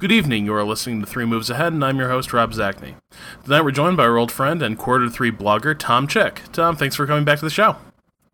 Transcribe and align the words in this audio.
Good 0.00 0.12
evening. 0.12 0.46
You 0.46 0.54
are 0.54 0.64
listening 0.64 1.02
to 1.02 1.06
Three 1.06 1.26
Moves 1.26 1.50
Ahead, 1.50 1.74
and 1.74 1.84
I'm 1.84 1.98
your 1.98 2.08
host, 2.08 2.32
Rob 2.32 2.52
Zacny. 2.52 2.94
Tonight 3.44 3.60
we're 3.60 3.70
joined 3.70 3.98
by 3.98 4.04
our 4.04 4.16
old 4.16 4.32
friend 4.32 4.62
and 4.62 4.78
quarter 4.78 5.10
three 5.10 5.30
blogger, 5.30 5.78
Tom 5.78 6.08
Chick. 6.08 6.40
Tom, 6.54 6.74
thanks 6.74 6.96
for 6.96 7.06
coming 7.06 7.26
back 7.26 7.38
to 7.40 7.44
the 7.44 7.50
show. 7.50 7.76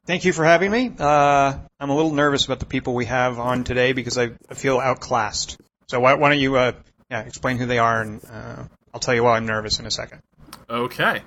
Thank 0.07 0.25
you 0.25 0.33
for 0.33 0.45
having 0.45 0.71
me. 0.71 0.93
Uh, 0.97 1.59
I'm 1.81 1.91
a 1.91 1.97
little 1.97 2.13
nervous 2.13 2.45
about 2.45 2.61
the 2.61 2.67
people 2.67 2.95
we 2.95 3.07
have 3.07 3.41
on 3.41 3.65
today 3.65 3.95
because 3.95 4.17
I, 4.17 4.31
I 4.49 4.55
feel 4.55 4.79
outclassed. 4.79 5.61
So 5.89 5.99
why, 5.99 6.15
why 6.15 6.29
don't 6.29 6.39
you 6.39 6.55
uh, 6.55 6.71
yeah, 7.11 7.23
explain 7.23 7.57
who 7.57 7.67
they 7.67 7.81
are, 7.81 8.01
and 8.01 8.25
uh, 8.31 8.63
I'll 8.95 9.01
tell 9.01 9.17
you 9.17 9.25
why 9.25 9.37
I'm 9.37 9.47
nervous 9.47 9.81
in 9.81 9.87
a 9.87 9.91
second. 9.91 10.23
Okay. 10.71 11.23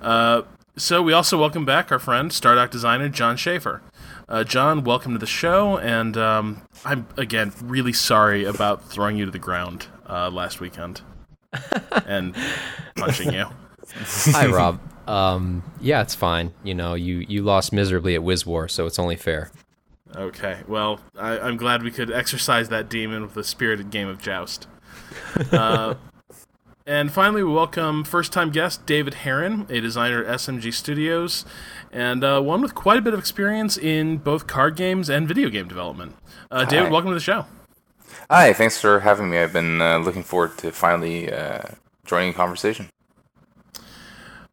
Uh, 0.00 0.42
so 0.76 1.02
we 1.02 1.12
also 1.12 1.36
welcome 1.40 1.64
back 1.64 1.90
our 1.90 1.98
friend, 1.98 2.30
Stardock 2.30 2.70
designer 2.70 3.08
Jon 3.08 3.36
Shafer. 3.36 3.82
Uh, 4.32 4.42
John, 4.44 4.82
welcome 4.82 5.12
to 5.12 5.18
the 5.18 5.26
show, 5.26 5.76
and 5.76 6.16
um, 6.16 6.62
I'm 6.86 7.06
again 7.18 7.52
really 7.62 7.92
sorry 7.92 8.46
about 8.46 8.82
throwing 8.82 9.18
you 9.18 9.26
to 9.26 9.30
the 9.30 9.38
ground 9.38 9.88
uh, 10.08 10.30
last 10.30 10.58
weekend 10.58 11.02
and 12.06 12.34
punching 12.96 13.34
you. 13.34 13.44
Hi, 13.94 14.46
Rob. 14.46 14.80
Um, 15.06 15.62
yeah, 15.82 16.00
it's 16.00 16.14
fine. 16.14 16.54
You 16.64 16.74
know, 16.74 16.94
you 16.94 17.26
you 17.28 17.42
lost 17.42 17.74
miserably 17.74 18.14
at 18.14 18.22
Wiz 18.22 18.46
War, 18.46 18.68
so 18.68 18.86
it's 18.86 18.98
only 18.98 19.16
fair. 19.16 19.52
Okay, 20.16 20.60
well, 20.66 21.00
I, 21.18 21.38
I'm 21.38 21.58
glad 21.58 21.82
we 21.82 21.90
could 21.90 22.10
exercise 22.10 22.70
that 22.70 22.88
demon 22.88 23.20
with 23.20 23.36
a 23.36 23.44
spirited 23.44 23.90
game 23.90 24.08
of 24.08 24.20
joust. 24.22 24.66
Uh, 25.52 25.94
and 26.86 27.12
finally, 27.12 27.42
we 27.42 27.52
welcome 27.52 28.04
first 28.04 28.32
time 28.32 28.50
guest 28.50 28.86
David 28.86 29.14
Herron, 29.14 29.66
a 29.68 29.80
designer 29.80 30.24
at 30.24 30.38
SMG 30.40 30.72
Studios, 30.72 31.44
and 31.92 32.24
uh, 32.24 32.40
one 32.40 32.60
with 32.60 32.74
quite 32.74 32.98
a 32.98 33.02
bit 33.02 33.14
of 33.14 33.20
experience 33.20 33.76
in 33.76 34.18
both 34.18 34.46
card 34.46 34.76
games 34.76 35.08
and 35.08 35.28
video 35.28 35.48
game 35.48 35.68
development. 35.68 36.16
Uh, 36.50 36.64
David, 36.64 36.90
welcome 36.90 37.10
to 37.10 37.14
the 37.14 37.20
show. 37.20 37.46
Hi, 38.28 38.52
thanks 38.52 38.80
for 38.80 39.00
having 39.00 39.30
me. 39.30 39.38
I've 39.38 39.52
been 39.52 39.80
uh, 39.80 39.98
looking 39.98 40.22
forward 40.22 40.58
to 40.58 40.72
finally 40.72 41.32
uh, 41.32 41.62
joining 42.04 42.30
a 42.30 42.34
conversation. 42.34 42.88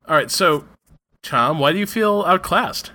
All 0.07 0.15
right, 0.15 0.29
so, 0.29 0.65
Tom, 1.21 1.59
why 1.59 1.71
do 1.71 1.79
you 1.79 1.85
feel 1.85 2.23
outclassed? 2.27 2.91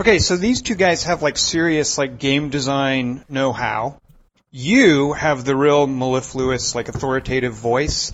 Okay, 0.00 0.18
so 0.18 0.36
these 0.36 0.62
two 0.62 0.74
guys 0.74 1.04
have 1.04 1.22
like 1.22 1.36
serious 1.36 1.98
like 1.98 2.18
game 2.18 2.48
design 2.48 3.24
know-how. 3.28 3.98
You 4.50 5.12
have 5.14 5.44
the 5.44 5.56
real 5.56 5.86
mellifluous 5.86 6.74
like 6.74 6.88
authoritative 6.88 7.54
voice. 7.54 8.12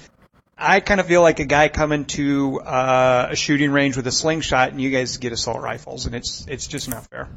I 0.59 0.81
kind 0.81 0.99
of 1.01 1.07
feel 1.07 1.23
like 1.23 1.39
a 1.39 1.45
guy 1.45 1.69
coming 1.69 2.05
to 2.07 2.61
uh, 2.61 3.29
a 3.31 3.37
shooting 3.37 3.71
range 3.71 3.97
with 3.97 4.07
a 4.09 4.13
slingshot, 4.13 4.71
and 4.71 4.81
you 4.81 4.91
guys 4.91 5.17
get 5.19 5.33
assault 5.33 5.61
rifles, 5.61 6.07
and 6.07 6.15
it's 6.15 6.47
it's 6.49 6.67
just 6.67 6.89
not 6.89 7.07
fair. 7.07 7.29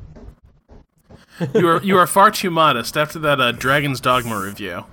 you 1.53 1.67
are 1.67 1.83
you 1.83 1.97
are 1.97 2.07
far 2.07 2.31
too 2.31 2.49
modest 2.49 2.97
after 2.97 3.19
that 3.19 3.39
uh, 3.39 3.51
Dragon's 3.51 4.01
Dogma 4.01 4.39
review. 4.39 4.85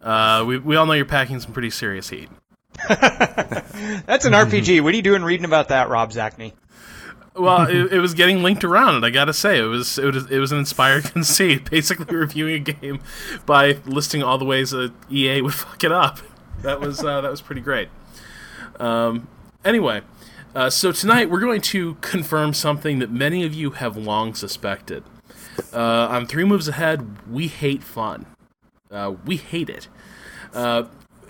Uh, 0.00 0.44
we 0.46 0.58
we 0.58 0.76
all 0.76 0.86
know 0.86 0.92
you're 0.92 1.04
packing 1.04 1.40
some 1.40 1.52
pretty 1.52 1.70
serious 1.70 2.10
heat. 2.10 2.28
That's 2.88 4.24
an 4.24 4.32
RPG. 4.32 4.80
What 4.82 4.92
are 4.92 4.96
you 4.96 5.02
doing 5.02 5.22
reading 5.22 5.44
about 5.44 5.68
that, 5.68 5.88
Rob 5.88 6.10
Zacny? 6.10 6.52
Well, 7.34 7.62
it, 7.68 7.94
it, 7.94 7.98
was 7.98 8.14
getting 8.14 8.42
linked 8.42 8.62
around, 8.62 8.96
and 8.96 9.04
I 9.04 9.10
gotta 9.10 9.32
say, 9.32 9.58
it 9.58 9.64
was 9.64 9.98
it 9.98 10.14
was 10.14 10.30
it 10.30 10.38
was 10.38 10.52
an 10.52 10.58
inspired 10.58 11.04
conceit, 11.04 11.70
basically 11.70 12.14
reviewing 12.14 12.54
a 12.54 12.72
game 12.72 13.00
by 13.46 13.78
listing 13.84 14.22
all 14.22 14.38
the 14.38 14.44
ways 14.44 14.70
that 14.70 14.92
EA 15.10 15.40
would 15.42 15.54
fuck 15.54 15.82
it 15.82 15.90
up. 15.90 16.20
That 16.64 16.80
was 16.80 17.04
uh, 17.04 17.20
that 17.20 17.30
was 17.30 17.42
pretty 17.42 17.60
great. 17.60 17.90
Um, 18.80 19.28
anyway, 19.66 20.00
uh, 20.54 20.70
so 20.70 20.92
tonight 20.92 21.28
we're 21.28 21.40
going 21.40 21.60
to 21.60 21.96
confirm 21.96 22.54
something 22.54 23.00
that 23.00 23.10
many 23.10 23.44
of 23.44 23.52
you 23.52 23.72
have 23.72 23.98
long 23.98 24.34
suspected. 24.34 25.04
Uh, 25.74 26.08
on 26.10 26.26
three 26.26 26.44
moves 26.44 26.66
ahead, 26.66 27.28
we 27.30 27.48
hate 27.48 27.82
fun. 27.82 28.24
Uh, 28.90 29.14
we 29.26 29.36
hate 29.36 29.68
it, 29.68 29.88
uh, 30.54 30.84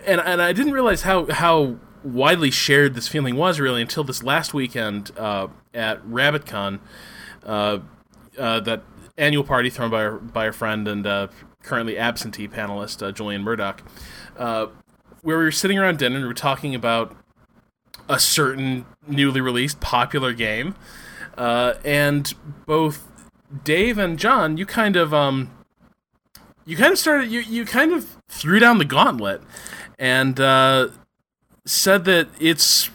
and 0.06 0.20
and 0.20 0.40
I 0.40 0.52
didn't 0.52 0.72
realize 0.72 1.02
how 1.02 1.26
how 1.26 1.78
widely 2.04 2.52
shared 2.52 2.94
this 2.94 3.08
feeling 3.08 3.34
was 3.34 3.58
really 3.58 3.82
until 3.82 4.04
this 4.04 4.22
last 4.22 4.54
weekend 4.54 5.10
uh, 5.18 5.48
at 5.74 6.00
RabbitCon, 6.06 6.78
that 7.42 8.82
annual 9.18 9.42
party 9.44 9.68
thrown 9.68 9.90
by 9.90 10.04
our, 10.04 10.12
by 10.12 10.46
our 10.46 10.52
friend 10.52 10.86
and 10.86 11.30
currently 11.64 11.98
absentee 11.98 12.46
panelist 12.46 13.12
Julian 13.14 13.42
Murdoch, 13.42 13.82
uh, 14.38 14.66
where 15.24 15.38
we 15.38 15.44
were 15.44 15.50
sitting 15.50 15.78
around 15.78 15.98
dinner 15.98 16.16
and 16.16 16.24
we 16.24 16.28
were 16.28 16.34
talking 16.34 16.74
about 16.74 17.16
a 18.08 18.18
certain 18.18 18.84
newly 19.08 19.40
released 19.40 19.80
popular 19.80 20.32
game, 20.32 20.76
and 21.36 22.34
both 22.66 23.10
Dave 23.64 23.98
and 23.98 24.18
John, 24.18 24.56
you 24.56 24.66
kind 24.66 24.96
of 24.96 25.12
um, 25.12 25.50
you 26.64 26.76
kind 26.76 26.92
of 26.92 26.98
started 26.98 27.30
you 27.30 27.40
you 27.40 27.64
kind 27.64 27.92
of 27.92 28.16
threw 28.28 28.58
down 28.58 28.78
the 28.78 28.84
gauntlet 28.84 29.42
and 29.98 30.36
said 31.66 32.04
that 32.04 32.28
it's 32.38 32.90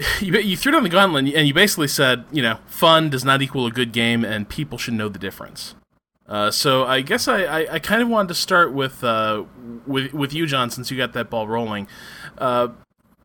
you, 0.20 0.38
you 0.38 0.56
threw 0.56 0.72
down 0.72 0.82
the 0.82 0.88
gauntlet 0.88 1.34
and 1.34 1.46
you 1.46 1.54
basically 1.54 1.88
said, 1.88 2.24
you 2.30 2.42
know, 2.42 2.58
fun 2.66 3.10
does 3.10 3.24
not 3.24 3.42
equal 3.42 3.66
a 3.66 3.70
good 3.70 3.92
game, 3.92 4.24
and 4.24 4.48
people 4.48 4.78
should 4.78 4.94
know 4.94 5.08
the 5.08 5.18
difference. 5.18 5.74
Uh, 6.30 6.48
so 6.48 6.84
I 6.84 7.00
guess 7.00 7.26
I, 7.26 7.42
I, 7.42 7.74
I, 7.74 7.78
kind 7.80 8.00
of 8.00 8.08
wanted 8.08 8.28
to 8.28 8.34
start 8.34 8.72
with 8.72 9.02
uh, 9.02 9.42
with 9.84 10.14
with 10.14 10.32
you, 10.32 10.46
John, 10.46 10.70
since 10.70 10.88
you 10.88 10.96
got 10.96 11.12
that 11.14 11.28
ball 11.28 11.48
rolling. 11.48 11.88
Uh, 12.38 12.68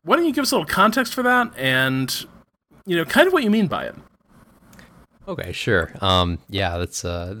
why 0.02 0.16
don't 0.16 0.26
you 0.26 0.32
give 0.32 0.42
us 0.42 0.50
a 0.50 0.56
little 0.56 0.66
context 0.66 1.14
for 1.14 1.22
that, 1.22 1.52
and 1.56 2.26
you 2.84 2.96
know, 2.96 3.04
kind 3.04 3.28
of 3.28 3.32
what 3.32 3.44
you 3.44 3.50
mean 3.50 3.68
by 3.68 3.84
it? 3.84 3.94
Okay, 5.28 5.52
sure. 5.52 5.92
Um, 6.00 6.38
yeah, 6.48 6.78
that's 6.78 7.04
uh, 7.04 7.36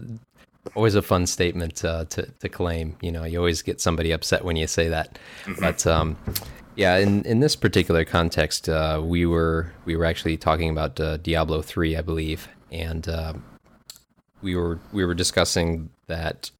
always 0.76 0.94
a 0.94 1.02
fun 1.02 1.26
statement 1.26 1.84
uh, 1.84 2.04
to 2.06 2.22
to 2.22 2.48
claim. 2.48 2.96
You 3.00 3.10
know, 3.10 3.24
you 3.24 3.38
always 3.38 3.62
get 3.62 3.80
somebody 3.80 4.12
upset 4.12 4.44
when 4.44 4.54
you 4.54 4.68
say 4.68 4.88
that. 4.88 5.18
Mm-hmm. 5.46 5.60
But 5.60 5.84
um, 5.84 6.16
yeah, 6.76 6.96
in 6.96 7.24
in 7.24 7.40
this 7.40 7.56
particular 7.56 8.04
context, 8.04 8.68
uh, 8.68 9.00
we 9.04 9.26
were 9.26 9.72
we 9.84 9.96
were 9.96 10.04
actually 10.04 10.36
talking 10.36 10.70
about 10.70 11.00
uh, 11.00 11.16
Diablo 11.16 11.60
three, 11.60 11.96
I 11.96 12.02
believe, 12.02 12.48
and 12.70 13.08
uh, 13.08 13.34
we 14.46 14.54
were 14.54 14.78
we 14.92 15.04
were 15.04 15.18
discussing 15.24 15.90
that 16.06 16.52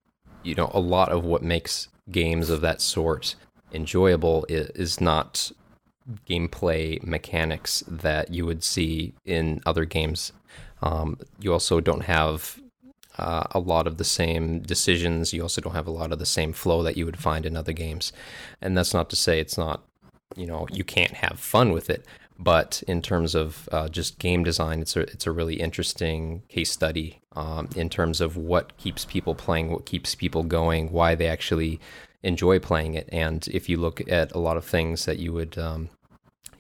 you 0.43 0.57
know 0.57 0.73
a 0.75 0.81
lot 0.81 1.09
of 1.13 1.25
what 1.25 1.41
makes 1.41 1.87
games 2.11 2.51
of 2.51 2.61
that 2.61 2.81
sort 2.81 3.37
enjoyable 3.73 4.45
is, 4.49 4.71
is 4.71 5.01
not 5.01 5.53
gameplay 6.29 7.01
mechanics 7.05 7.85
that 7.87 8.35
you 8.35 8.45
would 8.45 8.65
see 8.65 9.15
in 9.25 9.61
other 9.65 9.85
games. 9.85 10.33
Um, 10.83 11.19
you 11.39 11.53
also 11.53 11.81
don't 11.81 12.05
have 12.05 12.61
uh, 13.19 13.45
a 13.53 13.61
lot 13.61 13.87
of 13.87 13.99
the 13.99 14.05
same 14.21 14.61
decisions. 14.61 15.33
You 15.33 15.43
also 15.43 15.61
don't 15.61 15.75
have 15.75 15.87
a 15.87 15.99
lot 16.01 16.13
of 16.13 16.19
the 16.19 16.27
same 16.27 16.53
flow 16.53 16.83
that 16.83 16.97
you 16.97 17.07
would 17.07 17.19
find 17.19 17.47
in 17.47 17.57
other 17.57 17.73
games. 17.73 18.13
And 18.61 18.77
that's 18.77 18.95
not 18.95 19.11
to 19.11 19.17
say 19.17 19.39
it's 19.39 19.59
not, 19.59 19.85
you 20.37 20.47
know, 20.47 20.67
you 20.73 20.85
can't 20.85 21.15
have 21.25 21.39
fun 21.39 21.71
with 21.73 21.89
it. 21.91 22.05
But 22.39 22.83
in 22.87 23.01
terms 23.01 23.35
of 23.35 23.69
uh, 23.73 23.89
just 23.89 24.19
game 24.19 24.45
design, 24.45 24.81
it's 24.81 24.97
a 24.97 25.01
it's 25.01 25.27
a 25.27 25.33
really 25.33 25.55
interesting 25.55 26.43
case 26.49 26.71
study 26.71 27.21
um, 27.33 27.69
in 27.75 27.89
terms 27.89 28.21
of 28.21 28.37
what 28.37 28.77
keeps 28.77 29.05
people 29.05 29.35
playing, 29.35 29.71
what 29.71 29.87
keeps 29.87 30.15
people 30.15 30.43
going, 30.43 30.93
why 30.93 31.15
they 31.15 31.29
actually 31.29 31.81
enjoy 32.23 32.59
playing 32.59 32.95
it. 32.95 33.09
And 33.13 33.47
if 33.49 33.69
you 33.69 33.79
look 33.79 34.07
at 34.11 34.33
a 34.33 34.39
lot 34.39 34.57
of 34.57 34.65
things 34.65 35.07
that 35.07 35.19
you 35.19 35.33
would 35.33 35.57
um, 35.57 35.89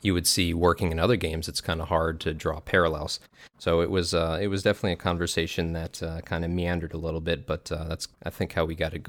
you 0.02 0.14
would 0.14 0.26
see 0.26 0.54
working 0.54 0.92
in 0.92 0.98
other 0.98 1.16
games, 1.16 1.48
it's 1.48 1.60
kind 1.60 1.82
of 1.82 1.88
hard 1.88 2.20
to 2.20 2.32
draw 2.32 2.60
parallels. 2.60 3.20
So 3.58 3.80
it 3.80 3.90
was 3.90 4.14
uh, 4.14 4.38
it 4.40 4.48
was 4.48 4.62
definitely 4.62 4.92
a 4.92 4.96
conversation 4.96 5.72
that 5.72 6.02
uh, 6.02 6.20
kind 6.22 6.44
of 6.44 6.50
meandered 6.50 6.94
a 6.94 6.98
little 6.98 7.20
bit, 7.20 7.46
but 7.46 7.70
uh, 7.70 7.84
that's 7.84 8.08
I 8.22 8.30
think 8.30 8.52
how 8.52 8.64
we 8.64 8.74
got 8.74 8.94
it 8.94 9.06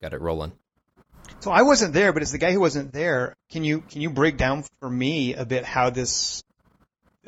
got 0.00 0.14
it 0.14 0.20
rolling. 0.20 0.52
So 1.40 1.50
I 1.50 1.62
wasn't 1.62 1.92
there, 1.92 2.12
but 2.12 2.22
as 2.22 2.32
the 2.32 2.38
guy 2.38 2.52
who 2.52 2.60
wasn't 2.60 2.92
there, 2.92 3.34
can 3.50 3.64
you 3.64 3.80
can 3.80 4.00
you 4.00 4.10
break 4.10 4.36
down 4.36 4.64
for 4.80 4.90
me 4.90 5.34
a 5.34 5.44
bit 5.44 5.64
how 5.64 5.90
this 5.90 6.42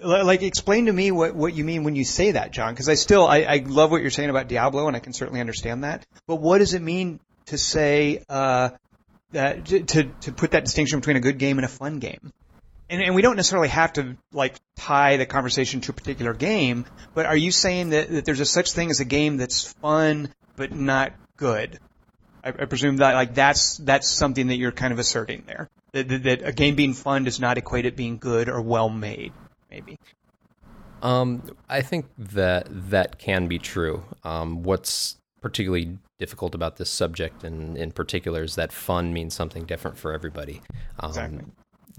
like 0.03 0.43
explain 0.43 0.87
to 0.87 0.93
me 0.93 1.11
what, 1.11 1.35
what 1.35 1.55
you 1.55 1.65
mean 1.65 1.85
when 1.85 1.97
you 1.97 2.05
say 2.05 2.33
that, 2.33 2.53
John? 2.53 2.73
Because 2.73 2.89
I 2.89 2.95
still 2.95 3.27
I, 3.27 3.39
I 3.43 3.65
love 3.67 3.91
what 3.91 4.01
you're 4.01 4.11
saying 4.11 4.31
about 4.31 4.49
Diablo, 4.49 4.87
and 4.87 4.97
I 4.97 5.01
can 5.01 5.13
certainly 5.13 5.41
understand 5.41 5.85
that. 5.85 6.07
But 6.27 6.37
what 6.37 6.59
does 6.59 6.75
it 6.75 6.83
mean 6.83 7.21
to 7.47 7.59
say 7.59 8.23
uh, 8.29 8.71
that 9.33 9.67
to 9.67 10.05
to 10.05 10.33
put 10.33 10.53
that 10.53 10.65
distinction 10.65 11.01
between 11.01 11.17
a 11.17 11.21
good 11.21 11.39
game 11.39 11.59
and 11.59 11.65
a 11.65 11.69
fun 11.69 11.99
game? 11.99 12.33
and, 12.91 13.03
and 13.03 13.15
we 13.15 13.23
don't 13.23 13.37
necessarily 13.37 13.69
have 13.69 13.93
to 13.95 14.17
like 14.33 14.57
tie 14.77 15.17
the 15.17 15.27
conversation 15.27 15.81
to 15.83 15.93
a 15.93 15.95
particular 15.95 16.35
game, 16.35 16.87
but 17.15 17.27
are 17.27 17.37
you 17.37 17.51
saying 17.51 17.91
that, 17.91 18.11
that 18.11 18.25
there's 18.25 18.41
a 18.41 18.47
such 18.47 18.73
thing 18.73 18.91
as 18.91 19.01
a 19.01 19.05
game 19.05 19.37
that's 19.37 19.73
fun 19.75 20.33
but 20.57 20.73
not 20.73 21.13
good? 21.37 21.79
I, 22.43 22.49
I 22.49 22.65
presume 22.67 22.99
that 22.99 23.15
like 23.15 23.35
that's 23.35 23.77
that's 23.79 24.09
something 24.09 24.49
that 24.49 24.57
you're 24.57 24.73
kind 24.73 24.93
of 24.93 24.99
asserting 24.99 25.45
there. 25.47 25.69
That, 25.93 26.09
that, 26.09 26.23
that 26.25 26.43
a 26.43 26.53
game 26.53 26.75
being 26.75 26.95
fun 26.95 27.25
does 27.25 27.41
not 27.41 27.59
equate 27.59 27.87
it 27.87 27.97
being 27.97 28.19
good 28.19 28.49
or 28.49 28.61
well 28.61 28.89
made, 28.89 29.33
maybe. 29.71 29.99
Um, 31.01 31.43
I 31.69 31.83
think 31.83 32.07
that 32.19 32.67
that 32.91 33.19
can 33.19 33.47
be 33.47 33.59
true. 33.59 34.05
Um, 34.25 34.63
what's 34.63 35.17
particularly 35.41 35.97
difficult 36.19 36.55
about 36.55 36.77
this 36.77 36.91
subject 36.91 37.45
in, 37.45 37.77
in 37.77 37.93
particular 37.93 38.43
is 38.43 38.57
that 38.57 38.73
fun 38.73 39.13
means 39.13 39.35
something 39.35 39.65
different 39.65 39.97
for 39.97 40.13
everybody. 40.13 40.61
Um, 40.99 41.11
exactly 41.11 41.45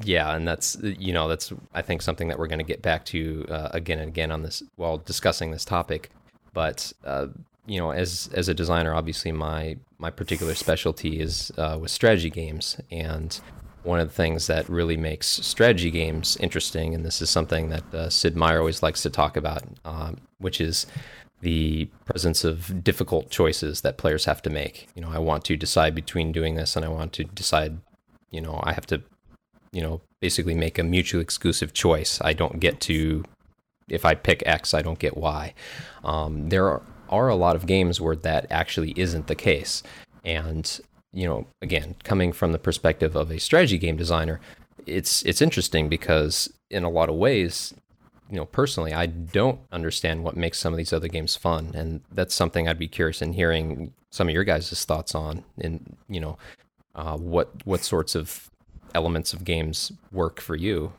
yeah, 0.03 0.33
and 0.35 0.47
that's 0.47 0.77
you 0.81 1.13
know 1.13 1.27
that's 1.27 1.51
I 1.73 1.81
think 1.81 2.01
something 2.01 2.29
that 2.29 2.39
we're 2.39 2.47
going 2.47 2.59
to 2.59 2.65
get 2.65 2.81
back 2.81 3.05
to 3.05 3.45
uh, 3.49 3.69
again 3.71 3.99
and 3.99 4.07
again 4.07 4.31
on 4.31 4.43
this 4.43 4.63
while 4.75 4.97
discussing 4.97 5.51
this 5.51 5.65
topic. 5.65 6.09
But 6.53 6.93
uh, 7.03 7.27
you 7.65 7.79
know, 7.79 7.91
as 7.91 8.29
as 8.33 8.47
a 8.47 8.53
designer, 8.53 8.93
obviously 8.93 9.31
my 9.31 9.77
my 9.99 10.09
particular 10.09 10.55
specialty 10.55 11.19
is 11.19 11.51
uh, 11.57 11.77
with 11.79 11.91
strategy 11.91 12.29
games, 12.29 12.77
and 12.89 13.39
one 13.83 13.99
of 13.99 14.07
the 14.07 14.13
things 14.13 14.47
that 14.47 14.67
really 14.67 14.97
makes 14.97 15.27
strategy 15.27 15.91
games 15.91 16.37
interesting, 16.37 16.95
and 16.95 17.05
this 17.05 17.21
is 17.21 17.29
something 17.29 17.69
that 17.69 17.93
uh, 17.93 18.09
Sid 18.09 18.35
Meier 18.35 18.59
always 18.59 18.81
likes 18.81 19.03
to 19.03 19.09
talk 19.09 19.37
about, 19.37 19.63
um, 19.85 20.17
which 20.37 20.59
is 20.59 20.87
the 21.41 21.85
presence 22.05 22.43
of 22.43 22.83
difficult 22.83 23.29
choices 23.29 23.81
that 23.81 23.97
players 23.97 24.25
have 24.25 24.41
to 24.41 24.49
make. 24.49 24.87
You 24.95 25.01
know, 25.01 25.09
I 25.09 25.19
want 25.19 25.45
to 25.45 25.55
decide 25.55 25.95
between 25.95 26.31
doing 26.31 26.55
this, 26.55 26.75
and 26.75 26.83
I 26.83 26.89
want 26.89 27.13
to 27.13 27.23
decide. 27.23 27.79
You 28.31 28.41
know, 28.41 28.59
I 28.63 28.73
have 28.73 28.85
to, 28.87 29.01
you 29.71 29.81
know, 29.81 30.01
basically 30.19 30.53
make 30.53 30.77
a 30.77 30.83
mutually 30.83 31.23
exclusive 31.23 31.73
choice. 31.73 32.21
I 32.21 32.33
don't 32.33 32.59
get 32.59 32.79
to, 32.81 33.23
if 33.87 34.05
I 34.05 34.13
pick 34.13 34.43
X, 34.45 34.73
I 34.75 34.83
don't 34.83 34.99
get 34.99 35.17
Y. 35.17 35.53
Um, 36.03 36.49
there 36.49 36.67
are, 36.67 36.83
are 37.09 37.27
a 37.27 37.35
lot 37.35 37.55
of 37.55 37.65
games 37.65 37.99
where 37.99 38.15
that 38.15 38.47
actually 38.49 38.93
isn't 38.95 39.27
the 39.27 39.35
case, 39.35 39.83
and 40.23 40.79
you 41.11 41.27
know, 41.27 41.47
again, 41.61 41.95
coming 42.03 42.31
from 42.31 42.51
the 42.51 42.59
perspective 42.59 43.15
of 43.15 43.31
a 43.31 43.39
strategy 43.39 43.77
game 43.77 43.97
designer, 43.97 44.39
it's 44.85 45.23
it's 45.23 45.41
interesting 45.41 45.89
because 45.89 46.51
in 46.69 46.83
a 46.83 46.89
lot 46.89 47.09
of 47.09 47.15
ways, 47.15 47.73
you 48.29 48.35
know, 48.35 48.45
personally, 48.45 48.93
I 48.93 49.07
don't 49.07 49.59
understand 49.71 50.23
what 50.23 50.37
makes 50.37 50.59
some 50.59 50.73
of 50.73 50.77
these 50.77 50.93
other 50.93 51.07
games 51.07 51.35
fun, 51.35 51.71
and 51.73 52.01
that's 52.11 52.35
something 52.35 52.67
I'd 52.67 52.79
be 52.79 52.87
curious 52.87 53.21
in 53.21 53.33
hearing 53.33 53.93
some 54.11 54.27
of 54.27 54.33
your 54.33 54.43
guys' 54.43 54.85
thoughts 54.85 55.15
on. 55.15 55.43
In 55.57 55.97
you 56.07 56.19
know, 56.19 56.37
uh, 56.95 57.17
what 57.17 57.49
what 57.65 57.83
sorts 57.83 58.15
of 58.15 58.49
elements 58.93 59.33
of 59.33 59.43
games 59.43 59.91
work 60.11 60.39
for 60.39 60.55
you. 60.55 60.93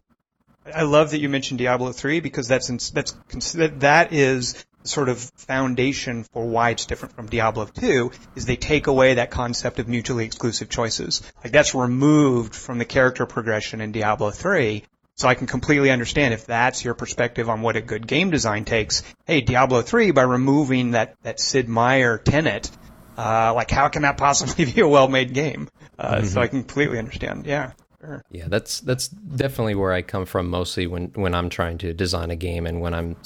I 0.73 0.83
love 0.83 1.11
that 1.11 1.19
you 1.19 1.29
mentioned 1.29 1.59
Diablo 1.59 1.93
3 1.93 2.21
because 2.21 2.47
that's 2.47 2.91
that's 2.91 3.15
that 3.53 4.13
is 4.13 4.65
sort 4.85 5.09
of 5.09 5.19
foundation 5.37 6.25
for 6.25 6.47
why 6.47 6.71
it's 6.71 6.87
different 6.87 7.15
from 7.15 7.27
Diablo 7.29 7.67
2 7.67 8.11
is 8.35 8.47
they 8.47 8.57
take 8.57 8.87
away 8.87 9.15
that 9.15 9.31
concept 9.31 9.79
of 9.79 9.89
mutually 9.89 10.25
exclusive 10.25 10.69
choices. 10.69 11.23
Like 11.43 11.53
that's 11.53 11.75
removed 11.75 12.55
from 12.55 12.79
the 12.79 12.85
character 12.85 13.27
progression 13.27 13.81
in 13.81 13.93
Diablo 13.93 14.31
3. 14.31 14.85
So 15.17 15.29
I 15.29 15.35
can 15.35 15.47
completely 15.47 15.91
understand 15.91 16.33
if 16.33 16.47
that's 16.47 16.83
your 16.83 16.95
perspective 16.95 17.51
on 17.51 17.61
what 17.61 17.77
a 17.77 17.83
good 17.83 18.07
game 18.07 18.31
design 18.31 18.65
takes. 18.65 19.03
Hey, 19.27 19.43
Diablo 19.43 19.83
3 19.83 20.13
by 20.13 20.23
removing 20.23 20.93
that, 20.93 21.15
that 21.23 21.39
Sid 21.41 21.69
Meier 21.69 22.17
tenet, 22.17 22.71
uh, 23.19 23.53
like 23.55 23.71
how 23.71 23.89
can 23.89 24.03
that 24.03 24.17
possibly 24.17 24.65
be 24.73 24.81
a 24.81 24.89
well-made 24.89 25.35
game? 25.35 25.69
Uh, 25.99 26.17
mm-hmm. 26.17 26.27
so 26.27 26.41
I 26.41 26.47
can 26.47 26.61
completely 26.61 26.99
understand. 26.99 27.45
Yeah. 27.45 27.73
Sure. 28.01 28.25
Yeah, 28.31 28.47
that's 28.49 28.81
that's 28.81 29.09
definitely 29.09 29.75
where 29.75 29.93
I 29.93 30.01
come 30.01 30.25
from 30.25 30.49
mostly 30.49 30.87
when 30.87 31.09
when 31.09 31.35
I'm 31.35 31.51
trying 31.51 31.77
to 31.79 31.93
design 31.93 32.31
a 32.31 32.37
game 32.37 32.67
and 32.67 32.81
when 32.81 32.95
I'm 32.95 33.17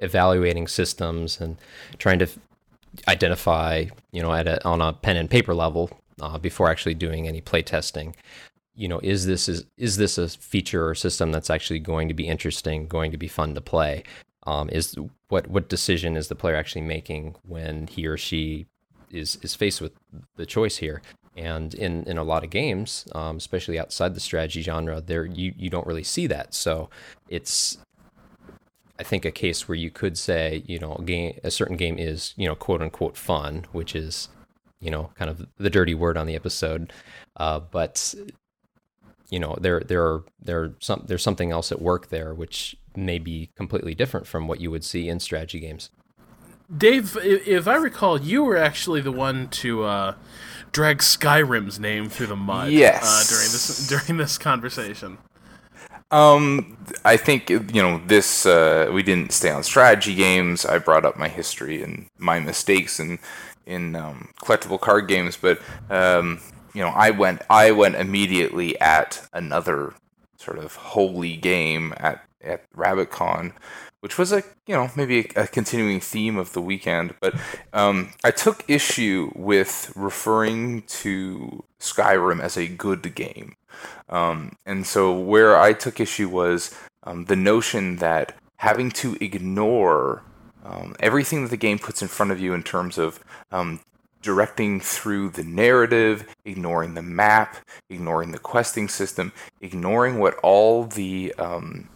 evaluating 0.00 0.68
systems 0.68 1.40
and 1.40 1.56
trying 1.98 2.18
to 2.18 2.28
identify, 3.06 3.84
you 4.12 4.22
know, 4.22 4.32
at 4.32 4.46
a, 4.46 4.64
on 4.66 4.80
a 4.80 4.92
pen 4.92 5.16
and 5.16 5.30
paper 5.30 5.54
level 5.54 5.90
uh, 6.20 6.38
before 6.38 6.70
actually 6.70 6.94
doing 6.94 7.28
any 7.28 7.40
play 7.40 7.62
testing. 7.62 8.14
You 8.74 8.88
know, 8.88 9.00
is 9.02 9.26
this 9.26 9.48
is 9.48 9.64
is 9.76 9.96
this 9.96 10.18
a 10.18 10.28
feature 10.28 10.88
or 10.88 10.94
system 10.94 11.32
that's 11.32 11.50
actually 11.50 11.80
going 11.80 12.08
to 12.08 12.14
be 12.14 12.28
interesting, 12.28 12.86
going 12.86 13.10
to 13.10 13.18
be 13.18 13.28
fun 13.28 13.54
to 13.54 13.60
play? 13.60 14.04
Um, 14.46 14.68
is 14.70 14.94
what 15.28 15.48
what 15.48 15.68
decision 15.68 16.16
is 16.16 16.28
the 16.28 16.36
player 16.36 16.54
actually 16.54 16.82
making 16.82 17.34
when 17.42 17.88
he 17.88 18.06
or 18.06 18.16
she 18.16 18.66
is 19.10 19.36
is 19.42 19.54
faced 19.54 19.80
with 19.80 19.92
the 20.36 20.46
choice 20.46 20.76
here? 20.76 21.02
And 21.36 21.72
in, 21.74 22.02
in 22.04 22.18
a 22.18 22.24
lot 22.24 22.42
of 22.42 22.50
games, 22.50 23.06
um, 23.12 23.36
especially 23.36 23.78
outside 23.78 24.14
the 24.14 24.20
strategy 24.20 24.60
genre, 24.60 25.00
there 25.00 25.24
you, 25.24 25.54
you 25.56 25.70
don't 25.70 25.86
really 25.86 26.02
see 26.02 26.26
that. 26.26 26.52
So 26.52 26.90
it's 27.28 27.78
I 28.98 29.04
think 29.04 29.24
a 29.24 29.30
case 29.30 29.68
where 29.68 29.76
you 29.76 29.90
could 29.90 30.18
say, 30.18 30.62
you 30.66 30.78
know, 30.78 30.94
a 30.94 31.02
game, 31.02 31.38
a 31.44 31.50
certain 31.50 31.76
game 31.76 31.98
is, 31.98 32.34
you 32.36 32.46
know, 32.46 32.54
quote 32.54 32.82
unquote 32.82 33.16
fun, 33.16 33.66
which 33.72 33.94
is, 33.94 34.28
you 34.80 34.90
know, 34.90 35.10
kind 35.16 35.30
of 35.30 35.46
the 35.56 35.70
dirty 35.70 35.94
word 35.94 36.16
on 36.16 36.26
the 36.26 36.34
episode. 36.34 36.92
Uh, 37.36 37.60
but 37.60 38.14
you 39.30 39.38
know, 39.38 39.56
there 39.60 39.80
there 39.80 40.04
are 40.04 40.24
there 40.40 40.74
some 40.80 41.04
there's 41.06 41.22
something 41.22 41.52
else 41.52 41.70
at 41.70 41.80
work 41.80 42.08
there 42.08 42.34
which 42.34 42.76
may 42.96 43.18
be 43.18 43.50
completely 43.54 43.94
different 43.94 44.26
from 44.26 44.48
what 44.48 44.60
you 44.60 44.70
would 44.70 44.84
see 44.84 45.08
in 45.08 45.20
strategy 45.20 45.60
games. 45.60 45.90
Dave, 46.74 47.16
if 47.22 47.66
I 47.66 47.76
recall, 47.76 48.20
you 48.20 48.44
were 48.44 48.56
actually 48.56 49.00
the 49.00 49.12
one 49.12 49.48
to 49.48 49.84
uh, 49.84 50.14
drag 50.70 50.98
Skyrim's 50.98 51.80
name 51.80 52.10
through 52.10 52.26
the 52.26 52.36
mud. 52.36 52.70
Yes. 52.70 53.02
Uh, 53.02 53.24
during 53.28 53.52
this 53.52 53.88
during 53.88 54.18
this 54.18 54.36
conversation. 54.38 55.18
Um, 56.10 56.78
I 57.04 57.16
think 57.16 57.50
you 57.50 57.82
know 57.82 58.00
this. 58.06 58.46
Uh, 58.46 58.90
we 58.92 59.02
didn't 59.02 59.32
stay 59.32 59.50
on 59.50 59.62
strategy 59.62 60.14
games. 60.14 60.64
I 60.64 60.78
brought 60.78 61.04
up 61.04 61.18
my 61.18 61.28
history 61.28 61.82
and 61.82 62.08
my 62.18 62.40
mistakes 62.40 62.98
in 62.98 63.18
in 63.66 63.94
um, 63.94 64.30
collectible 64.42 64.80
card 64.80 65.06
games, 65.08 65.36
but 65.36 65.60
um, 65.90 66.40
you 66.74 66.82
know, 66.82 66.88
I 66.88 67.10
went 67.10 67.42
I 67.50 67.72
went 67.72 67.96
immediately 67.96 68.80
at 68.80 69.28
another 69.34 69.94
sort 70.38 70.58
of 70.58 70.76
holy 70.76 71.36
game 71.36 71.92
at 71.98 72.24
at 72.42 72.70
RabbitCon, 72.72 73.52
which 74.00 74.18
was 74.18 74.32
a 74.32 74.42
you 74.66 74.74
know 74.74 74.90
maybe 74.96 75.30
a, 75.36 75.42
a 75.42 75.46
continuing 75.46 76.00
theme 76.00 76.36
of 76.36 76.52
the 76.52 76.60
weekend. 76.60 77.14
But 77.20 77.34
um, 77.72 78.12
I 78.24 78.30
took 78.30 78.64
issue 78.68 79.30
with 79.34 79.92
referring 79.96 80.82
to 80.82 81.64
Skyrim 81.80 82.40
as 82.40 82.56
a 82.56 82.68
good 82.68 83.14
game. 83.14 83.56
Um, 84.08 84.56
and 84.66 84.86
so 84.86 85.18
where 85.18 85.56
I 85.56 85.72
took 85.72 86.00
issue 86.00 86.28
was 86.28 86.74
um, 87.04 87.26
the 87.26 87.36
notion 87.36 87.96
that 87.96 88.34
having 88.56 88.90
to 88.90 89.16
ignore 89.20 90.22
um, 90.64 90.94
everything 91.00 91.42
that 91.42 91.50
the 91.50 91.56
game 91.56 91.78
puts 91.78 92.02
in 92.02 92.08
front 92.08 92.32
of 92.32 92.40
you 92.40 92.52
in 92.52 92.62
terms 92.62 92.98
of 92.98 93.20
um, 93.52 93.80
directing 94.20 94.80
through 94.80 95.30
the 95.30 95.44
narrative, 95.44 96.26
ignoring 96.44 96.94
the 96.94 97.02
map, 97.02 97.56
ignoring 97.88 98.32
the 98.32 98.38
questing 98.38 98.88
system, 98.88 99.32
ignoring 99.60 100.18
what 100.18 100.34
all 100.42 100.84
the 100.84 101.32
um, 101.38 101.88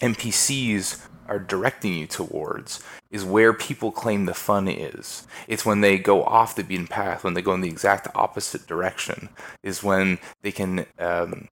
NPCs 0.00 1.08
are 1.28 1.38
directing 1.38 1.94
you 1.94 2.06
towards 2.06 2.82
is 3.10 3.24
where 3.24 3.52
people 3.52 3.90
claim 3.92 4.26
the 4.26 4.34
fun 4.34 4.68
is. 4.68 5.26
It's 5.48 5.64
when 5.64 5.80
they 5.80 5.98
go 5.98 6.24
off 6.24 6.54
the 6.54 6.64
beaten 6.64 6.86
path, 6.86 7.24
when 7.24 7.34
they 7.34 7.42
go 7.42 7.54
in 7.54 7.60
the 7.60 7.68
exact 7.68 8.08
opposite 8.14 8.66
direction, 8.66 9.28
is 9.62 9.82
when 9.82 10.18
they 10.42 10.52
can 10.52 10.86
um, 10.98 11.48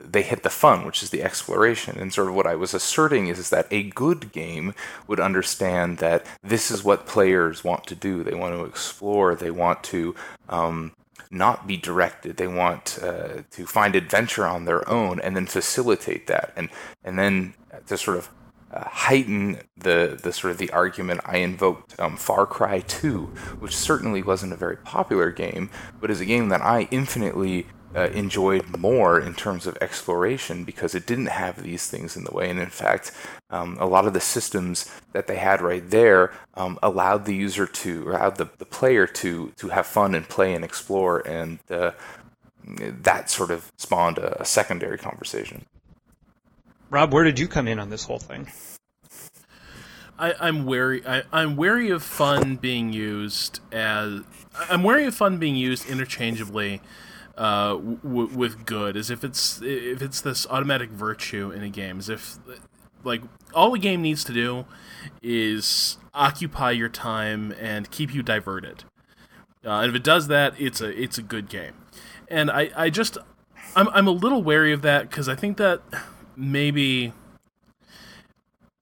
they 0.00 0.22
hit 0.22 0.42
the 0.42 0.50
fun, 0.50 0.86
which 0.86 1.02
is 1.02 1.10
the 1.10 1.22
exploration. 1.22 1.98
And 1.98 2.12
sort 2.12 2.28
of 2.28 2.34
what 2.34 2.46
I 2.46 2.54
was 2.54 2.72
asserting 2.72 3.28
is, 3.28 3.38
is 3.38 3.50
that 3.50 3.66
a 3.70 3.82
good 3.82 4.32
game 4.32 4.74
would 5.06 5.20
understand 5.20 5.98
that 5.98 6.24
this 6.42 6.70
is 6.70 6.82
what 6.82 7.06
players 7.06 7.62
want 7.62 7.86
to 7.88 7.94
do. 7.94 8.22
They 8.22 8.34
want 8.34 8.54
to 8.54 8.64
explore. 8.64 9.34
They 9.34 9.50
want 9.50 9.84
to 9.84 10.14
um, 10.48 10.92
not 11.30 11.66
be 11.66 11.76
directed. 11.76 12.36
They 12.36 12.48
want 12.48 12.98
uh, 13.02 13.42
to 13.50 13.66
find 13.66 13.94
adventure 13.94 14.46
on 14.46 14.64
their 14.64 14.88
own 14.88 15.20
and 15.20 15.36
then 15.36 15.46
facilitate 15.46 16.26
that. 16.26 16.52
And 16.56 16.70
and 17.04 17.18
then 17.18 17.54
to 17.86 17.96
sort 17.96 18.16
of 18.16 18.30
uh, 18.72 18.84
heighten 18.88 19.58
the 19.76 20.18
the 20.22 20.32
sort 20.32 20.52
of 20.52 20.58
the 20.58 20.70
argument 20.70 21.20
I 21.24 21.38
invoked 21.38 21.98
um, 21.98 22.16
Far 22.16 22.46
Cry 22.46 22.80
2, 22.80 23.22
which 23.58 23.76
certainly 23.76 24.22
wasn't 24.22 24.52
a 24.52 24.56
very 24.56 24.76
popular 24.76 25.30
game, 25.30 25.70
but 26.00 26.10
is 26.10 26.20
a 26.20 26.26
game 26.26 26.48
that 26.50 26.62
I 26.62 26.88
infinitely 26.90 27.66
uh, 27.94 28.08
enjoyed 28.10 28.78
more 28.78 29.18
in 29.18 29.34
terms 29.34 29.66
of 29.66 29.76
exploration 29.80 30.64
because 30.64 30.94
it 30.94 31.06
didn't 31.06 31.26
have 31.26 31.62
these 31.62 31.88
things 31.88 32.16
in 32.16 32.24
the 32.24 32.32
way. 32.32 32.48
And 32.48 32.60
in 32.60 32.70
fact, 32.70 33.12
um, 33.50 33.76
a 33.80 33.86
lot 33.86 34.06
of 34.06 34.12
the 34.12 34.20
systems 34.20 34.90
that 35.12 35.26
they 35.26 35.36
had 35.36 35.60
right 35.60 35.88
there 35.90 36.32
um, 36.54 36.78
allowed 36.82 37.24
the 37.24 37.34
user 37.34 37.66
to, 37.66 38.10
allowed 38.10 38.36
the, 38.36 38.48
the 38.58 38.64
player 38.64 39.06
to 39.06 39.52
to 39.56 39.68
have 39.68 39.86
fun 39.86 40.14
and 40.14 40.28
play 40.28 40.54
and 40.54 40.64
explore, 40.64 41.26
and 41.26 41.58
uh, 41.70 41.92
that 42.78 43.28
sort 43.28 43.50
of 43.50 43.72
spawned 43.76 44.18
a, 44.18 44.42
a 44.42 44.44
secondary 44.44 44.98
conversation. 44.98 45.66
Rob, 46.90 47.12
where 47.12 47.24
did 47.24 47.38
you 47.38 47.46
come 47.46 47.68
in 47.68 47.78
on 47.78 47.88
this 47.88 48.04
whole 48.04 48.18
thing? 48.18 48.48
I, 50.18 50.48
am 50.48 50.66
wary. 50.66 51.02
I, 51.06 51.22
am 51.32 51.56
wary 51.56 51.88
of 51.88 52.02
fun 52.02 52.56
being 52.56 52.92
used 52.92 53.60
as. 53.72 54.20
I'm 54.68 54.82
wary 54.82 55.06
of 55.06 55.14
fun 55.14 55.38
being 55.38 55.56
used 55.56 55.88
interchangeably 55.88 56.82
uh, 57.38 57.74
w- 57.76 58.28
with 58.36 58.66
good, 58.66 58.96
as 58.96 59.10
if 59.10 59.24
it's 59.24 59.62
if 59.62 60.02
it's 60.02 60.20
this 60.20 60.46
automatic 60.48 60.90
virtue 60.90 61.50
in 61.50 61.62
a 61.62 61.70
game, 61.70 61.98
as 61.98 62.10
if 62.10 62.38
like 63.02 63.22
all 63.54 63.72
a 63.72 63.78
game 63.78 64.02
needs 64.02 64.22
to 64.24 64.34
do 64.34 64.66
is 65.22 65.96
occupy 66.12 66.72
your 66.72 66.90
time 66.90 67.54
and 67.58 67.90
keep 67.90 68.12
you 68.12 68.22
diverted. 68.22 68.84
Uh, 69.64 69.70
and 69.70 69.90
if 69.90 69.94
it 69.94 70.04
does 70.04 70.28
that, 70.28 70.52
it's 70.58 70.82
a 70.82 71.02
it's 71.02 71.16
a 71.16 71.22
good 71.22 71.48
game. 71.48 71.72
And 72.28 72.50
I, 72.50 72.70
I 72.76 72.90
just 72.90 73.16
I'm 73.74 73.88
I'm 73.88 74.06
a 74.06 74.12
little 74.12 74.42
wary 74.42 74.72
of 74.72 74.82
that 74.82 75.08
because 75.08 75.30
I 75.30 75.34
think 75.34 75.56
that 75.56 75.80
maybe 76.40 77.12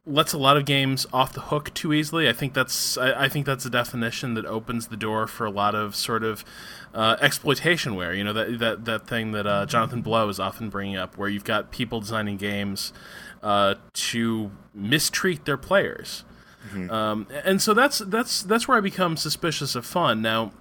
lets 0.08 0.32
a 0.32 0.38
lot 0.38 0.56
of 0.56 0.64
games 0.64 1.06
off 1.12 1.34
the 1.34 1.42
hook 1.42 1.72
too 1.74 1.92
easily. 1.92 2.28
I 2.28 2.32
think 2.32 2.54
that's 2.54 2.96
I, 2.96 3.24
I, 3.24 3.28
think 3.28 3.44
that's 3.44 3.66
a 3.66 3.70
definition 3.70 4.34
that 4.34 4.46
opens 4.46 4.88
the 4.88 4.96
door 4.96 5.26
for 5.26 5.44
a 5.44 5.50
lot 5.50 5.74
of 5.74 5.94
sort 5.94 6.24
of 6.24 6.44
uh, 6.94 7.16
exploitationware. 7.16 8.16
You 8.16 8.24
know 8.24 8.32
that 8.32 8.58
that 8.58 8.84
that 8.86 9.06
thing 9.06 9.32
that 9.32 9.46
uh, 9.46 9.66
Jonathan 9.66 10.00
Blow 10.00 10.28
is 10.28 10.40
often 10.40 10.70
bringing 10.70 10.96
up, 10.96 11.18
where 11.18 11.28
you've 11.28 11.44
got 11.44 11.70
people 11.70 12.00
designing 12.00 12.38
games 12.38 12.92
uh, 13.42 13.74
to 13.92 14.50
mistreat 14.74 15.44
their 15.44 15.58
players, 15.58 16.24
mm-hmm. 16.68 16.90
um, 16.90 17.26
and 17.44 17.60
so 17.60 17.74
that's 17.74 17.98
that's 17.98 18.42
that's 18.42 18.66
where 18.66 18.78
I 18.78 18.80
become 18.80 19.16
suspicious 19.16 19.74
of 19.74 19.84
fun. 19.84 20.22
Now, 20.22 20.52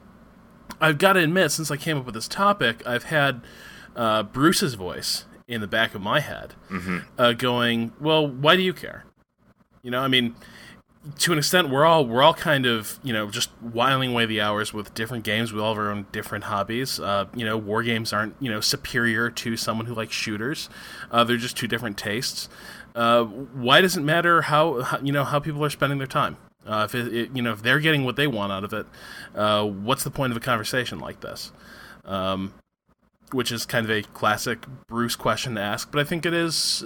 I've 0.82 0.98
got 0.98 1.14
to 1.14 1.22
admit, 1.22 1.52
since 1.52 1.72
I 1.72 1.78
came 1.78 1.98
up 1.98 2.06
with 2.06 2.16
this 2.16 2.28
topic, 2.28 2.86
I've 2.86 3.06
had 3.06 3.42
uh, 3.96 4.24
Bruce's 4.24 4.74
voice 4.74 5.26
in 5.48 5.62
the 5.62 5.68
back 5.68 5.96
of 5.96 6.02
my 6.02 6.20
head 6.20 6.54
uh, 7.18 7.34
going, 7.34 7.94
"Well, 8.00 8.28
why 8.28 8.56
do 8.56 8.62
you 8.62 8.74
care?" 8.74 9.06
You 9.82 9.92
know, 9.92 10.00
I 10.02 10.08
mean, 10.08 10.36
to 11.20 11.32
an 11.32 11.38
extent, 11.38 11.70
we're 11.70 11.86
all 11.86 12.06
we're 12.06 12.22
all 12.22 12.34
kind 12.34 12.66
of 12.66 13.00
you 13.04 13.14
know 13.14 13.30
just 13.30 13.50
whiling 13.62 14.12
away 14.12 14.26
the 14.26 14.42
hours 14.42 14.74
with 14.74 14.94
different 14.94 15.24
games. 15.24 15.54
We 15.54 15.62
all 15.62 15.74
have 15.74 15.78
our 15.78 15.92
own 15.92 16.08
different 16.12 16.46
hobbies. 16.46 17.00
Uh, 17.00 17.26
you 17.36 17.46
know, 17.46 17.58
war 17.58 17.84
games 17.84 18.12
aren't 18.14 18.36
you 18.40 18.52
know 18.52 18.60
superior 18.60 19.30
to 19.30 19.58
someone 19.58 19.86
who 19.86 19.94
likes 19.94 20.14
shooters. 20.14 20.70
Uh, 21.12 21.24
they're 21.24 21.38
just 21.38 21.58
two 21.58 21.68
different 21.68 21.98
tastes. 21.98 22.50
Uh, 22.96 23.24
why 23.24 23.80
does 23.80 23.96
it 23.96 24.02
matter 24.02 24.42
how, 24.44 24.82
how 24.82 25.00
you 25.00 25.12
know 25.12 25.24
how 25.24 25.40
people 25.40 25.64
are 25.64 25.70
spending 25.70 25.98
their 25.98 26.08
time? 26.08 26.38
Uh, 26.66 26.84
if 26.86 26.96
it, 26.96 27.14
it, 27.14 27.30
you 27.34 27.42
know 27.42 27.54
if 27.54 27.62
they're 27.62 27.80
getting 27.80 28.04
what 28.04 28.16
they 28.16 28.28
want 28.28 28.52
out 28.52 28.64
of 28.64 28.74
it, 28.74 28.86
uh, 29.36 29.64
what's 29.64 30.04
the 30.04 30.12
point 30.12 30.32
of 30.32 30.38
a 30.38 30.42
conversation 30.42 31.00
like 31.00 31.22
this? 31.22 31.52
Um, 32.04 32.54
which 33.32 33.52
is 33.52 33.66
kind 33.66 33.86
of 33.86 33.92
a 33.92 34.04
classic 34.04 34.66
Bruce 34.88 35.16
question 35.16 35.56
to 35.56 35.62
ask, 35.62 35.92
but 35.92 36.00
I 36.00 36.04
think 36.04 36.26
it 36.26 36.34
is. 36.34 36.84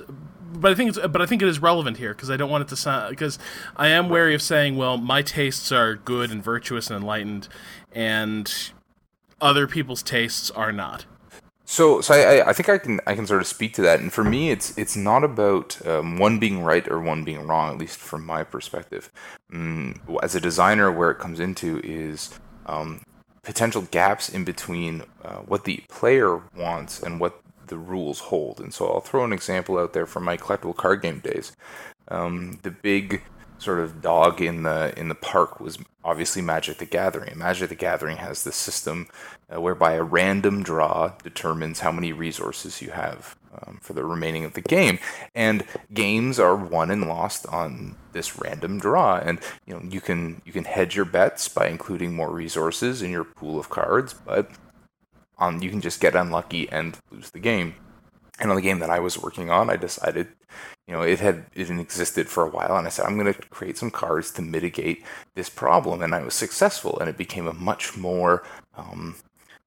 But 0.54 0.72
I 0.72 0.76
think 0.76 0.90
it's. 0.90 1.08
But 1.08 1.22
I 1.22 1.26
think 1.26 1.42
it 1.42 1.48
is 1.48 1.60
relevant 1.60 1.98
here 1.98 2.14
because 2.14 2.30
I 2.30 2.38
don't 2.38 2.50
want 2.50 2.64
it 2.64 2.68
to 2.70 2.76
sound. 2.76 3.10
Because 3.10 3.40
I 3.78 3.88
am 3.88 4.10
wary 4.10 4.36
of 4.36 4.42
saying, 4.42 4.76
well, 4.76 4.98
my 4.98 5.22
tastes 5.22 5.72
are 5.72 5.96
good 5.96 6.32
and 6.32 6.44
virtuous 6.44 6.90
and 6.90 6.98
enlightened, 6.98 7.48
and 7.94 8.72
other 9.40 9.68
people's 9.68 10.04
tastes 10.04 10.52
are 10.52 10.72
not. 10.72 11.06
So, 11.72 12.02
so 12.02 12.14
I, 12.14 12.50
I 12.50 12.52
think 12.54 12.68
I 12.68 12.78
can 12.78 13.00
I 13.08 13.16
can 13.16 13.26
sort 13.26 13.40
of 13.40 13.48
speak 13.48 13.74
to 13.76 13.82
that. 13.84 14.02
And 14.02 14.12
for 14.12 14.26
me, 14.26 14.52
it's 14.52 14.78
it's 14.78 14.98
not 14.98 15.24
about 15.24 15.86
um, 15.88 16.18
one 16.18 16.38
being 16.38 16.64
right 16.64 16.86
or 16.86 17.00
one 17.00 17.24
being 17.24 17.48
wrong, 17.48 17.72
at 17.72 17.78
least 17.78 17.98
from 17.98 18.26
my 18.26 18.44
perspective. 18.44 19.10
Mm, 19.54 19.98
as 20.22 20.36
a 20.36 20.42
designer, 20.42 20.92
where 20.92 21.12
it 21.12 21.20
comes 21.20 21.40
into 21.40 21.80
is 21.82 22.38
um, 22.66 23.02
potential 23.44 23.84
gaps 23.84 24.30
in 24.30 24.44
between 24.44 25.04
uh, 25.24 25.38
what 25.38 25.64
the 25.64 25.84
player 25.90 26.42
wants 26.56 27.02
and 27.02 27.20
what 27.20 27.42
the 27.68 27.78
rules 27.78 28.20
hold. 28.20 28.60
And 28.60 28.74
so 28.74 28.88
I'll 28.88 29.00
throw 29.00 29.24
an 29.24 29.34
example 29.34 29.78
out 29.78 29.94
there 29.94 30.06
from 30.06 30.24
my 30.24 30.38
collectible 30.38 30.76
card 30.76 31.02
game 31.02 31.20
days. 31.20 31.56
Um, 32.08 32.60
the 32.64 32.72
big 32.72 33.24
sort 33.58 33.80
of 33.80 34.02
dog 34.02 34.42
in 34.42 34.64
the 34.64 34.94
in 34.98 35.08
the 35.08 35.16
park 35.16 35.60
was 35.60 35.78
obviously 36.04 36.42
Magic 36.42 36.78
the 36.78 36.86
Gathering. 36.86 37.38
Magic 37.38 37.70
the 37.70 37.76
Gathering 37.76 38.18
has 38.18 38.44
this 38.44 38.56
system 38.56 39.08
uh, 39.54 39.62
whereby 39.62 39.94
a 39.94 40.04
random 40.04 40.64
draw 40.64 41.14
determines 41.24 41.80
how 41.80 41.92
many 41.92 42.12
resources 42.12 42.82
you 42.82 42.90
have 42.92 43.36
um, 43.54 43.80
for 43.82 43.94
the 43.94 44.04
remaining 44.04 44.46
of 44.46 44.54
the 44.54 44.62
game, 44.62 45.00
and 45.36 45.64
games 45.94 46.40
are 46.40 46.56
won 46.56 46.92
and 46.92 47.08
lost 47.08 47.46
on 47.48 47.96
this 48.14 48.38
random 48.40 48.80
draw. 48.80 49.18
And 49.18 49.40
you 49.66 49.74
know 49.74 49.82
you 49.84 50.02
can 50.02 50.42
you 50.46 50.52
can 50.52 50.66
hedge 50.66 50.96
your 50.96 51.06
bets 51.06 51.48
by 51.48 51.68
including 51.68 52.14
more 52.14 52.32
resources 52.32 53.02
in 53.02 53.12
your 53.12 53.24
pool 53.24 53.60
of 53.60 53.70
cards, 53.70 54.14
but 54.14 54.52
um, 55.38 55.62
you 55.62 55.70
can 55.70 55.82
just 55.82 56.00
get 56.00 56.16
unlucky 56.16 56.70
and 56.70 56.98
lose 57.12 57.32
the 57.32 57.40
game. 57.40 57.76
And 58.40 58.50
on 58.50 58.56
the 58.56 58.62
game 58.62 58.80
that 58.80 58.90
I 58.90 59.00
was 59.00 59.20
working 59.20 59.52
on, 59.52 59.70
I 59.70 59.76
decided, 59.76 60.28
you 60.88 60.94
know, 60.94 61.02
it 61.02 61.20
had 61.20 61.46
it 61.54 61.68
had 61.68 61.80
existed 61.80 62.28
for 62.28 62.44
a 62.44 62.50
while, 62.50 62.76
and 62.78 62.88
I 62.88 62.90
said 62.90 63.06
I'm 63.06 63.18
going 63.18 63.32
to 63.34 63.40
create 63.50 63.78
some 63.78 63.92
cards 63.92 64.32
to 64.32 64.42
mitigate 64.42 65.04
this 65.36 65.50
problem, 65.50 66.02
and 66.02 66.16
I 66.16 66.24
was 66.24 66.34
successful, 66.34 66.98
and 67.00 67.10
it 67.10 67.18
became 67.18 67.48
a 67.48 67.54
much 67.54 67.98
more 67.98 68.44
um, 68.76 69.16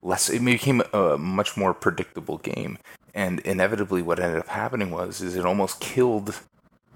less. 0.02 0.28
It 0.28 0.44
became 0.44 0.82
a 0.92 1.16
much 1.16 1.56
more 1.56 1.72
predictable 1.72 2.38
game, 2.38 2.78
and 3.14 3.40
inevitably, 3.40 4.02
what 4.02 4.18
ended 4.20 4.40
up 4.40 4.48
happening 4.48 4.90
was 4.90 5.22
is 5.22 5.36
it 5.36 5.46
almost 5.46 5.80
killed 5.80 6.40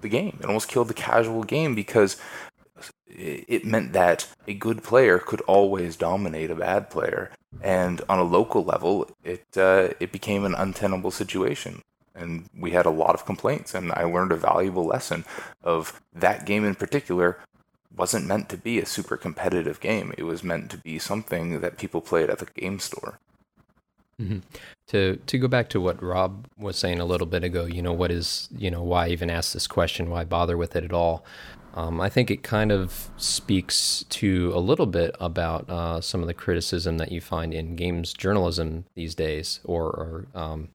the 0.01 0.09
game. 0.09 0.39
It 0.41 0.47
almost 0.47 0.69
killed 0.69 0.89
the 0.89 0.95
casual 0.95 1.45
game 1.45 1.75
because 1.75 2.17
it 3.07 3.65
meant 3.65 3.93
that 3.93 4.29
a 4.47 4.55
good 4.55 4.83
player 4.83 5.19
could 5.19 5.41
always 5.43 5.97
dominate 5.97 6.51
a 6.51 6.55
bad 6.55 6.91
player, 6.91 7.31
and 7.63 8.03
on 8.09 8.19
a 8.19 8.25
local 8.25 8.65
level, 8.65 9.11
it 9.25 9.47
uh, 9.57 9.89
it 10.01 10.13
became 10.13 10.45
an 10.45 10.55
untenable 10.55 11.11
situation. 11.11 11.83
And 12.15 12.49
we 12.59 12.73
had 12.73 12.85
a 12.85 12.91
lot 12.91 13.15
of 13.15 13.25
complaints, 13.25 13.75
and 13.75 13.93
I 13.93 14.03
learned 14.03 14.33
a 14.33 14.37
valuable 14.37 14.85
lesson 14.85 15.25
of 15.63 16.01
that 16.13 16.47
game 16.47 16.65
in 16.65 16.75
particular 16.75 17.39
wasn't 17.97 18.27
meant 18.27 18.49
to 18.49 18.57
be 18.57 18.79
a 18.79 18.87
super 18.87 19.17
competitive 19.17 19.81
game. 19.81 20.13
It 20.19 20.25
was 20.25 20.43
meant 20.43 20.71
to 20.71 20.79
be 20.79 20.99
something 20.99 21.61
that 21.61 21.79
people 21.79 22.01
played 22.01 22.29
at 22.29 22.39
the 22.39 22.47
game 22.47 22.81
store. 22.81 23.21
Mm-hmm. 24.21 24.39
To 24.89 25.17
to 25.17 25.39
go 25.39 25.49
back 25.49 25.69
to 25.71 25.81
what 25.81 26.03
Rob 26.03 26.47
was 26.57 26.77
saying 26.77 26.99
a 26.99 27.05
little 27.05 27.27
bit 27.27 27.45
ago, 27.45 27.67
you 27.67 27.83
know, 27.83 27.93
what 27.93 28.11
is 28.11 28.49
you 28.57 28.71
know 28.71 28.83
why 28.83 29.09
even 29.09 29.31
ask 29.31 29.53
this 29.53 29.67
question? 29.67 30.11
Why 30.11 30.25
bother 30.25 30.57
with 30.57 30.75
it 30.77 30.85
at 30.85 30.93
all? 30.93 31.25
Um, 31.75 32.01
I 32.01 32.09
think 32.09 32.31
it 32.31 32.43
kind 32.43 32.73
of 32.73 33.11
speaks 33.19 34.05
to 34.09 34.51
a 34.55 34.59
little 34.59 34.87
bit 34.87 35.15
about 35.21 35.69
uh, 35.71 36.01
some 36.01 36.23
of 36.23 36.27
the 36.27 36.35
criticism 36.35 36.99
that 36.99 37.13
you 37.13 37.21
find 37.21 37.55
in 37.55 37.77
games 37.77 38.13
journalism 38.13 38.87
these 38.95 39.15
days, 39.15 39.61
or, 39.65 39.85
or 39.85 40.27
um, 40.35 40.71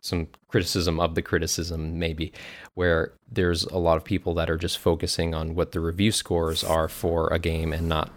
some 0.00 0.28
criticism 0.48 1.00
of 1.00 1.14
the 1.14 1.22
criticism, 1.22 1.98
maybe, 1.98 2.32
where 2.74 3.12
there's 3.30 3.64
a 3.64 3.78
lot 3.78 3.96
of 3.96 4.04
people 4.04 4.34
that 4.34 4.50
are 4.50 4.58
just 4.58 4.78
focusing 4.78 5.34
on 5.34 5.54
what 5.54 5.72
the 5.72 5.80
review 5.80 6.12
scores 6.12 6.62
are 6.62 6.88
for 6.88 7.28
a 7.28 7.38
game 7.38 7.72
and 7.72 7.88
not 7.88 8.10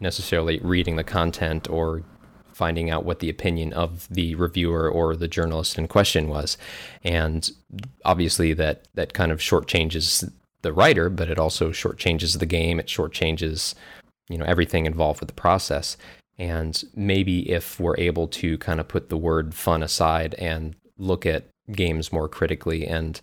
necessarily 0.00 0.58
reading 0.60 0.96
the 0.96 1.04
content 1.04 1.70
or 1.70 2.02
finding 2.54 2.90
out 2.90 3.04
what 3.04 3.18
the 3.18 3.28
opinion 3.28 3.72
of 3.72 4.08
the 4.08 4.34
reviewer 4.34 4.88
or 4.88 5.16
the 5.16 5.28
journalist 5.28 5.78
in 5.78 5.88
question 5.88 6.28
was. 6.28 6.56
And 7.02 7.50
obviously, 8.04 8.52
that, 8.54 8.86
that 8.94 9.12
kind 9.12 9.32
of 9.32 9.40
shortchanges 9.40 10.30
the 10.62 10.72
writer, 10.72 11.10
but 11.10 11.28
it 11.28 11.38
also 11.38 11.70
shortchanges 11.70 12.38
the 12.38 12.46
game. 12.46 12.80
It 12.80 12.86
shortchanges, 12.86 13.74
you 14.28 14.38
know, 14.38 14.44
everything 14.44 14.86
involved 14.86 15.20
with 15.20 15.28
the 15.28 15.34
process. 15.34 15.96
And 16.38 16.82
maybe 16.96 17.50
if 17.50 17.78
we're 17.78 17.96
able 17.96 18.26
to 18.28 18.58
kind 18.58 18.80
of 18.80 18.88
put 18.88 19.08
the 19.08 19.16
word 19.16 19.54
fun 19.54 19.82
aside 19.82 20.34
and 20.34 20.74
look 20.98 21.26
at 21.26 21.44
games 21.70 22.12
more 22.12 22.28
critically 22.28 22.86
and 22.86 23.20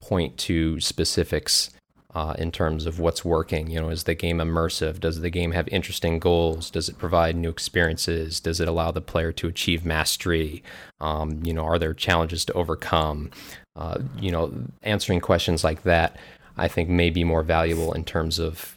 point 0.00 0.36
to 0.38 0.80
specifics 0.80 1.70
uh, 2.14 2.34
in 2.38 2.50
terms 2.50 2.86
of 2.86 2.98
what's 2.98 3.24
working. 3.24 3.70
You 3.70 3.80
know, 3.80 3.90
is 3.90 4.04
the 4.04 4.14
game 4.14 4.38
immersive? 4.38 5.00
Does 5.00 5.20
the 5.20 5.30
game 5.30 5.52
have 5.52 5.68
interesting 5.68 6.18
goals? 6.18 6.70
Does 6.70 6.88
it 6.88 6.98
provide 6.98 7.36
new 7.36 7.50
experiences? 7.50 8.40
Does 8.40 8.60
it 8.60 8.68
allow 8.68 8.90
the 8.90 9.00
player 9.00 9.32
to 9.32 9.48
achieve 9.48 9.84
mastery? 9.84 10.62
Um, 11.00 11.40
you 11.44 11.52
know, 11.52 11.64
are 11.64 11.78
there 11.78 11.94
challenges 11.94 12.44
to 12.46 12.52
overcome? 12.54 13.30
Uh, 13.76 13.98
you 14.18 14.30
know, 14.30 14.52
answering 14.82 15.20
questions 15.20 15.62
like 15.62 15.82
that, 15.84 16.16
I 16.56 16.68
think, 16.68 16.88
may 16.88 17.10
be 17.10 17.24
more 17.24 17.42
valuable 17.42 17.92
in 17.92 18.04
terms 18.04 18.38
of 18.38 18.76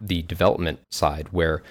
the 0.00 0.22
development 0.22 0.80
side, 0.90 1.28
where 1.30 1.62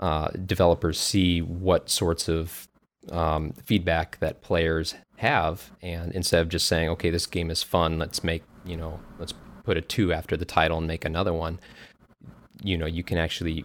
uh, 0.00 0.28
developers 0.44 0.98
see 0.98 1.40
what 1.40 1.88
sorts 1.88 2.28
of 2.28 2.66
um, 3.12 3.52
feedback 3.64 4.18
that 4.18 4.42
players 4.42 4.96
have, 5.16 5.70
and 5.80 6.12
instead 6.12 6.40
of 6.40 6.48
just 6.48 6.66
saying, 6.66 6.88
"Okay, 6.90 7.10
this 7.10 7.26
game 7.26 7.50
is 7.50 7.62
fun, 7.62 7.98
let's 7.98 8.24
make 8.24 8.42
you 8.64 8.76
know, 8.76 9.00
let's 9.18 9.32
put 9.68 9.76
a 9.76 9.82
two 9.82 10.12
after 10.12 10.36
the 10.36 10.44
title 10.44 10.78
and 10.78 10.86
make 10.86 11.04
another 11.04 11.32
one," 11.32 11.58
you 12.62 12.76
know, 12.78 12.86
you 12.86 13.02
can 13.02 13.18
actually 13.18 13.64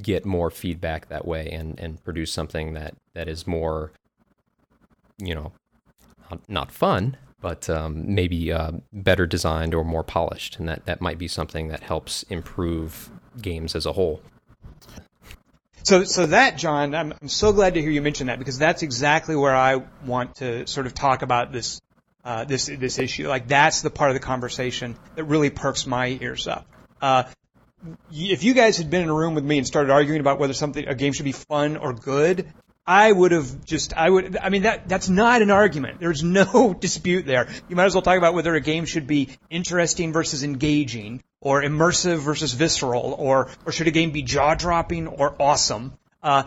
get 0.00 0.24
more 0.24 0.50
feedback 0.50 1.08
that 1.08 1.24
way 1.26 1.48
and 1.50 1.80
and 1.80 2.02
produce 2.04 2.32
something 2.32 2.74
that 2.74 2.94
that 3.14 3.28
is 3.28 3.46
more, 3.46 3.90
you 5.18 5.34
know, 5.34 5.52
not 6.48 6.70
fun, 6.70 7.16
but 7.40 7.68
um, 7.70 8.14
maybe 8.14 8.52
uh, 8.52 8.72
better 8.92 9.26
designed 9.26 9.74
or 9.74 9.84
more 9.84 10.04
polished, 10.04 10.58
and 10.58 10.68
that 10.68 10.84
that 10.84 11.00
might 11.00 11.18
be 11.18 11.28
something 11.28 11.68
that 11.68 11.82
helps 11.82 12.22
improve 12.24 13.10
games 13.40 13.74
as 13.74 13.86
a 13.86 13.92
whole. 13.92 14.20
So, 15.82 16.04
so 16.04 16.26
that, 16.26 16.58
John, 16.58 16.94
I'm, 16.94 17.14
I'm 17.20 17.28
so 17.28 17.52
glad 17.52 17.74
to 17.74 17.80
hear 17.80 17.90
you 17.90 18.02
mention 18.02 18.26
that 18.26 18.38
because 18.38 18.58
that's 18.58 18.82
exactly 18.82 19.34
where 19.34 19.56
I 19.56 19.82
want 20.04 20.36
to 20.36 20.66
sort 20.66 20.86
of 20.86 20.92
talk 20.94 21.22
about 21.22 21.52
this, 21.52 21.80
uh, 22.24 22.44
this, 22.44 22.66
this 22.66 22.98
issue. 22.98 23.28
Like 23.28 23.48
that's 23.48 23.82
the 23.82 23.90
part 23.90 24.10
of 24.10 24.14
the 24.14 24.20
conversation 24.20 24.96
that 25.14 25.24
really 25.24 25.50
perks 25.50 25.86
my 25.86 26.18
ears 26.20 26.46
up. 26.46 26.66
Uh, 27.00 27.24
if 28.12 28.44
you 28.44 28.54
guys 28.54 28.76
had 28.76 28.90
been 28.90 29.02
in 29.02 29.08
a 29.08 29.14
room 29.14 29.34
with 29.34 29.44
me 29.44 29.58
and 29.58 29.66
started 29.66 29.90
arguing 29.90 30.20
about 30.20 30.38
whether 30.38 30.52
something, 30.52 30.86
a 30.86 30.94
game 30.94 31.12
should 31.12 31.24
be 31.24 31.32
fun 31.32 31.76
or 31.76 31.92
good, 31.92 32.46
I 32.86 33.10
would 33.10 33.32
have 33.32 33.64
just, 33.64 33.94
I 33.94 34.10
would, 34.10 34.36
I 34.36 34.48
mean, 34.48 34.62
that, 34.62 34.88
that's 34.88 35.08
not 35.08 35.42
an 35.42 35.50
argument. 35.50 36.00
There's 36.00 36.22
no 36.22 36.74
dispute 36.80 37.24
there. 37.24 37.48
You 37.68 37.76
might 37.76 37.86
as 37.86 37.94
well 37.94 38.02
talk 38.02 38.18
about 38.18 38.34
whether 38.34 38.54
a 38.54 38.60
game 38.60 38.84
should 38.84 39.06
be 39.06 39.28
interesting 39.48 40.12
versus 40.12 40.42
engaging, 40.42 41.22
or 41.40 41.62
immersive 41.62 42.18
versus 42.18 42.52
visceral, 42.52 43.14
or, 43.16 43.48
or 43.64 43.72
should 43.72 43.86
a 43.86 43.92
game 43.92 44.10
be 44.10 44.22
jaw 44.22 44.54
dropping 44.54 45.06
or 45.06 45.34
awesome. 45.40 45.92
Uh, 46.22 46.42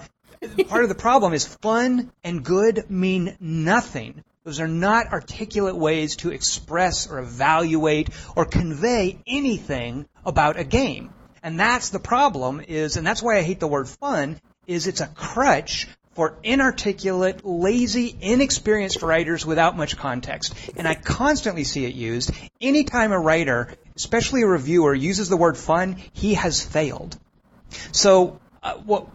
part 0.67 0.83
of 0.83 0.89
the 0.89 0.95
problem 0.95 1.33
is 1.33 1.47
fun 1.47 2.11
and 2.23 2.43
good 2.43 2.89
mean 2.89 3.35
nothing. 3.39 4.23
Those 4.43 4.59
are 4.59 4.67
not 4.67 5.13
articulate 5.13 5.75
ways 5.75 6.17
to 6.17 6.31
express 6.31 7.09
or 7.09 7.19
evaluate 7.19 8.09
or 8.35 8.43
convey 8.43 9.17
anything 9.25 10.05
about 10.25 10.59
a 10.59 10.65
game. 10.65 11.13
And 11.41 11.57
that's 11.57 11.89
the 11.89 11.99
problem 11.99 12.59
is, 12.59 12.97
and 12.97 13.07
that's 13.07 13.23
why 13.23 13.37
I 13.37 13.41
hate 13.41 13.61
the 13.61 13.67
word 13.67 13.87
fun, 13.87 14.39
is 14.67 14.87
it's 14.87 14.99
a 14.99 15.07
crutch 15.07 15.87
for 16.13 16.37
inarticulate, 16.43 17.45
lazy, 17.45 18.15
inexperienced 18.19 19.01
writers 19.01 19.45
without 19.45 19.77
much 19.77 19.97
context. 19.97 20.53
And 20.75 20.87
I 20.87 20.95
constantly 20.95 21.63
see 21.63 21.85
it 21.85 21.95
used. 21.95 22.31
Anytime 22.59 23.13
a 23.13 23.19
writer, 23.19 23.73
especially 23.95 24.41
a 24.43 24.47
reviewer, 24.47 24.93
uses 24.93 25.29
the 25.29 25.37
word 25.37 25.57
fun, 25.57 25.95
he 26.11 26.33
has 26.33 26.61
failed. 26.61 27.17
So, 27.93 28.39
uh, 28.61 28.73
what, 28.73 29.07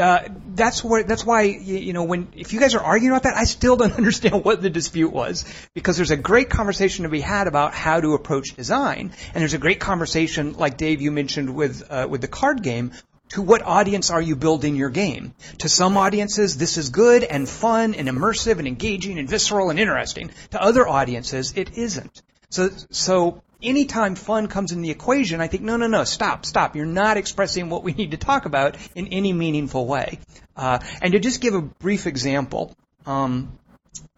uh, 0.00 0.28
that's 0.54 0.82
where 0.82 1.02
that's 1.02 1.24
why 1.24 1.42
you, 1.42 1.76
you, 1.76 1.92
know 1.92 2.04
when 2.04 2.28
if 2.34 2.52
you 2.52 2.60
guys 2.60 2.74
are 2.74 2.82
arguing 2.82 3.12
about 3.12 3.24
that, 3.24 3.36
I 3.36 3.44
still 3.44 3.76
don't 3.76 3.92
understand 3.96 4.44
what 4.44 4.62
the 4.62 4.70
dispute 4.70 5.12
was 5.12 5.44
because 5.74 5.96
there's 5.96 6.10
a 6.10 6.16
great 6.16 6.50
conversation 6.50 7.04
to 7.04 7.08
be 7.08 7.20
had 7.20 7.46
about 7.46 7.74
how 7.74 8.00
to 8.00 8.14
approach 8.14 8.54
design, 8.54 9.12
and 9.32 9.40
there's 9.40 9.54
a 9.54 9.58
great 9.58 9.80
conversation 9.80 10.54
like 10.54 10.76
Dave 10.76 11.00
you 11.00 11.10
mentioned 11.10 11.54
with 11.54 11.82
uh, 11.90 12.06
with 12.08 12.20
the 12.20 12.28
card 12.28 12.62
game. 12.62 12.92
To 13.30 13.42
what 13.42 13.62
audience 13.62 14.10
are 14.10 14.20
you 14.22 14.36
building 14.36 14.76
your 14.76 14.90
game? 14.90 15.34
To 15.58 15.68
some 15.68 15.96
audiences, 15.96 16.56
this 16.56 16.76
is 16.76 16.90
good 16.90 17.24
and 17.24 17.48
fun 17.48 17.94
and 17.94 18.06
immersive 18.06 18.58
and 18.58 18.68
engaging 18.68 19.18
and 19.18 19.28
visceral 19.28 19.70
and 19.70 19.80
interesting. 19.80 20.30
To 20.50 20.62
other 20.62 20.86
audiences, 20.86 21.54
it 21.56 21.76
isn't. 21.76 22.22
So, 22.50 22.68
so 22.90 23.42
anytime 23.64 24.14
fun 24.14 24.46
comes 24.48 24.72
in 24.72 24.82
the 24.82 24.90
equation, 24.90 25.40
I 25.40 25.46
think, 25.46 25.62
no, 25.62 25.76
no, 25.76 25.86
no, 25.86 26.04
stop, 26.04 26.46
stop. 26.46 26.76
You're 26.76 26.86
not 26.86 27.16
expressing 27.16 27.70
what 27.70 27.82
we 27.82 27.92
need 27.92 28.12
to 28.12 28.16
talk 28.16 28.44
about 28.44 28.76
in 28.94 29.08
any 29.08 29.32
meaningful 29.32 29.86
way. 29.86 30.18
Uh, 30.56 30.78
and 31.02 31.12
to 31.12 31.18
just 31.18 31.40
give 31.40 31.54
a 31.54 31.62
brief 31.62 32.06
example, 32.06 32.76
um, 33.06 33.58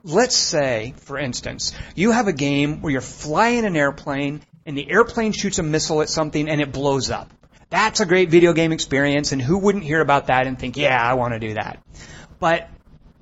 let's 0.04 0.36
say, 0.36 0.94
for 0.98 1.18
instance, 1.18 1.72
you 1.94 2.10
have 2.10 2.28
a 2.28 2.32
game 2.32 2.82
where 2.82 2.92
you're 2.92 3.00
flying 3.00 3.64
an 3.64 3.76
airplane 3.76 4.42
and 4.66 4.76
the 4.76 4.90
airplane 4.90 5.32
shoots 5.32 5.58
a 5.58 5.62
missile 5.62 6.02
at 6.02 6.08
something 6.08 6.48
and 6.48 6.60
it 6.60 6.72
blows 6.72 7.10
up. 7.10 7.30
That's 7.70 8.00
a 8.00 8.06
great 8.06 8.30
video 8.30 8.52
game 8.52 8.70
experience, 8.70 9.32
and 9.32 9.42
who 9.42 9.58
wouldn't 9.58 9.82
hear 9.82 10.00
about 10.00 10.28
that 10.28 10.46
and 10.46 10.56
think, 10.56 10.76
yeah, 10.76 11.02
I 11.02 11.14
want 11.14 11.34
to 11.34 11.40
do 11.40 11.54
that? 11.54 11.82
But 12.38 12.68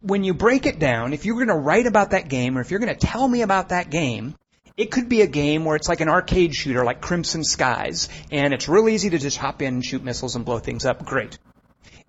when 0.03 0.23
you 0.23 0.35
break 0.35 0.67
it 0.67 0.79
down, 0.79 1.15
if 1.15 1.25
you're 1.25 1.37
going 1.37 1.49
to 1.49 1.55
write 1.55 1.87
about 1.87 2.11
that 2.11 2.29
game 2.29 2.59
or 2.59 2.61
if 2.61 2.71
you're 2.71 2.81
going 2.81 2.95
to 2.95 3.07
tell 3.07 3.27
me 3.27 3.41
about 3.41 3.71
that 3.71 3.89
game, 3.89 4.35
it 4.77 4.91
could 4.91 5.09
be 5.09 5.23
a 5.23 5.27
game 5.27 5.65
where 5.65 5.77
it's 5.77 5.89
like 5.89 6.01
an 6.01 6.09
arcade 6.09 6.55
shooter 6.55 6.85
like 6.85 7.01
Crimson 7.01 7.45
Skies, 7.45 8.09
and 8.33 8.53
it's 8.53 8.69
real 8.69 8.89
easy 8.89 9.11
to 9.11 9.19
just 9.19 9.37
hop 9.37 9.63
in 9.63 9.75
and 9.75 9.85
shoot 9.85 10.03
missiles 10.03 10.35
and 10.35 10.45
blow 10.45 10.59
things 10.59 10.85
up. 10.85 11.05
Great. 11.05 11.39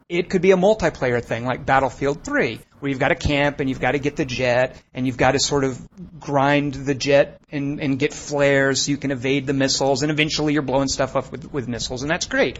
It 0.08 0.30
could 0.30 0.44
be 0.44 0.52
a 0.52 0.56
multiplayer 0.56 1.20
thing 1.20 1.46
like 1.46 1.66
Battlefield 1.66 2.24
3, 2.24 2.60
where 2.80 2.90
you've 2.92 3.00
got 3.00 3.08
to 3.08 3.16
camp 3.16 3.60
and 3.60 3.68
you've 3.68 3.80
got 3.80 3.94
to 3.94 3.98
get 3.98 4.16
the 4.16 4.24
jet 4.24 4.80
and 4.94 5.08
you've 5.08 5.18
got 5.18 5.32
to 5.32 5.40
sort 5.40 5.64
of 5.64 5.82
grind 6.20 6.76
the 6.76 6.94
jet 6.94 7.42
and, 7.52 7.80
and 7.80 7.98
get 7.98 8.14
flares 8.14 8.84
so 8.84 8.92
you 8.92 8.98
can 8.98 9.10
evade 9.10 9.48
the 9.48 9.54
missiles 9.54 10.04
and 10.04 10.12
eventually 10.12 10.54
you're 10.54 10.62
blowing 10.62 10.90
stuff 10.90 11.16
up 11.16 11.32
with, 11.32 11.52
with 11.52 11.68
missiles 11.68 12.04
and 12.04 12.12
that's 12.12 12.28
great. 12.28 12.60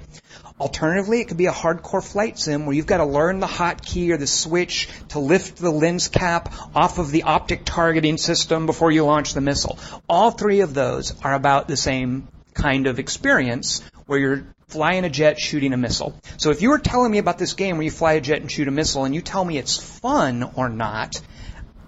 Alternatively, 0.60 1.22
it 1.22 1.28
could 1.28 1.38
be 1.38 1.46
a 1.46 1.52
hardcore 1.52 2.04
flight 2.04 2.40
sim 2.40 2.66
where 2.66 2.76
you've 2.76 2.88
got 2.88 2.98
to 2.98 3.06
learn 3.06 3.40
the 3.40 3.46
hotkey 3.46 4.10
or 4.10 4.18
the 4.18 4.26
switch 4.26 4.90
to 5.10 5.20
lift 5.20 5.58
the 5.58 5.70
lens 5.70 6.08
cap 6.08 6.52
off 6.74 6.98
of 6.98 7.12
the 7.12 7.24
optic 7.24 7.64
targeting 7.64 8.18
system 8.18 8.66
before 8.66 8.90
you 8.90 9.06
launch 9.06 9.36
the 9.36 9.42
missile. 9.42 9.78
All 10.10 10.32
three 10.32 10.62
of 10.62 10.74
those 10.74 11.14
are 11.24 11.36
about 11.36 11.68
the 11.68 11.78
same 11.78 12.28
kind 12.56 12.88
of 12.88 12.98
experience 12.98 13.84
where 14.06 14.20
you're 14.20 14.56
flying 14.68 15.06
a 15.06 15.10
jet, 15.10 15.40
shooting 15.40 15.74
a 15.74 15.78
missile. 15.78 16.20
So 16.38 16.52
if 16.52 16.62
you 16.62 16.70
were 16.70 16.80
telling 16.80 17.12
me 17.12 17.18
about 17.18 17.38
this 17.38 17.54
game 17.54 17.78
where 17.78 17.84
you 17.84 17.92
fly 17.92 18.14
a 18.14 18.22
jet 18.22 18.42
and 18.42 18.52
shoot 18.52 18.68
a 18.68 18.72
missile 18.72 19.06
and 19.06 19.14
you 19.14 19.22
tell 19.22 19.44
me 19.44 19.58
it's 19.58 19.78
fun 19.78 20.44
or 20.56 20.70
not, 20.70 21.22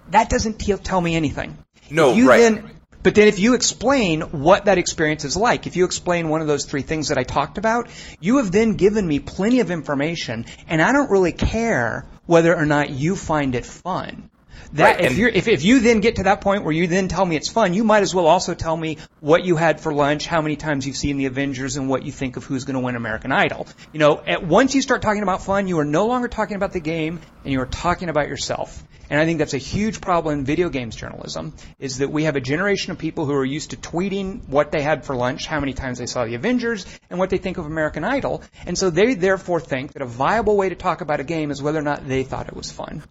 that 0.09 0.29
doesn't 0.29 0.59
tell 0.59 1.01
me 1.01 1.15
anything. 1.15 1.57
No, 1.89 2.19
right. 2.21 2.39
Then, 2.39 2.71
but 3.03 3.15
then 3.15 3.27
if 3.27 3.39
you 3.39 3.53
explain 3.53 4.21
what 4.21 4.65
that 4.65 4.77
experience 4.77 5.23
is 5.23 5.37
like, 5.37 5.67
if 5.67 5.75
you 5.75 5.85
explain 5.85 6.29
one 6.29 6.41
of 6.41 6.47
those 6.47 6.65
three 6.65 6.81
things 6.81 7.09
that 7.09 7.17
I 7.17 7.23
talked 7.23 7.57
about, 7.57 7.89
you 8.19 8.37
have 8.37 8.51
then 8.51 8.73
given 8.73 9.07
me 9.07 9.19
plenty 9.19 9.59
of 9.59 9.71
information 9.71 10.45
and 10.67 10.81
I 10.81 10.91
don't 10.91 11.09
really 11.09 11.31
care 11.31 12.05
whether 12.25 12.55
or 12.55 12.65
not 12.65 12.89
you 12.89 13.15
find 13.15 13.55
it 13.55 13.65
fun. 13.65 14.29
That 14.73 14.97
Right, 14.97 15.05
if 15.05 15.17
you 15.17 15.27
if 15.27 15.47
if 15.47 15.63
you 15.63 15.79
then 15.79 15.99
get 15.99 16.17
to 16.17 16.23
that 16.23 16.41
point 16.41 16.63
where 16.63 16.73
you 16.73 16.87
then 16.87 17.07
tell 17.07 17.25
me 17.25 17.35
it's 17.35 17.49
fun, 17.49 17.73
you 17.73 17.83
might 17.83 18.03
as 18.03 18.13
well 18.13 18.27
also 18.27 18.53
tell 18.53 18.75
me 18.75 18.97
what 19.19 19.45
you 19.45 19.55
had 19.55 19.79
for 19.79 19.93
lunch, 19.93 20.27
how 20.27 20.41
many 20.41 20.55
times 20.55 20.85
you've 20.85 20.97
seen 20.97 21.17
the 21.17 21.25
Avengers, 21.25 21.77
and 21.77 21.89
what 21.89 22.03
you 22.03 22.11
think 22.11 22.37
of 22.37 22.43
who's 22.43 22.65
going 22.65 22.75
to 22.75 22.79
win 22.79 22.95
American 22.95 23.31
Idol. 23.31 23.67
You 23.93 23.99
know, 23.99 24.21
at 24.25 24.45
once 24.45 24.75
you 24.75 24.81
start 24.81 25.01
talking 25.01 25.23
about 25.23 25.43
fun, 25.43 25.67
you 25.67 25.79
are 25.79 25.85
no 25.85 26.07
longer 26.07 26.27
talking 26.27 26.55
about 26.55 26.73
the 26.73 26.79
game, 26.79 27.19
and 27.43 27.51
you 27.53 27.61
are 27.61 27.65
talking 27.65 28.09
about 28.09 28.27
yourself. 28.27 28.83
And 29.09 29.19
I 29.21 29.25
think 29.25 29.39
that's 29.39 29.53
a 29.53 29.57
huge 29.57 30.01
problem 30.01 30.39
in 30.39 30.45
video 30.45 30.69
games 30.69 30.95
journalism, 30.95 31.53
is 31.79 31.99
that 31.99 32.11
we 32.11 32.25
have 32.25 32.35
a 32.35 32.41
generation 32.41 32.91
of 32.91 32.97
people 32.97 33.25
who 33.25 33.33
are 33.33 33.45
used 33.45 33.69
to 33.71 33.77
tweeting 33.77 34.47
what 34.49 34.71
they 34.71 34.81
had 34.81 35.05
for 35.05 35.15
lunch, 35.15 35.47
how 35.47 35.59
many 35.59 35.73
times 35.73 35.97
they 35.97 36.07
saw 36.07 36.25
the 36.25 36.35
Avengers, 36.35 36.85
and 37.09 37.17
what 37.17 37.29
they 37.29 37.37
think 37.37 37.57
of 37.57 37.65
American 37.65 38.03
Idol. 38.03 38.43
And 38.65 38.77
so 38.77 38.89
they 38.89 39.13
therefore 39.13 39.61
think 39.61 39.93
that 39.93 40.01
a 40.01 40.05
viable 40.05 40.57
way 40.57 40.69
to 40.69 40.75
talk 40.75 41.01
about 41.01 41.21
a 41.21 41.23
game 41.23 41.51
is 41.51 41.61
whether 41.61 41.79
or 41.79 41.83
not 41.83 42.07
they 42.07 42.23
thought 42.23 42.47
it 42.47 42.55
was 42.55 42.69
fun. 42.69 43.03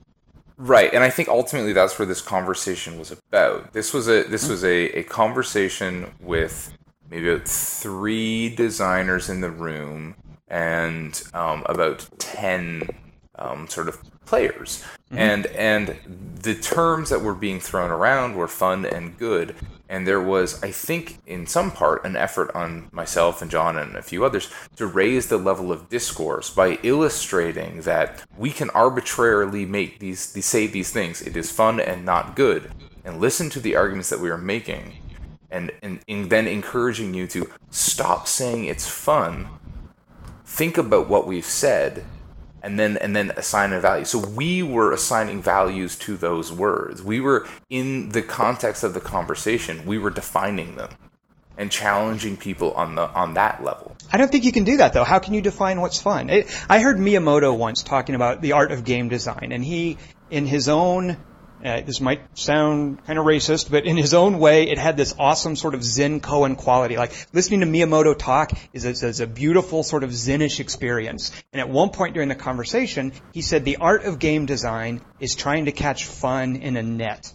Right, 0.59 0.92
and 0.95 1.05
I 1.05 1.11
think 1.11 1.29
ultimately 1.29 1.75
that's 1.75 1.99
where 1.99 2.07
this 2.07 2.23
conversation 2.23 2.99
was 2.99 3.12
about. 3.12 3.75
This 3.75 3.92
was 3.92 4.09
a 4.09 4.23
this 4.23 4.49
was 4.49 4.64
a, 4.64 4.99
a 4.99 5.03
conversation 5.03 6.14
with 6.19 6.73
maybe 7.11 7.29
about 7.29 7.47
three 7.47 8.55
designers 8.55 9.29
in 9.29 9.42
the 9.42 9.51
room 9.51 10.14
and 10.49 11.23
um, 11.35 11.62
about 11.66 12.09
ten 12.19 12.88
um, 13.38 13.69
sort 13.69 13.88
of 13.88 14.01
players, 14.26 14.84
mm-hmm. 15.10 15.18
and 15.18 15.46
and 15.46 15.96
the 16.42 16.54
terms 16.54 17.10
that 17.10 17.22
were 17.22 17.34
being 17.34 17.60
thrown 17.60 17.90
around 17.90 18.34
were 18.34 18.48
fun 18.48 18.84
and 18.84 19.16
good, 19.16 19.54
and 19.88 20.06
there 20.06 20.20
was 20.20 20.62
I 20.62 20.70
think 20.70 21.18
in 21.26 21.46
some 21.46 21.70
part 21.70 22.04
an 22.04 22.16
effort 22.16 22.54
on 22.54 22.88
myself 22.92 23.40
and 23.40 23.50
John 23.50 23.78
and 23.78 23.96
a 23.96 24.02
few 24.02 24.24
others 24.24 24.50
to 24.76 24.86
raise 24.86 25.28
the 25.28 25.38
level 25.38 25.72
of 25.72 25.88
discourse 25.88 26.50
by 26.50 26.78
illustrating 26.82 27.82
that 27.82 28.24
we 28.36 28.50
can 28.50 28.70
arbitrarily 28.70 29.64
make 29.64 29.98
these, 29.98 30.32
these 30.32 30.46
say 30.46 30.66
these 30.66 30.92
things. 30.92 31.22
It 31.22 31.36
is 31.36 31.50
fun 31.50 31.80
and 31.80 32.04
not 32.04 32.36
good, 32.36 32.70
and 33.04 33.20
listen 33.20 33.48
to 33.50 33.60
the 33.60 33.76
arguments 33.76 34.10
that 34.10 34.20
we 34.20 34.30
are 34.30 34.38
making, 34.38 34.96
and 35.50 35.72
and, 35.82 36.00
and 36.08 36.28
then 36.30 36.46
encouraging 36.46 37.14
you 37.14 37.26
to 37.28 37.50
stop 37.70 38.26
saying 38.28 38.64
it's 38.64 38.88
fun. 38.88 39.48
Think 40.44 40.78
about 40.78 41.08
what 41.08 41.26
we've 41.26 41.44
said 41.44 42.04
and 42.66 42.81
then 42.81 42.96
and 42.96 43.14
then 43.14 43.31
assign 43.37 43.72
a 43.72 43.81
value. 43.81 44.05
So 44.05 44.18
we 44.18 44.61
were 44.64 44.92
assigning 44.92 45.40
values 45.40 45.94
to 46.00 46.16
those 46.16 46.52
words. 46.52 47.00
We 47.00 47.20
were 47.20 47.46
in 47.70 48.09
the 48.09 48.22
context 48.22 48.83
of 48.83 48.92
the 48.92 49.00
conversation. 49.00 49.87
We 49.87 49.98
were 49.98 50.11
defining 50.11 50.74
them 50.74 50.90
and 51.57 51.70
challenging 51.70 52.37
people 52.37 52.72
on 52.72 52.96
the 52.96 53.09
on 53.11 53.35
that 53.35 53.62
level. 53.62 53.96
I 54.12 54.16
don't 54.16 54.33
think 54.33 54.44
you 54.44 54.50
can 54.50 54.64
do 54.64 54.79
that 54.79 54.94
though. 54.94 55.05
How 55.05 55.20
can 55.20 55.33
you 55.33 55.42
define 55.42 55.81
what's 55.81 56.02
fun? 56.02 56.29
It, 56.29 56.66
I 56.68 56.81
heard 56.81 56.96
Miyamoto 56.96 57.57
once 57.57 57.85
talking 57.85 58.16
about 58.16 58.40
the 58.40 58.52
art 58.52 58.72
of 58.72 58.85
game 58.85 59.09
design, 59.09 59.52
and 59.52 59.64
he, 59.64 59.96
in 60.29 60.44
his 60.44 60.68
own, 60.68 61.18
uh, 61.64 61.81
this 61.81 62.01
might 62.01 62.21
sound 62.38 63.05
kind 63.07 63.19
of 63.19 63.25
racist, 63.25 63.71
but 63.71 63.87
in 63.87 63.97
his 63.97 64.14
own 64.14 64.38
way, 64.38 64.69
it 64.69 64.79
had 64.79 64.97
this 64.97 65.14
awesome 65.19 65.57
sort 65.57 65.75
of 65.75 65.83
Zen 65.83 66.21
koan 66.21 66.57
quality. 66.57 66.97
Like 66.97 67.12
listening 67.33 67.61
to 67.61 67.66
Miyamoto 67.66 68.16
talk 68.16 68.53
is 68.73 68.85
a, 68.85 68.90
is 68.90 69.21
a 69.21 69.27
beautiful 69.27 69.83
sort 69.83 70.05
of 70.05 70.11
Zenish 70.11 70.61
experience. 70.61 71.33
And 71.53 71.61
at 71.61 71.69
one 71.69 71.90
point 71.90 72.14
during 72.14 72.29
the 72.29 72.35
conversation, 72.35 73.12
he 73.33 73.42
said 73.42 73.64
the 73.64 73.77
art 73.77 74.05
of 74.05 74.19
game 74.19 74.47
design 74.47 75.01
is 75.19 75.35
trying 75.35 75.64
to 75.64 75.73
catch 75.73 76.05
fun 76.05 76.57
in 76.57 76.77
a 76.77 76.83
net. 76.83 77.35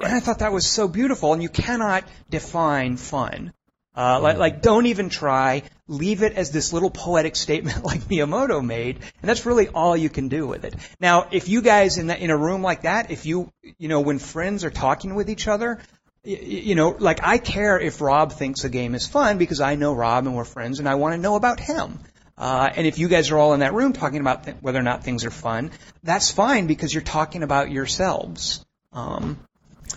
And 0.00 0.14
I 0.14 0.20
thought 0.20 0.38
that 0.38 0.52
was 0.52 0.66
so 0.66 0.86
beautiful, 0.86 1.32
and 1.32 1.42
you 1.42 1.48
cannot 1.48 2.04
define 2.30 2.96
fun. 2.96 3.52
Uh, 3.98 4.20
like, 4.20 4.38
like, 4.38 4.62
don't 4.62 4.86
even 4.86 5.08
try. 5.08 5.64
Leave 5.88 6.22
it 6.22 6.34
as 6.34 6.52
this 6.52 6.72
little 6.72 6.88
poetic 6.88 7.34
statement 7.34 7.82
like 7.90 8.00
Miyamoto 8.02 8.64
made, 8.64 8.94
and 8.96 9.28
that's 9.28 9.44
really 9.44 9.66
all 9.66 9.96
you 9.96 10.08
can 10.08 10.28
do 10.28 10.46
with 10.46 10.64
it. 10.64 10.76
Now, 11.00 11.26
if 11.32 11.48
you 11.48 11.62
guys 11.62 11.98
in 11.98 12.06
that 12.06 12.20
in 12.20 12.30
a 12.30 12.36
room 12.36 12.62
like 12.62 12.82
that, 12.82 13.10
if 13.10 13.26
you 13.26 13.52
you 13.76 13.88
know 13.88 14.00
when 14.00 14.20
friends 14.20 14.64
are 14.64 14.70
talking 14.70 15.16
with 15.16 15.28
each 15.28 15.48
other, 15.48 15.80
y- 16.24 16.38
y- 16.40 16.46
you 16.46 16.74
know, 16.76 16.90
like 16.90 17.20
I 17.24 17.38
care 17.38 17.80
if 17.80 18.00
Rob 18.00 18.32
thinks 18.32 18.62
a 18.62 18.68
game 18.68 18.94
is 18.94 19.04
fun 19.08 19.36
because 19.36 19.60
I 19.60 19.74
know 19.74 19.92
Rob 19.94 20.26
and 20.26 20.36
we're 20.36 20.44
friends, 20.44 20.78
and 20.78 20.88
I 20.88 20.94
want 20.94 21.14
to 21.16 21.20
know 21.20 21.34
about 21.34 21.58
him. 21.58 21.98
Uh, 22.36 22.70
and 22.76 22.86
if 22.86 23.00
you 23.00 23.08
guys 23.08 23.32
are 23.32 23.38
all 23.38 23.52
in 23.54 23.60
that 23.60 23.74
room 23.74 23.92
talking 23.92 24.20
about 24.20 24.44
th- 24.44 24.58
whether 24.60 24.78
or 24.78 24.84
not 24.84 25.02
things 25.02 25.24
are 25.24 25.32
fun, 25.32 25.72
that's 26.04 26.30
fine 26.30 26.68
because 26.68 26.94
you're 26.94 27.02
talking 27.02 27.42
about 27.42 27.72
yourselves. 27.72 28.64
Um, 28.92 29.40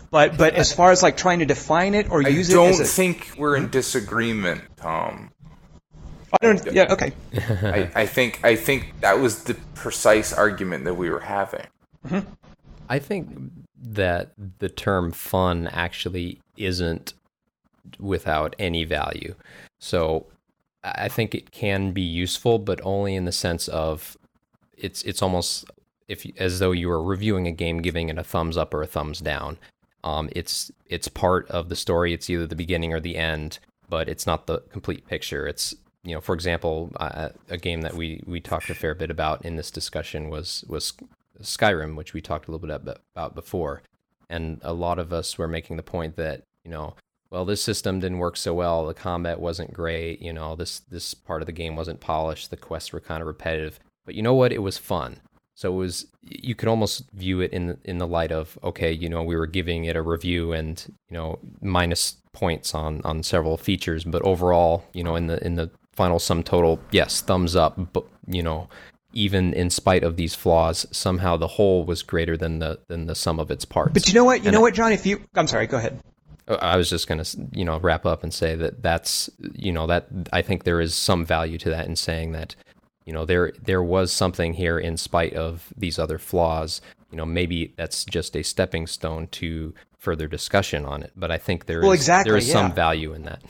but 0.09 0.37
but 0.37 0.55
as 0.55 0.73
far 0.73 0.91
as 0.91 1.01
like 1.03 1.17
trying 1.17 1.39
to 1.39 1.45
define 1.45 1.93
it 1.93 2.09
or 2.11 2.25
I 2.25 2.29
use 2.29 2.49
it 2.49 2.53
I 2.53 2.55
don't 2.55 2.81
a, 2.81 2.83
think 2.83 3.31
we're 3.37 3.55
in 3.55 3.69
disagreement, 3.69 4.61
Tom. 4.77 5.31
I 6.33 6.37
don't, 6.45 6.65
yeah, 6.73 6.93
okay. 6.93 7.11
I, 7.33 7.91
I 7.93 8.05
think 8.05 8.39
I 8.43 8.55
think 8.55 9.01
that 9.01 9.19
was 9.19 9.43
the 9.43 9.55
precise 9.75 10.31
argument 10.31 10.85
that 10.85 10.93
we 10.93 11.09
were 11.09 11.19
having. 11.19 11.65
Mm-hmm. 12.07 12.29
I 12.89 12.99
think 12.99 13.29
that 13.81 14.33
the 14.59 14.69
term 14.69 15.11
fun 15.11 15.67
actually 15.67 16.39
isn't 16.55 17.13
without 17.99 18.55
any 18.59 18.85
value. 18.85 19.35
So 19.79 20.27
I 20.83 21.05
I 21.05 21.07
think 21.09 21.35
it 21.35 21.51
can 21.51 21.91
be 21.91 22.01
useful, 22.01 22.59
but 22.59 22.79
only 22.83 23.15
in 23.15 23.25
the 23.25 23.31
sense 23.31 23.67
of 23.67 24.17
it's 24.77 25.03
it's 25.03 25.21
almost 25.21 25.65
if 26.07 26.25
as 26.37 26.59
though 26.59 26.71
you 26.71 26.89
were 26.89 27.01
reviewing 27.01 27.47
a 27.47 27.51
game, 27.51 27.81
giving 27.81 28.09
it 28.09 28.17
a 28.17 28.23
thumbs 28.23 28.57
up 28.57 28.73
or 28.73 28.81
a 28.81 28.87
thumbs 28.87 29.19
down. 29.19 29.57
Um, 30.03 30.29
it's 30.35 30.71
it's 30.87 31.07
part 31.07 31.49
of 31.49 31.69
the 31.69 31.75
story. 31.75 32.13
It's 32.13 32.29
either 32.29 32.47
the 32.47 32.55
beginning 32.55 32.93
or 32.93 32.99
the 32.99 33.17
end, 33.17 33.59
but 33.89 34.09
it's 34.09 34.25
not 34.25 34.47
the 34.47 34.59
complete 34.71 35.07
picture. 35.07 35.47
It's 35.47 35.75
you 36.03 36.15
know, 36.15 36.21
for 36.21 36.33
example, 36.33 36.91
uh, 36.95 37.29
a 37.49 37.57
game 37.57 37.81
that 37.81 37.93
we 37.93 38.23
we 38.25 38.39
talked 38.39 38.69
a 38.69 38.75
fair 38.75 38.95
bit 38.95 39.11
about 39.11 39.45
in 39.45 39.55
this 39.55 39.71
discussion 39.71 40.29
was 40.29 40.65
was 40.67 40.93
Skyrim, 41.41 41.95
which 41.95 42.13
we 42.13 42.21
talked 42.21 42.47
a 42.47 42.51
little 42.51 42.67
bit 42.67 42.99
about 43.15 43.35
before, 43.35 43.83
and 44.29 44.59
a 44.63 44.73
lot 44.73 44.99
of 44.99 45.13
us 45.13 45.37
were 45.37 45.47
making 45.47 45.77
the 45.77 45.83
point 45.83 46.15
that 46.15 46.43
you 46.63 46.71
know, 46.71 46.95
well, 47.29 47.45
this 47.45 47.63
system 47.63 47.99
didn't 47.99 48.19
work 48.19 48.37
so 48.37 48.53
well. 48.53 48.85
The 48.85 48.93
combat 48.93 49.39
wasn't 49.39 49.73
great. 49.73 50.21
You 50.21 50.33
know, 50.33 50.55
this 50.55 50.79
this 50.79 51.13
part 51.13 51.41
of 51.41 51.45
the 51.45 51.51
game 51.51 51.75
wasn't 51.75 51.99
polished. 51.99 52.49
The 52.49 52.57
quests 52.57 52.93
were 52.93 52.99
kind 52.99 53.21
of 53.21 53.27
repetitive. 53.27 53.79
but 54.05 54.15
you 54.15 54.23
know 54.23 54.33
what? 54.33 54.51
It 54.51 54.63
was 54.63 54.77
fun. 54.77 55.19
So 55.55 55.73
it 55.73 55.75
was 55.75 56.07
you 56.21 56.55
could 56.55 56.69
almost 56.69 57.09
view 57.11 57.41
it 57.41 57.51
in 57.51 57.77
in 57.83 57.97
the 57.97 58.07
light 58.07 58.31
of 58.31 58.57
okay, 58.63 58.91
you 58.91 59.09
know, 59.09 59.23
we 59.23 59.35
were 59.35 59.47
giving 59.47 59.85
it 59.85 59.95
a 59.95 60.01
review 60.01 60.53
and 60.53 60.83
you 61.09 61.17
know 61.17 61.39
minus 61.61 62.17
points 62.33 62.73
on 62.73 63.01
on 63.03 63.23
several 63.23 63.57
features, 63.57 64.03
but 64.03 64.21
overall, 64.23 64.85
you 64.93 65.03
know, 65.03 65.15
in 65.15 65.27
the 65.27 65.43
in 65.45 65.55
the 65.55 65.69
final 65.93 66.19
sum 66.19 66.43
total, 66.43 66.79
yes, 66.91 67.21
thumbs 67.21 67.55
up. 67.55 67.93
But 67.93 68.05
you 68.27 68.41
know, 68.41 68.69
even 69.13 69.53
in 69.53 69.69
spite 69.69 70.03
of 70.03 70.15
these 70.15 70.35
flaws, 70.35 70.85
somehow 70.91 71.37
the 71.37 71.47
whole 71.47 71.83
was 71.85 72.01
greater 72.01 72.37
than 72.37 72.59
the 72.59 72.79
than 72.87 73.05
the 73.07 73.15
sum 73.15 73.39
of 73.39 73.51
its 73.51 73.65
parts. 73.65 73.93
But 73.93 74.07
you 74.07 74.13
know 74.13 74.23
what? 74.23 74.39
You 74.39 74.47
and 74.47 74.53
know 74.53 74.61
what, 74.61 74.73
John? 74.73 74.91
If 74.91 75.05
you, 75.05 75.21
I'm 75.35 75.47
sorry. 75.47 75.67
Go 75.67 75.77
ahead. 75.77 75.99
Uh, 76.47 76.57
I 76.61 76.77
was 76.77 76.89
just 76.89 77.07
going 77.07 77.23
to, 77.23 77.47
you 77.51 77.65
know, 77.65 77.79
wrap 77.79 78.05
up 78.05 78.23
and 78.23 78.33
say 78.33 78.55
that 78.55 78.81
that's, 78.81 79.29
you 79.53 79.71
know, 79.71 79.87
that 79.87 80.07
I 80.33 80.41
think 80.41 80.63
there 80.63 80.81
is 80.81 80.95
some 80.95 81.25
value 81.25 81.57
to 81.59 81.69
that 81.69 81.87
in 81.87 81.95
saying 81.95 82.31
that, 82.31 82.55
you 83.05 83.13
know, 83.13 83.25
there 83.25 83.53
there 83.63 83.83
was 83.83 84.11
something 84.11 84.53
here 84.53 84.77
in 84.77 84.97
spite 84.97 85.33
of 85.33 85.73
these 85.75 85.99
other 85.99 86.17
flaws. 86.17 86.81
You 87.11 87.17
know, 87.17 87.25
maybe 87.25 87.73
that's 87.75 88.05
just 88.05 88.35
a 88.37 88.43
stepping 88.43 88.87
stone 88.87 89.27
to 89.27 89.73
further 89.97 90.27
discussion 90.27 90.85
on 90.85 91.03
it. 91.03 91.11
But 91.15 91.31
I 91.31 91.37
think 91.37 91.65
there 91.65 91.81
well, 91.81 91.91
is 91.91 91.99
exactly, 91.99 92.31
there 92.31 92.37
is 92.37 92.47
yeah. 92.47 92.53
some 92.53 92.73
value 92.73 93.13
in 93.13 93.23
that. 93.23 93.41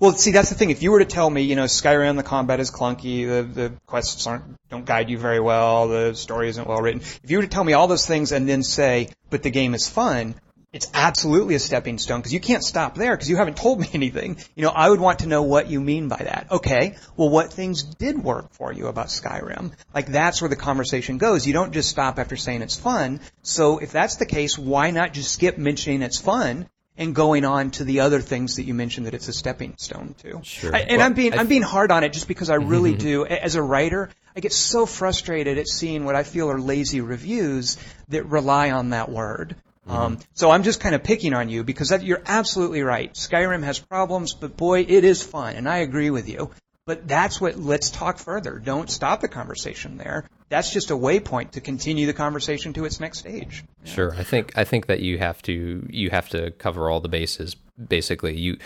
Well, 0.00 0.12
see, 0.12 0.32
that's 0.32 0.48
the 0.48 0.56
thing. 0.56 0.70
If 0.70 0.82
you 0.82 0.90
were 0.90 0.98
to 0.98 1.04
tell 1.04 1.30
me, 1.30 1.42
you 1.42 1.54
know, 1.56 1.64
Skyrim, 1.64 2.16
the 2.16 2.22
combat 2.22 2.58
is 2.58 2.70
clunky, 2.70 3.26
the, 3.26 3.42
the 3.42 3.72
quests 3.86 4.26
aren't 4.26 4.44
don't 4.68 4.84
guide 4.84 5.08
you 5.08 5.16
very 5.16 5.40
well, 5.40 5.88
the 5.88 6.14
story 6.14 6.48
isn't 6.48 6.66
well 6.66 6.80
written. 6.80 7.00
If 7.00 7.30
you 7.30 7.38
were 7.38 7.44
to 7.44 7.48
tell 7.48 7.62
me 7.62 7.72
all 7.72 7.86
those 7.86 8.04
things 8.04 8.32
and 8.32 8.48
then 8.48 8.62
say, 8.62 9.10
but 9.30 9.42
the 9.42 9.50
game 9.50 9.74
is 9.74 9.88
fun, 9.88 10.34
it's 10.76 10.90
absolutely 10.94 11.54
a 11.54 11.58
stepping 11.58 11.98
stone 11.98 12.20
because 12.20 12.32
you 12.32 12.40
can't 12.40 12.62
stop 12.62 12.94
there 12.94 13.16
because 13.16 13.30
you 13.30 13.36
haven't 13.36 13.56
told 13.56 13.80
me 13.80 13.88
anything. 13.94 14.36
You 14.54 14.62
know, 14.62 14.70
I 14.70 14.88
would 14.90 15.00
want 15.00 15.20
to 15.20 15.26
know 15.26 15.42
what 15.42 15.70
you 15.70 15.80
mean 15.80 16.08
by 16.08 16.18
that. 16.18 16.48
Okay, 16.50 16.96
well, 17.16 17.30
what 17.30 17.52
things 17.52 17.82
did 17.82 18.22
work 18.22 18.52
for 18.52 18.72
you 18.72 18.86
about 18.86 19.06
Skyrim? 19.06 19.72
Like 19.94 20.06
that's 20.06 20.40
where 20.40 20.50
the 20.50 20.56
conversation 20.56 21.18
goes. 21.18 21.46
You 21.46 21.52
don't 21.52 21.72
just 21.72 21.88
stop 21.88 22.18
after 22.18 22.36
saying 22.36 22.62
it's 22.62 22.76
fun. 22.76 23.20
So 23.42 23.78
if 23.78 23.90
that's 23.90 24.16
the 24.16 24.26
case, 24.26 24.58
why 24.58 24.90
not 24.90 25.12
just 25.12 25.32
skip 25.32 25.58
mentioning 25.58 26.02
it's 26.02 26.20
fun 26.20 26.68
and 26.98 27.14
going 27.14 27.44
on 27.44 27.70
to 27.72 27.84
the 27.84 28.00
other 28.00 28.20
things 28.20 28.56
that 28.56 28.64
you 28.64 28.74
mentioned 28.74 29.06
that 29.06 29.14
it's 29.14 29.28
a 29.28 29.32
stepping 29.32 29.74
stone 29.76 30.14
to. 30.18 30.40
Sure. 30.42 30.74
I, 30.74 30.80
and 30.80 30.98
well, 30.98 31.06
I'm 31.06 31.14
being 31.14 31.34
I, 31.34 31.40
am 31.40 31.48
being 31.48 31.62
hard 31.62 31.90
on 31.90 32.04
it 32.04 32.12
just 32.12 32.28
because 32.28 32.50
I 32.50 32.54
really 32.54 32.94
do. 33.08 33.26
As 33.26 33.54
a 33.54 33.62
writer, 33.62 34.10
I 34.34 34.40
get 34.40 34.52
so 34.52 34.86
frustrated 34.86 35.58
at 35.58 35.68
seeing 35.68 36.04
what 36.04 36.16
I 36.16 36.22
feel 36.22 36.50
are 36.50 36.60
lazy 36.60 37.00
reviews 37.00 37.76
that 38.08 38.26
rely 38.26 38.70
on 38.70 38.90
that 38.90 39.10
word. 39.10 39.56
Mm-hmm. 39.86 39.96
Um, 39.96 40.18
so 40.34 40.50
I'm 40.50 40.62
just 40.62 40.80
kind 40.80 40.94
of 40.94 41.04
picking 41.04 41.32
on 41.34 41.48
you 41.48 41.62
because 41.62 41.90
that, 41.90 42.02
you're 42.02 42.22
absolutely 42.26 42.82
right. 42.82 43.12
Skyrim 43.14 43.62
has 43.62 43.78
problems, 43.78 44.34
but 44.34 44.56
boy, 44.56 44.80
it 44.80 45.04
is 45.04 45.22
fun, 45.22 45.56
and 45.56 45.68
I 45.68 45.78
agree 45.78 46.10
with 46.10 46.28
you. 46.28 46.50
But 46.86 47.08
that's 47.08 47.40
what, 47.40 47.58
let's 47.58 47.90
talk 47.90 48.18
further. 48.18 48.60
Don't 48.60 48.88
stop 48.88 49.20
the 49.20 49.26
conversation 49.26 49.96
there. 49.96 50.28
That's 50.48 50.72
just 50.72 50.92
a 50.92 50.96
waypoint 50.96 51.52
to 51.52 51.60
continue 51.60 52.06
the 52.06 52.12
conversation 52.12 52.74
to 52.74 52.84
its 52.84 53.00
next 53.00 53.18
stage. 53.18 53.64
Sure. 53.84 54.14
I 54.14 54.22
think, 54.22 54.56
I 54.56 54.62
think 54.62 54.86
that 54.86 55.00
you 55.00 55.18
have 55.18 55.42
to, 55.42 55.84
you 55.90 56.10
have 56.10 56.28
to 56.28 56.52
cover 56.52 56.88
all 56.88 57.00
the 57.00 57.08
bases. 57.08 57.56
Basically, 57.76 58.36
you, 58.36 58.58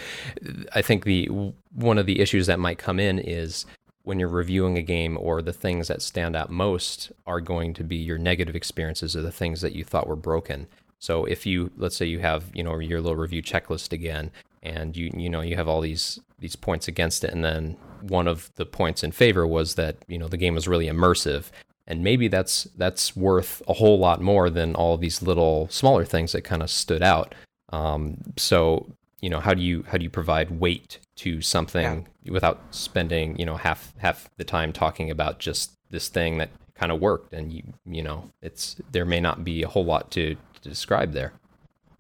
I 0.75 0.83
think 0.83 1.05
the, 1.05 1.31
one 1.75 1.97
of 1.97 2.05
the 2.05 2.21
issues 2.21 2.47
that 2.49 2.59
might 2.59 2.77
come 2.77 3.01
in 3.01 3.19
is 3.19 3.65
when 4.03 4.19
you're 4.19 4.29
reviewing 4.29 4.77
a 4.77 4.83
game 4.83 5.17
or 5.19 5.41
the 5.41 5.55
things 5.55 5.89
that 5.89 6.03
stand 6.03 6.37
out 6.37 6.51
most 6.51 7.13
are 7.27 7.41
going 7.41 7.73
to 7.75 7.85
be 7.85 7.97
your 7.97 8.19
negative 8.19 8.55
experiences 8.55 9.17
or 9.17 9.23
the 9.23 9.33
things 9.33 9.63
that 9.63 9.75
you 9.75 9.83
thought 9.83 10.07
were 10.07 10.17
broken. 10.17 10.67
So 11.01 11.25
if 11.25 11.45
you, 11.47 11.73
let's 11.77 11.97
say 11.97 12.07
you 12.07 12.21
have, 12.21 12.45
you 12.55 12.63
know, 12.63 12.79
your 12.79 13.01
little 13.01 13.17
review 13.17 13.43
checklist 13.43 13.93
again, 13.93 14.31
and 14.63 14.97
you, 14.97 15.11
you 15.15 15.29
know, 15.29 15.41
you 15.41 15.57
have 15.57 15.67
all 15.67 15.81
these, 15.81 16.21
these 16.39 16.55
points 16.55 16.87
against 16.87 17.25
it, 17.25 17.33
and 17.33 17.45
then 17.45 17.77
one 18.03 18.27
of 18.27 18.51
the 18.57 18.67
points 18.67 19.03
in 19.03 19.13
favor 19.13 19.47
was 19.47 19.75
that 19.75 19.97
you 20.09 20.19
know 20.19 20.29
the 20.29 20.37
game 20.37 20.55
was 20.55 20.69
really 20.69 20.87
immersive. 20.87 21.47
And 21.87 22.05
maybe 22.05 22.29
that's 22.29 22.65
that's 22.77 23.17
worth 23.17 23.63
a 23.67 23.75
whole 23.75 23.99
lot 23.99 24.21
more 24.21 24.49
than 24.49 24.75
all 24.75 24.97
these 24.97 25.23
little 25.23 25.69
smaller 25.71 26.05
things 26.05 26.33
that 26.33 26.43
kind 26.43 26.63
of 26.63 26.71
stood 26.71 27.03
out. 27.03 27.35
Um, 27.71 28.19
so 28.37 28.87
you 29.21 29.29
know 29.29 29.41
how 29.41 29.55
do 29.55 29.63
you 29.63 29.85
how 29.89 29.99
do 29.99 30.05
you 30.05 30.11
provide 30.11 30.61
weight 30.61 30.99
to 31.17 31.41
something 31.41 32.07
yeah. 32.23 32.33
without 32.33 32.61
spending 32.71 33.39
you 33.39 33.45
know 33.45 33.57
half 33.57 33.93
half 33.99 34.31
the 34.37 34.45
time 34.45 34.73
talking 34.73 35.11
about 35.11 35.39
just 35.39 35.73
this 35.91 36.09
thing 36.09 36.39
that 36.39 36.51
kind 36.75 36.93
of 36.93 37.01
worked? 37.01 37.33
And 37.33 37.53
you 37.53 37.63
you 37.85 38.03
know 38.03 38.31
it's 38.41 38.77
there 38.93 39.05
may 39.05 39.21
not 39.21 39.45
be 39.45 39.63
a 39.63 39.69
whole 39.69 39.85
lot 39.85 40.11
to, 40.13 40.37
to 40.63 40.69
describe 40.69 41.13
there 41.13 41.33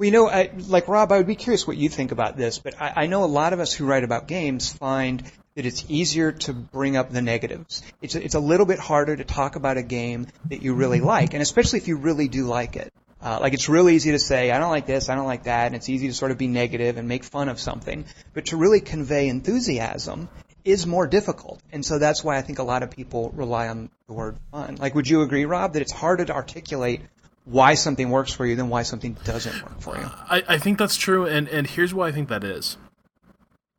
well, 0.00 0.06
you 0.06 0.12
know, 0.12 0.30
I, 0.30 0.50
like 0.68 0.88
Rob, 0.88 1.12
I 1.12 1.18
would 1.18 1.26
be 1.26 1.34
curious 1.34 1.66
what 1.66 1.76
you 1.76 1.90
think 1.90 2.10
about 2.10 2.34
this, 2.34 2.58
but 2.58 2.80
I, 2.80 3.02
I 3.02 3.06
know 3.06 3.22
a 3.22 3.26
lot 3.26 3.52
of 3.52 3.60
us 3.60 3.74
who 3.74 3.84
write 3.84 4.02
about 4.02 4.26
games 4.26 4.72
find 4.72 5.22
that 5.56 5.66
it's 5.66 5.84
easier 5.90 6.32
to 6.32 6.54
bring 6.54 6.96
up 6.96 7.10
the 7.10 7.20
negatives. 7.20 7.82
It's 8.00 8.14
a, 8.14 8.24
it's 8.24 8.34
a 8.34 8.40
little 8.40 8.64
bit 8.64 8.78
harder 8.78 9.14
to 9.14 9.24
talk 9.24 9.56
about 9.56 9.76
a 9.76 9.82
game 9.82 10.28
that 10.46 10.62
you 10.62 10.72
really 10.72 11.02
like, 11.02 11.34
and 11.34 11.42
especially 11.42 11.80
if 11.80 11.86
you 11.86 11.98
really 11.98 12.28
do 12.28 12.46
like 12.46 12.76
it. 12.76 12.94
Uh, 13.22 13.40
like 13.42 13.52
it's 13.52 13.68
really 13.68 13.94
easy 13.94 14.12
to 14.12 14.18
say, 14.18 14.50
I 14.50 14.58
don't 14.58 14.70
like 14.70 14.86
this, 14.86 15.10
I 15.10 15.16
don't 15.16 15.26
like 15.26 15.42
that, 15.42 15.66
and 15.66 15.74
it's 15.76 15.90
easy 15.90 16.06
to 16.06 16.14
sort 16.14 16.30
of 16.30 16.38
be 16.38 16.48
negative 16.48 16.96
and 16.96 17.06
make 17.06 17.22
fun 17.22 17.50
of 17.50 17.60
something. 17.60 18.06
But 18.32 18.46
to 18.46 18.56
really 18.56 18.80
convey 18.80 19.28
enthusiasm 19.28 20.30
is 20.64 20.86
more 20.86 21.06
difficult. 21.06 21.60
And 21.72 21.84
so 21.84 21.98
that's 21.98 22.24
why 22.24 22.38
I 22.38 22.40
think 22.40 22.58
a 22.58 22.62
lot 22.62 22.82
of 22.82 22.90
people 22.90 23.28
rely 23.34 23.68
on 23.68 23.90
the 24.06 24.14
word 24.14 24.38
fun. 24.50 24.76
Like, 24.76 24.94
would 24.94 25.08
you 25.08 25.20
agree, 25.20 25.44
Rob, 25.44 25.74
that 25.74 25.82
it's 25.82 25.92
harder 25.92 26.24
to 26.24 26.32
articulate 26.32 27.02
why 27.44 27.74
something 27.74 28.10
works 28.10 28.32
for 28.32 28.46
you 28.46 28.56
than 28.56 28.68
why 28.68 28.82
something 28.82 29.16
doesn't 29.24 29.62
work 29.62 29.80
for 29.80 29.96
you? 29.96 30.04
I, 30.04 30.42
I 30.48 30.58
think 30.58 30.78
that's 30.78 30.96
true, 30.96 31.26
and, 31.26 31.48
and 31.48 31.66
here's 31.66 31.94
why 31.94 32.08
I 32.08 32.12
think 32.12 32.28
that 32.28 32.44
is. 32.44 32.76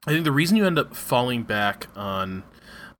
I 0.08 0.12
think 0.12 0.24
the 0.24 0.32
reason 0.32 0.58
you 0.58 0.65
end 0.65 0.80
up 0.80 0.95
falling 0.95 1.43
back 1.43 1.88
on, 1.95 2.43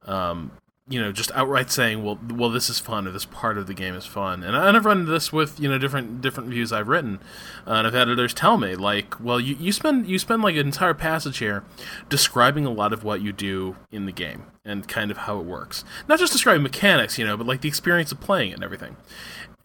um, 0.06 0.52
you 0.88 1.02
know, 1.02 1.12
just 1.12 1.32
outright 1.32 1.72
saying, 1.72 2.04
"Well, 2.04 2.20
well, 2.30 2.52
this 2.52 2.70
is 2.70 2.80
fun," 2.80 3.08
or 3.08 3.12
"This 3.12 3.26
part 3.26 3.58
of 3.58 3.66
the 3.66 3.74
game 3.74 3.96
is 3.96 4.06
fun," 4.06 4.44
and, 4.44 4.56
and 4.56 4.78
I've 4.78 4.86
run 4.86 5.00
into 5.00 5.12
this 5.12 5.34
with 5.34 5.60
you 5.60 5.68
know 5.68 5.80
different 5.80 6.22
different 6.22 6.50
views 6.50 6.72
I've 6.72 6.88
written, 6.88 7.20
uh, 7.66 7.72
and 7.72 7.88
I've 7.88 7.94
had 7.94 8.08
others 8.08 8.36
tell 8.36 8.58
me 8.58 8.76
like, 8.76 9.20
"Well, 9.20 9.40
you, 9.40 9.56
you 9.60 9.72
spend 9.72 10.08
you 10.08 10.20
spend 10.20 10.44
like 10.44 10.56
an 10.56 10.68
entire 10.68 10.94
passage 10.94 11.40
here 11.40 11.64
describing 12.08 12.68
a 12.68 12.72
lot 12.72 12.94
of 12.94 13.04
what 13.04 13.22
you 13.22 13.32
do 13.32 13.78
in 13.92 14.06
the 14.06 14.12
game 14.12 14.44
and 14.64 14.88
kind 14.88 15.10
of 15.10 15.18
how 15.18 15.40
it 15.40 15.46
works, 15.46 15.84
not 16.08 16.20
just 16.20 16.34
describing 16.34 16.62
mechanics, 16.62 17.18
you 17.18 17.26
know, 17.26 17.36
but 17.36 17.48
like 17.48 17.62
the 17.62 17.70
experience 17.70 18.12
of 18.12 18.20
playing 18.20 18.52
it 18.52 18.56
and 18.56 18.64
everything, 18.64 18.96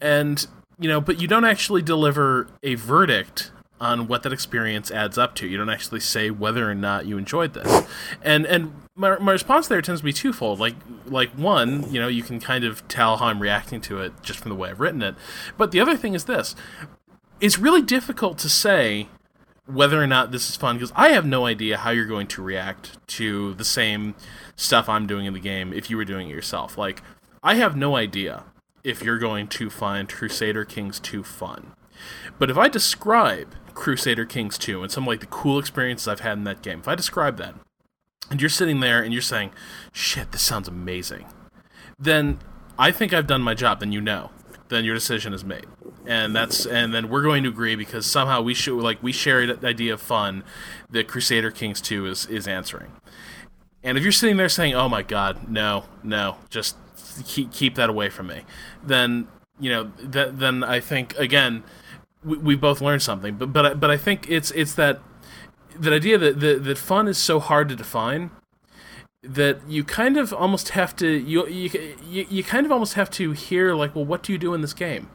and 0.00 0.46
you 0.78 0.88
know, 0.88 1.00
but 1.00 1.20
you 1.20 1.28
don't 1.28 1.44
actually 1.44 1.82
deliver 1.82 2.48
a 2.62 2.74
verdict 2.74 3.50
on 3.80 4.08
what 4.08 4.22
that 4.22 4.32
experience 4.32 4.90
adds 4.90 5.18
up 5.18 5.34
to. 5.34 5.46
You 5.46 5.58
don't 5.58 5.68
actually 5.68 6.00
say 6.00 6.30
whether 6.30 6.70
or 6.70 6.74
not 6.74 7.06
you 7.06 7.18
enjoyed 7.18 7.54
this. 7.54 7.86
And 8.22 8.46
and 8.46 8.74
my, 8.94 9.18
my 9.18 9.32
response 9.32 9.68
there 9.68 9.82
tends 9.82 10.00
to 10.00 10.04
be 10.04 10.12
twofold. 10.12 10.58
Like 10.58 10.74
like 11.06 11.30
one, 11.32 11.92
you 11.92 12.00
know, 12.00 12.08
you 12.08 12.22
can 12.22 12.40
kind 12.40 12.64
of 12.64 12.86
tell 12.88 13.18
how 13.18 13.26
I'm 13.26 13.40
reacting 13.40 13.80
to 13.82 14.00
it 14.00 14.12
just 14.22 14.40
from 14.40 14.50
the 14.50 14.54
way 14.54 14.70
I've 14.70 14.80
written 14.80 15.02
it. 15.02 15.14
But 15.56 15.72
the 15.72 15.80
other 15.80 15.96
thing 15.96 16.14
is 16.14 16.24
this. 16.24 16.54
It's 17.40 17.58
really 17.58 17.82
difficult 17.82 18.38
to 18.38 18.48
say 18.48 19.08
whether 19.66 20.00
or 20.00 20.06
not 20.06 20.30
this 20.30 20.48
is 20.48 20.56
fun 20.56 20.76
because 20.76 20.92
I 20.94 21.10
have 21.10 21.26
no 21.26 21.44
idea 21.44 21.76
how 21.76 21.90
you're 21.90 22.06
going 22.06 22.28
to 22.28 22.42
react 22.42 22.96
to 23.08 23.52
the 23.54 23.64
same 23.64 24.14
stuff 24.54 24.88
I'm 24.88 25.06
doing 25.06 25.26
in 25.26 25.34
the 25.34 25.40
game 25.40 25.72
if 25.72 25.90
you 25.90 25.96
were 25.96 26.04
doing 26.04 26.30
it 26.30 26.34
yourself. 26.34 26.78
Like 26.78 27.02
I 27.42 27.56
have 27.56 27.76
no 27.76 27.96
idea 27.96 28.44
if 28.86 29.02
you're 29.02 29.18
going 29.18 29.48
to 29.48 29.68
find 29.68 30.08
Crusader 30.08 30.64
Kings 30.64 31.00
2 31.00 31.24
fun. 31.24 31.72
But 32.38 32.50
if 32.50 32.56
I 32.56 32.68
describe 32.68 33.52
Crusader 33.74 34.24
Kings 34.24 34.56
2 34.56 34.82
and 34.82 34.92
some 34.92 35.04
of 35.04 35.08
like 35.08 35.20
the 35.20 35.26
cool 35.26 35.58
experiences 35.58 36.06
I've 36.06 36.20
had 36.20 36.38
in 36.38 36.44
that 36.44 36.62
game, 36.62 36.78
if 36.78 36.88
I 36.88 36.94
describe 36.94 37.36
that, 37.38 37.54
and 38.30 38.40
you're 38.40 38.48
sitting 38.48 38.78
there 38.78 39.02
and 39.02 39.12
you're 39.12 39.22
saying, 39.22 39.50
shit, 39.92 40.30
this 40.30 40.42
sounds 40.42 40.68
amazing, 40.68 41.26
then 41.98 42.38
I 42.78 42.92
think 42.92 43.12
I've 43.12 43.26
done 43.26 43.42
my 43.42 43.54
job, 43.54 43.80
then 43.80 43.90
you 43.90 44.00
know. 44.00 44.30
Then 44.68 44.84
your 44.84 44.94
decision 44.94 45.32
is 45.32 45.44
made. 45.44 45.66
And 46.06 46.34
that's 46.34 46.66
and 46.66 46.92
then 46.92 47.08
we're 47.08 47.22
going 47.22 47.44
to 47.44 47.48
agree 47.48 47.76
because 47.76 48.04
somehow 48.04 48.42
we 48.42 48.52
should 48.54 48.80
like 48.80 49.00
we 49.02 49.12
share 49.12 49.46
the 49.46 49.66
idea 49.66 49.94
of 49.94 50.00
fun 50.00 50.42
that 50.90 51.06
Crusader 51.06 51.50
Kings 51.50 51.80
2 51.80 52.06
is 52.06 52.26
is 52.26 52.48
answering. 52.48 52.92
And 53.84 53.96
if 53.96 54.02
you're 54.02 54.12
sitting 54.12 54.36
there 54.36 54.48
saying, 54.48 54.74
"Oh 54.74 54.88
my 54.88 55.02
god, 55.02 55.48
no, 55.48 55.84
no, 56.02 56.38
just 56.50 56.76
keep 57.24 57.52
keep 57.52 57.74
that 57.76 57.88
away 57.88 58.08
from 58.08 58.28
me," 58.28 58.42
then 58.84 59.28
you 59.58 59.70
know, 59.70 59.90
th- 60.12 60.32
then 60.32 60.62
I 60.62 60.80
think 60.80 61.16
again 61.18 61.62
we, 62.24 62.36
we 62.38 62.56
both 62.56 62.80
learned 62.80 63.02
something. 63.02 63.36
But 63.36 63.52
but 63.52 63.80
but 63.80 63.90
I 63.90 63.96
think 63.96 64.28
it's 64.28 64.50
it's 64.52 64.74
that 64.74 65.00
that 65.78 65.92
idea 65.92 66.18
that, 66.18 66.40
that 66.40 66.64
that 66.64 66.78
fun 66.78 67.08
is 67.08 67.18
so 67.18 67.40
hard 67.40 67.68
to 67.70 67.76
define 67.76 68.30
that 69.22 69.58
you 69.68 69.82
kind 69.82 70.16
of 70.16 70.32
almost 70.32 70.70
have 70.70 70.94
to 70.96 71.08
you, 71.08 71.46
you 71.48 71.70
you 72.02 72.44
kind 72.44 72.66
of 72.66 72.72
almost 72.72 72.94
have 72.94 73.10
to 73.10 73.32
hear 73.32 73.74
like 73.74 73.94
well 73.94 74.04
what 74.04 74.22
do 74.22 74.32
you 74.32 74.38
do 74.38 74.54
in 74.54 74.60
this 74.60 74.74
game? 74.74 75.08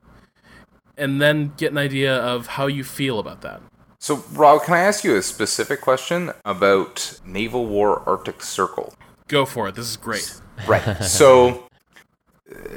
And 0.97 1.21
then 1.21 1.53
get 1.57 1.71
an 1.71 1.77
idea 1.77 2.15
of 2.15 2.47
how 2.47 2.67
you 2.67 2.83
feel 2.83 3.19
about 3.19 3.41
that. 3.41 3.61
So 3.99 4.23
rob 4.33 4.63
can 4.63 4.73
i 4.73 4.79
ask 4.79 5.03
you 5.03 5.15
a 5.15 5.21
specific 5.21 5.81
question 5.81 6.31
about 6.43 7.19
naval 7.25 7.65
war 7.65 8.01
arctic 8.07 8.41
circle? 8.41 8.93
Go 9.27 9.45
for 9.45 9.67
it. 9.67 9.75
This 9.75 9.87
is 9.87 9.97
great. 9.97 10.41
Right. 10.67 11.03
So 11.03 11.67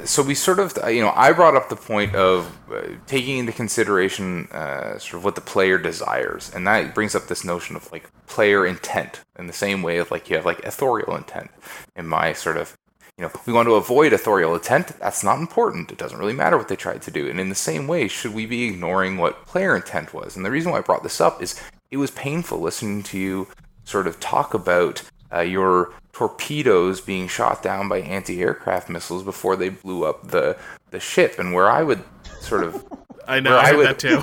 so 0.03 0.23
we 0.23 0.35
sort 0.35 0.59
of, 0.59 0.77
you 0.87 1.01
know, 1.01 1.13
I 1.15 1.31
brought 1.31 1.55
up 1.55 1.69
the 1.69 1.75
point 1.75 2.15
of 2.15 2.57
uh, 2.71 2.81
taking 3.07 3.37
into 3.37 3.51
consideration 3.51 4.47
uh, 4.51 4.97
sort 4.99 5.19
of 5.19 5.23
what 5.23 5.35
the 5.35 5.41
player 5.41 5.77
desires, 5.77 6.51
and 6.53 6.65
that 6.67 6.93
brings 6.93 7.15
up 7.15 7.27
this 7.27 7.43
notion 7.43 7.75
of 7.75 7.91
like 7.91 8.09
player 8.27 8.65
intent 8.65 9.21
in 9.37 9.47
the 9.47 9.53
same 9.53 9.81
way 9.81 9.97
of 9.97 10.11
like 10.11 10.29
you 10.29 10.35
have 10.35 10.45
like 10.45 10.63
authorial 10.65 11.15
intent 11.15 11.51
in 11.95 12.07
my 12.07 12.33
sort 12.33 12.57
of 12.57 12.77
you 13.17 13.23
know, 13.23 13.31
we 13.45 13.53
want 13.53 13.67
to 13.67 13.75
avoid 13.75 14.11
authorial 14.11 14.53
intent. 14.53 14.87
That's 14.99 15.23
not 15.23 15.39
important. 15.39 15.89
It 15.91 15.97
doesn't 15.97 16.19
really 16.19 16.33
matter 16.33 16.57
what 16.57 16.67
they 16.67 16.75
tried 16.75 17.01
to 17.03 17.11
do. 17.11 17.29
And 17.29 17.39
in 17.39 17.47
the 17.47 17.55
same 17.55 17.87
way, 17.87 18.09
should 18.09 18.33
we 18.33 18.45
be 18.45 18.65
ignoring 18.65 19.17
what 19.17 19.45
player 19.45 19.73
intent 19.73 20.13
was? 20.13 20.35
And 20.35 20.45
the 20.45 20.51
reason 20.51 20.71
why 20.71 20.79
I 20.79 20.81
brought 20.81 21.03
this 21.03 21.21
up 21.21 21.41
is 21.41 21.61
it 21.91 21.97
was 21.97 22.11
painful 22.11 22.59
listening 22.59 23.03
to 23.03 23.17
you 23.17 23.47
sort 23.85 24.07
of 24.07 24.19
talk 24.19 24.53
about 24.53 25.03
uh, 25.33 25.39
your 25.41 25.93
torpedoes 26.13 27.01
being 27.01 27.27
shot 27.27 27.61
down 27.61 27.87
by 27.89 27.99
anti-aircraft 27.99 28.89
missiles 28.89 29.23
before 29.23 29.55
they 29.55 29.69
blew 29.69 30.05
up 30.05 30.27
the 30.29 30.57
the 30.91 30.99
ship, 30.99 31.39
and 31.39 31.53
where 31.53 31.69
I 31.69 31.83
would 31.83 32.03
sort 32.39 32.63
of 32.63 32.85
I 33.27 33.39
know. 33.39 33.57
I 33.57 33.69
I 33.69 33.73
would- 33.73 33.87
that 33.87 33.99
too. 33.99 34.21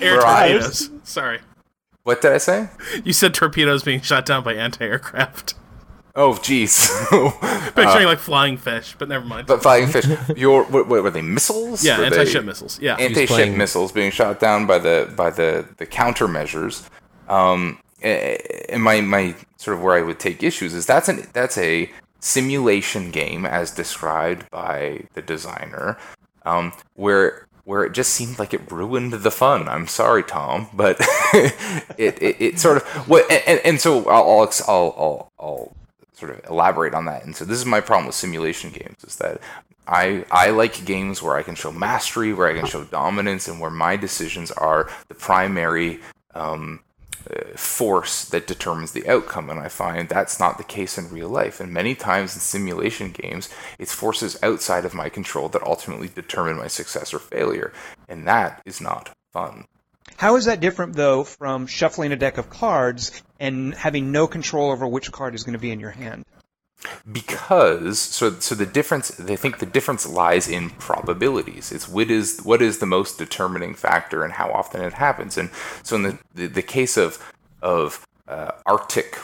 Air 0.00 0.16
Where 0.16 0.26
I- 0.26 0.48
torpedoes. 0.52 0.90
Sorry. 1.04 1.38
what 2.02 2.20
did 2.20 2.32
I 2.32 2.38
say? 2.38 2.68
You 3.04 3.12
said 3.12 3.32
torpedoes 3.34 3.82
being 3.82 4.00
shot 4.00 4.26
down 4.26 4.42
by 4.44 4.54
anti-aircraft. 4.54 5.54
Oh, 6.16 6.32
jeez. 6.32 6.88
Picturing 7.74 8.06
like 8.06 8.18
flying 8.18 8.56
fish, 8.56 8.96
but 8.98 9.08
never 9.08 9.24
mind. 9.24 9.46
but 9.46 9.62
flying 9.62 9.86
fish. 9.86 10.04
Your 10.36 10.64
what, 10.64 10.88
what 10.88 11.02
were 11.04 11.10
they 11.10 11.22
missiles? 11.22 11.84
yeah, 11.84 11.98
Were 11.98 12.04
anti-ship 12.04 12.44
missiles. 12.44 12.80
Yeah. 12.80 12.96
anti-ship 12.96 13.56
missiles 13.56 13.92
being 13.92 14.10
shot 14.10 14.40
down 14.40 14.66
by 14.66 14.78
the 14.80 15.10
by 15.16 15.30
the 15.30 15.66
the 15.76 15.86
countermeasures. 15.86 16.86
Um, 17.28 17.78
and 18.02 18.82
my 18.82 19.00
my 19.00 19.34
sort 19.56 19.76
of 19.76 19.82
where 19.82 19.96
I 19.96 20.02
would 20.02 20.18
take 20.18 20.42
issues 20.42 20.74
is 20.74 20.86
that's 20.86 21.08
an 21.08 21.26
that's 21.32 21.58
a 21.58 21.90
simulation 22.20 23.10
game 23.10 23.46
as 23.46 23.70
described 23.70 24.50
by 24.50 25.04
the 25.14 25.22
designer, 25.22 25.98
um, 26.44 26.72
where 26.94 27.46
where 27.64 27.84
it 27.84 27.92
just 27.92 28.12
seemed 28.12 28.38
like 28.38 28.52
it 28.54 28.70
ruined 28.70 29.12
the 29.12 29.30
fun. 29.30 29.68
I'm 29.68 29.86
sorry, 29.86 30.22
Tom, 30.22 30.68
but 30.72 30.96
it, 31.98 32.22
it 32.22 32.36
it 32.40 32.58
sort 32.58 32.78
of 32.78 32.82
what 33.08 33.30
and, 33.30 33.60
and 33.64 33.80
so 33.80 34.08
I'll 34.08 34.50
I'll, 34.66 34.94
I'll 34.98 35.32
I'll 35.38 35.76
sort 36.14 36.32
of 36.32 36.50
elaborate 36.50 36.94
on 36.94 37.06
that. 37.06 37.24
And 37.24 37.34
so 37.34 37.44
this 37.44 37.58
is 37.58 37.66
my 37.66 37.80
problem 37.80 38.06
with 38.06 38.14
simulation 38.14 38.70
games 38.70 39.02
is 39.04 39.16
that 39.16 39.40
I 39.86 40.24
I 40.30 40.50
like 40.50 40.84
games 40.84 41.22
where 41.22 41.36
I 41.36 41.42
can 41.42 41.54
show 41.54 41.72
mastery, 41.72 42.32
where 42.32 42.48
I 42.48 42.54
can 42.54 42.66
show 42.66 42.84
dominance, 42.84 43.48
and 43.48 43.60
where 43.60 43.70
my 43.70 43.96
decisions 43.96 44.50
are 44.52 44.88
the 45.08 45.14
primary 45.14 46.00
um, 46.34 46.80
force 47.56 48.24
that 48.26 48.46
determines 48.46 48.92
the 48.92 49.08
outcome. 49.08 49.50
And 49.50 49.60
I 49.60 49.68
find 49.68 50.08
that's 50.08 50.40
not 50.40 50.58
the 50.58 50.64
case 50.64 50.98
in 50.98 51.10
real 51.10 51.28
life. 51.28 51.60
And 51.60 51.72
many 51.72 51.94
times 51.94 52.34
in 52.34 52.40
simulation 52.40 53.10
games, 53.10 53.48
it's 53.78 53.94
forces 53.94 54.38
outside 54.42 54.84
of 54.84 54.94
my 54.94 55.08
control 55.08 55.48
that 55.50 55.62
ultimately 55.62 56.08
determine 56.08 56.56
my 56.56 56.68
success 56.68 57.14
or 57.14 57.18
failure, 57.18 57.72
and 58.08 58.26
that 58.26 58.62
is 58.64 58.80
not 58.80 59.10
fun. 59.32 59.64
How 60.16 60.36
is 60.36 60.46
that 60.46 60.60
different, 60.60 60.94
though, 60.94 61.24
from 61.24 61.66
shuffling 61.66 62.12
a 62.12 62.16
deck 62.16 62.38
of 62.38 62.50
cards 62.50 63.22
and 63.38 63.74
having 63.74 64.12
no 64.12 64.26
control 64.26 64.70
over 64.70 64.86
which 64.86 65.12
card 65.12 65.34
is 65.34 65.44
going 65.44 65.54
to 65.54 65.58
be 65.58 65.70
in 65.70 65.80
your 65.80 65.90
hand? 65.90 66.24
Because 67.10 67.98
so 67.98 68.32
so 68.40 68.54
the 68.54 68.66
difference 68.66 69.08
they 69.10 69.36
think 69.36 69.58
the 69.58 69.66
difference 69.66 70.08
lies 70.08 70.48
in 70.48 70.70
probabilities. 70.70 71.72
It's 71.72 71.88
what 71.88 72.10
is 72.10 72.40
what 72.42 72.62
is 72.62 72.78
the 72.78 72.86
most 72.86 73.18
determining 73.18 73.74
factor 73.74 74.24
and 74.24 74.32
how 74.32 74.50
often 74.50 74.82
it 74.82 74.94
happens. 74.94 75.36
And 75.36 75.50
so 75.82 75.96
in 75.96 76.02
the 76.02 76.18
the, 76.34 76.46
the 76.46 76.62
case 76.62 76.96
of 76.96 77.18
of 77.62 78.06
uh, 78.28 78.52
arctic 78.66 79.18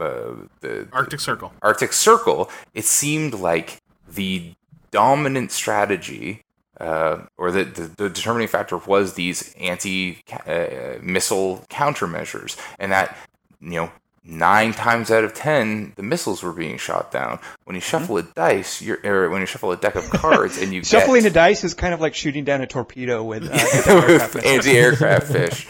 uh, 0.00 0.34
the 0.60 0.88
Arctic 0.92 1.20
Circle. 1.20 1.52
Arctic 1.62 1.92
Circle, 1.92 2.50
it 2.74 2.84
seemed 2.84 3.34
like 3.34 3.78
the 4.08 4.54
dominant 4.90 5.52
strategy, 5.52 6.42
uh, 6.80 7.22
or 7.36 7.50
the, 7.50 7.64
the, 7.64 7.82
the 7.82 8.08
determining 8.08 8.48
factor 8.48 8.78
was 8.78 9.14
these 9.14 9.54
anti 9.54 10.22
uh, 10.46 10.98
missile 11.02 11.64
countermeasures, 11.68 12.58
and 12.78 12.90
that 12.92 13.16
you 13.60 13.72
know 13.72 13.92
nine 14.24 14.72
times 14.72 15.10
out 15.10 15.24
of 15.24 15.34
ten 15.34 15.92
the 15.96 16.02
missiles 16.02 16.42
were 16.42 16.52
being 16.52 16.78
shot 16.78 17.10
down. 17.10 17.38
When 17.64 17.74
you 17.74 17.80
shuffle 17.80 18.16
a 18.18 18.22
dice, 18.22 18.80
you're 18.80 18.98
or 19.04 19.30
when 19.30 19.40
you 19.40 19.46
shuffle 19.46 19.72
a 19.72 19.76
deck 19.76 19.96
of 19.96 20.08
cards, 20.10 20.58
and 20.58 20.72
you 20.72 20.84
Shuffling 20.84 21.22
get, 21.22 21.32
a 21.32 21.34
dice 21.34 21.64
is 21.64 21.74
kind 21.74 21.94
of 21.94 22.00
like 22.00 22.14
shooting 22.14 22.44
down 22.44 22.60
a 22.60 22.66
torpedo 22.66 23.22
with 23.24 23.44
uh, 23.44 23.52
anti-aircraft 23.52 24.34
with 24.34 24.46
anti-aircraft 24.46 25.26
fish. 25.32 25.66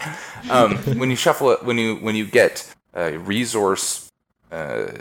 Um, 0.50 0.76
when 0.98 1.10
you 1.10 1.16
shuffle 1.16 1.50
it, 1.50 1.64
when 1.64 1.78
you 1.78 1.96
when 1.96 2.14
you 2.14 2.26
get 2.26 2.72
uh, 2.96 3.12
resource 3.18 4.10
uh, 4.50 4.92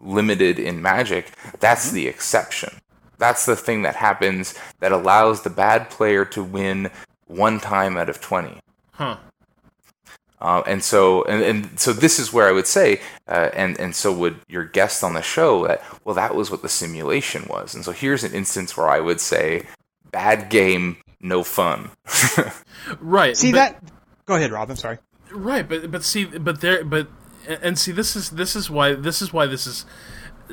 limited 0.00 0.58
in 0.58 0.82
Magic, 0.82 1.32
that's 1.60 1.90
the 1.90 2.06
exception. 2.08 2.70
That's 3.18 3.46
the 3.46 3.56
thing 3.56 3.82
that 3.82 3.96
happens 3.96 4.54
that 4.80 4.92
allows 4.92 5.42
the 5.42 5.50
bad 5.50 5.90
player 5.90 6.24
to 6.26 6.42
win 6.42 6.90
one 7.26 7.58
time 7.58 7.96
out 7.96 8.08
of 8.08 8.20
twenty. 8.20 8.60
Huh. 8.92 9.16
Uh, 10.40 10.62
and 10.66 10.84
so, 10.84 11.24
and, 11.24 11.42
and 11.42 11.80
so, 11.80 11.92
this 11.92 12.18
is 12.18 12.32
where 12.32 12.48
I 12.48 12.52
would 12.52 12.66
say, 12.66 13.00
uh, 13.26 13.50
and 13.54 13.78
and 13.80 13.94
so 13.94 14.12
would 14.12 14.36
your 14.48 14.64
guest 14.64 15.02
on 15.02 15.14
the 15.14 15.22
show 15.22 15.66
that 15.66 15.82
well, 16.04 16.14
that 16.14 16.34
was 16.34 16.50
what 16.50 16.62
the 16.62 16.68
simulation 16.68 17.44
was. 17.48 17.74
And 17.74 17.84
so, 17.84 17.90
here's 17.92 18.22
an 18.22 18.32
instance 18.32 18.76
where 18.76 18.88
I 18.88 19.00
would 19.00 19.20
say, 19.20 19.66
bad 20.12 20.48
game, 20.48 20.98
no 21.20 21.42
fun. 21.42 21.90
Right. 23.00 23.36
See 23.36 23.52
but- 23.52 23.56
that? 23.58 23.82
Go 24.26 24.36
ahead, 24.36 24.50
Rob. 24.50 24.70
I'm 24.70 24.76
sorry. 24.76 24.98
Right, 25.32 25.68
but 25.68 25.90
but 25.90 26.04
see, 26.04 26.24
but 26.24 26.60
there, 26.60 26.84
but 26.84 27.08
and 27.46 27.78
see, 27.78 27.92
this 27.92 28.16
is 28.16 28.30
this 28.30 28.56
is 28.56 28.70
why 28.70 28.94
this 28.94 29.20
is 29.20 29.32
why 29.32 29.46
this 29.46 29.66
is 29.66 29.84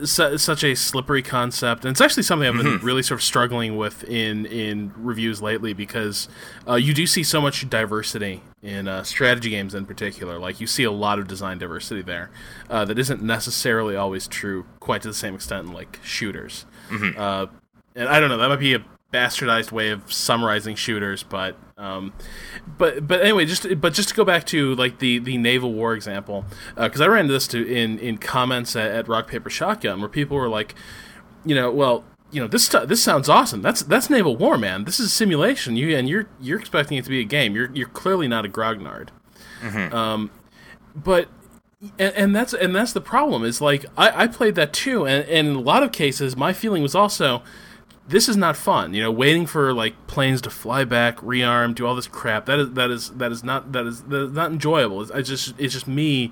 su- 0.03 0.37
such 0.37 0.63
a 0.63 0.75
slippery 0.75 1.21
concept, 1.21 1.85
and 1.85 1.91
it's 1.91 2.01
actually 2.01 2.23
something 2.23 2.47
I've 2.47 2.61
been 2.61 2.79
really 2.79 3.03
sort 3.03 3.19
of 3.19 3.23
struggling 3.23 3.77
with 3.77 4.03
in 4.03 4.45
in 4.45 4.91
reviews 4.97 5.41
lately 5.41 5.73
because 5.73 6.27
uh, 6.67 6.75
you 6.75 6.93
do 6.93 7.07
see 7.07 7.23
so 7.23 7.39
much 7.41 7.69
diversity 7.69 8.41
in 8.65 8.87
uh, 8.87 9.03
strategy 9.03 9.51
games 9.51 9.75
in 9.75 9.85
particular. 9.85 10.39
Like 10.39 10.59
you 10.59 10.67
see 10.67 10.83
a 10.83 10.91
lot 10.91 11.19
of 11.19 11.27
design 11.27 11.59
diversity 11.59 12.01
there 12.01 12.31
uh, 12.69 12.83
that 12.85 12.97
isn't 12.97 13.21
necessarily 13.21 13.95
always 13.95 14.27
true 14.27 14.65
quite 14.79 15.03
to 15.03 15.07
the 15.07 15.13
same 15.13 15.35
extent 15.35 15.67
in 15.67 15.73
like 15.73 15.99
shooters. 16.03 16.65
Uh, 17.17 17.45
and 17.95 18.09
I 18.09 18.19
don't 18.19 18.29
know, 18.29 18.37
that 18.37 18.49
might 18.49 18.59
be 18.59 18.73
a 18.73 18.83
bastardized 19.13 19.71
way 19.71 19.91
of 19.91 20.11
summarizing 20.11 20.75
shooters, 20.75 21.23
but 21.23 21.55
um, 21.77 22.13
but 22.77 23.07
but 23.07 23.21
anyway, 23.21 23.45
just 23.45 23.79
but 23.79 23.93
just 23.93 24.09
to 24.09 24.15
go 24.15 24.25
back 24.25 24.45
to 24.47 24.75
like 24.75 24.99
the 24.99 25.19
the 25.19 25.37
naval 25.37 25.71
war 25.71 25.93
example, 25.93 26.45
because 26.75 27.01
I 27.01 27.07
ran 27.07 27.21
into 27.21 27.33
this 27.33 27.47
to 27.49 27.65
in 27.65 27.99
in 27.99 28.17
comments 28.17 28.75
at, 28.75 28.91
at 28.91 29.07
Rock 29.07 29.27
Paper 29.27 29.49
Shotgun 29.49 29.99
where 29.99 30.09
people 30.09 30.37
were 30.37 30.49
like, 30.49 30.75
you 31.45 31.55
know, 31.55 31.71
well. 31.71 32.03
You 32.31 32.41
know 32.41 32.47
this 32.47 32.67
this 32.67 33.01
sounds 33.01 33.29
awesome. 33.29 33.61
That's 33.61 33.81
that's 33.83 34.09
naval 34.09 34.35
war, 34.35 34.57
man. 34.57 34.83
This 34.85 34.99
is 34.99 35.07
a 35.07 35.09
simulation. 35.09 35.75
You 35.77 35.95
and 35.95 36.09
you're 36.09 36.27
you're 36.41 36.59
expecting 36.59 36.97
it 36.97 37.03
to 37.05 37.09
be 37.09 37.21
a 37.21 37.25
game. 37.25 37.55
You're 37.55 37.71
you're 37.73 37.87
clearly 37.87 38.27
not 38.27 38.45
a 38.45 38.49
grognard. 38.49 39.09
Um, 39.93 40.31
but 40.95 41.29
and, 41.99 42.13
and 42.15 42.35
that's 42.35 42.53
and 42.53 42.75
that's 42.75 42.93
the 42.93 43.01
problem. 43.01 43.43
Is 43.43 43.61
like 43.61 43.85
I, 43.97 44.23
I 44.23 44.27
played 44.27 44.55
that 44.55 44.73
too, 44.73 45.05
and, 45.05 45.27
and 45.29 45.47
in 45.49 45.55
a 45.55 45.61
lot 45.61 45.83
of 45.83 45.91
cases, 45.91 46.35
my 46.35 46.53
feeling 46.53 46.81
was 46.81 46.95
also 46.95 47.43
this 48.07 48.29
is 48.29 48.37
not 48.37 48.55
fun. 48.55 48.93
You 48.93 49.03
know, 49.03 49.11
waiting 49.11 49.45
for 49.45 49.73
like 49.73 50.07
planes 50.07 50.41
to 50.41 50.49
fly 50.49 50.83
back, 50.83 51.17
rearm, 51.17 51.73
do 51.73 51.85
all 51.85 51.95
this 51.95 52.07
crap. 52.07 52.45
That 52.45 52.59
is 52.59 52.71
that 52.71 52.91
is 52.91 53.09
that 53.11 53.31
is 53.31 53.43
not 53.43 53.71
that 53.71 53.85
is, 53.85 54.03
that 54.03 54.23
is 54.23 54.31
not 54.31 54.51
enjoyable. 54.51 55.01
It's, 55.01 55.11
it's 55.11 55.29
just 55.29 55.59
it's 55.59 55.73
just 55.73 55.87
me 55.87 56.31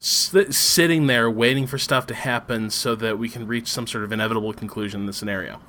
sitting 0.00 1.06
there 1.06 1.30
waiting 1.30 1.66
for 1.66 1.76
stuff 1.76 2.06
to 2.06 2.14
happen 2.14 2.70
so 2.70 2.94
that 2.94 3.18
we 3.18 3.28
can 3.28 3.46
reach 3.46 3.68
some 3.68 3.86
sort 3.86 4.02
of 4.02 4.12
inevitable 4.12 4.52
conclusion 4.52 5.00
in 5.00 5.06
the 5.06 5.12
scenario. 5.12 5.60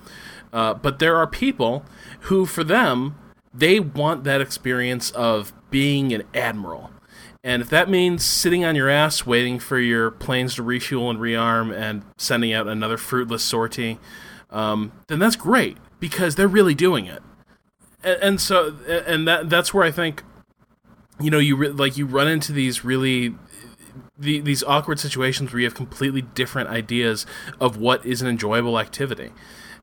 Uh, 0.53 0.73
but 0.73 0.99
there 0.99 1.17
are 1.17 1.27
people 1.27 1.83
who, 2.21 2.45
for 2.45 2.63
them, 2.63 3.17
they 3.53 3.79
want 3.79 4.23
that 4.23 4.39
experience 4.39 5.11
of 5.11 5.51
being 5.69 6.13
an 6.13 6.23
admiral. 6.33 6.91
And 7.43 7.61
if 7.61 7.69
that 7.69 7.89
means 7.89 8.23
sitting 8.23 8.63
on 8.63 8.75
your 8.75 8.89
ass 8.89 9.25
waiting 9.25 9.59
for 9.59 9.79
your 9.79 10.11
planes 10.11 10.55
to 10.55 10.63
refuel 10.63 11.09
and 11.09 11.19
rearm 11.19 11.75
and 11.75 12.03
sending 12.17 12.53
out 12.53 12.67
another 12.67 12.97
fruitless 12.97 13.43
sortie, 13.43 13.99
um, 14.49 14.91
then 15.07 15.19
that's 15.19 15.35
great 15.35 15.77
because 15.99 16.35
they're 16.35 16.47
really 16.47 16.75
doing 16.75 17.05
it. 17.05 17.23
And, 18.03 18.21
and 18.21 18.41
so, 18.41 18.77
and 18.87 19.27
that 19.27 19.49
that's 19.49 19.73
where 19.73 19.83
I 19.83 19.91
think, 19.91 20.23
you 21.19 21.31
know, 21.31 21.39
you 21.39 21.55
re- 21.55 21.69
like 21.69 21.97
you 21.97 22.05
run 22.05 22.27
into 22.27 22.51
these 22.51 22.85
really 22.85 23.35
the, 24.17 24.39
these 24.41 24.63
awkward 24.63 24.99
situations 24.99 25.51
where 25.51 25.59
you 25.59 25.65
have 25.65 25.75
completely 25.75 26.21
different 26.21 26.69
ideas 26.69 27.25
of 27.59 27.77
what 27.77 28.05
is 28.05 28.21
an 28.21 28.27
enjoyable 28.27 28.79
activity, 28.79 29.31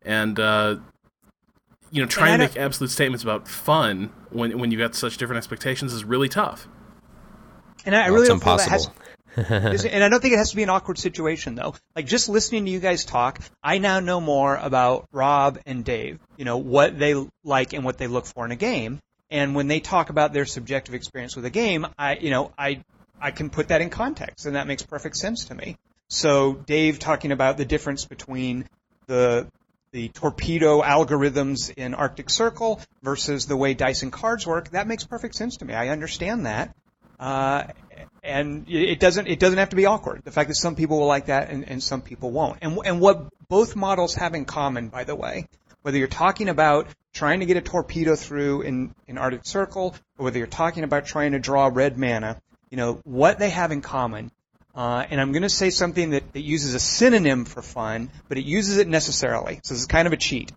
and 0.02 0.38
uh, 0.38 0.76
you 1.90 2.02
know, 2.02 2.08
trying 2.08 2.32
to 2.38 2.46
make 2.46 2.56
absolute 2.56 2.90
statements 2.90 3.22
about 3.22 3.48
fun 3.48 4.12
when 4.30 4.58
when 4.58 4.70
you 4.70 4.78
got 4.78 4.94
such 4.94 5.16
different 5.16 5.38
expectations 5.38 5.92
is 5.92 6.04
really 6.04 6.28
tough. 6.28 6.68
And 7.86 7.96
I, 7.96 8.04
I 8.04 8.06
really 8.08 8.20
it's 8.22 8.28
don't 8.28 8.42
feel 8.42 8.56
that 8.56 8.68
has. 8.68 8.86
impossible. 8.86 9.04
Is 9.72 9.84
it- 9.84 9.92
and 9.92 10.02
I 10.02 10.08
don't 10.08 10.20
think 10.20 10.34
it 10.34 10.38
has 10.38 10.50
to 10.50 10.56
be 10.56 10.64
an 10.64 10.68
awkward 10.70 10.98
situation 10.98 11.54
though. 11.54 11.74
Like 11.94 12.06
just 12.06 12.28
listening 12.28 12.64
to 12.64 12.70
you 12.70 12.80
guys 12.80 13.04
talk, 13.04 13.40
I 13.62 13.78
now 13.78 14.00
know 14.00 14.20
more 14.20 14.56
about 14.56 15.06
Rob 15.12 15.58
and 15.64 15.84
Dave. 15.84 16.18
You 16.36 16.44
know 16.44 16.58
what 16.58 16.98
they 16.98 17.14
like 17.44 17.72
and 17.72 17.84
what 17.84 17.98
they 17.98 18.08
look 18.08 18.26
for 18.26 18.44
in 18.44 18.50
a 18.52 18.56
game. 18.56 18.98
And 19.30 19.54
when 19.54 19.68
they 19.68 19.80
talk 19.80 20.10
about 20.10 20.32
their 20.32 20.46
subjective 20.46 20.94
experience 20.94 21.36
with 21.36 21.44
a 21.44 21.50
game, 21.50 21.86
I 21.98 22.16
you 22.16 22.30
know 22.30 22.52
I 22.58 22.82
I 23.20 23.30
can 23.30 23.50
put 23.50 23.68
that 23.68 23.80
in 23.80 23.90
context, 23.90 24.46
and 24.46 24.56
that 24.56 24.66
makes 24.66 24.82
perfect 24.82 25.16
sense 25.16 25.46
to 25.46 25.54
me. 25.54 25.76
So 26.08 26.54
Dave 26.54 26.98
talking 26.98 27.32
about 27.32 27.56
the 27.56 27.64
difference 27.64 28.04
between 28.04 28.68
the 29.06 29.48
the 29.90 30.08
torpedo 30.08 30.82
algorithms 30.82 31.72
in 31.74 31.94
Arctic 31.94 32.28
Circle 32.28 32.80
versus 33.02 33.46
the 33.46 33.56
way 33.56 33.72
Dyson 33.74 34.10
cards 34.10 34.46
work, 34.46 34.70
that 34.70 34.86
makes 34.86 35.04
perfect 35.04 35.34
sense 35.34 35.56
to 35.58 35.64
me. 35.64 35.72
I 35.74 35.88
understand 35.88 36.44
that. 36.46 36.74
Uh, 37.18 37.64
and 38.22 38.68
it 38.68 39.00
doesn't 39.00 39.26
it 39.26 39.40
doesn't 39.40 39.58
have 39.58 39.70
to 39.70 39.76
be 39.76 39.86
awkward. 39.86 40.22
The 40.24 40.30
fact 40.30 40.48
that 40.48 40.54
some 40.54 40.76
people 40.76 41.00
will 41.00 41.06
like 41.06 41.26
that 41.26 41.50
and, 41.50 41.68
and 41.68 41.82
some 41.82 42.02
people 42.02 42.30
won't. 42.30 42.58
And 42.62 42.78
and 42.84 43.00
what 43.00 43.28
both 43.48 43.74
models 43.74 44.14
have 44.14 44.34
in 44.34 44.44
common, 44.44 44.88
by 44.88 45.04
the 45.04 45.16
way, 45.16 45.48
whether 45.82 45.98
you're 45.98 46.06
talking 46.06 46.48
about 46.48 46.88
trying 47.12 47.40
to 47.40 47.46
get 47.46 47.56
a 47.56 47.60
torpedo 47.60 48.14
through 48.14 48.62
in 48.62 48.94
in 49.06 49.18
Arctic 49.18 49.46
Circle, 49.46 49.96
or 50.18 50.24
whether 50.24 50.38
you're 50.38 50.46
talking 50.46 50.84
about 50.84 51.06
trying 51.06 51.32
to 51.32 51.38
draw 51.38 51.70
red 51.72 51.98
mana, 51.98 52.40
you 52.70 52.76
know 52.76 53.00
what 53.04 53.38
they 53.38 53.50
have 53.50 53.72
in 53.72 53.80
common. 53.80 54.30
Uh, 54.74 55.04
and 55.10 55.20
I'm 55.20 55.32
going 55.32 55.42
to 55.42 55.48
say 55.48 55.70
something 55.70 56.10
that, 56.10 56.32
that 56.34 56.40
uses 56.40 56.74
a 56.74 56.78
synonym 56.78 57.44
for 57.44 57.62
fun, 57.62 58.10
but 58.28 58.38
it 58.38 58.44
uses 58.44 58.78
it 58.78 58.86
necessarily. 58.86 59.58
So 59.64 59.74
this 59.74 59.80
is 59.80 59.86
kind 59.86 60.06
of 60.06 60.12
a 60.12 60.16
cheat. 60.16 60.52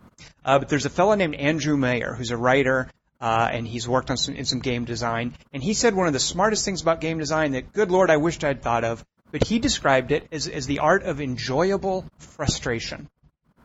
Uh, 0.46 0.60
but 0.60 0.70
there's 0.70 0.86
a 0.86 0.92
fellow 0.92 1.16
named 1.16 1.34
Andrew 1.36 1.76
Mayer 1.76 2.14
who's 2.14 2.30
a 2.30 2.38
writer 2.38 2.92
uh, 3.20 3.50
and 3.52 3.68
he's 3.68 3.88
worked 3.88 4.10
on 4.10 4.18
some 4.18 4.36
in 4.36 4.46
some 4.46 4.60
game 4.60 4.86
design. 4.86 5.36
And 5.54 5.64
he 5.64 5.74
said 5.74 5.96
one 5.96 6.08
of 6.08 6.14
the 6.14 6.20
smartest 6.20 6.66
things 6.66 6.82
about 6.82 7.02
game 7.02 7.20
design 7.20 7.52
that, 7.52 7.72
good 7.72 7.92
lord, 7.92 8.10
I 8.10 8.18
wished 8.18 8.44
I'd 8.44 8.62
thought 8.62 8.84
of. 8.84 9.06
But 9.32 9.48
he 9.48 9.60
described 9.60 10.12
it 10.12 10.28
as, 10.32 10.48
as 10.48 10.68
the 10.68 10.80
art 10.80 11.04
of 11.04 11.22
enjoyable 11.22 12.06
frustration. 12.18 13.10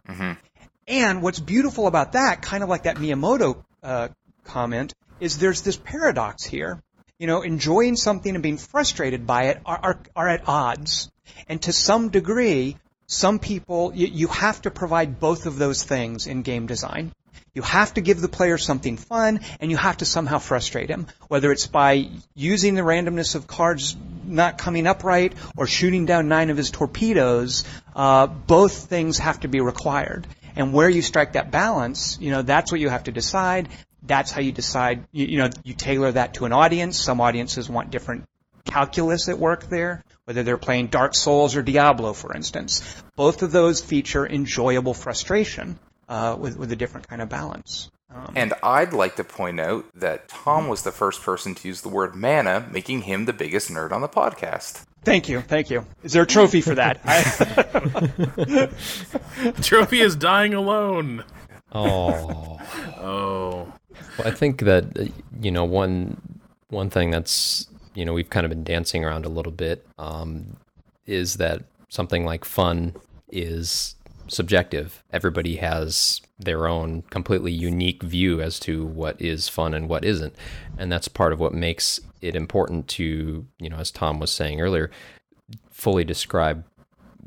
Mm-hmm. 0.09 0.32
And 0.87 1.22
what's 1.22 1.40
beautiful 1.40 1.88
about 1.88 2.12
that, 2.12 2.42
kind 2.42 2.62
of 2.62 2.68
like 2.68 2.85
that 2.85 2.96
Miyamoto 2.96 3.64
uh, 3.82 4.09
comment, 4.44 4.94
is 5.18 5.38
there's 5.38 5.62
this 5.62 5.76
paradox 5.76 6.44
here. 6.44 6.80
You 7.18 7.26
know, 7.26 7.42
enjoying 7.42 7.96
something 7.96 8.35
and 8.35 8.42
being 8.42 8.59
frustrated 8.59 9.26
by 9.26 9.44
it 9.44 9.61
are, 9.64 9.81
are, 9.83 10.00
are 10.14 10.29
at 10.29 10.48
odds. 10.48 11.11
And 11.48 11.62
to 11.62 11.72
some 11.72 12.11
degree, 12.11 12.76
some 13.07 13.38
people, 13.38 13.92
you, 13.94 14.07
you 14.07 14.26
have 14.29 14.61
to 14.62 14.70
provide 14.70 15.18
both 15.18 15.46
of 15.46 15.57
those 15.57 15.83
things 15.83 16.26
in 16.26 16.42
game 16.42 16.66
design. 16.66 17.12
You 17.55 17.62
have 17.62 17.94
to 17.94 18.02
give 18.02 18.20
the 18.20 18.29
player 18.29 18.59
something 18.59 18.98
fun, 18.98 19.40
and 19.61 19.70
you 19.70 19.79
have 19.79 19.96
to 19.98 20.05
somehow 20.05 20.38
frustrate 20.40 20.90
him, 20.90 21.07
whether 21.29 21.50
it's 21.52 21.66
by 21.66 22.11
using 22.35 22.74
the 22.74 22.83
randomness 22.83 23.35
of 23.35 23.46
cards 23.46 23.96
not 24.26 24.59
coming 24.59 24.87
up 24.87 25.05
right 25.05 25.33
or 25.57 25.66
shooting 25.66 26.05
down 26.05 26.29
nine 26.29 26.50
of 26.50 26.59
his 26.59 26.70
torpedoes. 26.70 27.64
Uh, 27.94 28.26
both 28.26 28.88
things 28.90 29.16
have 29.18 29.40
to 29.40 29.48
be 29.48 29.61
required, 29.61 30.26
and 30.55 30.74
where 30.74 30.90
you 30.90 31.00
strike 31.00 31.33
that 31.33 31.50
balance, 31.50 32.18
you 32.20 32.31
know, 32.31 32.42
that's 32.42 32.70
what 32.70 32.81
you 32.81 32.90
have 32.90 33.05
to 33.05 33.12
decide. 33.12 33.70
That's 34.07 34.31
how 34.31 34.40
you 34.40 34.53
decide. 34.53 35.07
You, 35.12 35.27
you 35.27 35.38
know, 35.38 35.51
you 35.64 35.75
tailor 35.75 36.12
that 36.12 36.35
to 36.35 36.45
an 36.45 36.53
audience. 36.53 36.99
Some 36.99 37.21
audiences 37.21 37.69
want 37.69 37.90
different 37.90 38.25
calculus 38.64 39.29
at 39.29 39.38
work 39.38 39.69
there, 39.69 40.05
whether 40.25 40.42
they're 40.42 40.59
playing 40.59 40.88
Dark 40.88 41.14
Souls 41.14 41.55
or 41.57 41.62
Diablo, 41.62 42.12
for 42.12 42.35
instance. 42.35 42.83
Both 43.14 43.42
of 43.42 43.53
those 43.53 43.81
feature 43.81 44.27
enjoyable 44.27 44.95
frustration 44.95 45.79
uh, 46.09 46.37
with 46.38 46.57
with 46.57 46.73
a 46.73 46.77
different 46.77 47.09
kind 47.09 47.23
of 47.23 47.29
balance. 47.29 47.90
Um, 48.14 48.33
And 48.37 48.55
I'd 48.62 48.92
like 48.92 49.16
to 49.16 49.25
point 49.25 49.59
out 49.61 49.85
that 49.97 50.29
Tom 50.29 50.69
was 50.69 50.83
the 50.83 50.92
first 50.92 51.23
person 51.23 51.55
to 51.57 51.69
use 51.69 51.81
the 51.83 51.88
word 51.88 52.14
mana, 52.14 52.66
making 52.71 53.03
him 53.03 53.25
the 53.25 53.33
biggest 53.33 53.69
nerd 53.71 53.90
on 53.92 54.01
the 54.01 54.09
podcast. 54.09 54.85
thank 55.05 55.29
you, 55.29 55.40
thank 55.40 55.71
you. 55.71 55.85
Is 56.05 56.12
there 56.12 56.23
a 56.23 56.27
trophy 56.27 56.61
for 56.61 56.75
that? 56.77 57.01
I, 57.05 58.69
Trophy 59.62 60.01
is 60.01 60.16
dying 60.16 60.55
alone. 60.55 61.25
Oh. 61.73 62.59
Oh. 62.99 63.73
Well, 64.18 64.28
I 64.28 64.30
think 64.30 64.61
that 64.61 64.98
uh, 64.98 65.04
you 65.40 65.50
know 65.50 65.64
one 65.64 66.20
one 66.68 66.90
thing 66.90 67.11
that's 67.11 67.68
you 67.94 68.04
know 68.04 68.12
we've 68.12 68.30
kind 68.30 68.44
of 68.44 68.50
been 68.50 68.64
dancing 68.64 69.04
around 69.04 69.24
a 69.24 69.28
little 69.28 69.52
bit 69.52 69.87
um, 69.98 70.56
is 71.06 71.37
that 71.37 71.62
something 71.88 72.24
like 72.24 72.44
fun 72.44 72.94
is 73.28 73.94
subjective. 74.28 75.02
Everybody 75.12 75.56
has 75.56 76.20
their 76.38 76.66
own 76.66 77.02
completely 77.11 77.52
unique 77.52 78.02
view 78.02 78.40
as 78.40 78.59
to 78.61 78.85
what 78.85 79.20
is 79.20 79.48
fun 79.48 79.72
and 79.74 79.88
what 79.88 80.04
isn't, 80.04 80.35
and 80.78 80.90
that's 80.90 81.09
part 81.09 81.32
of 81.32 81.40
what 81.40 81.54
makes 81.54 82.00
it 82.20 82.35
important 82.35 82.88
to 82.88 83.46
you 83.59 83.68
know, 83.68 83.76
as 83.76 83.90
Tom 83.90 84.18
was 84.18 84.32
saying 84.32 84.61
earlier, 84.61 84.90
fully 85.70 86.04
describe 86.04 86.64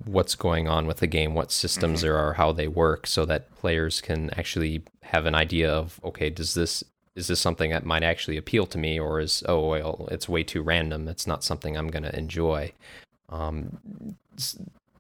what's 0.06 0.36
going 0.36 0.68
on 0.68 0.88
with 0.88 0.98
the 0.98 1.08
game, 1.08 1.34
what 1.34 1.52
systems 1.52 2.02
there 2.02 2.18
are, 2.18 2.34
how 2.34 2.52
they 2.52 2.68
work, 2.68 3.08
so 3.08 3.26
that 3.26 3.54
players 3.56 4.02
can 4.02 4.30
actually 4.32 4.84
have 5.04 5.26
an 5.26 5.36
idea 5.36 5.72
of 5.72 6.00
okay, 6.04 6.30
does 6.30 6.54
this 6.54 6.84
is 7.16 7.28
this 7.28 7.40
something 7.40 7.72
that 7.72 7.86
might 7.86 8.04
actually 8.04 8.38
appeal 8.38 8.66
to 8.68 8.78
me, 8.78 9.00
or 9.00 9.20
is 9.20 9.44
oh 9.48 9.70
well, 9.70 10.08
it's 10.12 10.30
way 10.30 10.44
too 10.44 10.62
random. 10.62 11.08
It's 11.08 11.28
not 11.28 11.44
something 11.44 11.76
I'm 11.76 11.90
going 11.90 12.04
to 12.04 12.18
enjoy. 12.18 12.72
Um, 13.30 13.78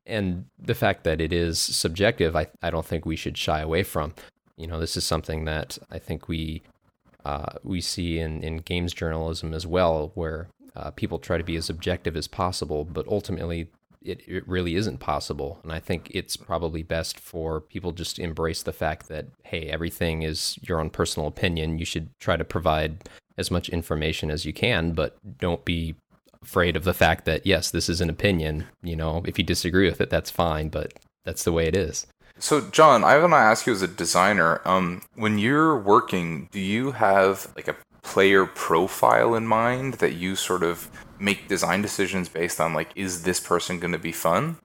and 0.06 0.46
the 0.60 0.76
fact 0.76 1.04
that 1.04 1.22
it 1.22 1.32
is 1.32 1.60
subjective, 1.60 2.36
I 2.36 2.48
I 2.62 2.70
don't 2.70 2.86
think 2.86 3.06
we 3.06 3.16
should 3.16 3.38
shy 3.38 3.62
away 3.62 3.84
from. 3.84 4.14
You 4.58 4.68
know, 4.68 4.80
this 4.80 4.98
is 4.98 5.06
something 5.06 5.46
that 5.46 5.78
I 5.90 6.00
think 6.00 6.28
we 6.28 6.62
uh, 7.26 7.54
we 7.64 7.82
see 7.82 8.20
in, 8.20 8.44
in 8.44 8.58
games 8.58 8.94
journalism 8.94 9.54
as 9.54 9.66
well, 9.66 10.12
where 10.16 10.50
uh, 10.76 10.92
people 10.92 11.20
try 11.20 11.38
to 11.38 11.44
be 11.44 11.56
as 11.56 11.70
objective 11.70 12.16
as 12.16 12.28
possible, 12.28 12.86
but 12.86 13.08
ultimately 13.08 13.68
it, 14.02 14.22
it 14.28 14.48
really 14.48 14.76
isn't 14.76 15.00
possible. 15.00 15.60
And 15.64 15.72
I 15.72 15.80
think 15.80 16.10
it's 16.14 16.38
probably 16.38 16.84
best 16.84 17.20
for 17.20 17.62
people 17.62 17.92
just 17.92 18.16
to 18.16 18.24
embrace 18.24 18.64
the 18.64 18.74
fact 18.74 19.08
that, 19.10 19.28
hey, 19.44 19.68
everything 19.68 20.24
is 20.24 20.58
your 20.62 20.80
own 20.80 20.90
personal 20.90 21.28
opinion. 21.28 21.80
You 21.80 21.86
should 21.86 22.10
try 22.20 22.38
to 22.38 22.46
provide 22.46 23.10
as 23.38 23.52
much 23.52 23.70
information 23.70 24.32
as 24.32 24.46
you 24.46 24.54
can, 24.54 24.92
but 24.94 25.18
don't 25.38 25.64
be 25.66 25.96
afraid 26.42 26.76
of 26.76 26.84
the 26.84 26.94
fact 26.94 27.26
that, 27.26 27.46
yes, 27.46 27.72
this 27.72 27.90
is 27.90 28.02
an 28.02 28.10
opinion. 28.10 28.66
You 28.82 28.96
know, 28.96 29.24
if 29.26 29.38
you 29.38 29.44
disagree 29.44 29.90
with 29.90 30.02
it, 30.02 30.10
that's 30.10 30.32
fine, 30.32 30.70
but 30.70 30.94
that's 31.26 31.44
the 31.44 31.52
way 31.52 31.68
it 31.68 31.76
is. 31.76 32.08
So, 32.38 32.62
Jon, 32.62 33.04
I 33.04 33.18
want 33.18 33.34
to 33.34 33.38
ask 33.38 33.68
you 33.68 33.74
as 33.74 33.82
a 33.82 33.88
designer, 33.88 34.62
um, 34.64 35.02
when 35.16 35.38
you're 35.38 35.78
working, 35.78 36.48
do 36.54 36.60
you 36.60 36.92
have 36.92 37.52
like 37.58 37.68
a 37.68 37.76
player 38.02 38.46
profile 38.46 39.36
in 39.36 39.46
mind 39.46 39.96
that 39.96 40.14
you 40.14 40.38
sort 40.38 40.64
of 40.64 40.90
make 41.20 41.48
design 41.48 41.82
decisions 41.82 42.30
based 42.30 42.60
on? 42.60 42.74
Like, 42.74 42.90
is 42.96 43.24
this 43.24 43.40
person 43.40 43.80
going 43.80 43.94
to 43.94 44.00
be 44.00 44.12
fun, 44.12 44.58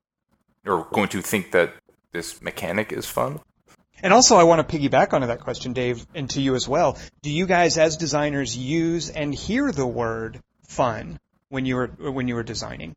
or 0.66 0.86
going 0.92 1.08
to 1.08 1.22
think 1.22 1.52
that 1.52 1.74
this 2.12 2.40
mechanic 2.42 2.92
is 2.92 3.06
fun? 3.06 3.40
and 4.02 4.12
also, 4.12 4.36
I 4.36 4.44
want 4.44 4.66
to 4.66 4.78
piggyback 4.78 5.12
onto 5.12 5.28
that 5.28 5.40
question, 5.40 5.72
Dave, 5.72 6.06
and 6.14 6.28
to 6.30 6.40
you 6.40 6.54
as 6.54 6.68
well. 6.68 6.98
Do 7.22 7.30
you 7.30 7.46
guys, 7.46 7.78
as 7.78 7.96
designers, 7.96 8.56
use 8.56 9.08
and 9.08 9.34
hear 9.34 9.72
the 9.72 9.86
word 9.86 10.40
"fun" 10.68 11.18
when 11.48 11.64
you 11.64 11.76
were 11.76 11.86
when 11.86 12.28
you 12.28 12.34
were 12.34 12.42
designing? 12.42 12.94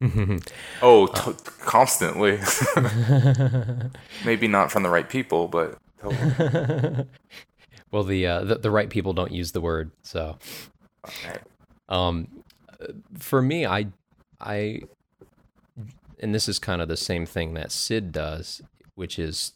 Oh, 0.82 1.06
t- 1.06 1.32
constantly. 1.60 2.40
Maybe 4.24 4.48
not 4.48 4.72
from 4.72 4.82
the 4.82 4.88
right 4.88 5.08
people, 5.08 5.46
but 5.46 5.78
totally. 6.00 7.06
well, 7.92 8.02
the, 8.02 8.26
uh, 8.26 8.42
the 8.42 8.54
the 8.56 8.70
right 8.72 8.90
people 8.90 9.12
don't 9.12 9.30
use 9.30 9.52
the 9.52 9.60
word, 9.60 9.92
so 10.02 10.38
Okay. 11.06 11.38
Um, 11.88 12.28
for 13.18 13.42
me, 13.42 13.66
I, 13.66 13.86
I, 14.40 14.80
and 16.20 16.34
this 16.34 16.48
is 16.48 16.58
kind 16.58 16.82
of 16.82 16.88
the 16.88 16.96
same 16.96 17.26
thing 17.26 17.54
that 17.54 17.72
Sid 17.72 18.12
does, 18.12 18.62
which 18.94 19.18
is 19.18 19.52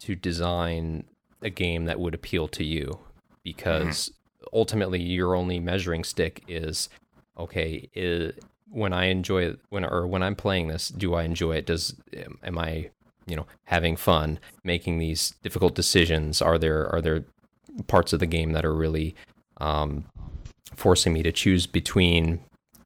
to 0.00 0.14
design 0.14 1.04
a 1.42 1.50
game 1.50 1.84
that 1.86 2.00
would 2.00 2.14
appeal 2.14 2.48
to 2.48 2.64
you, 2.64 2.98
because 3.42 4.10
ultimately 4.52 5.00
your 5.00 5.34
only 5.34 5.60
measuring 5.60 6.04
stick 6.04 6.42
is, 6.48 6.88
okay, 7.38 7.88
i 7.96 8.32
when 8.70 8.92
I 8.92 9.04
enjoy 9.04 9.44
it, 9.44 9.60
when 9.68 9.84
or 9.84 10.04
when 10.04 10.22
I'm 10.24 10.34
playing 10.34 10.66
this, 10.66 10.88
do 10.88 11.14
I 11.14 11.22
enjoy 11.22 11.52
it? 11.52 11.66
Does 11.66 11.94
am 12.42 12.58
I, 12.58 12.90
you 13.24 13.36
know, 13.36 13.46
having 13.64 13.94
fun 13.94 14.40
making 14.64 14.98
these 14.98 15.34
difficult 15.44 15.76
decisions? 15.76 16.42
Are 16.42 16.58
there 16.58 16.92
are 16.92 17.00
there 17.00 17.24
parts 17.86 18.12
of 18.12 18.18
the 18.18 18.26
game 18.26 18.52
that 18.52 18.64
are 18.64 18.74
really 18.74 19.14
um, 19.58 20.06
forcing 20.74 21.12
me 21.12 21.22
to 21.22 21.30
choose 21.30 21.68
between 21.68 22.40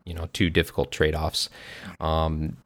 you 0.09 0.15
know 0.15 0.29
two 0.33 0.51
difficult 0.51 0.91
trade-offs. 0.91 1.49
Um, 2.01 2.57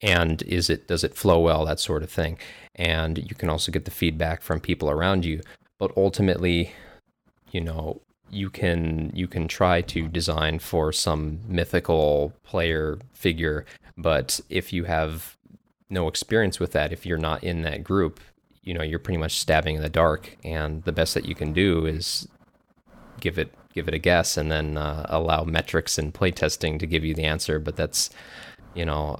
and 0.00 0.42
is 0.42 0.70
it 0.70 0.86
does 0.86 1.02
it 1.02 1.14
flow 1.14 1.40
well 1.40 1.64
that 1.64 1.80
sort 1.80 2.02
of 2.02 2.10
thing. 2.10 2.38
And 2.76 3.18
you 3.18 3.34
can 3.34 3.48
also 3.48 3.72
get 3.72 3.84
the 3.84 3.90
feedback 3.90 4.42
from 4.42 4.60
people 4.60 4.90
around 4.90 5.24
you. 5.24 5.40
But 5.78 5.92
ultimately 5.96 6.72
you 7.50 7.60
know 7.60 8.00
you 8.30 8.50
can 8.50 9.10
you 9.14 9.26
can 9.26 9.48
try 9.48 9.80
to 9.82 10.08
design 10.08 10.58
for 10.58 10.92
some 10.92 11.40
mythical 11.48 12.32
player 12.44 12.98
figure. 13.12 13.64
But 13.96 14.40
if 14.48 14.72
you 14.72 14.84
have 14.84 15.36
no 15.90 16.08
experience 16.08 16.58
with 16.60 16.72
that 16.72 16.92
if 16.92 17.06
you're 17.06 17.18
not 17.18 17.44
in 17.44 17.62
that 17.62 17.84
group 17.84 18.20
you 18.64 18.74
know 18.74 18.82
you're 18.82 18.98
pretty 18.98 19.18
much 19.18 19.38
stabbing 19.38 19.76
in 19.76 19.82
the 19.82 19.88
dark. 19.88 20.36
And 20.44 20.82
the 20.84 20.92
best 20.92 21.14
that 21.14 21.26
you 21.26 21.34
can 21.34 21.52
do 21.52 21.86
is 21.86 22.28
give 23.20 23.38
it 23.38 23.52
give 23.74 23.88
it 23.88 23.94
a 23.94 23.98
guess 23.98 24.36
and 24.36 24.50
then 24.50 24.76
uh, 24.76 25.04
allow 25.08 25.44
metrics 25.44 25.98
and 25.98 26.14
playtesting 26.14 26.78
to 26.78 26.86
give 26.86 27.04
you 27.04 27.14
the 27.14 27.24
answer 27.24 27.58
but 27.58 27.76
that's 27.76 28.10
you 28.74 28.84
know 28.84 29.18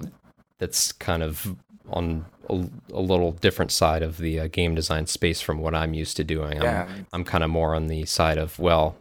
that's 0.59 0.91
kind 0.93 1.21
of 1.21 1.55
on 1.89 2.25
a, 2.49 2.65
a 2.93 3.01
little 3.01 3.31
different 3.33 3.71
side 3.71 4.01
of 4.01 4.17
the 4.17 4.39
uh, 4.39 4.47
game 4.47 4.75
design 4.75 5.05
space 5.05 5.41
from 5.41 5.59
what 5.59 5.75
I'm 5.75 5.93
used 5.93 6.17
to 6.17 6.23
doing. 6.23 6.61
Yeah. 6.61 6.87
I'm, 6.89 7.07
I'm 7.13 7.23
kind 7.23 7.43
of 7.43 7.49
more 7.49 7.75
on 7.75 7.87
the 7.87 8.05
side 8.05 8.37
of 8.37 8.57
well, 8.59 8.95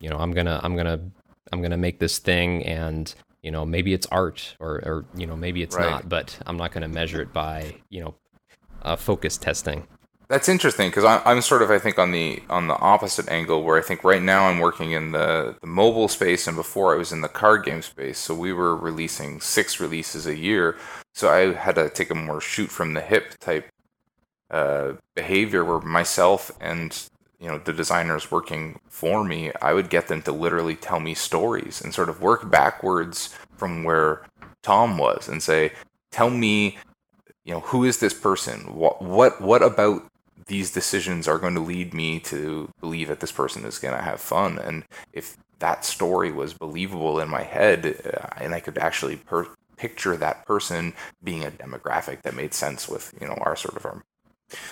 you 0.00 0.08
know, 0.10 0.16
I'm 0.16 0.32
gonna 0.32 0.60
I'm 0.62 0.76
gonna 0.76 1.00
I'm 1.52 1.62
gonna 1.62 1.76
make 1.76 1.98
this 1.98 2.18
thing 2.18 2.64
and 2.64 3.14
you 3.42 3.50
know 3.50 3.64
maybe 3.64 3.92
it's 3.92 4.06
art 4.06 4.56
or 4.60 4.76
or 4.84 5.04
you 5.16 5.26
know 5.26 5.36
maybe 5.36 5.62
it's 5.62 5.76
Right. 5.76 5.90
not, 5.90 6.08
but 6.08 6.38
I'm 6.46 6.56
not 6.56 6.72
gonna 6.72 6.88
measure 6.88 7.20
it 7.20 7.32
by 7.32 7.74
you 7.90 8.02
know 8.02 8.14
uh, 8.82 8.96
focus 8.96 9.36
testing. 9.36 9.86
That's 10.28 10.48
interesting 10.48 10.88
because 10.88 11.04
I'm 11.04 11.42
sort 11.42 11.60
of 11.62 11.70
I 11.70 11.78
think 11.78 11.98
on 11.98 12.10
the 12.10 12.42
on 12.48 12.66
the 12.68 12.78
opposite 12.78 13.28
angle 13.28 13.62
where 13.62 13.78
I 13.78 13.82
think 13.82 14.02
right 14.04 14.22
now 14.22 14.46
I'm 14.46 14.58
working 14.58 14.92
in 14.92 15.12
the, 15.12 15.56
the 15.60 15.66
mobile 15.66 16.08
space 16.08 16.46
and 16.46 16.56
before 16.56 16.94
I 16.94 16.98
was 16.98 17.12
in 17.12 17.20
the 17.20 17.28
card 17.28 17.64
game 17.64 17.82
space. 17.82 18.18
So 18.18 18.34
we 18.34 18.52
were 18.52 18.74
releasing 18.74 19.40
six 19.40 19.80
releases 19.80 20.26
a 20.26 20.36
year. 20.36 20.76
So 21.12 21.28
I 21.30 21.52
had 21.52 21.74
to 21.74 21.90
take 21.90 22.10
a 22.10 22.14
more 22.14 22.40
shoot 22.40 22.70
from 22.70 22.94
the 22.94 23.02
hip 23.02 23.38
type 23.38 23.68
uh, 24.50 24.92
behavior 25.14 25.64
where 25.64 25.80
myself 25.80 26.50
and 26.60 27.08
you 27.38 27.48
know 27.48 27.58
the 27.58 27.72
designers 27.74 28.30
working 28.30 28.80
for 28.88 29.24
me, 29.24 29.52
I 29.60 29.74
would 29.74 29.90
get 29.90 30.08
them 30.08 30.22
to 30.22 30.32
literally 30.32 30.76
tell 30.76 31.00
me 31.00 31.14
stories 31.14 31.82
and 31.82 31.92
sort 31.94 32.08
of 32.08 32.22
work 32.22 32.50
backwards 32.50 33.34
from 33.56 33.84
where 33.84 34.24
Tom 34.62 34.96
was 34.96 35.28
and 35.28 35.42
say, 35.42 35.72
"Tell 36.10 36.30
me, 36.30 36.78
you 37.44 37.52
know, 37.54 37.60
who 37.60 37.84
is 37.84 37.98
this 37.98 38.14
person? 38.14 38.74
What 38.74 39.02
what 39.02 39.40
what 39.42 39.62
about 39.62 40.04
these 40.46 40.70
decisions 40.70 41.26
are 41.26 41.38
going 41.38 41.54
to 41.54 41.60
lead 41.60 41.94
me 41.94 42.20
to 42.20 42.70
believe 42.80 43.08
that 43.08 43.20
this 43.20 43.32
person 43.32 43.64
is 43.64 43.78
going 43.78 43.94
to 43.94 44.02
have 44.02 44.20
fun. 44.20 44.58
And 44.58 44.84
if 45.12 45.36
that 45.58 45.84
story 45.84 46.30
was 46.30 46.52
believable 46.52 47.18
in 47.20 47.28
my 47.28 47.42
head, 47.42 48.00
uh, 48.04 48.26
and 48.36 48.54
I 48.54 48.60
could 48.60 48.78
actually 48.78 49.16
per- 49.16 49.48
picture 49.76 50.16
that 50.16 50.46
person 50.46 50.92
being 51.22 51.44
a 51.44 51.50
demographic 51.50 52.22
that 52.22 52.34
made 52.34 52.54
sense 52.54 52.88
with 52.88 53.12
you 53.20 53.26
know 53.26 53.34
our 53.40 53.56
sort 53.56 53.76
of 53.76 53.84
our, 53.84 54.02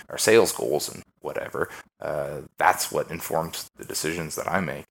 our 0.09 0.19
sales 0.19 0.53
goals 0.53 0.93
and 0.93 1.03
whatever, 1.21 1.69
uh, 2.01 2.43
that's 2.59 2.93
what 2.93 3.11
informs 3.11 3.71
the 3.77 3.85
decisions 3.85 4.37
that 4.37 4.49
I 4.51 4.61
make. 4.61 4.85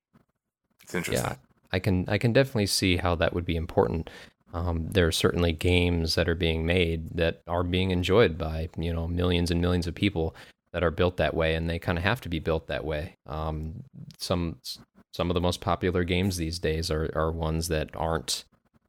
It's 0.84 0.96
interesting. 0.96 1.26
Yeah, 1.26 1.36
I 1.72 1.80
can 1.80 2.06
I 2.08 2.18
can 2.18 2.34
definitely 2.34 2.68
see 2.68 2.98
how 2.98 3.16
that 3.16 3.34
would 3.34 3.46
be 3.46 3.56
important. 3.56 4.10
Um, 4.54 4.88
there 4.90 5.08
are 5.08 5.14
certainly 5.14 5.54
games 5.54 6.16
that 6.16 6.28
are 6.28 6.36
being 6.36 6.66
made 6.66 7.16
that 7.16 7.42
are 7.48 7.64
being 7.64 7.92
enjoyed 7.92 8.38
by 8.38 8.70
you 8.78 8.94
know 8.94 9.08
millions 9.08 9.52
and 9.52 9.62
millions 9.62 9.88
of 9.88 9.96
people 9.96 10.36
that 10.74 10.84
are 10.84 10.92
built 10.92 11.18
that 11.18 11.34
way, 11.34 11.56
and 11.56 11.70
they 11.70 11.80
kind 11.80 11.98
of 11.98 12.04
have 12.04 12.22
to 12.22 12.30
be 12.30 12.40
built 12.40 12.68
that 12.68 12.86
way. 12.86 13.18
Um, 13.26 13.84
some 14.18 14.58
some 15.14 15.30
of 15.30 15.34
the 15.34 15.42
most 15.42 15.62
popular 15.62 16.04
games 16.04 16.38
these 16.38 16.60
days 16.60 16.90
are 16.90 17.12
are 17.16 17.32
ones 17.32 17.68
that 17.68 17.90
aren't 17.96 18.46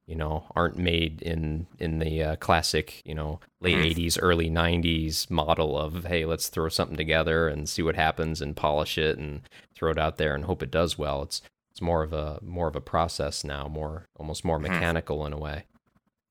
you 0.06 0.16
know 0.16 0.44
aren't 0.54 0.76
made 0.76 1.22
in 1.22 1.66
in 1.78 1.98
the 1.98 2.22
uh, 2.22 2.36
classic 2.36 3.02
you 3.04 3.14
know 3.14 3.40
late 3.60 3.76
mm. 3.76 3.94
80s 3.94 4.18
early 4.20 4.50
90s 4.50 5.30
model 5.30 5.78
of 5.78 6.04
hey 6.04 6.24
let's 6.24 6.48
throw 6.48 6.68
something 6.68 6.96
together 6.96 7.48
and 7.48 7.68
see 7.68 7.82
what 7.82 7.94
happens 7.94 8.40
and 8.40 8.56
polish 8.56 8.98
it 8.98 9.16
and 9.16 9.42
throw 9.74 9.90
it 9.90 9.98
out 9.98 10.18
there 10.18 10.34
and 10.34 10.44
hope 10.44 10.62
it 10.62 10.70
does 10.70 10.98
well 10.98 11.22
it's 11.22 11.40
it's 11.70 11.80
more 11.80 12.02
of 12.02 12.12
a 12.12 12.38
more 12.42 12.68
of 12.68 12.76
a 12.76 12.80
process 12.80 13.44
now 13.44 13.68
more 13.68 14.06
almost 14.16 14.44
more 14.44 14.58
mm-hmm. 14.58 14.72
mechanical 14.72 15.24
in 15.24 15.32
a 15.32 15.38
way 15.38 15.64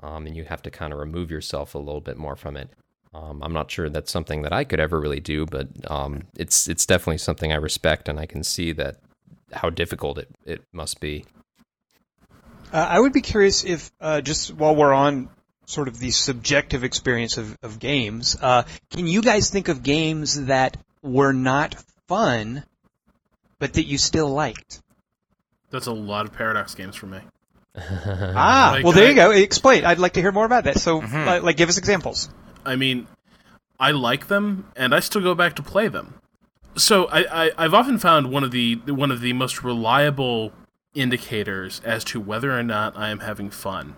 um, 0.03 0.25
and 0.25 0.35
you 0.35 0.43
have 0.43 0.61
to 0.61 0.71
kind 0.71 0.91
of 0.91 0.99
remove 0.99 1.31
yourself 1.31 1.73
a 1.73 1.79
little 1.79 2.01
bit 2.01 2.17
more 2.17 2.35
from 2.35 2.57
it 2.57 2.69
um, 3.13 3.43
I'm 3.43 3.53
not 3.53 3.69
sure 3.69 3.89
that's 3.89 4.11
something 4.11 4.43
that 4.43 4.53
I 4.53 4.63
could 4.63 4.79
ever 4.79 4.99
really 4.99 5.19
do, 5.19 5.45
but 5.45 5.67
um, 5.89 6.23
it's 6.35 6.69
it's 6.69 6.85
definitely 6.85 7.17
something 7.17 7.51
I 7.51 7.57
respect, 7.57 8.07
and 8.07 8.19
I 8.19 8.25
can 8.25 8.43
see 8.43 8.71
that 8.73 8.97
how 9.51 9.69
difficult 9.69 10.17
it, 10.17 10.29
it 10.45 10.63
must 10.71 11.01
be. 11.01 11.25
Uh, 12.71 12.87
I 12.89 12.99
would 12.99 13.11
be 13.11 13.21
curious 13.21 13.65
if 13.65 13.91
uh, 13.99 14.21
just 14.21 14.53
while 14.53 14.75
we're 14.75 14.93
on 14.93 15.29
sort 15.65 15.89
of 15.89 15.99
the 15.99 16.11
subjective 16.11 16.83
experience 16.83 17.37
of, 17.37 17.57
of 17.61 17.79
games, 17.79 18.37
uh, 18.41 18.63
can 18.91 19.07
you 19.07 19.21
guys 19.21 19.49
think 19.49 19.67
of 19.67 19.83
games 19.83 20.45
that 20.45 20.77
were 21.01 21.33
not 21.33 21.75
fun, 22.07 22.63
but 23.59 23.73
that 23.73 23.83
you 23.83 23.97
still 23.97 24.29
liked? 24.29 24.81
That's 25.69 25.87
a 25.87 25.93
lot 25.93 26.25
of 26.25 26.33
Paradox 26.33 26.75
games 26.75 26.95
for 26.95 27.07
me. 27.07 27.19
ah, 27.77 28.71
like, 28.75 28.83
well, 28.83 28.93
there 28.93 29.07
I, 29.07 29.09
you 29.09 29.15
go. 29.15 29.31
Explain. 29.31 29.85
I'd 29.85 29.99
like 29.99 30.13
to 30.13 30.21
hear 30.21 30.31
more 30.31 30.45
about 30.45 30.65
that. 30.65 30.79
So, 30.79 31.01
mm-hmm. 31.01 31.25
like, 31.25 31.43
like, 31.43 31.57
give 31.57 31.69
us 31.69 31.77
examples. 31.77 32.29
I 32.65 32.75
mean, 32.75 33.07
I 33.79 33.91
like 33.91 34.27
them, 34.27 34.71
and 34.75 34.93
I 34.93 34.99
still 34.99 35.21
go 35.21 35.35
back 35.35 35.55
to 35.55 35.63
play 35.63 35.87
them. 35.87 36.15
So 36.75 37.07
I, 37.11 37.51
I 37.57 37.63
have 37.63 37.73
often 37.73 37.97
found 37.97 38.31
one 38.31 38.43
of 38.43 38.51
the 38.51 38.75
one 38.87 39.11
of 39.11 39.21
the 39.21 39.33
most 39.33 39.63
reliable 39.63 40.53
indicators 40.93 41.81
as 41.83 42.03
to 42.05 42.19
whether 42.19 42.57
or 42.57 42.63
not 42.63 42.97
I 42.97 43.09
am 43.09 43.19
having 43.19 43.49
fun 43.49 43.95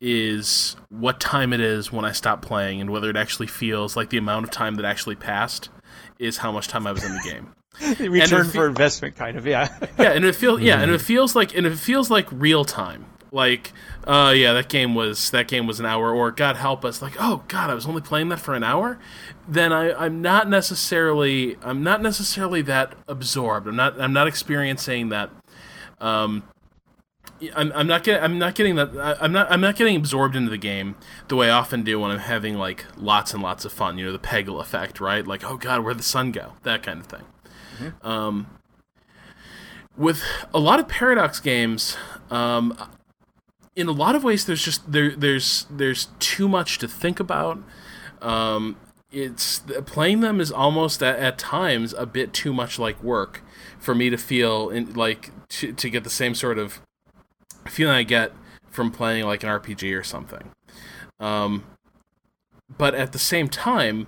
is 0.00 0.76
what 0.88 1.20
time 1.20 1.52
it 1.52 1.60
is 1.60 1.90
when 1.90 2.04
I 2.04 2.12
stop 2.12 2.42
playing 2.42 2.80
and 2.80 2.90
whether 2.90 3.08
it 3.08 3.16
actually 3.16 3.46
feels 3.46 3.96
like 3.96 4.10
the 4.10 4.18
amount 4.18 4.44
of 4.44 4.50
time 4.50 4.74
that 4.76 4.84
actually 4.84 5.16
passed 5.16 5.70
is 6.18 6.38
how 6.38 6.52
much 6.52 6.68
time 6.68 6.86
I 6.86 6.92
was 6.92 7.04
in 7.04 7.14
the 7.14 7.20
game. 7.20 7.54
Return 8.10 8.46
for 8.46 8.66
investment, 8.66 9.16
kind 9.16 9.36
of, 9.36 9.46
yeah. 9.46 9.74
yeah, 9.98 10.12
and 10.12 10.24
it 10.24 10.34
feels 10.34 10.60
yeah, 10.60 10.80
and 10.80 10.90
it 10.90 11.00
feels 11.02 11.34
like 11.34 11.56
and 11.56 11.66
it 11.66 11.76
feels 11.76 12.10
like 12.10 12.26
real 12.32 12.64
time 12.64 13.06
like 13.32 13.72
uh 14.04 14.32
yeah 14.34 14.52
that 14.52 14.68
game 14.68 14.94
was 14.94 15.30
that 15.30 15.48
game 15.48 15.66
was 15.66 15.80
an 15.80 15.86
hour 15.86 16.14
or 16.14 16.30
god 16.30 16.56
help 16.56 16.84
us 16.84 17.02
like 17.02 17.14
oh 17.18 17.42
god 17.48 17.70
i 17.70 17.74
was 17.74 17.86
only 17.86 18.00
playing 18.00 18.28
that 18.28 18.38
for 18.38 18.54
an 18.54 18.62
hour 18.62 18.98
then 19.48 19.72
i 19.72 19.92
i'm 19.94 20.22
not 20.22 20.48
necessarily 20.48 21.56
i'm 21.62 21.82
not 21.82 22.00
necessarily 22.00 22.62
that 22.62 22.94
absorbed 23.08 23.66
i'm 23.66 23.76
not 23.76 24.00
i'm 24.00 24.12
not 24.12 24.26
experiencing 24.26 25.08
that 25.08 25.30
um 26.00 26.42
I'm, 27.54 27.70
I'm 27.74 27.86
not 27.86 28.02
getting 28.02 28.22
I'm 28.22 28.38
not 28.38 28.54
getting 28.54 28.76
that 28.76 29.16
I'm 29.20 29.32
not 29.32 29.50
I'm 29.50 29.60
not 29.60 29.76
getting 29.76 29.96
absorbed 29.96 30.36
into 30.36 30.50
the 30.50 30.56
game 30.56 30.96
the 31.28 31.36
way 31.36 31.50
I 31.50 31.58
often 31.58 31.82
do 31.82 32.00
when 32.00 32.10
I'm 32.10 32.20
having 32.20 32.54
like 32.56 32.86
lots 32.96 33.34
and 33.34 33.42
lots 33.42 33.66
of 33.66 33.72
fun. 33.72 33.98
You 33.98 34.06
know 34.06 34.12
the 34.12 34.18
Peggle 34.18 34.58
effect, 34.58 35.00
right? 35.00 35.26
Like 35.26 35.44
oh 35.44 35.58
god, 35.58 35.84
where'd 35.84 35.98
the 35.98 36.02
sun 36.02 36.32
go? 36.32 36.52
That 36.62 36.82
kind 36.82 37.00
of 37.00 37.06
thing. 37.06 37.24
Mm-hmm. 37.78 38.06
Um, 38.06 38.46
with 39.96 40.22
a 40.54 40.58
lot 40.58 40.80
of 40.80 40.88
Paradox 40.88 41.40
games, 41.40 41.96
um, 42.30 42.76
in 43.76 43.88
a 43.88 43.92
lot 43.92 44.14
of 44.14 44.24
ways, 44.24 44.46
there's 44.46 44.64
just 44.64 44.90
there 44.90 45.14
there's 45.14 45.66
there's 45.70 46.08
too 46.18 46.48
much 46.48 46.78
to 46.78 46.88
think 46.88 47.20
about. 47.20 47.62
Um, 48.22 48.76
it's 49.12 49.60
playing 49.84 50.20
them 50.20 50.40
is 50.40 50.50
almost 50.50 51.02
at, 51.02 51.18
at 51.18 51.38
times 51.38 51.94
a 51.96 52.06
bit 52.06 52.32
too 52.32 52.52
much 52.52 52.78
like 52.78 53.00
work 53.02 53.42
for 53.78 53.94
me 53.94 54.10
to 54.10 54.16
feel 54.16 54.70
in, 54.70 54.94
like 54.94 55.30
to, 55.48 55.72
to 55.72 55.88
get 55.88 56.02
the 56.02 56.10
same 56.10 56.34
sort 56.34 56.58
of 56.58 56.80
feeling 57.68 57.94
I 57.94 58.02
get 58.02 58.32
from 58.68 58.90
playing 58.90 59.26
like 59.26 59.42
an 59.44 59.48
RPG 59.48 59.96
or 59.96 60.02
something. 60.02 60.50
Um, 61.20 61.64
but 62.76 62.94
at 62.94 63.12
the 63.12 63.18
same 63.18 63.48
time, 63.48 64.06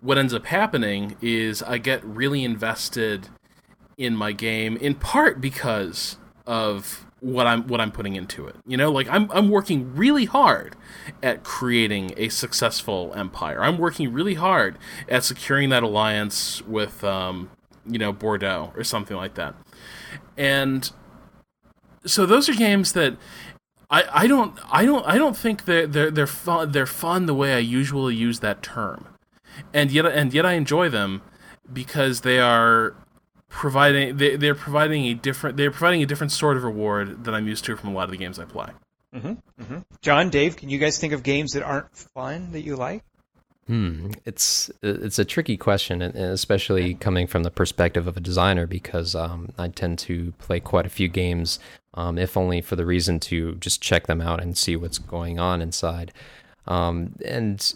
what 0.00 0.18
ends 0.18 0.32
up 0.32 0.46
happening 0.46 1.16
is 1.20 1.62
I 1.62 1.78
get 1.78 2.04
really 2.04 2.44
invested 2.44 3.28
in 3.96 4.14
my 4.14 4.32
game 4.32 4.76
in 4.76 4.94
part 4.94 5.40
because 5.40 6.16
of 6.46 7.07
what 7.20 7.46
I'm 7.46 7.66
what 7.66 7.80
I'm 7.80 7.90
putting 7.90 8.16
into 8.16 8.46
it. 8.46 8.56
You 8.66 8.76
know, 8.76 8.90
like 8.90 9.08
I'm 9.08 9.30
I'm 9.30 9.48
working 9.48 9.94
really 9.94 10.24
hard 10.24 10.76
at 11.22 11.42
creating 11.42 12.12
a 12.16 12.28
successful 12.28 13.12
empire. 13.14 13.62
I'm 13.62 13.78
working 13.78 14.12
really 14.12 14.34
hard 14.34 14.78
at 15.08 15.24
securing 15.24 15.70
that 15.70 15.82
alliance 15.82 16.62
with 16.62 17.02
um, 17.02 17.50
you 17.88 17.98
know, 17.98 18.12
Bordeaux 18.12 18.72
or 18.76 18.84
something 18.84 19.16
like 19.16 19.34
that. 19.34 19.54
And 20.36 20.90
so 22.04 22.26
those 22.26 22.48
are 22.48 22.54
games 22.54 22.92
that 22.92 23.16
I, 23.90 24.04
I 24.12 24.26
don't 24.26 24.58
I 24.70 24.84
don't 24.84 25.04
I 25.06 25.18
don't 25.18 25.36
think 25.36 25.64
they're 25.64 25.86
they're 25.86 26.10
they're 26.10 26.26
fun 26.26 26.72
they're 26.72 26.86
fun 26.86 27.26
the 27.26 27.34
way 27.34 27.54
I 27.54 27.58
usually 27.58 28.14
use 28.14 28.40
that 28.40 28.62
term. 28.62 29.08
And 29.72 29.90
yet 29.90 30.06
and 30.06 30.32
yet 30.32 30.46
I 30.46 30.52
enjoy 30.52 30.88
them 30.88 31.22
because 31.72 32.20
they 32.20 32.38
are 32.38 32.94
providing 33.48 34.16
they, 34.16 34.36
they're 34.36 34.54
providing 34.54 35.06
a 35.06 35.14
different 35.14 35.56
they're 35.56 35.70
providing 35.70 36.02
a 36.02 36.06
different 36.06 36.32
sort 36.32 36.56
of 36.56 36.64
reward 36.64 37.24
than 37.24 37.34
I'm 37.34 37.48
used 37.48 37.64
to 37.66 37.76
from 37.76 37.90
a 37.90 37.92
lot 37.92 38.04
of 38.04 38.10
the 38.10 38.16
games 38.16 38.38
I 38.38 38.44
play. 38.44 38.68
Mm-hmm, 39.14 39.62
mm-hmm. 39.62 39.78
Jon, 40.02 40.28
Dave, 40.28 40.56
can 40.56 40.68
you 40.68 40.78
guys 40.78 40.98
think 40.98 41.12
of 41.12 41.22
games 41.22 41.52
that 41.52 41.62
aren't 41.62 41.96
fun 41.96 42.52
that 42.52 42.60
you 42.60 42.76
like? 42.76 43.02
Hmm, 43.66 44.12
it's 44.24 44.70
it's 44.82 45.18
a 45.18 45.26
tricky 45.26 45.58
question, 45.58 46.00
especially 46.00 46.94
coming 46.94 47.26
from 47.26 47.42
the 47.42 47.50
perspective 47.50 48.06
of 48.06 48.16
a 48.16 48.20
designer, 48.20 48.66
because 48.66 49.14
um, 49.14 49.50
I 49.58 49.68
tend 49.68 49.98
to 50.00 50.32
play 50.38 50.58
quite 50.58 50.86
a 50.86 50.90
few 50.90 51.06
games, 51.08 51.58
um, 51.92 52.16
if 52.16 52.36
only 52.36 52.62
for 52.62 52.76
the 52.76 52.86
reason 52.86 53.20
to 53.20 53.56
just 53.56 53.82
check 53.82 54.06
them 54.06 54.22
out 54.22 54.42
and 54.42 54.56
see 54.56 54.76
what's 54.76 54.98
going 54.98 55.38
on 55.38 55.60
inside. 55.60 56.12
Um, 56.66 57.14
and 57.26 57.74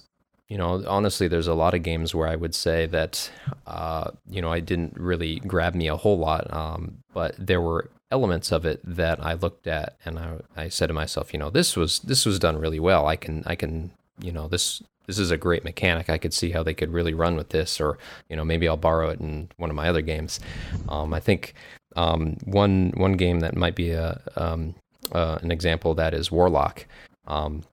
you 0.52 0.58
know, 0.58 0.84
honestly, 0.86 1.28
there's 1.28 1.46
a 1.46 1.54
lot 1.54 1.72
of 1.72 1.82
games 1.82 2.14
where 2.14 2.28
I 2.28 2.36
would 2.36 2.54
say 2.54 2.84
that, 2.88 3.30
uh, 3.66 4.10
you 4.28 4.42
know, 4.42 4.52
I 4.52 4.60
didn't 4.60 4.94
really 4.98 5.40
grab 5.40 5.74
me 5.74 5.88
a 5.88 5.96
whole 5.96 6.18
lot, 6.18 6.52
um, 6.52 6.98
but 7.14 7.34
there 7.38 7.62
were 7.62 7.88
elements 8.10 8.52
of 8.52 8.66
it 8.66 8.78
that 8.84 9.24
I 9.24 9.32
looked 9.32 9.66
at 9.66 9.96
and 10.04 10.18
I, 10.18 10.40
I 10.54 10.68
said 10.68 10.88
to 10.88 10.92
myself, 10.92 11.32
you 11.32 11.38
know, 11.38 11.48
this 11.48 11.74
was 11.74 12.00
this 12.00 12.26
was 12.26 12.38
done 12.38 12.58
really 12.58 12.78
well. 12.78 13.06
I 13.06 13.16
can 13.16 13.42
I 13.46 13.54
can 13.54 13.92
you 14.20 14.30
know 14.30 14.46
this 14.46 14.82
this 15.06 15.18
is 15.18 15.30
a 15.30 15.38
great 15.38 15.64
mechanic. 15.64 16.10
I 16.10 16.18
could 16.18 16.34
see 16.34 16.50
how 16.50 16.62
they 16.62 16.74
could 16.74 16.92
really 16.92 17.14
run 17.14 17.34
with 17.34 17.48
this, 17.48 17.80
or 17.80 17.96
you 18.28 18.36
know, 18.36 18.44
maybe 18.44 18.68
I'll 18.68 18.76
borrow 18.76 19.08
it 19.08 19.20
in 19.20 19.48
one 19.56 19.70
of 19.70 19.76
my 19.76 19.88
other 19.88 20.02
games. 20.02 20.38
Um, 20.86 21.14
I 21.14 21.20
think 21.20 21.54
um, 21.96 22.36
one 22.44 22.92
one 22.98 23.14
game 23.14 23.40
that 23.40 23.56
might 23.56 23.74
be 23.74 23.92
a 23.92 24.20
um, 24.36 24.74
uh, 25.12 25.38
an 25.40 25.50
example 25.50 25.92
of 25.92 25.96
that 25.96 26.12
is 26.12 26.30
Warlock, 26.30 26.84
um, 27.26 27.64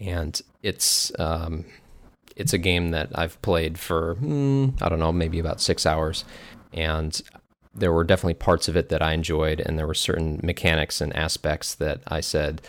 and 0.00 0.40
it's 0.62 1.12
um, 1.18 1.66
it's 2.38 2.52
a 2.52 2.58
game 2.58 2.90
that 2.92 3.10
I've 3.14 3.40
played 3.42 3.78
for 3.78 4.14
mm, 4.16 4.80
I 4.80 4.88
don't 4.88 5.00
know 5.00 5.12
maybe 5.12 5.38
about 5.38 5.60
six 5.60 5.84
hours, 5.84 6.24
and 6.72 7.20
there 7.74 7.92
were 7.92 8.04
definitely 8.04 8.34
parts 8.34 8.68
of 8.68 8.76
it 8.76 8.88
that 8.88 9.02
I 9.02 9.12
enjoyed, 9.12 9.60
and 9.60 9.78
there 9.78 9.86
were 9.86 9.94
certain 9.94 10.40
mechanics 10.42 11.00
and 11.00 11.14
aspects 11.14 11.74
that 11.76 12.00
I 12.08 12.20
said, 12.20 12.62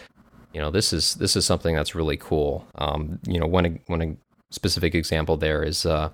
you 0.54 0.60
know, 0.60 0.72
this 0.72 0.92
is 0.92 1.16
this 1.16 1.36
is 1.36 1.46
something 1.46 1.76
that's 1.76 1.96
really 1.96 2.18
cool. 2.18 2.68
Um, 2.76 3.20
you 3.28 3.40
know, 3.40 3.48
one 3.48 3.80
one 3.88 4.18
specific 4.50 4.96
example 4.96 5.38
there 5.38 5.64
is 5.64 5.86
uh, 5.86 6.10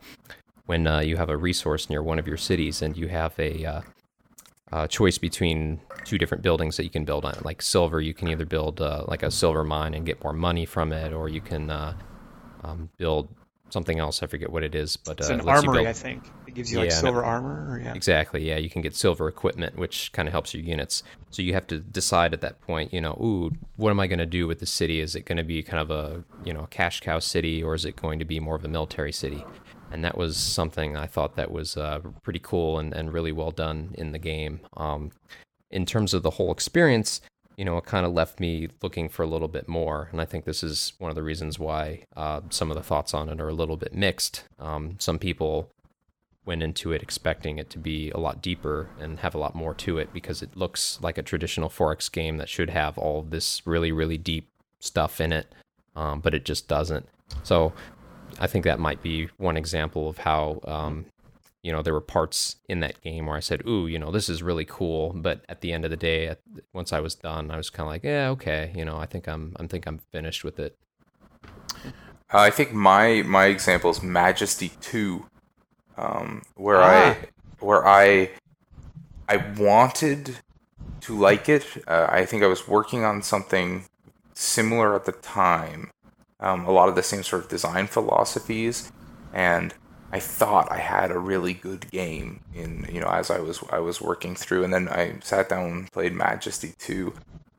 when 0.65 0.87
uh, 0.87 0.99
you 0.99 1.17
have 1.17 1.29
a 1.29 1.37
resource 1.37 1.89
near 1.89 2.03
one 2.03 2.19
of 2.19 2.27
your 2.27 2.37
cities 2.37 2.81
and 2.81 2.97
you 2.97 3.07
have 3.07 3.37
a 3.39 3.65
uh, 3.65 3.81
uh, 4.71 4.87
choice 4.87 5.17
between 5.17 5.79
two 6.03 6.17
different 6.17 6.43
buildings 6.43 6.75
that 6.75 6.83
you 6.83 6.89
can 6.89 7.05
build 7.05 7.23
on. 7.23 7.37
Like 7.43 7.61
silver, 7.61 8.01
you 8.01 8.13
can 8.13 8.27
either 8.27 8.45
build 8.45 8.81
uh, 8.81 9.05
like 9.07 9.23
a 9.23 9.31
silver 9.31 9.63
mine 9.63 9.93
and 9.93 10.05
get 10.05 10.23
more 10.23 10.33
money 10.33 10.65
from 10.65 10.91
it, 10.91 11.13
or 11.13 11.29
you 11.29 11.41
can 11.41 11.69
uh, 11.69 11.93
um, 12.63 12.89
build 12.97 13.29
something 13.75 13.99
else. 13.99 14.23
I 14.23 14.27
forget 14.27 14.49
what 14.51 14.63
it 14.63 14.73
is, 14.73 14.95
but 14.95 15.19
It's 15.19 15.29
uh, 15.29 15.33
an 15.33 15.39
it 15.41 15.45
lets 15.45 15.61
you 15.63 15.69
armory, 15.69 15.83
build- 15.83 15.87
I 15.89 15.93
think. 15.93 16.23
It 16.47 16.55
gives 16.55 16.71
you 16.71 16.79
like 16.79 16.87
Yeah, 16.89 16.93
and 16.95 17.01
silver 17.01 17.23
armor. 17.23 17.67
Or, 17.73 17.79
yeah. 17.79 17.93
Exactly. 17.93 18.47
Yeah, 18.47 18.57
you 18.57 18.69
can 18.69 18.81
get 18.81 18.95
silver 18.95 19.27
equipment, 19.27 19.77
which 19.77 20.11
kind 20.13 20.27
of 20.27 20.31
helps 20.31 20.53
your 20.53 20.63
units. 20.63 21.03
So 21.29 21.41
you 21.41 21.53
have 21.53 21.67
to 21.67 21.79
decide 21.79 22.33
at 22.33 22.39
that 22.41 22.61
point. 22.61 22.93
You 22.93 23.01
know, 23.01 23.13
ooh, 23.21 23.51
what 23.75 23.89
am 23.89 23.99
I 23.99 24.07
going 24.07 24.19
to 24.19 24.25
do 24.25 24.47
with 24.47 24.59
the 24.59 24.65
city? 24.65 25.01
Is 25.01 25.15
it 25.15 25.25
going 25.25 25.37
to 25.37 25.43
be 25.43 25.61
kind 25.61 25.81
of 25.81 25.91
a 25.91 26.23
you 26.45 26.53
know 26.53 26.61
a 26.61 26.67
cash 26.67 27.01
cow 27.01 27.19
city, 27.19 27.61
or 27.61 27.75
is 27.75 27.83
it 27.85 27.95
going 27.97 28.17
to 28.19 28.25
be 28.25 28.39
more 28.39 28.55
of 28.55 28.63
a 28.63 28.69
military 28.69 29.11
city? 29.11 29.43
And 29.91 30.03
that 30.03 30.17
was 30.17 30.35
something 30.37 30.97
I 30.97 31.05
thought 31.05 31.35
that 31.35 31.51
was 31.51 31.77
uh, 31.77 31.99
pretty 32.23 32.39
cool 32.41 32.79
and, 32.79 32.93
and 32.93 33.13
really 33.13 33.31
well 33.31 33.51
done 33.51 33.91
in 33.95 34.13
the 34.13 34.19
game. 34.19 34.61
Um, 34.75 35.11
in 35.69 35.85
terms 35.85 36.13
of 36.13 36.23
the 36.23 36.31
whole 36.31 36.51
experience, 36.51 37.21
you 37.57 37.65
know, 37.65 37.77
it 37.77 37.85
kind 37.85 38.05
of 38.05 38.13
left 38.13 38.39
me 38.39 38.69
looking 38.81 39.09
for 39.09 39.23
a 39.23 39.27
little 39.27 39.47
bit 39.47 39.67
more. 39.67 40.09
And 40.11 40.19
I 40.19 40.25
think 40.25 40.45
this 40.45 40.63
is 40.63 40.93
one 40.97 41.09
of 41.09 41.15
the 41.15 41.23
reasons 41.23 41.57
why 41.57 42.05
uh, 42.15 42.41
some 42.49 42.69
of 42.69 42.77
the 42.77 42.83
thoughts 42.83 43.13
on 43.13 43.29
it 43.29 43.39
are 43.39 43.49
a 43.49 43.53
little 43.53 43.77
bit 43.77 43.93
mixed. 43.93 44.43
Um, 44.59 44.95
some 44.99 45.19
people 45.19 45.69
went 46.45 46.61
into 46.61 46.91
it 46.91 47.01
expecting 47.01 47.57
it 47.57 47.69
to 47.71 47.79
be 47.79 48.11
a 48.11 48.17
lot 48.17 48.41
deeper 48.41 48.87
and 48.99 49.19
have 49.19 49.33
a 49.33 49.37
lot 49.37 49.55
more 49.55 49.73
to 49.73 49.97
it 49.97 50.13
because 50.13 50.41
it 50.41 50.55
looks 50.55 50.99
like 51.01 51.17
a 51.17 51.23
traditional 51.23 51.69
4X 51.69 52.11
game 52.11 52.37
that 52.37 52.49
should 52.49 52.69
have 52.69 52.97
all 52.97 53.23
this 53.23 53.65
really, 53.65 53.91
really 53.91 54.17
deep 54.17 54.47
stuff 54.79 55.19
in 55.19 55.31
it, 55.31 55.47
um, 55.95 56.19
but 56.19 56.35
it 56.35 56.45
just 56.45 56.67
doesn't. 56.67 57.07
So 57.43 57.73
I 58.39 58.47
think 58.47 58.63
that 58.65 58.79
might 58.79 59.01
be 59.01 59.29
one 59.37 59.57
example 59.57 60.07
of 60.07 60.19
how, 60.19 60.59
um, 60.65 61.05
you 61.65 61.71
know, 61.71 61.81
there 61.81 61.95
were 61.95 61.99
parts 61.99 62.57
in 62.69 62.79
that 62.81 63.01
game 63.01 63.25
where 63.25 63.35
I 63.35 63.39
said, 63.39 63.63
ooh, 63.67 63.87
you 63.87 63.97
know, 63.97 64.11
this 64.11 64.29
is 64.29 64.43
really 64.43 64.65
cool. 64.65 65.13
But 65.15 65.43
at 65.49 65.61
the 65.61 65.73
end 65.73 65.83
of 65.83 65.89
the 65.89 65.97
day, 65.97 66.27
at, 66.27 66.39
once 66.73 66.93
I 66.93 66.99
was 66.99 67.15
done, 67.15 67.49
I 67.49 67.57
was 67.57 67.71
kind 67.71 67.87
of 67.87 67.91
like, 67.91 68.03
yeah, 68.03 68.29
okay, 68.29 68.71
you 68.75 68.85
know, 68.85 68.97
I 68.97 69.07
think 69.07 69.27
I'm, 69.27 69.55
I 69.59 69.65
think 69.65 69.87
I'm 69.87 69.97
finished 70.11 70.43
with 70.43 70.59
it. 70.59 70.77
Uh, 72.31 72.37
I 72.37 72.51
think 72.51 72.71
my 72.71 73.23
my 73.23 73.45
example 73.45 73.89
is 73.89 74.03
Majesty 74.03 74.73
Two, 74.79 75.25
um, 75.97 76.43
where 76.53 76.81
Ah. 76.81 77.09
I 77.09 77.17
where 77.59 77.87
I 77.87 78.29
I 79.27 79.37
wanted 79.57 80.37
to 81.01 81.17
like 81.17 81.49
it. 81.49 81.65
Uh, 81.87 82.05
I 82.07 82.25
think 82.25 82.43
I 82.43 82.47
was 82.47 82.67
working 82.67 83.03
on 83.03 83.23
something 83.23 83.85
similar 84.35 84.95
at 84.95 85.05
the 85.05 85.13
time. 85.13 85.89
Um, 86.39 86.65
a 86.65 86.71
lot 86.71 86.89
of 86.89 86.95
the 86.95 87.03
same 87.03 87.23
sort 87.23 87.43
of 87.43 87.49
design 87.49 87.87
philosophies, 87.87 88.91
and 89.33 89.73
I 90.15 90.19
thought 90.19 90.71
I 90.71 90.77
had 90.77 91.11
a 91.11 91.19
really 91.19 91.53
good 91.53 91.91
game 91.91 92.39
in 92.53 92.87
you 92.89 93.01
know 93.01 93.09
as 93.09 93.29
I 93.29 93.39
was 93.39 93.61
I 93.69 93.79
was 93.79 93.99
working 93.99 94.33
through, 94.33 94.63
and 94.63 94.73
then 94.73 94.87
I 94.87 95.15
sat 95.21 95.49
down 95.49 95.71
and 95.71 95.91
played 95.91 96.13
Majesty 96.13 96.73
Two, 96.79 97.13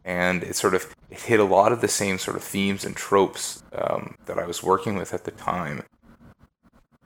and 0.07 0.42
it 0.42 0.57
sort 0.57 0.74
of 0.74 0.96
it 1.11 1.20
hit 1.20 1.38
a 1.38 1.44
lot 1.44 1.70
of 1.70 1.82
the 1.82 1.88
same 1.88 2.16
sort 2.16 2.34
of 2.34 2.42
themes 2.42 2.82
and 2.82 2.96
tropes 2.96 3.62
um, 3.74 4.16
that 4.24 4.38
I 4.38 4.46
was 4.46 4.62
working 4.62 4.96
with 4.96 5.12
at 5.12 5.24
the 5.24 5.32
time, 5.32 5.82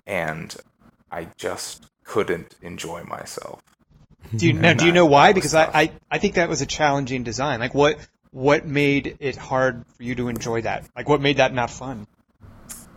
and 0.07 0.55
I 1.11 1.27
just 1.37 1.87
couldn't 2.05 2.55
enjoy 2.63 3.03
myself. 3.03 3.61
Do 4.37 4.47
you 4.47 4.53
now? 4.67 4.75
Do 4.75 4.87
you 4.87 4.93
know 4.93 5.07
why? 5.07 5.33
that 5.33 5.43
was 5.43 5.51
Because 5.51 5.55
I. 5.57 5.81
I 5.81 5.93
I 6.13 6.19
think 6.19 6.37
that 6.37 6.49
was 6.49 6.63
a 6.63 6.67
challenging 6.67 7.25
design. 7.25 7.59
Like 7.59 7.75
what 7.75 7.99
what 8.31 8.67
made 8.67 9.17
it 9.19 9.35
hard 9.35 9.85
for 9.97 10.05
you 10.05 10.15
to 10.15 10.29
enjoy 10.29 10.63
that? 10.63 10.89
Like 10.95 11.09
what 11.09 11.21
made 11.21 11.39
that 11.39 11.53
not 11.53 11.71
fun? 11.71 12.07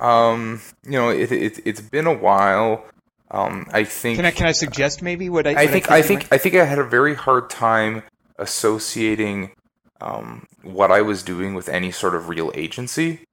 Um, 0.04 0.62
you 0.84 0.92
know, 0.92 1.10
it, 1.10 1.32
it 1.32 1.60
it's 1.66 1.82
been 1.82 2.08
a 2.08 2.14
while. 2.14 2.86
Um, 3.32 3.68
I 3.72 3.84
think 3.84 4.18
Can 4.18 4.26
I 4.26 4.32
can 4.32 4.46
I 4.46 4.52
suggest 4.52 5.02
maybe 5.02 5.30
what 5.30 5.48
I? 5.48 5.52
I 5.52 5.54
what 5.64 5.70
think 5.72 5.92
I 5.92 6.02
think 6.02 6.28
I 6.32 6.38
think 6.38 6.56
I 6.56 6.66
had 6.66 6.78
a 6.78 6.84
very 6.84 7.16
hard 7.16 7.50
time 7.50 8.04
associating 8.38 9.52
um, 10.02 10.46
what 10.62 10.92
I 10.92 11.02
was 11.02 11.24
doing 11.24 11.56
with 11.56 11.70
any 11.70 11.92
sort 11.92 12.14
of 12.16 12.30
real 12.30 12.52
agency, 12.54 13.26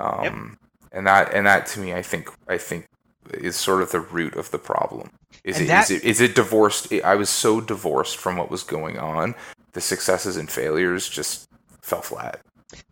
um, 0.00 0.58
and 0.92 1.06
that 1.06 1.32
and 1.34 1.46
that 1.46 1.66
to 1.68 1.80
me, 1.80 1.94
I 1.94 2.02
think 2.02 2.30
I 2.48 2.58
think 2.58 2.86
is 3.32 3.56
sort 3.56 3.82
of 3.82 3.90
the 3.92 4.00
root 4.00 4.34
of 4.34 4.50
the 4.50 4.58
problem. 4.58 5.10
Is 5.44 5.60
it, 5.60 5.66
that- 5.68 5.90
is 5.90 6.02
it 6.02 6.04
is 6.04 6.20
it 6.20 6.34
divorced? 6.34 6.92
I 7.04 7.14
was 7.14 7.28
so 7.30 7.60
divorced 7.60 8.16
from 8.16 8.36
what 8.36 8.50
was 8.50 8.62
going 8.62 8.98
on. 8.98 9.34
The 9.72 9.80
successes 9.80 10.36
and 10.36 10.50
failures 10.50 11.08
just 11.08 11.48
fell 11.82 12.02
flat. 12.02 12.40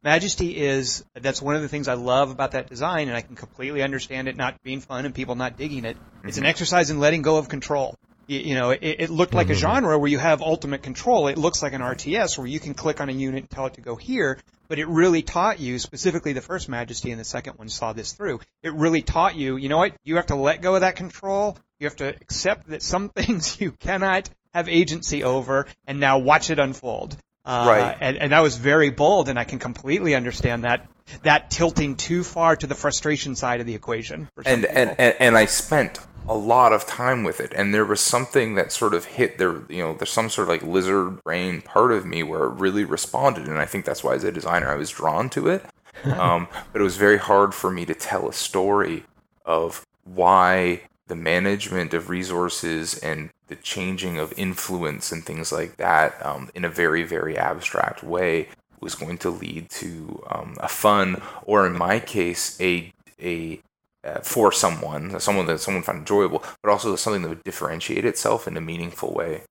Majesty 0.03 0.57
is 0.57 1.05
that's 1.15 1.41
one 1.41 1.57
of 1.57 1.63
the 1.63 1.69
things 1.69 1.89
I 1.89 1.95
love 1.95 2.31
about 2.31 2.53
that 2.53 2.69
design, 2.69 3.09
and 3.09 3.17
I 3.17 3.21
can 3.21 3.37
completely 3.37 3.83
understand 3.83 4.29
it 4.29 4.37
not 4.37 4.63
being 4.63 4.81
fun 4.81 5.05
and 5.05 5.15
people 5.15 5.35
not 5.35 5.57
digging 5.57 5.85
it. 5.85 5.97
It's 6.25 6.37
an 6.37 6.43
mm-hmm. 6.43 6.51
exercise 6.51 6.91
in 6.91 7.01
letting 7.01 7.23
go 7.23 7.37
of 7.37 7.49
control. 7.49 7.97
You, 8.27 8.39
you 8.39 8.55
know, 8.55 8.71
it, 8.71 8.81
it 8.83 9.11
looked 9.11 9.35
like 9.35 9.49
a 9.49 9.53
mm-hmm. 9.53 9.61
genre 9.61 9.99
where 9.99 10.09
you 10.09 10.19
have 10.19 10.43
ultimate 10.43 10.83
control. 10.83 11.29
It 11.29 11.39
looks 11.39 11.63
like 11.63 11.73
an 11.73 11.81
RTS 11.81 12.39
where 12.39 12.47
you 12.47 12.61
can 12.61 12.75
click 12.75 13.01
on 13.01 13.09
a 13.09 13.13
unit 13.13 13.41
and 13.41 13.51
tell 13.51 13.67
it 13.67 13.75
to 13.75 13.81
go 13.81 13.97
here, 13.97 14.39
but 14.69 14.79
it 14.79 14.89
really 14.89 15.23
taught 15.23 15.61
you, 15.61 15.79
specifically 15.79 16.33
the 16.33 16.41
first 16.41 16.69
Majesty 16.69 17.11
and 17.11 17.21
the 17.21 17.25
second 17.25 17.59
one 17.59 17.69
saw 17.69 17.93
this 17.93 18.13
through. 18.13 18.41
It 18.63 18.73
really 18.73 19.03
taught 19.03 19.37
you, 19.37 19.57
you 19.57 19.69
know 19.69 19.79
what? 19.79 19.95
You 20.05 20.17
have 20.17 20.27
to 20.27 20.37
let 20.37 20.63
go 20.63 20.75
of 20.75 20.81
that 20.83 20.97
control. 20.97 21.59
You 21.79 21.87
have 21.87 21.97
to 21.97 22.09
accept 22.09 22.69
that 22.69 22.83
some 22.83 23.09
things 23.17 23.61
you 23.61 23.73
cannot 23.73 24.31
have 24.55 24.69
agency 24.69 25.25
over, 25.25 25.67
and 25.87 25.99
now 25.99 26.19
watch 26.19 26.51
it 26.51 26.59
unfold. 26.59 27.17
Uh, 27.45 27.65
Right. 27.69 27.97
And, 28.01 28.17
and 28.17 28.33
that 28.33 28.41
was 28.41 28.57
very 28.57 28.91
bold, 28.91 29.29
and 29.29 29.39
I 29.39 29.45
can 29.45 29.59
completely 29.59 30.15
understand 30.15 30.65
that 30.65 30.89
that 31.25 31.51
tilting 31.51 31.97
too 31.97 32.23
far 32.23 32.57
to 32.57 32.67
the 32.67 32.75
frustration 32.75 33.35
side 33.35 33.61
of 33.61 33.67
the 33.67 33.75
equation. 33.75 34.29
And, 34.47 34.65
and 34.65 34.95
and 34.99 35.17
and 35.19 35.37
I 35.37 35.47
spent 35.47 35.99
a 36.29 36.35
lot 36.35 36.73
of 36.73 36.87
time 36.87 37.25
with 37.25 37.41
it, 37.41 37.53
and 37.53 37.75
there 37.75 37.85
was 37.85 38.01
something 38.01 38.55
that 38.55 38.71
sort 38.73 38.95
of 38.95 39.05
hit 39.05 39.39
there. 39.39 39.63
You 39.69 39.83
know, 39.83 39.95
there's 39.95 40.13
some 40.13 40.31
sort 40.31 40.49
of 40.49 40.49
like 40.51 40.63
lizard 40.63 41.23
brain 41.25 41.61
part 41.63 41.93
of 41.93 42.07
me 42.07 42.23
where 42.23 42.45
it 42.45 42.55
really 42.55 42.85
responded, 42.85 43.49
and 43.49 43.59
I 43.59 43.67
think 43.67 43.85
that's 43.85 44.05
why 44.05 44.15
as 44.15 44.25
a 44.25 44.33
designer 44.33 44.71
I 44.71 44.77
was 44.77 44.91
drawn 44.91 45.29
to 45.31 45.49
it. 45.49 45.65
Um, 46.05 46.49
but 46.73 46.81
it 46.81 46.85
was 46.85 46.97
very 46.97 47.19
hard 47.19 47.55
for 47.55 47.71
me 47.71 47.85
to 47.85 47.95
tell 47.95 48.29
a 48.29 48.33
story 48.33 49.05
of 49.45 49.87
why 50.05 50.81
the 51.07 51.17
management 51.17 51.95
of 51.95 52.09
resources 52.09 52.99
and 52.99 53.31
the 53.49 53.57
changing 53.57 54.19
of 54.19 54.33
influence 54.37 55.13
and 55.13 55.25
things 55.25 55.53
like 55.53 55.77
that 55.77 56.25
um, 56.25 56.51
in 56.55 56.65
a 56.65 56.69
very 56.69 57.03
very 57.03 57.37
abstract 57.37 58.03
way 58.03 58.49
was 58.81 58.95
going 58.95 59.19
to 59.19 59.31
lead 59.31 59.69
to 59.71 60.23
um, 60.31 60.57
a 60.61 60.69
fun 60.69 61.21
or 61.45 61.67
in 61.67 61.77
my 61.77 61.99
case 61.99 62.61
a 62.61 62.93
a 63.21 63.61
uh, 64.05 64.19
for 64.21 64.51
someone 64.51 65.19
someone 65.21 65.47
that 65.47 65.61
someone 65.61 65.83
found 65.83 65.99
enjoyable 65.99 66.43
but 66.63 66.71
also 66.71 66.97
something 66.97 67.23
that 67.23 67.29
would 67.29 67.45
differentiate 67.45 68.05
itself 68.05 68.49
in 68.49 68.57
a 68.57 68.61
meaningful 68.61 69.13
way 69.13 69.43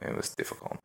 it 0.00 0.16
was 0.16 0.30
difficult 0.30 0.78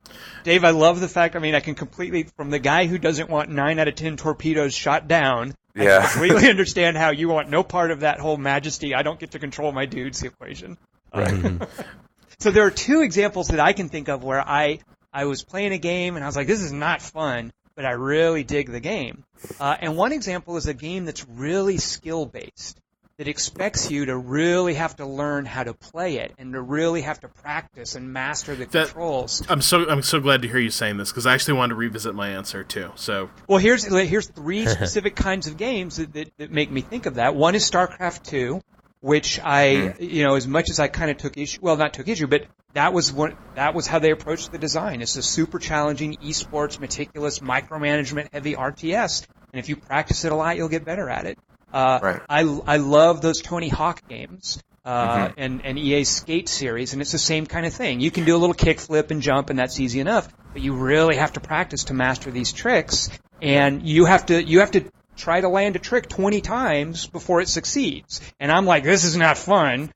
Dave, 0.43 0.63
I 0.63 0.69
love 0.69 0.99
the 0.99 1.07
fact. 1.07 1.35
I 1.35 1.39
mean, 1.39 1.55
I 1.55 1.59
can 1.59 1.75
completely, 1.75 2.23
from 2.37 2.49
the 2.49 2.59
guy 2.59 2.85
who 2.85 2.97
doesn't 2.97 3.29
want 3.29 3.49
nine 3.49 3.79
out 3.79 3.87
of 3.87 3.95
ten 3.95 4.17
torpedoes 4.17 4.75
shot 4.75 5.07
down, 5.07 5.55
Yeah. 5.75 6.01
can 6.01 6.09
completely 6.09 6.49
understand 6.49 6.97
how 6.97 7.11
you 7.11 7.29
want 7.29 7.49
no 7.49 7.63
part 7.63 7.91
of 7.91 8.01
that 8.01 8.19
whole 8.19 8.37
majesty. 8.37 8.95
I 8.95 9.03
don't 9.03 9.19
get 9.19 9.31
to 9.31 9.39
control 9.39 9.71
my 9.71 9.85
dudes 9.85 10.23
equation. 10.23 10.77
Uh, 11.11 11.65
so 12.39 12.51
there 12.51 12.65
are 12.65 12.71
two 12.71 13.01
examples 13.01 13.49
that 13.49 13.59
I 13.59 13.73
can 13.73 13.89
think 13.89 14.09
of 14.09 14.23
where 14.23 14.41
I 14.41 14.79
I 15.13 15.25
was 15.25 15.43
playing 15.43 15.71
a 15.71 15.77
game 15.77 16.15
and 16.15 16.23
I 16.23 16.27
was 16.27 16.35
like, 16.35 16.47
this 16.47 16.61
is 16.61 16.73
not 16.73 17.01
fun, 17.01 17.53
but 17.75 17.85
I 17.85 17.91
really 17.91 18.43
dig 18.43 18.71
the 18.71 18.79
game. 18.79 19.23
Uh, 19.59 19.75
and 19.79 19.95
one 19.95 20.11
example 20.11 20.57
is 20.57 20.67
a 20.67 20.73
game 20.73 21.05
that's 21.05 21.27
really 21.27 21.77
skill 21.77 22.25
based. 22.25 22.79
That 23.17 23.29
expects 23.29 23.89
you 23.89 24.07
to 24.07 24.17
really 24.17 24.73
have 24.73 24.97
to 24.97 25.05
learn 25.05 25.45
how 25.45 25.63
to 25.63 25.73
play 25.73 26.17
it 26.17 26.33
and 26.37 26.51
to 26.51 26.61
really 26.61 27.01
have 27.03 27.21
to 27.21 27.29
practice 27.29 27.95
and 27.95 28.11
master 28.11 28.55
the 28.55 28.65
That- 28.65 28.87
controls. 28.87 29.41
I'm 29.47 29.61
so 29.61 29.87
I'm 29.89 30.01
so 30.01 30.19
glad 30.19 30.41
to 30.41 30.49
hear 30.49 30.59
you 30.59 30.69
saying 30.69 30.97
this 30.97 31.11
because 31.11 31.25
I 31.25 31.33
actually 31.33 31.53
wanted 31.53 31.69
to 31.69 31.75
revisit 31.75 32.13
my 32.13 32.31
answer 32.31 32.65
too. 32.65 32.91
So 32.95 33.29
Well, 33.47 33.59
here's 33.59 33.85
here's 33.85 34.27
three 34.27 34.65
specific 34.67 35.15
kinds 35.15 35.47
of 35.47 35.55
games 35.55 35.95
that, 35.95 36.11
that, 36.11 36.37
that 36.37 36.51
make 36.51 36.69
me 36.69 36.81
think 36.81 37.05
of 37.05 37.15
that. 37.15 37.35
One 37.35 37.55
is 37.55 37.63
StarCraft 37.63 38.23
Two, 38.23 38.61
which 38.99 39.39
I 39.39 39.93
hmm. 39.97 40.03
you 40.03 40.23
know 40.25 40.35
as 40.35 40.45
much 40.45 40.69
as 40.69 40.81
I 40.81 40.89
kind 40.89 41.09
of 41.09 41.15
took 41.15 41.37
issue, 41.37 41.59
well, 41.61 41.77
not 41.77 41.93
took 41.93 42.09
issue, 42.09 42.27
but 42.27 42.47
that 42.73 42.91
was 42.91 43.13
what 43.13 43.37
that 43.55 43.73
was 43.73 43.87
how 43.87 43.99
they 43.99 44.11
approached 44.11 44.51
the 44.51 44.57
design. 44.57 45.01
It's 45.01 45.15
a 45.15 45.23
super 45.23 45.57
challenging 45.57 46.17
esports, 46.17 46.81
meticulous, 46.81 47.39
micromanagement 47.39 48.33
heavy 48.33 48.55
RTS, 48.55 49.25
and 49.53 49.59
if 49.59 49.69
you 49.69 49.77
practice 49.77 50.25
it 50.25 50.33
a 50.33 50.35
lot, 50.35 50.57
you'll 50.57 50.67
get 50.67 50.83
better 50.83 51.09
at 51.09 51.25
it. 51.25 51.39
Uh, 51.75 51.99
Right. 52.01 52.21
I 52.29 52.41
I 52.67 52.77
love 52.77 53.21
those 53.21 53.41
Tony 53.41 53.69
Hawk 53.69 54.07
games. 54.07 54.61
Uh, 54.85 55.31
and, 55.35 55.65
and 55.65 55.79
EA's 55.79 56.09
Skate 56.09 56.47
series, 56.47 56.93
and 56.93 57.01
it's 57.01 57.11
the 57.11 57.17
same 57.17 57.47
kind 57.47 57.65
of 57.65 57.73
thing. 57.73 58.01
You 58.01 58.11
can 58.11 58.23
do 58.23 58.35
a 58.35 58.37
little 58.37 58.53
kickflip 58.53 59.09
and 59.09 59.19
jump, 59.19 59.49
and 59.49 59.57
that's 59.57 59.79
easy 59.79 59.99
enough. 59.99 60.29
But 60.53 60.61
you 60.61 60.75
really 60.75 61.15
have 61.15 61.33
to 61.33 61.39
practice 61.39 61.85
to 61.85 61.95
master 61.95 62.29
these 62.29 62.53
tricks, 62.53 63.09
and 63.41 63.81
you 63.81 64.05
have 64.05 64.27
to 64.27 64.43
you 64.43 64.59
have 64.59 64.69
to 64.71 64.85
try 65.17 65.41
to 65.41 65.49
land 65.49 65.75
a 65.75 65.79
trick 65.79 66.07
20 66.07 66.39
times 66.41 67.07
before 67.07 67.41
it 67.41 67.49
succeeds. 67.49 68.21
And 68.39 68.51
I'm 68.51 68.67
like, 68.67 68.83
this 68.83 69.05
is 69.05 69.17
not 69.17 69.39
fun. 69.39 69.91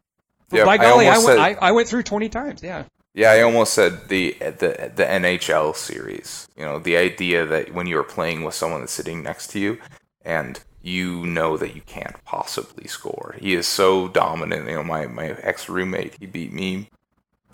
But 0.49 0.57
Yeah, 0.57 0.65
by 0.65 0.73
I 0.73 0.77
golly, 0.77 1.05
I, 1.05 1.09
almost 1.09 1.27
went, 1.27 1.37
said- 1.39 1.57
I, 1.61 1.67
I 1.67 1.71
went 1.73 1.87
through 1.87 2.03
20 2.03 2.29
times. 2.29 2.63
Yeah. 2.63 2.85
Yeah, 3.13 3.29
I 3.29 3.41
almost 3.43 3.73
said 3.73 4.09
the 4.09 4.35
the 4.39 4.91
the 4.95 5.05
NHL 5.05 5.75
series. 5.75 6.47
You 6.57 6.65
know, 6.65 6.79
the 6.79 6.97
idea 6.97 7.45
that 7.45 7.75
when 7.75 7.85
you 7.85 7.99
are 7.99 8.03
playing 8.03 8.43
with 8.43 8.55
someone 8.55 8.79
that's 8.79 8.91
sitting 8.93 9.21
next 9.21 9.51
to 9.51 9.59
you, 9.59 9.77
and 10.25 10.59
you 10.89 11.25
know 11.25 11.57
that 11.57 11.75
you 11.75 11.81
can't 11.81 12.23
possibly 12.25 12.87
score. 12.87 13.35
He 13.39 13.53
is 13.53 13.67
so 13.67 14.07
dominant. 14.07 14.67
You 14.67 14.75
know, 14.75 14.83
my, 14.83 15.07
my 15.07 15.29
ex 15.29 15.69
roommate, 15.69 16.15
he 16.19 16.25
beat 16.25 16.51
me 16.51 16.89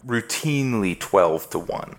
routinely 0.06 1.00
12 1.00 1.50
to 1.52 1.60
1. 1.60 1.96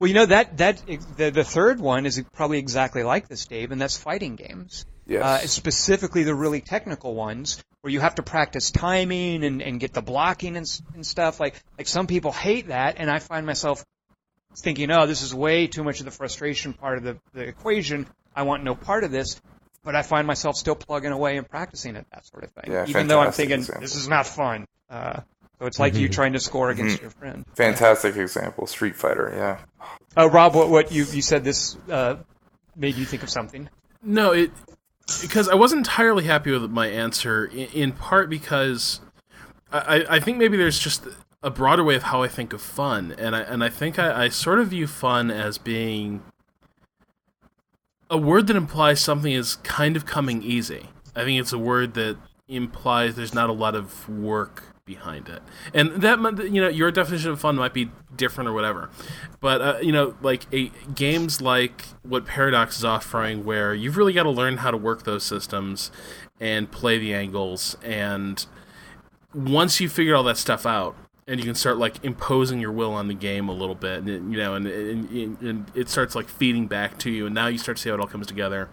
Well, 0.00 0.08
you 0.08 0.14
know 0.14 0.26
that 0.26 0.58
that 0.58 0.82
the, 1.16 1.30
the 1.30 1.44
third 1.44 1.80
one 1.80 2.06
is 2.06 2.22
probably 2.32 2.58
exactly 2.58 3.02
like 3.02 3.26
this, 3.26 3.46
Dave, 3.46 3.72
and 3.72 3.80
that's 3.80 3.96
fighting 3.96 4.36
games. 4.36 4.86
Yes. 5.06 5.22
Uh, 5.22 5.46
specifically, 5.46 6.22
the 6.22 6.34
really 6.34 6.60
technical 6.60 7.14
ones 7.14 7.62
where 7.80 7.92
you 7.92 7.98
have 8.00 8.14
to 8.16 8.22
practice 8.22 8.70
timing 8.70 9.42
and, 9.44 9.60
and 9.60 9.80
get 9.80 9.92
the 9.94 10.02
blocking 10.02 10.56
and, 10.56 10.80
and 10.94 11.04
stuff. 11.04 11.40
Like 11.40 11.60
like 11.76 11.88
some 11.88 12.06
people 12.06 12.30
hate 12.30 12.68
that, 12.68 12.96
and 12.98 13.10
I 13.10 13.18
find 13.18 13.44
myself 13.44 13.84
thinking, 14.56 14.90
oh, 14.92 15.06
this 15.06 15.22
is 15.22 15.34
way 15.34 15.66
too 15.66 15.82
much 15.82 15.98
of 15.98 16.04
the 16.04 16.12
frustration 16.12 16.74
part 16.74 16.98
of 16.98 17.04
the, 17.04 17.18
the 17.32 17.42
equation. 17.42 18.06
I 18.34 18.42
want 18.42 18.62
no 18.62 18.74
part 18.74 19.02
of 19.02 19.10
this. 19.10 19.40
But 19.84 19.94
I 19.94 20.02
find 20.02 20.26
myself 20.26 20.56
still 20.56 20.74
plugging 20.74 21.12
away 21.12 21.36
and 21.36 21.48
practicing 21.48 21.96
it, 21.96 22.06
that 22.12 22.26
sort 22.26 22.44
of 22.44 22.50
thing. 22.50 22.72
Yeah, 22.72 22.86
Even 22.86 23.06
though 23.06 23.20
I'm 23.20 23.32
thinking, 23.32 23.60
example. 23.60 23.82
this 23.82 23.94
is 23.94 24.08
not 24.08 24.26
fun. 24.26 24.66
Uh, 24.90 25.20
so 25.58 25.66
it's 25.66 25.78
like 25.78 25.94
you 25.94 26.08
trying 26.08 26.34
to 26.34 26.40
score 26.40 26.70
against 26.70 27.00
your 27.00 27.10
friend. 27.10 27.44
Fantastic 27.56 28.16
example. 28.16 28.66
Street 28.66 28.94
Fighter, 28.94 29.32
yeah. 29.34 29.86
Uh, 30.16 30.28
Rob, 30.28 30.54
what, 30.54 30.68
what 30.68 30.92
you, 30.92 31.04
you 31.04 31.22
said 31.22 31.42
this 31.42 31.76
uh, 31.90 32.16
made 32.76 32.96
you 32.96 33.04
think 33.04 33.22
of 33.22 33.30
something. 33.30 33.68
No, 34.02 34.32
it 34.32 34.50
because 35.22 35.48
I 35.48 35.54
wasn't 35.54 35.80
entirely 35.80 36.24
happy 36.24 36.52
with 36.52 36.70
my 36.70 36.86
answer. 36.86 37.46
In, 37.46 37.68
in 37.68 37.92
part 37.92 38.30
because 38.30 39.00
I, 39.72 40.04
I 40.08 40.20
think 40.20 40.38
maybe 40.38 40.56
there's 40.56 40.78
just 40.78 41.06
a 41.42 41.50
broader 41.50 41.82
way 41.84 41.94
of 41.94 42.04
how 42.04 42.22
I 42.22 42.28
think 42.28 42.52
of 42.52 42.60
fun, 42.62 43.14
and 43.18 43.34
I 43.34 43.40
and 43.40 43.64
I 43.64 43.68
think 43.68 43.98
I, 43.98 44.24
I 44.24 44.28
sort 44.28 44.60
of 44.60 44.68
view 44.68 44.86
fun 44.86 45.30
as 45.30 45.58
being 45.58 46.22
a 48.10 48.18
word 48.18 48.46
that 48.46 48.56
implies 48.56 49.00
something 49.00 49.32
is 49.32 49.56
kind 49.56 49.96
of 49.96 50.06
coming 50.06 50.42
easy. 50.42 50.88
I 51.14 51.24
think 51.24 51.40
it's 51.40 51.52
a 51.52 51.58
word 51.58 51.94
that 51.94 52.16
implies 52.46 53.14
there's 53.14 53.34
not 53.34 53.50
a 53.50 53.52
lot 53.52 53.74
of 53.74 54.08
work 54.08 54.64
behind 54.84 55.28
it, 55.28 55.42
and 55.74 56.00
that 56.00 56.18
you 56.50 56.62
know 56.62 56.68
your 56.68 56.90
definition 56.90 57.30
of 57.30 57.40
fun 57.40 57.56
might 57.56 57.74
be 57.74 57.90
different 58.16 58.48
or 58.48 58.52
whatever, 58.54 58.88
but 59.40 59.60
uh, 59.60 59.78
you 59.82 59.92
know 59.92 60.16
like 60.22 60.46
a 60.52 60.70
games 60.94 61.42
like 61.42 61.82
what 62.02 62.24
Paradox 62.24 62.78
is 62.78 62.84
offering, 62.84 63.44
where 63.44 63.74
you've 63.74 63.96
really 63.96 64.14
got 64.14 64.22
to 64.22 64.30
learn 64.30 64.58
how 64.58 64.70
to 64.70 64.76
work 64.76 65.04
those 65.04 65.24
systems 65.24 65.90
and 66.40 66.70
play 66.70 66.98
the 66.98 67.12
angles, 67.12 67.76
and 67.82 68.46
once 69.34 69.80
you 69.80 69.88
figure 69.88 70.14
all 70.14 70.24
that 70.24 70.38
stuff 70.38 70.64
out. 70.64 70.96
And 71.28 71.38
you 71.38 71.44
can 71.44 71.54
start 71.54 71.76
like 71.76 72.02
imposing 72.02 72.58
your 72.58 72.72
will 72.72 72.92
on 72.94 73.06
the 73.06 73.14
game 73.14 73.48
a 73.50 73.52
little 73.52 73.74
bit, 73.74 73.98
and 73.98 74.08
it- 74.08 74.22
you 74.22 74.38
know, 74.38 74.54
and, 74.54 74.66
and, 74.66 75.40
and 75.42 75.70
it 75.74 75.88
starts 75.90 76.14
like 76.14 76.26
feeding 76.28 76.66
back 76.66 76.98
to 77.00 77.10
you, 77.10 77.26
and 77.26 77.34
now 77.34 77.46
you 77.48 77.58
start 77.58 77.76
to 77.76 77.82
see 77.82 77.90
how 77.90 77.96
it 77.96 78.00
all 78.00 78.06
comes 78.06 78.26
together, 78.26 78.70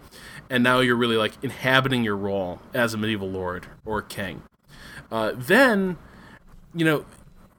and 0.48 0.64
now 0.64 0.80
you're 0.80 0.96
really 0.96 1.18
like 1.18 1.32
inhabiting 1.42 2.02
your 2.02 2.16
role 2.16 2.60
as 2.72 2.94
a 2.94 2.96
medieval 2.96 3.30
lord 3.30 3.66
or 3.84 4.00
king. 4.00 4.42
Uh, 5.12 5.32
then, 5.36 5.98
you 6.74 6.84
know, 6.86 7.04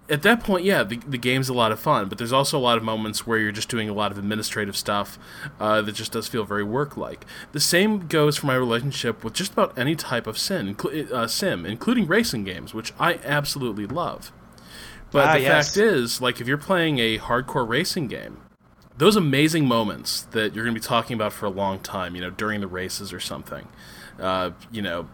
at 0.09 0.23
that 0.23 0.41
point, 0.43 0.63
yeah, 0.65 0.83
the, 0.83 0.97
the 1.07 1.17
game's 1.17 1.49
a 1.49 1.53
lot 1.53 1.71
of 1.71 1.79
fun, 1.79 2.07
but 2.09 2.17
there's 2.17 2.33
also 2.33 2.57
a 2.57 2.59
lot 2.59 2.77
of 2.77 2.83
moments 2.83 3.27
where 3.27 3.37
you're 3.37 3.51
just 3.51 3.69
doing 3.69 3.89
a 3.89 3.93
lot 3.93 4.11
of 4.11 4.17
administrative 4.17 4.75
stuff 4.75 5.19
uh, 5.59 5.81
that 5.81 5.91
just 5.91 6.13
does 6.13 6.27
feel 6.27 6.43
very 6.45 6.63
work-like. 6.63 7.25
The 7.51 7.59
same 7.59 8.07
goes 8.07 8.37
for 8.37 8.47
my 8.47 8.55
relationship 8.55 9.23
with 9.23 9.33
just 9.33 9.51
about 9.53 9.77
any 9.77 9.95
type 9.95 10.25
of 10.25 10.37
uh, 10.37 11.27
sim, 11.27 11.65
including 11.65 12.07
racing 12.07 12.45
games, 12.45 12.73
which 12.73 12.93
I 12.99 13.19
absolutely 13.23 13.85
love. 13.85 14.31
But 15.11 15.25
Ah, 15.27 15.33
the 15.33 15.39
yes. 15.41 15.67
fact 15.67 15.77
is, 15.77 16.21
like, 16.21 16.41
if 16.41 16.47
you're 16.47 16.57
playing 16.57 16.99
a 16.99 17.17
hardcore 17.17 17.67
racing 17.67 18.07
game, 18.07 18.37
those 18.97 19.15
amazing 19.15 19.65
moments 19.65 20.23
that 20.31 20.53
you're 20.55 20.65
going 20.65 20.75
to 20.75 20.81
be 20.81 20.85
talking 20.85 21.15
about 21.15 21.31
for 21.33 21.45
a 21.45 21.49
long 21.49 21.79
time, 21.79 22.15
you 22.15 22.21
know, 22.21 22.29
during 22.29 22.61
the 22.61 22.67
races 22.67 23.13
or 23.13 23.19
something, 23.19 23.67
uh, 24.19 24.51
you 24.71 24.81
know, 24.81 25.07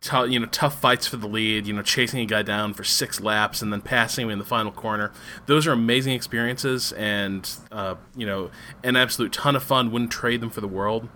tou- 0.00 0.26
you 0.26 0.38
know, 0.40 0.46
tough 0.46 0.80
fights 0.80 1.06
for 1.06 1.16
the 1.16 1.26
lead, 1.28 1.66
you 1.66 1.72
know, 1.72 1.82
chasing 1.82 2.20
a 2.20 2.26
guy 2.26 2.42
down 2.42 2.74
for 2.74 2.84
six 2.84 3.20
laps 3.20 3.62
and 3.62 3.72
then 3.72 3.80
passing 3.80 4.24
him 4.26 4.30
in 4.30 4.38
the 4.38 4.44
final 4.44 4.72
corner. 4.72 5.12
Those 5.46 5.66
are 5.66 5.72
amazing 5.72 6.14
experiences 6.14 6.92
and, 6.92 7.48
uh, 7.70 7.96
you 8.16 8.26
know, 8.26 8.50
an 8.82 8.96
absolute 8.96 9.32
ton 9.32 9.54
of 9.56 9.62
fun. 9.62 9.92
Wouldn't 9.92 10.10
trade 10.10 10.40
them 10.40 10.50
for 10.50 10.60
the 10.60 10.68
world. 10.68 11.08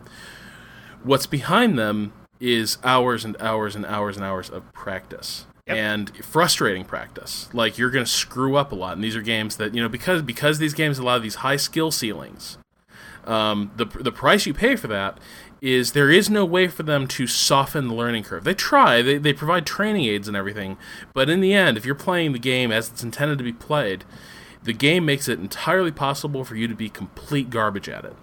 What's 1.03 1.27
behind 1.27 1.79
them 1.79 2.13
is 2.41 2.79
hours 2.85 3.25
and 3.25 3.37
hours 3.41 3.75
and 3.75 3.85
hours 3.87 4.17
and 4.17 4.25
hours 4.25 4.49
of 4.49 4.73
practice. 4.73 5.47
And 5.77 6.17
frustrating 6.25 6.85
practice. 6.85 7.49
Like 7.53 7.79
you're 7.79 7.91
going 7.91 8.05
to 8.05 8.11
screw 8.11 8.57
up 8.57 8.73
a 8.73 8.75
lot, 8.75 8.95
and 8.95 9.05
these 9.05 9.17
are 9.17 9.23
games 9.23 9.57
that 9.57 9.75
you 9.75 9.83
know 9.83 9.89
because 9.89 10.23
because 10.23 10.59
these 10.59 10.75
games 10.75 10.99
allow 10.99 11.19
these 11.19 11.37
high 11.37 11.57
skill 11.57 11.91
ceilings 11.91 12.59
um, 13.29 13.71
the 13.77 13.85
the 13.85 14.11
price 14.11 14.47
you 14.47 14.55
pay 14.55 14.75
for 14.75 14.89
that 14.89 15.19
is 15.61 15.93
there 15.93 16.11
is 16.11 16.31
no 16.31 16.45
way 16.45 16.67
for 16.69 16.83
them 16.83 17.07
to 17.07 17.27
soften 17.27 17.89
the 17.89 17.95
learning 17.95 18.23
curve. 18.23 18.45
They 18.45 18.55
try, 18.55 19.03
they, 19.03 19.19
they 19.19 19.33
provide 19.33 19.67
training 19.67 20.05
aids 20.05 20.29
and 20.29 20.37
everything, 20.37 20.79
but 21.13 21.29
in 21.29 21.41
the 21.41 21.53
end, 21.53 21.77
if 21.77 21.85
you're 21.85 21.97
playing 21.97 22.33
the 22.33 22.39
game 22.39 22.71
as 22.71 22.89
it's 22.89 23.03
intended 23.03 23.39
to 23.39 23.45
be 23.45 23.53
played, 23.53 24.05
the 24.63 24.73
game 24.73 25.05
makes 25.05 25.29
it 25.29 25.41
entirely 25.41 25.91
possible 25.91 26.45
for 26.45 26.55
you 26.55 26.69
to 26.69 26.77
be 26.77 26.89
complete 26.89 27.51
garbage 27.51 27.89
at 27.89 28.05
it. 28.05 28.15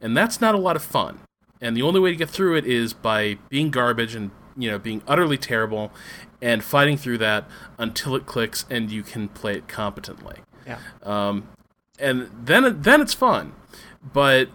And 0.00 0.16
that's 0.16 0.40
not 0.40 0.56
a 0.56 0.58
lot 0.58 0.74
of 0.74 0.82
fun. 0.82 1.20
And 1.60 1.76
the 1.76 1.82
only 1.82 2.00
way 2.00 2.10
to 2.10 2.16
get 2.16 2.28
through 2.28 2.56
it 2.56 2.66
is 2.66 2.92
by 2.92 3.38
being 3.48 3.70
garbage 3.70 4.16
and 4.16 4.32
you 4.60 4.70
know 4.70 4.78
being 4.78 5.02
utterly 5.06 5.38
terrible 5.38 5.90
and 6.42 6.62
fighting 6.64 6.96
through 6.96 7.18
that 7.18 7.44
until 7.78 8.14
it 8.16 8.26
clicks 8.26 8.64
and 8.70 8.90
you 8.90 9.02
can 9.02 9.28
play 9.28 9.54
it 9.56 9.68
competently 9.68 10.36
Yeah. 10.66 10.78
um, 11.02 11.48
and 11.98 12.30
then 12.44 12.80
then 12.82 13.00
it's 13.00 13.14
fun. 13.14 13.52
But 14.12 14.48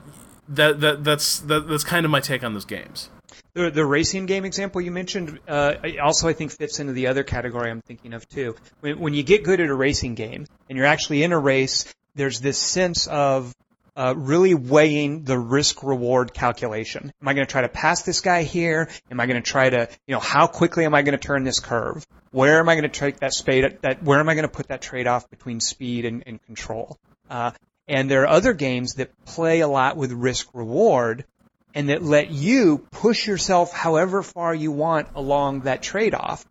that 0.50 0.80
that 0.82 1.04
that's 1.04 1.40
that, 1.42 1.68
that's 1.68 1.84
kind 1.84 2.06
of 2.06 2.12
my 2.12 2.20
take 2.20 2.44
on 2.44 2.54
those 2.54 2.66
games. 2.66 3.10
The, 3.54 3.70
the 3.70 3.86
racing 3.86 4.26
game 4.26 4.44
example 4.46 4.82
you 4.82 4.92
mentioned 4.92 5.40
uh, 5.48 5.76
also, 6.02 6.28
I 6.28 6.34
think, 6.34 6.52
fits 6.52 6.80
into 6.80 6.94
the 6.94 7.08
other 7.08 7.24
category 7.24 7.70
I'm 7.72 7.82
thinking 7.82 8.14
of 8.14 8.28
too. 8.28 8.56
When, 8.82 9.00
when 9.00 9.14
you 9.14 9.24
get 9.24 9.44
good 9.44 9.60
at 9.62 9.70
a 9.70 9.74
racing 9.76 10.16
game 10.16 10.46
and 10.70 10.78
you're 10.78 10.88
actually 10.88 11.24
in 11.24 11.32
a 11.32 11.40
race, 11.40 11.86
there's 12.16 12.40
this 12.42 12.58
sense 12.58 13.08
of 13.08 13.54
uh, 13.96 14.14
really 14.16 14.54
weighing 14.54 15.24
the 15.24 15.38
risk 15.38 15.84
reward 15.84 16.34
calculation. 16.34 17.12
Am 17.22 17.28
I 17.28 17.34
going 17.34 17.46
to 17.46 17.52
try 17.52 17.62
to 17.62 17.70
pass 17.70 18.04
this 18.04 18.22
guy 18.22 18.44
here? 18.44 18.90
Am 19.10 19.20
I 19.20 19.26
going 19.26 19.42
to 19.42 19.50
try 19.50 19.70
to, 19.70 19.88
you 20.08 20.14
know, 20.14 20.20
how 20.20 20.48
quickly 20.48 20.86
am 20.86 20.94
I 20.94 21.02
going 21.02 21.18
to 21.18 21.24
turn 21.28 21.44
this 21.44 21.60
curve? 21.60 22.06
Where 22.32 22.60
am 22.60 22.68
I 22.68 22.76
going 22.76 22.90
to 22.90 23.00
take 23.00 23.20
that 23.20 23.34
spade? 23.34 23.80
That 23.82 24.04
where 24.04 24.20
am 24.20 24.28
I 24.28 24.34
going 24.34 24.48
to 24.48 24.54
put 24.54 24.68
that 24.68 24.82
trade 24.82 25.08
off 25.08 25.30
between 25.30 25.60
speed 25.60 26.06
and, 26.06 26.24
and 26.26 26.42
control? 26.44 26.98
Uh, 27.30 27.52
and 27.88 28.10
there 28.10 28.24
are 28.24 28.28
other 28.28 28.54
games 28.54 28.96
that 28.96 29.12
play 29.26 29.62
a 29.62 29.68
lot 29.68 29.96
with 29.96 30.12
risk 30.12 30.50
reward 30.54 31.26
and 31.74 31.90
that 31.90 32.02
let 32.02 32.32
you 32.32 32.80
push 32.92 33.28
yourself 33.28 33.72
however 33.72 34.24
far 34.24 34.56
you 34.56 34.72
want 34.72 35.10
along 35.16 35.62
that 35.62 35.82
trade-off 35.82 36.46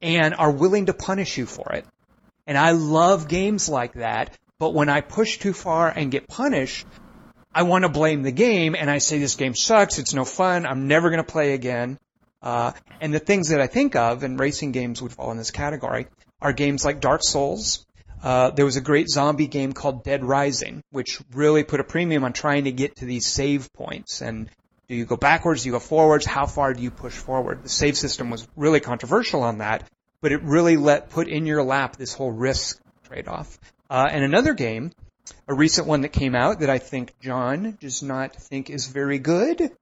and 0.00 0.34
are 0.34 0.50
willing 0.50 0.86
to 0.86 0.94
punish 0.94 1.36
you 1.36 1.44
for 1.44 1.72
it. 1.72 1.84
And 2.46 2.56
I 2.56 2.70
love 2.72 3.28
games 3.28 3.68
like 3.68 3.94
that, 3.94 4.36
but 4.60 4.74
when 4.74 4.90
I 4.90 5.00
push 5.00 5.38
too 5.38 5.54
far 5.54 5.88
and 5.88 6.12
get 6.12 6.28
punished, 6.28 6.86
I 7.52 7.62
want 7.64 7.84
to 7.84 7.88
blame 7.88 8.22
the 8.22 8.30
game 8.30 8.76
and 8.76 8.90
I 8.90 8.98
say 8.98 9.18
this 9.18 9.34
game 9.34 9.54
sucks, 9.54 9.98
it's 9.98 10.14
no 10.14 10.26
fun, 10.26 10.66
I'm 10.66 10.86
never 10.86 11.08
going 11.08 11.24
to 11.24 11.32
play 11.32 11.54
again. 11.54 11.98
Uh, 12.42 12.72
and 13.00 13.12
the 13.12 13.18
things 13.18 13.48
that 13.48 13.60
I 13.60 13.66
think 13.66 13.96
of, 13.96 14.22
and 14.22 14.38
racing 14.38 14.72
games 14.72 15.00
would 15.00 15.12
fall 15.12 15.30
in 15.30 15.38
this 15.38 15.50
category, 15.50 16.08
are 16.42 16.52
games 16.52 16.84
like 16.84 17.00
Dark 17.00 17.22
Souls. 17.24 17.86
Uh, 18.22 18.50
there 18.50 18.66
was 18.66 18.76
a 18.76 18.82
great 18.82 19.08
zombie 19.08 19.46
game 19.46 19.72
called 19.72 20.04
Dead 20.04 20.22
Rising, 20.22 20.82
which 20.90 21.18
really 21.32 21.64
put 21.64 21.80
a 21.80 21.84
premium 21.84 22.22
on 22.22 22.34
trying 22.34 22.64
to 22.64 22.72
get 22.72 22.96
to 22.96 23.06
these 23.06 23.26
save 23.26 23.72
points. 23.72 24.20
And 24.20 24.50
do 24.88 24.94
you 24.94 25.06
go 25.06 25.16
backwards? 25.16 25.62
Do 25.62 25.70
you 25.70 25.72
go 25.72 25.80
forwards? 25.80 26.26
How 26.26 26.44
far 26.44 26.74
do 26.74 26.82
you 26.82 26.90
push 26.90 27.14
forward? 27.14 27.62
The 27.62 27.70
save 27.70 27.96
system 27.96 28.28
was 28.28 28.46
really 28.56 28.80
controversial 28.80 29.42
on 29.42 29.58
that, 29.58 29.88
but 30.20 30.32
it 30.32 30.42
really 30.42 30.76
let 30.76 31.08
put 31.08 31.28
in 31.28 31.46
your 31.46 31.62
lap 31.62 31.96
this 31.96 32.12
whole 32.12 32.30
risk 32.30 32.78
trade-off. 33.04 33.58
Uh, 33.90 34.08
and 34.08 34.22
another 34.22 34.54
game, 34.54 34.92
a 35.48 35.54
recent 35.54 35.86
one 35.86 36.02
that 36.02 36.12
came 36.12 36.36
out 36.36 36.60
that 36.60 36.70
I 36.70 36.78
think 36.78 37.12
Jon 37.20 37.76
does 37.80 38.04
not 38.04 38.36
think 38.36 38.70
is 38.70 38.86
very 38.86 39.18
good, 39.18 39.72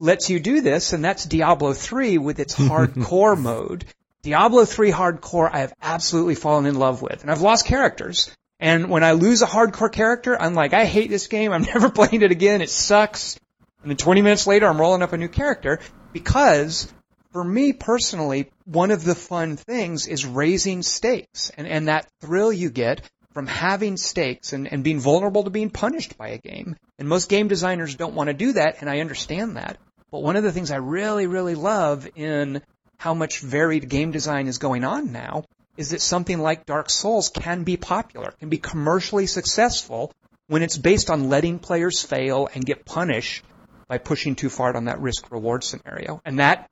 lets 0.00 0.30
you 0.30 0.40
do 0.40 0.62
this, 0.62 0.94
and 0.94 1.04
that's 1.04 1.26
Diablo 1.26 1.74
3 1.74 2.16
with 2.16 2.40
its 2.40 2.56
hardcore 2.56 3.38
mode. 3.40 3.84
Diablo 4.22 4.64
3 4.64 4.90
hardcore 4.90 5.50
I 5.52 5.58
have 5.60 5.74
absolutely 5.82 6.34
fallen 6.34 6.64
in 6.64 6.76
love 6.76 7.02
with, 7.02 7.20
and 7.20 7.30
I've 7.30 7.42
lost 7.42 7.66
characters. 7.66 8.34
And 8.58 8.88
when 8.88 9.04
I 9.04 9.12
lose 9.12 9.42
a 9.42 9.46
hardcore 9.46 9.92
character, 9.92 10.40
I'm 10.40 10.54
like, 10.54 10.72
I 10.72 10.86
hate 10.86 11.10
this 11.10 11.26
game, 11.26 11.52
I'm 11.52 11.62
never 11.74 11.90
playing 11.90 12.22
it 12.22 12.32
again, 12.32 12.62
it 12.62 12.70
sucks. 12.70 13.38
And 13.82 13.90
then 13.90 13.98
20 13.98 14.22
minutes 14.22 14.46
later, 14.46 14.66
I'm 14.66 14.80
rolling 14.80 15.02
up 15.02 15.12
a 15.12 15.18
new 15.18 15.28
character 15.28 15.78
because 16.14 16.92
for 17.32 17.44
me 17.44 17.74
personally, 17.74 18.50
one 18.64 18.90
of 18.90 19.04
the 19.04 19.14
fun 19.14 19.56
things 19.56 20.06
is 20.08 20.24
raising 20.24 20.82
stakes 20.82 21.50
and, 21.56 21.66
and 21.66 21.88
that 21.88 22.08
thrill 22.20 22.52
you 22.52 22.70
get 22.70 23.02
from 23.38 23.46
having 23.46 23.96
stakes 23.96 24.52
and, 24.52 24.66
and 24.66 24.82
being 24.82 24.98
vulnerable 24.98 25.44
to 25.44 25.50
being 25.50 25.70
punished 25.70 26.18
by 26.18 26.30
a 26.30 26.38
game. 26.38 26.74
And 26.98 27.08
most 27.08 27.28
game 27.28 27.46
designers 27.46 27.94
don't 27.94 28.14
want 28.14 28.26
to 28.26 28.34
do 28.34 28.54
that, 28.54 28.80
and 28.80 28.90
I 28.90 28.98
understand 28.98 29.56
that. 29.56 29.76
But 30.10 30.24
one 30.24 30.34
of 30.34 30.42
the 30.42 30.50
things 30.50 30.72
I 30.72 30.78
really, 30.78 31.28
really 31.28 31.54
love 31.54 32.08
in 32.16 32.62
how 32.96 33.14
much 33.14 33.38
varied 33.38 33.88
game 33.88 34.10
design 34.10 34.48
is 34.48 34.58
going 34.58 34.82
on 34.82 35.12
now 35.12 35.44
is 35.76 35.90
that 35.90 36.00
something 36.00 36.40
like 36.40 36.66
Dark 36.66 36.90
Souls 36.90 37.28
can 37.28 37.62
be 37.62 37.76
popular, 37.76 38.32
can 38.40 38.48
be 38.48 38.58
commercially 38.58 39.28
successful 39.28 40.12
when 40.48 40.64
it's 40.64 40.76
based 40.76 41.08
on 41.08 41.28
letting 41.28 41.60
players 41.60 42.02
fail 42.02 42.48
and 42.52 42.66
get 42.66 42.84
punished 42.84 43.44
by 43.86 43.98
pushing 43.98 44.34
too 44.34 44.50
far 44.50 44.76
on 44.76 44.86
that 44.86 45.00
risk 45.00 45.30
reward 45.30 45.62
scenario. 45.62 46.20
And 46.24 46.40
that, 46.40 46.68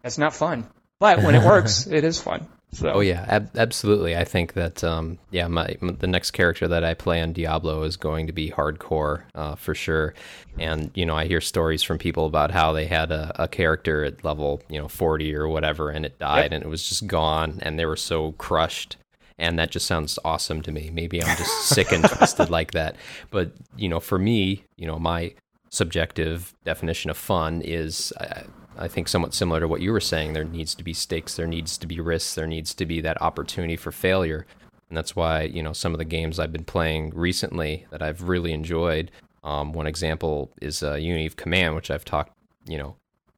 that's 0.00 0.16
not 0.16 0.34
fun. 0.34 0.66
But 0.98 1.22
when 1.22 1.34
it 1.34 1.44
works, 1.44 1.86
it 1.90 2.04
is 2.04 2.18
fun. 2.18 2.48
So. 2.72 2.92
Oh 2.92 3.00
yeah, 3.00 3.24
ab- 3.28 3.56
absolutely. 3.56 4.16
I 4.16 4.24
think 4.24 4.52
that 4.54 4.84
um, 4.84 5.18
yeah, 5.30 5.46
my, 5.46 5.76
the 5.80 6.06
next 6.06 6.32
character 6.32 6.68
that 6.68 6.84
I 6.84 6.94
play 6.94 7.22
on 7.22 7.32
Diablo 7.32 7.84
is 7.84 7.96
going 7.96 8.26
to 8.26 8.32
be 8.32 8.50
hardcore 8.50 9.22
uh, 9.34 9.54
for 9.54 9.74
sure. 9.74 10.14
And 10.58 10.90
you 10.94 11.06
know, 11.06 11.16
I 11.16 11.26
hear 11.26 11.40
stories 11.40 11.82
from 11.82 11.96
people 11.98 12.26
about 12.26 12.50
how 12.50 12.72
they 12.72 12.86
had 12.86 13.10
a, 13.12 13.32
a 13.42 13.48
character 13.48 14.04
at 14.04 14.24
level 14.24 14.62
you 14.68 14.80
know 14.80 14.88
forty 14.88 15.34
or 15.34 15.48
whatever, 15.48 15.90
and 15.90 16.04
it 16.04 16.18
died, 16.18 16.50
yep. 16.50 16.52
and 16.52 16.64
it 16.64 16.68
was 16.68 16.86
just 16.86 17.06
gone, 17.06 17.60
and 17.62 17.78
they 17.78 17.86
were 17.86 17.96
so 17.96 18.32
crushed. 18.32 18.96
And 19.38 19.58
that 19.58 19.70
just 19.70 19.86
sounds 19.86 20.18
awesome 20.24 20.62
to 20.62 20.72
me. 20.72 20.90
Maybe 20.92 21.22
I'm 21.22 21.36
just 21.36 21.68
sick 21.68 21.92
and 21.92 22.04
twisted 22.04 22.50
like 22.50 22.72
that. 22.72 22.96
But 23.30 23.52
you 23.76 23.88
know, 23.88 24.00
for 24.00 24.18
me, 24.18 24.64
you 24.76 24.86
know, 24.86 24.98
my 24.98 25.34
subjective 25.70 26.52
definition 26.64 27.10
of 27.10 27.16
fun 27.16 27.62
is. 27.62 28.12
Uh, 28.20 28.42
I 28.78 28.88
think 28.88 29.08
somewhat 29.08 29.34
similar 29.34 29.60
to 29.60 29.68
what 29.68 29.80
you 29.80 29.92
were 29.92 30.00
saying. 30.00 30.32
There 30.32 30.44
needs 30.44 30.74
to 30.74 30.84
be 30.84 30.92
stakes, 30.92 31.36
there 31.36 31.46
needs 31.46 31.78
to 31.78 31.86
be 31.86 32.00
risks, 32.00 32.34
there 32.34 32.46
needs 32.46 32.74
to 32.74 32.86
be 32.86 33.00
that 33.00 33.20
opportunity 33.22 33.76
for 33.76 33.92
failure. 33.92 34.46
And 34.88 34.96
that's 34.96 35.16
why, 35.16 35.42
you 35.42 35.62
know, 35.62 35.72
some 35.72 35.92
of 35.92 35.98
the 35.98 36.04
games 36.04 36.38
I've 36.38 36.52
been 36.52 36.64
playing 36.64 37.12
recently 37.14 37.86
that 37.90 38.02
I've 38.02 38.22
really 38.22 38.52
enjoyed. 38.52 39.10
Um, 39.42 39.72
one 39.72 39.86
example 39.86 40.52
is 40.60 40.82
uh, 40.82 40.94
Unity 40.94 41.26
of 41.26 41.36
Command, 41.36 41.74
which 41.74 41.90
I've 41.90 42.04
talked, 42.04 42.32
you 42.66 42.78
know, 42.78 42.96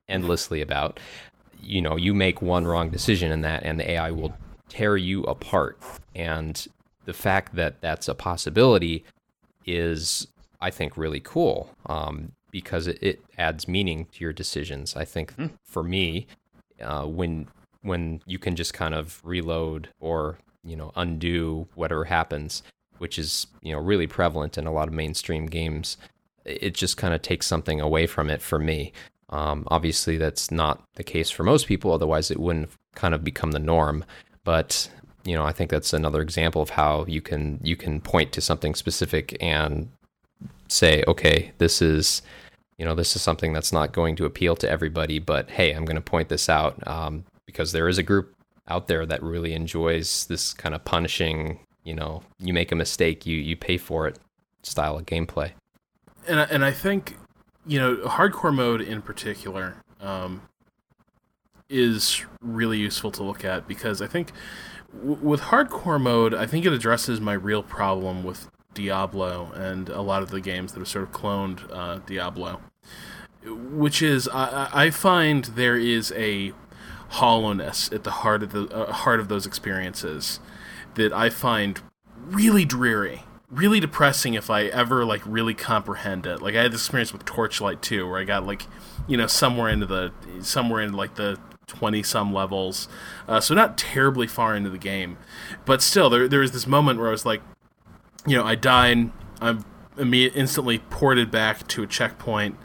endlessly 0.08 0.60
about. 0.60 1.00
You 1.60 1.82
know, 1.82 1.96
you 1.96 2.14
make 2.14 2.42
one 2.42 2.66
wrong 2.66 2.90
decision 2.90 3.32
in 3.32 3.40
that, 3.42 3.62
and 3.62 3.80
the 3.80 3.90
AI 3.92 4.10
will 4.10 4.36
tear 4.68 4.96
you 4.96 5.22
apart. 5.24 5.78
And 6.14 6.66
the 7.04 7.14
fact 7.14 7.54
that 7.56 7.80
that's 7.80 8.08
a 8.08 8.14
possibility 8.14 9.04
is, 9.64 10.26
I 10.60 10.70
think, 10.70 10.96
really 10.96 11.20
cool. 11.20 11.70
Um, 11.86 12.32
because 12.50 12.86
it, 12.86 12.98
it 13.02 13.20
adds 13.36 13.68
meaning 13.68 14.06
to 14.12 14.24
your 14.24 14.32
decisions. 14.32 14.96
I 14.96 15.04
think 15.04 15.36
mm. 15.36 15.50
for 15.64 15.82
me, 15.82 16.26
uh, 16.82 17.04
when 17.04 17.48
when 17.82 18.20
you 18.26 18.38
can 18.38 18.56
just 18.56 18.74
kind 18.74 18.94
of 18.94 19.20
reload 19.24 19.88
or 20.00 20.38
you 20.64 20.76
know 20.76 20.92
undo 20.96 21.68
whatever 21.74 22.04
happens, 22.04 22.62
which 22.98 23.18
is 23.18 23.46
you 23.62 23.72
know 23.72 23.80
really 23.80 24.06
prevalent 24.06 24.58
in 24.58 24.66
a 24.66 24.72
lot 24.72 24.88
of 24.88 24.94
mainstream 24.94 25.46
games, 25.46 25.96
it 26.44 26.74
just 26.74 26.96
kind 26.96 27.14
of 27.14 27.22
takes 27.22 27.46
something 27.46 27.80
away 27.80 28.06
from 28.06 28.30
it 28.30 28.42
for 28.42 28.58
me. 28.58 28.92
Um, 29.30 29.64
obviously, 29.68 30.16
that's 30.16 30.50
not 30.50 30.82
the 30.94 31.04
case 31.04 31.30
for 31.30 31.44
most 31.44 31.66
people. 31.66 31.92
Otherwise, 31.92 32.30
it 32.30 32.40
wouldn't 32.40 32.70
kind 32.94 33.14
of 33.14 33.22
become 33.22 33.52
the 33.52 33.58
norm. 33.58 34.04
But 34.44 34.90
you 35.24 35.34
know, 35.34 35.44
I 35.44 35.52
think 35.52 35.70
that's 35.70 35.92
another 35.92 36.22
example 36.22 36.62
of 36.62 36.70
how 36.70 37.04
you 37.06 37.20
can 37.20 37.60
you 37.62 37.76
can 37.76 38.00
point 38.00 38.32
to 38.32 38.40
something 38.40 38.74
specific 38.74 39.36
and 39.40 39.90
say, 40.68 41.02
okay, 41.06 41.52
this 41.58 41.82
is 41.82 42.22
you 42.78 42.84
know 42.84 42.94
this 42.94 43.16
is 43.16 43.22
something 43.22 43.52
that's 43.52 43.72
not 43.72 43.92
going 43.92 44.16
to 44.16 44.24
appeal 44.24 44.54
to 44.56 44.70
everybody, 44.70 45.18
but 45.18 45.50
hey, 45.50 45.72
I'm 45.72 45.84
going 45.84 45.96
to 45.96 46.02
point 46.02 46.28
this 46.28 46.48
out 46.48 46.86
um, 46.86 47.24
because 47.46 47.72
there 47.72 47.88
is 47.88 47.98
a 47.98 48.02
group 48.02 48.34
out 48.68 48.86
there 48.86 49.06
that 49.06 49.22
really 49.22 49.52
enjoys 49.52 50.26
this 50.26 50.52
kind 50.52 50.74
of 50.74 50.84
punishing. 50.84 51.60
You 51.84 51.94
know, 51.94 52.22
you 52.38 52.52
make 52.52 52.70
a 52.70 52.76
mistake, 52.76 53.26
you 53.26 53.36
you 53.36 53.56
pay 53.56 53.78
for 53.78 54.06
it 54.06 54.18
style 54.62 54.98
of 54.98 55.06
gameplay. 55.06 55.52
And 56.26 56.40
I, 56.40 56.44
and 56.44 56.64
I 56.64 56.70
think 56.70 57.16
you 57.66 57.78
know 57.78 57.96
hardcore 58.04 58.54
mode 58.54 58.80
in 58.80 59.02
particular 59.02 59.76
um, 60.00 60.42
is 61.68 62.24
really 62.40 62.78
useful 62.78 63.10
to 63.12 63.22
look 63.22 63.44
at 63.44 63.66
because 63.66 64.00
I 64.00 64.06
think 64.06 64.32
with 64.92 65.40
hardcore 65.40 66.00
mode, 66.00 66.32
I 66.32 66.46
think 66.46 66.64
it 66.64 66.72
addresses 66.72 67.20
my 67.20 67.34
real 67.34 67.62
problem 67.62 68.24
with 68.24 68.48
Diablo 68.78 69.50
and 69.56 69.88
a 69.88 70.00
lot 70.00 70.22
of 70.22 70.30
the 70.30 70.40
games 70.40 70.72
that 70.72 70.78
have 70.78 70.86
sort 70.86 71.02
of 71.02 71.10
cloned 71.10 71.68
uh, 71.74 71.98
Diablo, 72.06 72.60
which 73.44 74.00
is 74.00 74.28
I, 74.28 74.68
I, 74.72 74.90
find 74.90 75.44
there 75.44 75.76
is 75.76 76.12
a 76.12 76.52
hollowness 77.08 77.90
at 77.90 78.04
the 78.04 78.12
heart 78.12 78.44
of 78.44 78.52
the 78.52 78.68
uh, 78.68 78.92
heart 78.92 79.18
of 79.18 79.26
those 79.26 79.46
experiences 79.46 80.38
that 80.94 81.12
I 81.12 81.28
find 81.28 81.80
really 82.28 82.64
dreary, 82.64 83.24
really 83.50 83.80
depressing 83.80 84.34
if 84.34 84.48
I 84.48 84.66
ever 84.66 85.04
like 85.04 85.22
really 85.26 85.54
comprehend 85.54 86.24
it. 86.24 86.40
Like 86.40 86.54
I 86.54 86.62
had 86.62 86.72
this 86.72 86.82
experience 86.82 87.12
with 87.12 87.24
Torchlight 87.24 87.82
2 87.82 88.08
where 88.08 88.20
I 88.20 88.24
got 88.24 88.46
like 88.46 88.66
you 89.08 89.16
know 89.16 89.26
somewhere 89.26 89.70
into 89.70 89.86
the 89.86 90.12
somewhere 90.40 90.82
into 90.82 90.96
like 90.96 91.16
the 91.16 91.36
20 91.66 92.04
some 92.04 92.32
levels. 92.32 92.88
Uh, 93.26 93.40
so 93.40 93.54
not 93.54 93.76
terribly 93.76 94.28
far 94.28 94.54
into 94.54 94.70
the 94.70 94.78
game. 94.78 95.18
But 95.64 95.82
still, 95.82 96.08
there, 96.08 96.28
there 96.28 96.40
was 96.40 96.52
this 96.52 96.66
moment 96.66 96.98
where 96.98 97.08
I 97.08 97.10
was 97.10 97.26
like, 97.26 97.42
you 98.28 98.36
know, 98.36 98.44
I 98.44 98.54
died. 98.54 99.10
I'm 99.40 99.64
immediately 99.96 100.40
instantly 100.40 100.78
ported 100.78 101.30
back 101.30 101.66
to 101.68 101.82
a 101.82 101.86
checkpoint. 101.86 102.56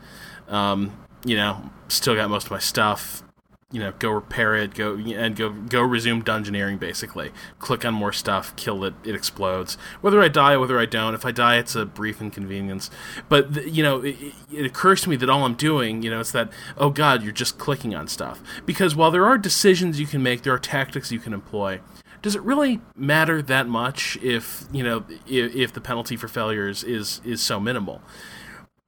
Um, 0.47 0.97
you 1.25 1.35
know, 1.35 1.71
still 1.87 2.15
got 2.15 2.29
most 2.29 2.45
of 2.45 2.51
my 2.51 2.59
stuff. 2.59 3.23
You 3.71 3.79
know, 3.79 3.91
go 3.97 4.11
repair 4.11 4.53
it, 4.55 4.75
go 4.75 4.95
and 4.95 5.35
go 5.35 5.49
go 5.49 5.81
resume 5.81 6.21
dungeoneering. 6.21 6.79
Basically, 6.79 7.31
click 7.57 7.83
on 7.83 7.95
more 7.95 8.13
stuff, 8.13 8.55
kill 8.55 8.83
it, 8.83 8.93
it 9.03 9.15
explodes. 9.15 9.79
Whether 10.01 10.21
I 10.21 10.27
die, 10.27 10.57
whether 10.57 10.77
I 10.77 10.85
don't. 10.85 11.15
If 11.15 11.25
I 11.25 11.31
die, 11.31 11.57
it's 11.57 11.75
a 11.75 11.83
brief 11.83 12.21
inconvenience. 12.21 12.91
But 13.29 13.55
the, 13.55 13.67
you 13.67 13.81
know, 13.81 14.01
it, 14.01 14.15
it 14.51 14.65
occurs 14.67 15.01
to 15.01 15.09
me 15.09 15.15
that 15.15 15.27
all 15.27 15.43
I'm 15.43 15.55
doing, 15.55 16.03
you 16.03 16.11
know, 16.11 16.19
it's 16.19 16.31
that 16.33 16.51
oh 16.77 16.91
god, 16.91 17.23
you're 17.23 17.31
just 17.31 17.57
clicking 17.57 17.95
on 17.95 18.07
stuff. 18.07 18.43
Because 18.63 18.95
while 18.95 19.09
there 19.09 19.25
are 19.25 19.39
decisions 19.39 19.99
you 19.99 20.05
can 20.05 20.21
make, 20.21 20.43
there 20.43 20.53
are 20.53 20.59
tactics 20.59 21.11
you 21.11 21.19
can 21.19 21.33
employ 21.33 21.79
does 22.23 22.35
it 22.35 22.41
really 22.41 22.79
matter 22.95 23.41
that 23.41 23.67
much 23.67 24.17
if 24.23 24.65
you 24.71 24.81
know 24.81 25.05
if, 25.27 25.55
if 25.55 25.73
the 25.73 25.81
penalty 25.81 26.15
for 26.15 26.27
failures 26.27 26.83
is 26.83 27.21
is 27.23 27.41
so 27.41 27.59
minimal? 27.59 28.01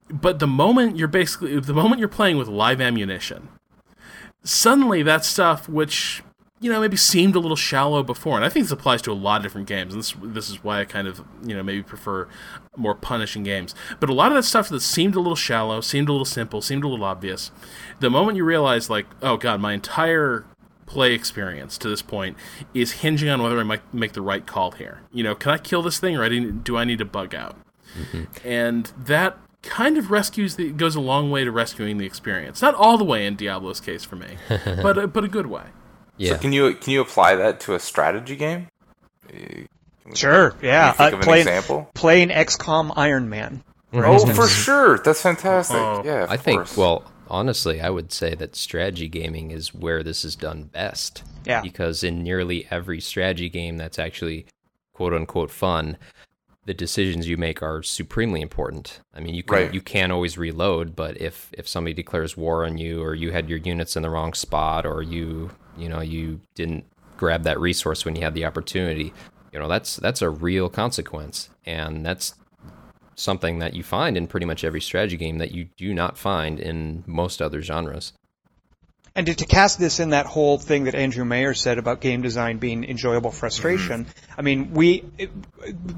But 0.08 0.40
the 0.40 0.46
moment 0.46 0.96
you're 0.96 1.06
basically 1.06 1.60
the 1.60 1.74
moment 1.74 2.00
you're 2.00 2.08
playing 2.08 2.38
with 2.38 2.48
live 2.48 2.80
ammunition, 2.80 3.48
suddenly 4.42 5.02
that 5.02 5.24
stuff 5.24 5.68
which 5.68 6.22
you 6.60 6.72
know 6.72 6.80
maybe 6.80 6.96
seemed 6.96 7.36
a 7.36 7.38
little 7.38 7.56
shallow 7.56 8.02
before, 8.02 8.36
and 8.36 8.44
I 8.44 8.48
think 8.48 8.64
this 8.64 8.72
applies 8.72 9.02
to 9.02 9.12
a 9.12 9.14
lot 9.14 9.36
of 9.36 9.42
different 9.42 9.68
games. 9.68 9.92
And 9.92 10.02
this 10.02 10.14
this 10.22 10.48
is 10.48 10.64
why 10.64 10.80
I 10.80 10.86
kind 10.86 11.06
of 11.06 11.22
you 11.44 11.54
know 11.54 11.62
maybe 11.62 11.82
prefer 11.82 12.28
more 12.74 12.94
punishing 12.94 13.42
games. 13.42 13.74
But 14.00 14.08
a 14.08 14.14
lot 14.14 14.32
of 14.32 14.36
that 14.36 14.44
stuff 14.44 14.70
that 14.70 14.80
seemed 14.80 15.14
a 15.14 15.20
little 15.20 15.36
shallow, 15.36 15.82
seemed 15.82 16.08
a 16.08 16.12
little 16.12 16.24
simple, 16.24 16.62
seemed 16.62 16.84
a 16.84 16.88
little 16.88 17.04
obvious. 17.04 17.50
The 18.00 18.08
moment 18.08 18.38
you 18.38 18.44
realize 18.44 18.88
like, 18.88 19.06
oh 19.20 19.36
god, 19.36 19.60
my 19.60 19.74
entire 19.74 20.46
play 20.86 21.12
experience 21.12 21.76
to 21.78 21.88
this 21.88 22.02
point 22.02 22.36
is 22.72 22.92
hinging 22.92 23.28
on 23.28 23.42
whether 23.42 23.58
I 23.58 23.64
might 23.64 23.92
make 23.92 24.12
the 24.12 24.22
right 24.22 24.46
call 24.46 24.70
here. 24.70 25.00
You 25.12 25.24
know, 25.24 25.34
can 25.34 25.52
I 25.52 25.58
kill 25.58 25.82
this 25.82 25.98
thing 25.98 26.16
or 26.16 26.28
do 26.28 26.76
I 26.76 26.84
need 26.84 26.98
to 26.98 27.04
bug 27.04 27.34
out? 27.34 27.56
Mm-hmm. 27.98 28.24
And 28.46 28.92
that 28.96 29.38
kind 29.62 29.98
of 29.98 30.10
rescues 30.10 30.56
the 30.56 30.70
goes 30.70 30.94
a 30.94 31.00
long 31.00 31.30
way 31.30 31.44
to 31.44 31.50
rescuing 31.50 31.98
the 31.98 32.06
experience. 32.06 32.62
Not 32.62 32.74
all 32.74 32.96
the 32.96 33.04
way 33.04 33.26
in 33.26 33.36
Diablo's 33.36 33.80
case 33.80 34.04
for 34.04 34.16
me, 34.16 34.36
but 34.48 34.96
a, 34.96 35.06
but 35.06 35.24
a 35.24 35.28
good 35.28 35.46
way. 35.46 35.64
Yeah. 36.16 36.32
So 36.32 36.38
can 36.38 36.52
you 36.52 36.74
can 36.74 36.92
you 36.92 37.00
apply 37.00 37.34
that 37.36 37.60
to 37.60 37.74
a 37.74 37.80
strategy 37.80 38.36
game? 38.36 38.68
Sure. 40.14 40.54
Yeah. 40.62 40.92
Think 40.92 41.12
uh, 41.12 41.16
of 41.16 41.20
an 41.20 41.24
playing, 41.24 41.48
example. 41.48 41.90
Playing 41.94 42.28
XCOM 42.28 42.92
Iron 42.96 43.28
Man. 43.28 43.62
Oh, 43.92 44.26
for 44.34 44.48
sure. 44.48 44.98
That's 44.98 45.22
fantastic. 45.22 45.76
Oh. 45.76 46.02
Yeah. 46.04 46.26
I 46.28 46.36
think. 46.36 46.76
Well, 46.76 47.04
honestly, 47.28 47.80
I 47.80 47.90
would 47.90 48.12
say 48.12 48.34
that 48.34 48.56
strategy 48.56 49.08
gaming 49.08 49.50
is 49.50 49.74
where 49.74 50.02
this 50.02 50.24
is 50.24 50.36
done 50.36 50.64
best. 50.64 51.22
Yeah. 51.44 51.62
Because 51.62 52.02
in 52.02 52.22
nearly 52.22 52.66
every 52.70 53.00
strategy 53.00 53.48
game 53.48 53.76
that's 53.76 53.98
actually 53.98 54.46
quote 54.92 55.12
unquote 55.12 55.50
fun, 55.50 55.96
the 56.66 56.74
decisions 56.74 57.28
you 57.28 57.36
make 57.36 57.62
are 57.62 57.82
supremely 57.82 58.40
important. 58.40 59.00
I 59.14 59.20
mean, 59.20 59.34
you 59.34 59.44
can 59.44 59.56
right. 59.56 59.74
you 59.74 59.80
can 59.80 60.10
always 60.10 60.36
reload, 60.36 60.96
but 60.96 61.20
if 61.20 61.50
if 61.52 61.68
somebody 61.68 61.94
declares 61.94 62.36
war 62.36 62.66
on 62.66 62.76
you, 62.76 63.02
or 63.02 63.14
you 63.14 63.30
had 63.30 63.48
your 63.48 63.58
units 63.58 63.96
in 63.96 64.02
the 64.02 64.10
wrong 64.10 64.34
spot, 64.34 64.84
or 64.84 65.02
you 65.02 65.50
you 65.76 65.88
know 65.88 66.00
you 66.00 66.40
didn't 66.54 66.84
grab 67.16 67.44
that 67.44 67.60
resource 67.60 68.04
when 68.04 68.16
you 68.16 68.22
had 68.22 68.34
the 68.34 68.44
opportunity, 68.44 69.14
you 69.52 69.58
know 69.60 69.68
that's 69.68 69.96
that's 69.96 70.22
a 70.22 70.28
real 70.28 70.68
consequence, 70.68 71.50
and 71.64 72.04
that's 72.04 72.34
something 73.16 73.58
that 73.58 73.74
you 73.74 73.82
find 73.82 74.16
in 74.16 74.26
pretty 74.26 74.46
much 74.46 74.62
every 74.62 74.80
strategy 74.80 75.16
game 75.16 75.38
that 75.38 75.50
you 75.50 75.64
do 75.76 75.92
not 75.92 76.16
find 76.16 76.60
in 76.60 77.02
most 77.06 77.42
other 77.42 77.60
genres. 77.62 78.12
And 79.16 79.26
to, 79.26 79.34
to, 79.34 79.46
cast 79.46 79.78
this 79.78 79.98
in 79.98 80.10
that 80.10 80.26
whole 80.26 80.58
thing 80.58 80.84
that 80.84 80.94
Andrew 80.94 81.24
Mayer 81.24 81.54
said 81.54 81.78
about 81.78 82.02
game 82.02 82.20
design 82.20 82.58
being 82.58 82.84
enjoyable 82.84 83.30
frustration, 83.30 84.04
mm-hmm. 84.04 84.34
I 84.38 84.42
mean, 84.42 84.74
we, 84.74 85.04
it, 85.16 85.30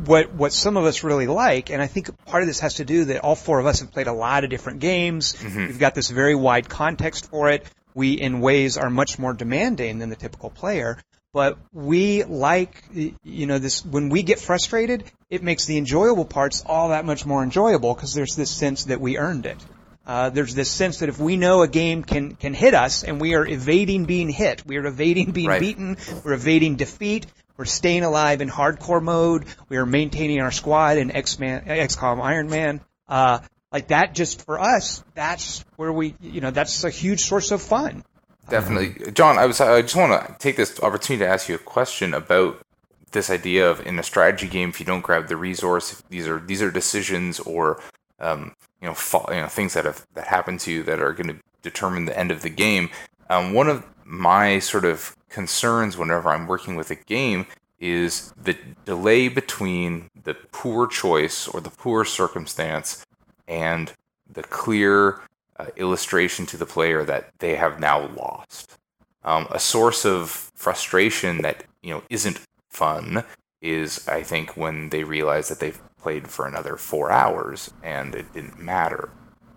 what, 0.07 0.33
what 0.33 0.53
some 0.53 0.77
of 0.77 0.85
us 0.85 1.03
really 1.03 1.27
like, 1.27 1.71
and 1.71 1.83
I 1.83 1.89
think 1.89 2.25
part 2.27 2.45
of 2.45 2.47
this 2.47 2.61
has 2.61 2.75
to 2.75 2.85
do 2.85 3.07
that 3.07 3.25
all 3.25 3.35
four 3.35 3.59
of 3.59 3.67
us 3.67 3.81
have 3.81 3.91
played 3.91 4.07
a 4.07 4.13
lot 4.13 4.45
of 4.45 4.51
different 4.51 4.79
games. 4.79 5.33
Mm-hmm. 5.33 5.67
We've 5.67 5.79
got 5.81 5.97
this 5.97 6.11
very 6.11 6.37
wide 6.37 6.69
context 6.69 7.29
for 7.29 7.51
it. 7.51 7.67
We, 7.93 8.13
in 8.13 8.39
ways, 8.39 8.79
are 8.79 8.89
much 8.89 9.19
more 9.19 9.35
demanding 9.35 9.99
than 9.99 10.11
the 10.11 10.17
typical 10.17 10.51
player 10.51 10.99
but 11.33 11.59
we 11.73 12.25
like 12.25 12.83
you 13.23 13.47
know 13.47 13.59
this 13.59 13.85
when 13.85 14.09
we 14.09 14.23
get 14.23 14.39
frustrated 14.39 15.05
it 15.31 15.43
makes 15.43 15.67
the 15.67 15.77
enjoyable 15.77 16.25
parts 16.25 16.63
all 16.65 16.91
that 16.91 17.05
much 17.05 17.27
more 17.27 17.43
enjoyable 17.43 17.95
because 17.95 18.15
there's 18.15 18.37
this 18.37 18.51
sense 18.51 18.85
that 18.85 19.01
we 19.01 19.19
earned 19.19 19.47
it 19.47 19.59
uh, 20.07 20.31
there's 20.31 20.55
this 20.55 20.71
sense 20.71 21.01
that 21.01 21.11
if 21.11 21.19
we 21.19 21.37
know 21.37 21.63
a 21.63 21.69
game 21.69 22.03
can 22.03 22.35
can 22.35 22.55
hit 22.55 22.75
us 22.75 23.05
and 23.05 23.21
we 23.21 23.35
are 23.35 23.47
evading 23.47 24.05
being 24.05 24.29
hit 24.29 24.65
we 24.67 24.77
are 24.77 24.87
evading 24.87 25.33
being 25.33 25.49
right. 25.49 25.61
beaten 25.61 25.97
we're 26.25 26.33
evading 26.33 26.77
defeat 26.77 27.27
we're 27.57 27.65
staying 27.65 28.05
alive 28.05 28.41
in 28.41 28.49
hardcore 28.49 29.03
mode 29.03 29.45
we 29.69 29.77
are 29.77 29.87
maintaining 29.87 30.41
our 30.41 30.53
squad 30.53 30.97
in 30.97 31.11
X-Man, 31.11 31.65
XCOM 31.67 32.23
Iron 32.23 32.49
Man 32.49 32.81
uh, 33.09 33.41
like 33.73 33.89
that 33.89 34.15
just 34.15 34.45
for 34.45 34.59
us, 34.59 35.05
that's 35.15 35.65
where 35.77 35.93
we, 35.93 36.15
you 36.21 36.41
know, 36.41 36.51
that's 36.51 36.85
a 36.85 36.91
huge 36.91 37.21
source 37.21 37.51
of 37.51 37.61
fun. 37.61 38.03
Definitely, 38.49 39.13
Jon. 39.13 39.39
I 39.39 39.47
was. 39.47 39.61
I 39.61 39.83
just 39.83 39.97
want 39.97 40.27
to 40.27 40.37
take 40.39 40.57
this 40.57 40.81
opportunity 40.81 41.25
to 41.25 41.31
ask 41.31 41.49
you 41.49 41.55
a 41.55 41.59
question 41.59 42.15
about 42.15 42.59
this 43.13 43.31
idea 43.31 43.71
of 43.71 43.87
in 43.87 43.99
a 43.99 44.03
strategy 44.03 44.49
game, 44.49 44.71
if 44.71 44.81
you 44.81 44.87
don't 44.87 45.01
grab 45.03 45.29
the 45.29 45.37
resource, 45.37 46.03
these 46.09 46.27
are 46.27 46.41
these 46.41 46.63
are 46.63 46.71
decisions 46.71 47.41
or 47.41 47.81
um, 48.21 48.55
you 48.81 48.89
know, 48.89 48.97
you 49.29 49.41
know 49.41 49.49
things 49.49 49.75
that 49.75 49.85
have 49.85 50.07
that 50.15 50.27
happen 50.27 50.59
to 50.59 50.73
you 50.73 50.83
that 50.85 51.01
are 51.01 51.13
going 51.13 51.29
to 51.29 51.37
determine 51.63 52.05
the 52.05 52.19
end 52.19 52.31
of 52.31 52.43
the 52.43 52.51
game. 52.51 52.91
Um, 53.31 53.53
one 53.53 53.69
of 53.69 53.85
my 54.05 54.59
sort 54.59 54.85
of 54.85 55.17
concerns 55.29 55.97
whenever 55.97 56.31
I'm 56.31 56.47
working 56.47 56.77
with 56.77 56.91
a 56.91 56.95
game 56.95 57.47
is 57.79 58.33
the 58.43 58.57
delay 58.85 59.29
between 59.29 60.11
the 60.25 60.35
poor 60.35 60.87
choice 60.87 61.47
or 61.47 61.61
the 61.61 61.71
poor 61.71 62.05
circumstance 62.05 63.05
and 63.47 63.93
the 64.31 64.43
clear 64.43 65.21
uh, 65.59 65.67
illustration 65.77 66.47
to 66.47 66.57
the 66.57 66.67
player 66.67 67.05
that 67.05 67.31
they 67.39 67.57
have 67.57 67.81
now 67.81 68.09
lost. 68.09 68.79
Um, 69.25 69.47
a 69.51 69.59
source 69.59 70.05
of 70.05 70.31
frustration 70.55 71.43
that 71.43 71.65
you 71.83 71.91
know 71.91 72.03
isn't 72.09 72.41
fun 72.71 73.25
is, 73.61 74.07
I 74.09 74.23
think, 74.23 74.57
when 74.57 74.91
they 74.91 75.05
realize 75.05 75.49
that 75.49 75.61
they've 75.61 75.81
played 76.01 76.29
for 76.29 76.47
another 76.47 76.77
four 76.77 77.11
hours 77.11 77.71
and 77.83 78.15
it 78.15 78.33
didn't 78.33 78.59
matter. 78.59 79.11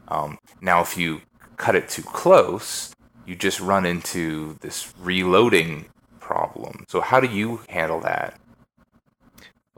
Um, 0.07 0.39
now, 0.59 0.81
if 0.81 0.97
you 0.97 1.21
cut 1.57 1.75
it 1.75 1.87
too 1.87 2.01
close, 2.01 2.93
you 3.25 3.35
just 3.35 3.59
run 3.59 3.85
into 3.85 4.57
this 4.61 4.93
reloading 4.99 5.85
problem. 6.19 6.85
So, 6.89 6.99
how 7.01 7.19
do 7.19 7.27
you 7.27 7.61
handle 7.69 8.01
that? 8.01 8.40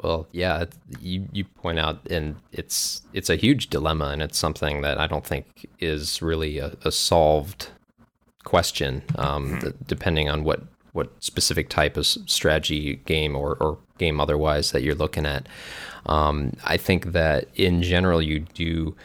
Well, 0.03 0.27
yeah, 0.33 0.65
you 0.99 1.27
you 1.31 1.45
point 1.45 1.79
out, 1.79 2.05
and 2.09 2.35
it's 2.51 3.01
it's 3.13 3.29
a 3.29 3.37
huge 3.37 3.69
dilemma, 3.69 4.07
and 4.09 4.21
it's 4.21 4.37
something 4.37 4.81
that 4.81 4.99
I 4.99 5.07
don't 5.07 5.25
think 5.25 5.69
is 5.79 6.21
really 6.21 6.57
a, 6.57 6.75
a 6.83 6.91
solved 6.91 7.69
question, 8.43 9.01
um, 9.15 9.45
mm-hmm. 9.45 9.59
th- 9.59 9.75
depending 9.87 10.29
on 10.29 10.43
what 10.43 10.61
what 10.91 11.11
specific 11.23 11.69
type 11.69 11.97
of 11.97 12.05
strategy 12.05 12.97
game 13.05 13.35
or, 13.35 13.55
or 13.55 13.79
game 13.97 14.19
otherwise 14.19 14.71
that 14.71 14.83
you're 14.83 14.93
looking 14.93 15.25
at. 15.25 15.47
Um, 16.05 16.51
I 16.65 16.77
think 16.77 17.13
that 17.13 17.47
in 17.55 17.81
general, 17.81 18.21
you 18.21 18.39
do 18.53 18.95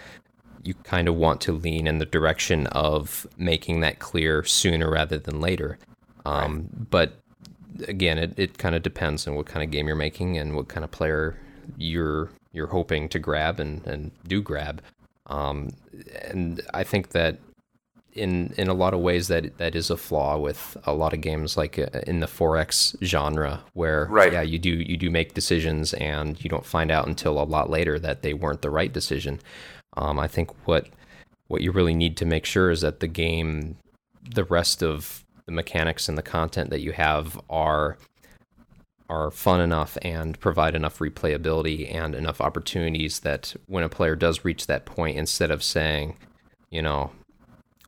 you 0.65 0.75
kind 0.83 1.07
of 1.07 1.15
want 1.15 1.41
to 1.43 1.53
lean 1.53 1.87
in 1.87 1.99
the 1.99 2.07
direction 2.07 2.67
of 2.69 3.27
making 3.39 3.81
that 3.81 4.01
clear 4.01 4.45
sooner 4.45 4.91
rather 4.91 5.17
than 5.17 5.41
later. 5.41 5.79
Um, 6.27 6.57
right. 6.57 6.91
But 6.91 7.21
again, 7.87 8.19
it, 8.19 8.39
it 8.39 8.59
kind 8.59 8.75
of 8.75 8.83
depends 8.83 9.27
on 9.27 9.35
what 9.35 9.47
kind 9.47 9.63
of 9.63 9.71
game 9.71 9.87
you're 9.87 9.97
making 9.97 10.37
and 10.39 10.55
what 10.55 10.69
kind 10.69 10.85
of 10.85 10.91
player 10.91 11.37
you're 11.77 12.31
you're 12.53 12.69
hoping 12.69 13.09
to 13.11 13.19
grab 13.19 13.61
and, 13.61 13.87
and 13.87 14.11
do 14.27 14.41
grab. 14.41 14.83
Um, 15.27 15.71
and 16.23 16.63
I 16.73 16.83
think 16.83 17.11
that 17.11 17.39
in 18.15 18.55
in 18.57 18.69
a 18.69 18.75
lot 18.75 18.95
of 18.95 19.01
ways 19.01 19.29
that 19.29 19.59
that 19.59 19.75
is 19.77 19.91
a 19.91 19.97
flaw 19.97 20.39
with 20.39 20.77
a 20.85 20.93
lot 20.93 21.13
of 21.13 21.21
games 21.21 21.57
like 21.57 21.79
uh, 21.79 21.87
in 22.07 22.21
the 22.21 22.27
4X 22.27 22.97
genre 23.05 23.61
where 23.75 24.07
right. 24.07 24.33
yeah 24.33 24.41
you 24.41 24.59
do 24.59 24.71
you 24.71 24.97
do 24.97 25.11
make 25.11 25.35
decisions 25.35 25.93
and 25.95 26.43
you 26.43 26.49
don't 26.51 26.65
find 26.65 26.91
out 26.91 27.07
until 27.07 27.41
a 27.41 27.45
lot 27.45 27.71
later 27.71 27.99
that 27.99 28.23
they 28.23 28.35
weren't 28.35 28.63
the 28.63 28.71
right 28.71 28.93
decision. 28.93 29.41
Um, 29.97 30.19
I 30.19 30.27
think 30.27 30.51
what 30.67 30.89
what 31.49 31.61
you 31.61 31.71
really 31.71 31.95
need 31.95 32.17
to 32.17 32.27
make 32.27 32.45
sure 32.45 32.71
is 32.71 32.81
that 32.81 33.01
the 33.01 33.09
game 33.09 33.77
the 34.35 34.45
rest 34.45 34.83
of 34.83 35.25
the 35.49 35.53
mechanics 35.53 36.11
and 36.11 36.19
the 36.19 36.23
content 36.23 36.69
that 36.69 36.83
you 36.83 36.93
have 36.93 37.41
are 37.49 37.97
are 39.09 39.31
fun 39.31 39.63
enough 39.63 39.97
and 40.03 40.39
provide 40.39 40.75
enough 40.75 40.99
replayability 40.99 41.91
and 41.91 42.15
enough 42.15 42.43
opportunities 42.43 43.21
that 43.21 43.57
when 43.65 43.83
a 43.83 43.89
player 43.89 44.15
does 44.15 44.45
reach 44.45 44.67
that 44.67 44.85
point, 44.85 45.17
instead 45.17 45.51
of 45.51 45.63
saying, 45.63 46.15
you 46.69 46.83
know, 46.83 47.11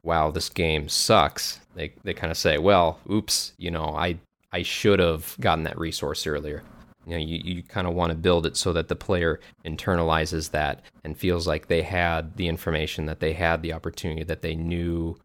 wow, 0.03 0.31
this 0.31 0.49
game 0.49 0.89
sucks, 0.89 1.61
they 1.75 1.93
they 2.03 2.15
kind 2.15 2.31
of 2.31 2.39
say, 2.39 2.57
well, 2.57 2.99
oops, 3.13 3.53
you 3.59 3.71
know, 3.71 3.95
I 3.95 4.17
I 4.51 4.63
should 4.63 4.99
have 4.99 5.37
gotten 5.39 5.65
that 5.65 5.79
resource 5.79 6.27
earlier. 6.27 6.63
You 7.05 7.13
know, 7.13 7.19
you, 7.19 7.41
you 7.45 7.63
kind 7.63 7.87
of 7.87 7.93
want 7.93 8.11
to 8.11 8.17
build 8.17 8.47
it 8.47 8.57
so 8.57 8.73
that 8.73 8.89
the 8.89 8.97
player 8.97 9.39
internalizes 9.67 10.53
that 10.53 10.83
and 11.05 11.15
feels 11.15 11.47
like 11.47 11.67
they 11.67 11.83
had 11.83 12.37
the 12.39 12.49
information, 12.49 13.05
that 13.05 13.21
they 13.21 13.35
had 13.35 13.61
the 13.61 13.75
opportunity, 13.75 14.23
that 14.25 14.41
they 14.41 14.55
knew 14.55 15.19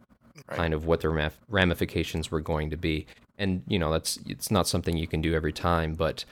right. 0.48 0.58
kind 0.58 0.74
of 0.74 0.86
what 0.86 1.02
the 1.02 1.32
ramifications 1.50 2.32
were 2.32 2.42
going 2.42 2.70
to 2.70 2.78
be. 2.78 3.06
And 3.38 3.64
you 3.68 3.80
know, 3.80 3.92
that's 3.92 4.20
it's 4.28 4.52
not 4.52 4.68
something 4.68 4.98
you 4.98 5.08
can 5.08 5.22
do 5.22 5.34
every 5.34 5.54
time, 5.54 5.94
but 5.94 6.26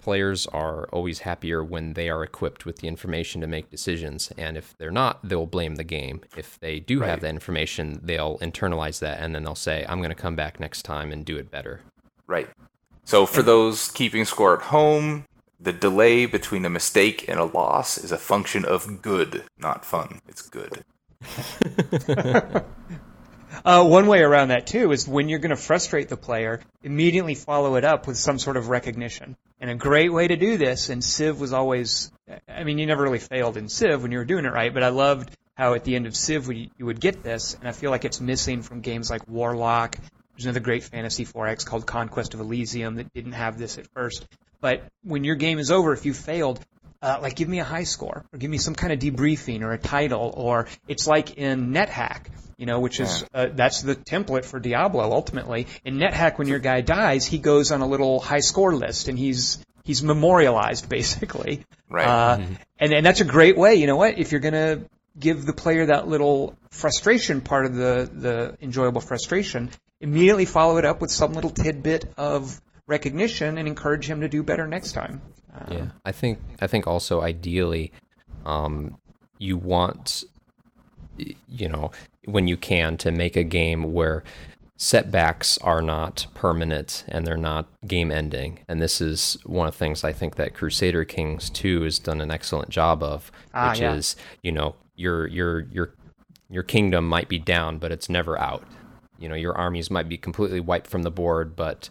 players 0.00 0.46
are 0.46 0.84
always 0.92 1.20
happier 1.20 1.62
when 1.62 1.92
they 1.92 2.08
are 2.08 2.24
equipped 2.24 2.64
with 2.64 2.78
the 2.78 2.88
information 2.88 3.40
to 3.40 3.46
make 3.46 3.70
decisions. 3.70 4.32
And 4.36 4.56
if 4.56 4.76
they're 4.78 4.90
not, 4.90 5.20
they'll 5.22 5.46
blame 5.46 5.76
the 5.76 5.84
game. 5.84 6.22
If 6.36 6.58
they 6.58 6.80
do 6.80 7.00
right. 7.00 7.10
have 7.10 7.20
that 7.20 7.28
information, 7.30 8.00
they'll 8.02 8.38
internalize 8.38 8.98
that 9.00 9.20
and 9.20 9.34
then 9.34 9.44
they'll 9.44 9.54
say, 9.54 9.84
I'm 9.88 9.98
going 9.98 10.10
to 10.10 10.14
come 10.14 10.36
back 10.36 10.58
next 10.58 10.82
time 10.82 11.12
and 11.12 11.24
do 11.24 11.36
it 11.36 11.50
better. 11.50 11.82
Right. 12.26 12.48
So 13.04 13.26
for 13.26 13.42
those 13.42 13.90
keeping 13.90 14.24
score 14.24 14.56
at 14.56 14.66
home, 14.66 15.24
the 15.58 15.72
delay 15.72 16.26
between 16.26 16.64
a 16.64 16.70
mistake 16.70 17.28
and 17.28 17.38
a 17.38 17.44
loss 17.44 17.98
is 17.98 18.12
a 18.12 18.18
function 18.18 18.64
of 18.64 19.02
good, 19.02 19.44
not 19.58 19.84
fun. 19.84 20.20
It's 20.26 20.42
good. 20.42 20.84
Uh, 23.64 23.84
one 23.84 24.06
way 24.06 24.20
around 24.20 24.48
that 24.48 24.66
too 24.66 24.92
is 24.92 25.06
when 25.06 25.28
you're 25.28 25.38
going 25.38 25.50
to 25.50 25.56
frustrate 25.56 26.08
the 26.08 26.16
player, 26.16 26.60
immediately 26.82 27.34
follow 27.34 27.76
it 27.76 27.84
up 27.84 28.06
with 28.06 28.16
some 28.16 28.38
sort 28.38 28.56
of 28.56 28.68
recognition. 28.68 29.36
And 29.60 29.70
a 29.70 29.74
great 29.74 30.10
way 30.10 30.28
to 30.28 30.36
do 30.36 30.56
this, 30.56 30.88
and 30.88 31.04
Civ 31.04 31.38
was 31.40 31.52
always, 31.52 32.10
I 32.48 32.64
mean, 32.64 32.78
you 32.78 32.86
never 32.86 33.02
really 33.02 33.18
failed 33.18 33.56
in 33.58 33.68
Civ 33.68 34.02
when 34.02 34.12
you 34.12 34.18
were 34.18 34.24
doing 34.24 34.46
it 34.46 34.52
right, 34.52 34.72
but 34.72 34.82
I 34.82 34.88
loved 34.88 35.36
how 35.54 35.74
at 35.74 35.84
the 35.84 35.94
end 35.94 36.06
of 36.06 36.16
Civ 36.16 36.48
we, 36.48 36.70
you 36.78 36.86
would 36.86 37.00
get 37.00 37.22
this, 37.22 37.54
and 37.54 37.68
I 37.68 37.72
feel 37.72 37.90
like 37.90 38.06
it's 38.06 38.20
missing 38.20 38.62
from 38.62 38.80
games 38.80 39.10
like 39.10 39.28
Warlock. 39.28 39.98
There's 40.32 40.46
another 40.46 40.60
great 40.60 40.84
fantasy 40.84 41.26
4X 41.26 41.66
called 41.66 41.86
Conquest 41.86 42.32
of 42.32 42.40
Elysium 42.40 42.94
that 42.94 43.12
didn't 43.12 43.32
have 43.32 43.58
this 43.58 43.76
at 43.76 43.86
first. 43.88 44.26
But 44.62 44.84
when 45.04 45.24
your 45.24 45.34
game 45.34 45.58
is 45.58 45.70
over, 45.70 45.92
if 45.92 46.06
you 46.06 46.14
failed, 46.14 46.60
uh, 47.02 47.18
like 47.22 47.36
give 47.36 47.48
me 47.48 47.60
a 47.60 47.64
high 47.64 47.84
score 47.84 48.24
or 48.32 48.38
give 48.38 48.50
me 48.50 48.58
some 48.58 48.74
kind 48.74 48.92
of 48.92 48.98
debriefing 48.98 49.62
or 49.62 49.72
a 49.72 49.78
title 49.78 50.32
or 50.36 50.66
it's 50.88 51.06
like 51.06 51.38
in 51.38 51.72
NetHack 51.72 52.26
you 52.60 52.66
know, 52.66 52.78
which 52.78 53.00
is 53.00 53.24
uh, 53.32 53.46
that's 53.54 53.80
the 53.80 53.96
template 53.96 54.44
for 54.44 54.60
Diablo 54.60 55.10
ultimately. 55.12 55.66
In 55.82 55.96
NetHack, 55.96 56.36
when 56.36 56.46
your 56.46 56.58
guy 56.58 56.82
dies, 56.82 57.24
he 57.24 57.38
goes 57.38 57.72
on 57.72 57.80
a 57.80 57.86
little 57.86 58.20
high 58.20 58.40
score 58.40 58.74
list, 58.74 59.08
and 59.08 59.18
he's 59.18 59.64
he's 59.82 60.02
memorialized 60.02 60.86
basically. 60.96 61.64
Right. 61.88 62.06
Uh, 62.06 62.36
mm-hmm. 62.36 62.54
And 62.78 62.92
and 62.92 63.06
that's 63.06 63.22
a 63.22 63.24
great 63.24 63.56
way. 63.56 63.76
You 63.76 63.86
know 63.86 63.96
what? 63.96 64.18
If 64.18 64.30
you're 64.30 64.42
gonna 64.42 64.82
give 65.18 65.46
the 65.46 65.54
player 65.54 65.86
that 65.86 66.06
little 66.06 66.54
frustration 66.70 67.40
part 67.40 67.64
of 67.64 67.74
the 67.74 68.10
the 68.12 68.58
enjoyable 68.60 69.00
frustration, 69.00 69.70
immediately 69.98 70.44
follow 70.44 70.76
it 70.76 70.84
up 70.84 71.00
with 71.00 71.10
some 71.10 71.32
little 71.32 71.50
tidbit 71.50 72.12
of 72.18 72.60
recognition 72.90 73.56
and 73.56 73.66
encourage 73.66 74.06
him 74.10 74.20
to 74.20 74.28
do 74.28 74.42
better 74.42 74.66
next 74.66 74.92
time. 74.92 75.22
Um, 75.54 75.72
yeah, 75.72 75.86
I 76.04 76.12
think 76.12 76.38
I 76.60 76.66
think 76.66 76.86
also 76.86 77.22
ideally, 77.22 77.92
um, 78.44 78.98
you 79.38 79.56
want 79.56 80.24
you 81.48 81.68
know 81.68 81.90
when 82.26 82.48
you 82.48 82.56
can 82.56 82.96
to 82.98 83.10
make 83.10 83.36
a 83.36 83.44
game 83.44 83.92
where 83.92 84.22
setbacks 84.76 85.58
are 85.58 85.82
not 85.82 86.26
permanent 86.32 87.04
and 87.08 87.26
they're 87.26 87.36
not 87.36 87.68
game 87.86 88.10
ending. 88.10 88.60
And 88.66 88.80
this 88.80 89.02
is 89.02 89.36
one 89.44 89.68
of 89.68 89.74
the 89.74 89.78
things 89.78 90.04
I 90.04 90.14
think 90.14 90.36
that 90.36 90.54
Crusader 90.54 91.04
Kings 91.04 91.50
2 91.50 91.82
has 91.82 91.98
done 91.98 92.22
an 92.22 92.30
excellent 92.30 92.70
job 92.70 93.02
of, 93.02 93.30
ah, 93.52 93.70
which 93.70 93.80
yeah. 93.80 93.92
is, 93.92 94.16
you 94.42 94.52
know, 94.52 94.76
your 94.96 95.26
your 95.26 95.60
your 95.70 95.94
your 96.48 96.62
kingdom 96.62 97.06
might 97.06 97.28
be 97.28 97.38
down, 97.38 97.78
but 97.78 97.92
it's 97.92 98.08
never 98.08 98.38
out. 98.38 98.64
You 99.18 99.28
know, 99.28 99.34
your 99.34 99.56
armies 99.56 99.90
might 99.90 100.08
be 100.08 100.16
completely 100.16 100.60
wiped 100.60 100.86
from 100.86 101.02
the 101.02 101.10
board, 101.10 101.54
but 101.54 101.90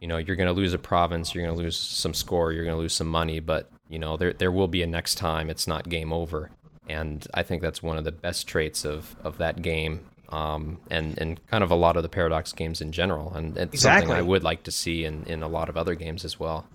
you 0.00 0.08
know, 0.08 0.18
you're 0.18 0.36
going 0.36 0.48
to 0.48 0.52
lose 0.52 0.74
a 0.74 0.78
province, 0.78 1.34
you're 1.34 1.44
going 1.44 1.56
to 1.56 1.62
lose 1.62 1.76
some 1.76 2.14
score, 2.14 2.52
you're 2.52 2.64
going 2.64 2.76
to 2.76 2.80
lose 2.80 2.94
some 2.94 3.08
money, 3.08 3.40
but 3.40 3.70
you 3.88 3.98
know, 3.98 4.16
there 4.16 4.32
there 4.32 4.50
will 4.50 4.68
be 4.68 4.82
a 4.82 4.86
next 4.86 5.16
time. 5.16 5.50
It's 5.50 5.66
not 5.66 5.88
game 5.88 6.12
over 6.12 6.50
and 6.88 7.26
I 7.34 7.42
think 7.42 7.62
that's 7.62 7.82
one 7.82 7.96
of 7.96 8.04
the 8.04 8.12
best 8.12 8.46
traits 8.46 8.84
of 8.84 9.14
of 9.22 9.38
that 9.38 9.62
game. 9.62 10.06
Um, 10.28 10.80
and 10.90 11.16
and 11.18 11.46
kind 11.46 11.62
of 11.62 11.70
a 11.70 11.76
lot 11.76 11.96
of 11.96 12.02
the 12.02 12.08
paradox 12.08 12.52
games 12.52 12.80
in 12.80 12.90
general, 12.90 13.32
and 13.34 13.56
it's 13.56 13.74
exactly. 13.74 14.08
something 14.08 14.16
I 14.16 14.22
would 14.22 14.42
like 14.42 14.64
to 14.64 14.72
see 14.72 15.04
in, 15.04 15.22
in 15.26 15.44
a 15.44 15.48
lot 15.48 15.68
of 15.68 15.76
other 15.76 15.94
games 15.94 16.24
as 16.24 16.38
well. 16.38 16.66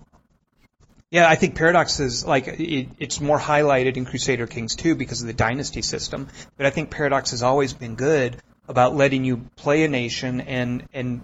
Yeah, 1.10 1.28
I 1.28 1.34
think 1.34 1.56
Paradox 1.56 2.00
is 2.00 2.24
like 2.24 2.48
it, 2.48 2.88
it's 2.98 3.20
more 3.20 3.38
highlighted 3.38 3.98
in 3.98 4.06
Crusader 4.06 4.46
Kings 4.46 4.74
2 4.76 4.94
because 4.94 5.20
of 5.20 5.26
the 5.26 5.34
dynasty 5.34 5.82
system. 5.82 6.28
But 6.56 6.64
I 6.64 6.70
think 6.70 6.88
Paradox 6.88 7.32
has 7.32 7.42
always 7.42 7.74
been 7.74 7.94
good 7.94 8.38
about 8.66 8.96
letting 8.96 9.26
you 9.26 9.36
play 9.56 9.84
a 9.84 9.88
nation 9.88 10.40
and 10.40 10.88
and 10.94 11.20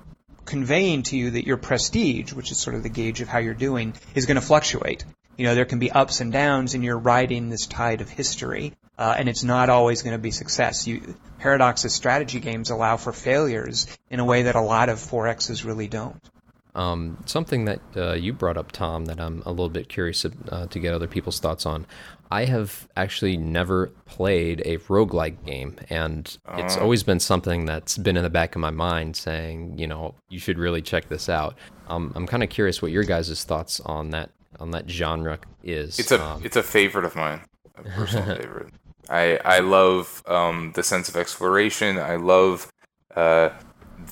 conveying 0.49 1.05
to 1.05 1.17
you 1.17 1.31
that 1.31 1.47
your 1.47 1.59
prestige, 1.59 2.33
which 2.33 2.51
is 2.51 2.59
sort 2.59 2.75
of 2.75 2.83
the 2.83 2.89
gauge 2.89 3.21
of 3.21 3.29
how 3.29 3.39
you're 3.39 3.55
doing, 3.55 3.95
is 4.17 4.27
going 4.27 4.41
to 4.41 4.41
fluctuate 4.41 5.05
you 5.39 5.45
know, 5.45 5.55
there 5.55 5.65
can 5.65 5.79
be 5.79 5.91
ups 5.91 6.21
and 6.21 6.33
downs, 6.33 6.75
and 6.75 6.85
you're 6.85 6.99
riding 6.99 7.49
this 7.49 7.67
tide 7.67 8.01
of 8.01 8.11
history, 8.11 8.75
uh, 8.99 9.15
and 9.17 9.29
it's 9.29 9.45
not 9.45 9.71
always 9.71 10.03
going 10.03 10.15
to 10.15 10.19
be 10.19 10.33
success. 10.33 10.87
You, 10.87 11.15
Paradox's 11.39 11.95
strategy 11.95 12.41
games 12.41 12.71
allow 12.71 12.97
for 12.97 13.13
failures 13.13 13.87
in 14.11 14.19
a 14.19 14.25
way 14.25 14.43
that 14.43 14.57
a 14.57 14.61
lot 14.61 14.89
of 14.89 14.99
4Xs 14.99 15.65
really 15.65 15.87
don't. 15.87 16.21
Um, 16.75 17.23
something 17.27 17.67
that 17.67 17.81
uh, 17.97 18.13
you 18.15 18.33
brought 18.33 18.57
up, 18.57 18.73
Tom, 18.73 19.05
that 19.07 19.21
I'm 19.21 19.43
a 19.47 19.51
little 19.51 19.69
bit 19.69 19.89
curious 19.89 20.25
uh, 20.25 20.67
to 20.67 20.79
get 20.81 20.93
other 20.93 21.07
people's 21.07 21.39
thoughts 21.39 21.67
on. 21.67 21.87
I 22.31 22.45
have 22.45 22.89
actually 22.97 23.37
never 23.37 23.87
played 24.07 24.63
a 24.67 24.79
roguelike 24.79 25.45
game, 25.47 25.77
and 25.89 26.37
it's 26.57 26.77
Oh. 26.77 26.81
always 26.81 27.03
been 27.03 27.21
something 27.21 27.65
that's 27.65 27.97
been 27.97 28.17
in 28.17 28.23
the 28.23 28.31
back 28.31 28.55
of 28.55 28.61
my 28.61 28.71
mind 28.71 29.17
saying, 29.17 29.79
you 29.79 29.87
know, 29.87 30.15
you 30.29 30.39
should 30.39 30.59
really 30.59 30.83
check 30.83 31.09
this 31.09 31.29
out. 31.29 31.57
Um, 31.89 32.13
I'm 32.15 32.27
kind 32.27 32.43
of 32.43 32.51
curious 32.51 32.83
what 32.83 32.91
your 32.93 33.05
guys' 33.05 33.45
thoughts 33.45 33.81
on 33.81 34.11
that 34.11 34.31
on 34.61 34.71
that 34.73 34.91
genre 34.91 35.39
is. 35.63 35.99
It's 35.99 36.11
a 36.13 36.23
Um, 36.23 36.43
it's 36.45 36.57
a 36.57 36.63
favorite 36.63 37.05
of 37.05 37.15
mine, 37.17 37.41
a 37.77 37.83
personal 37.97 38.37
favorite. 38.37 38.69
I 39.09 39.39
I 39.45 39.59
love 39.61 40.23
um, 40.27 40.73
the 40.75 40.83
sense 40.83 41.09
of 41.09 41.17
exploration. 41.17 41.99
I 41.99 42.17
love 42.17 42.71
uh, 43.17 43.51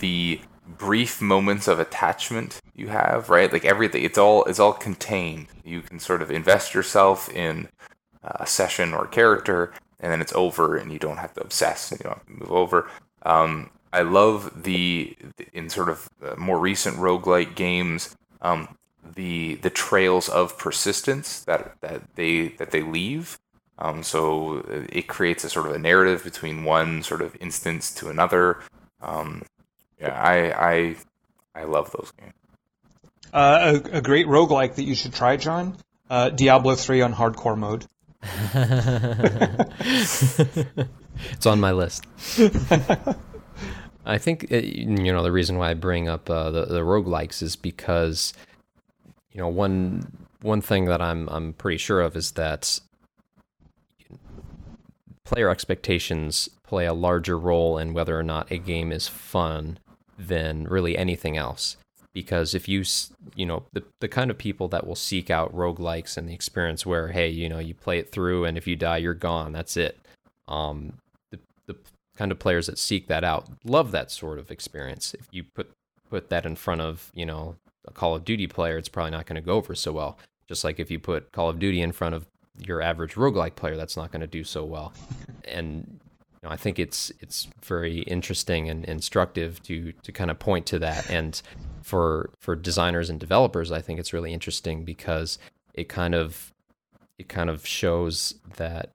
the 0.01 0.41
brief 0.79 1.21
moments 1.23 1.69
of 1.69 1.79
attachment 1.79 2.61
you 2.75 2.89
have. 2.89 3.29
Right, 3.31 3.53
like 3.53 3.65
everything. 3.65 4.03
It's 4.05 4.19
all 4.19 4.45
it's 4.45 4.59
all 4.61 4.73
contained. 4.73 5.49
You 5.65 5.83
can 5.83 5.99
sort 5.99 6.23
of 6.23 6.31
invest 6.31 6.75
yourself 6.75 7.29
in 7.31 7.69
uh, 8.27 8.39
a 8.41 8.47
session 8.47 8.93
or 8.93 9.07
character, 9.07 9.73
and 10.01 10.13
then 10.13 10.21
it's 10.21 10.33
over, 10.35 10.77
and 10.77 10.93
you 10.93 10.99
don't 10.99 11.19
have 11.19 11.35
to 11.35 11.41
obsess. 11.41 11.91
And 11.91 12.01
you 12.01 12.05
don't 12.11 12.41
move 12.41 12.53
over. 12.53 12.91
Um, 13.23 13.71
I 13.93 14.03
love 14.03 14.65
the 14.65 15.17
in 15.53 15.71
sort 15.71 15.89
of 15.89 16.09
uh, 16.23 16.35
more 16.37 16.59
recent 16.59 16.97
roguelike 16.97 17.55
games. 17.55 18.17
Um, 18.43 18.77
the 19.15 19.55
the 19.57 19.71
trails 19.71 20.29
of 20.29 20.59
persistence 20.59 21.41
that 21.45 21.77
that 21.81 22.03
they 22.17 22.49
that 22.49 22.71
they 22.73 22.83
leave. 22.83 23.39
Um, 23.79 24.03
so 24.03 24.61
uh, 24.61 24.87
it 24.89 25.07
creates 25.07 25.45
a 25.45 25.51
sort 25.51 25.67
of 25.67 25.75
a 25.75 25.79
narrative 25.79 26.25
between 26.25 26.65
one 26.65 27.03
sort 27.03 27.23
of 27.23 27.37
instance 27.41 27.95
to 27.97 28.09
another. 28.09 28.59
Um, 29.01 29.43
yeah, 30.01 30.19
I 30.19 30.71
I 30.73 30.97
I 31.55 31.65
love 31.65 31.91
those 31.93 32.13
games. 32.19 32.33
Uh, 33.33 33.81
a, 33.93 33.99
a 33.99 34.01
great 34.01 34.27
roguelike 34.27 34.77
that 34.77 34.85
you 34.85 34.95
should 34.95 35.15
try, 35.15 35.37
Jon. 35.37 35.77
Uh, 36.09 36.31
Diablo 36.31 36.75
3 36.75 37.03
on 37.03 37.15
hardcore 37.15 37.59
mode. 37.59 37.85
It's 41.31 41.47
on 41.47 41.61
my 41.61 41.73
list. 41.73 42.07
I 44.07 44.19
think 44.19 44.53
uh, 44.53 44.57
you 44.57 45.13
know 45.13 45.23
the 45.23 45.33
reason 45.33 45.59
why 45.59 45.71
I 45.71 45.75
bring 45.75 46.09
up 46.09 46.31
uh, 46.31 46.51
the 46.51 46.67
the 46.67 46.81
roguelikes 46.81 47.43
is 47.43 47.57
because 47.57 48.33
you 49.33 49.41
know 49.41 49.49
one 49.49 50.27
one 50.43 50.61
thing 50.61 50.85
that 50.87 51.03
I'm 51.03 51.29
I'm 51.29 51.53
pretty 51.55 51.79
sure 51.79 52.01
of 52.01 52.17
is 52.17 52.33
that 52.33 52.81
player 55.25 55.51
expectations 55.51 56.49
play 56.63 56.87
a 56.87 56.95
larger 56.95 57.39
role 57.39 57.79
in 57.79 57.95
whether 57.95 58.19
or 58.19 58.23
not 58.23 58.51
a 58.51 58.59
game 58.59 58.93
is 58.93 59.09
fun 59.09 59.79
than 60.19 60.65
really 60.65 60.97
anything 60.97 61.37
else. 61.37 61.77
Because 62.17 62.55
if 62.55 62.67
you, 62.67 62.83
you 63.35 63.45
know, 63.45 63.65
the, 63.75 63.85
the 64.01 64.09
kind 64.09 64.31
of 64.31 64.39
people 64.39 64.69
that 64.69 64.87
will 64.87 64.95
seek 64.95 65.29
out 65.29 65.55
roguelikes 65.55 66.17
and 66.17 66.27
the 66.27 66.33
experience 66.33 66.87
where, 66.87 67.09
hey, 67.09 67.29
you 67.29 67.47
know, 67.47 67.59
you 67.59 67.75
play 67.75 67.99
it 67.99 68.11
through 68.11 68.47
and 68.47 68.57
if 68.57 68.67
you 68.67 68.75
die, 68.75 68.97
you're 68.97 69.13
gone. 69.13 69.53
That's 69.53 69.77
it. 69.77 69.99
Um, 70.49 70.95
the, 71.31 71.39
the 71.67 71.77
kind 72.17 72.33
of 72.33 72.39
players 72.39 72.69
that 72.69 72.79
seek 72.79 73.07
that 73.09 73.23
out 73.23 73.51
love 73.65 73.91
that 73.91 74.11
sort 74.11 74.39
of 74.39 74.51
experience. 74.51 75.13
If 75.13 75.29
you 75.31 75.45
put, 75.45 75.71
put 76.09 76.31
that 76.31 76.47
in 76.47 76.57
front 76.57 76.81
of, 76.81 77.11
you 77.13 77.27
know, 77.27 77.57
a 77.87 77.93
Call 77.93 78.15
of 78.15 78.25
Duty 78.25 78.47
player, 78.47 78.79
it's 78.79 78.89
probably 78.89 79.11
not 79.11 79.27
going 79.27 79.37
to 79.37 79.45
go 79.45 79.57
over 79.57 79.75
so 79.75 79.93
well. 79.93 80.17
Just 80.49 80.65
like 80.65 80.81
if 80.81 80.91
you 80.91 80.99
put 80.99 81.33
Call 81.33 81.51
of 81.51 81.59
Duty 81.59 81.83
in 81.83 81.93
front 81.93 82.15
of 82.15 82.25
your 82.67 82.81
average 82.81 83.13
roguelike 83.13 83.57
player, 83.57 83.77
that's 83.77 83.95
not 83.95 84.11
going 84.11 84.23
to 84.23 84.27
do 84.27 84.43
so 84.43 84.65
well. 84.65 84.95
and 85.45 86.01
you 86.43 86.49
know, 86.49 86.49
I 86.49 86.57
think 86.57 86.79
it's 86.79 87.13
it's 87.21 87.47
very 87.63 87.99
interesting 88.05 88.71
and 88.71 88.87
instructive 88.87 89.63
to 89.65 89.93
to 89.93 90.13
kind 90.13 90.31
of 90.31 90.39
point 90.39 90.65
to 90.69 90.79
that. 90.79 91.11
And 91.11 91.43
for 91.87 92.31
for 92.41 92.57
designers 92.57 93.09
and 93.09 93.21
developers, 93.21 93.71
I 93.71 93.81
think 93.81 94.01
it's 94.01 94.13
really 94.13 94.33
interesting 94.33 94.85
because 94.85 95.39
it 95.73 95.89
kind 95.89 96.17
of 96.17 96.53
it 97.17 97.29
kind 97.29 97.49
of 97.49 97.65
shows 97.65 98.35
that 98.57 98.91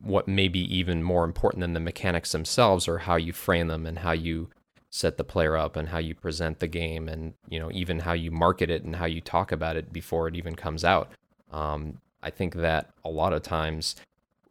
what 0.00 0.28
may 0.28 0.46
be 0.46 0.60
even 0.74 1.02
more 1.02 1.24
important 1.24 1.62
than 1.62 1.72
the 1.72 1.80
mechanics 1.80 2.30
themselves 2.30 2.86
are 2.86 2.98
how 2.98 3.16
you 3.16 3.32
frame 3.32 3.66
them 3.66 3.84
and 3.84 3.98
how 3.98 4.12
you 4.12 4.48
set 4.90 5.16
the 5.16 5.24
player 5.24 5.56
up 5.56 5.74
and 5.74 5.88
how 5.88 5.98
you 5.98 6.14
present 6.14 6.60
the 6.60 6.68
game 6.68 7.08
and 7.08 7.34
you 7.48 7.58
know 7.58 7.70
even 7.72 7.98
how 7.98 8.12
you 8.12 8.30
market 8.30 8.70
it 8.70 8.84
and 8.84 8.94
how 8.94 9.06
you 9.06 9.20
talk 9.20 9.50
about 9.50 9.76
it 9.76 9.92
before 9.92 10.28
it 10.28 10.36
even 10.36 10.54
comes 10.54 10.84
out. 10.84 11.10
Um, 11.50 11.98
i 12.22 12.30
think 12.30 12.54
that 12.54 12.90
a 13.04 13.10
lot 13.10 13.32
of 13.32 13.42
times 13.42 13.96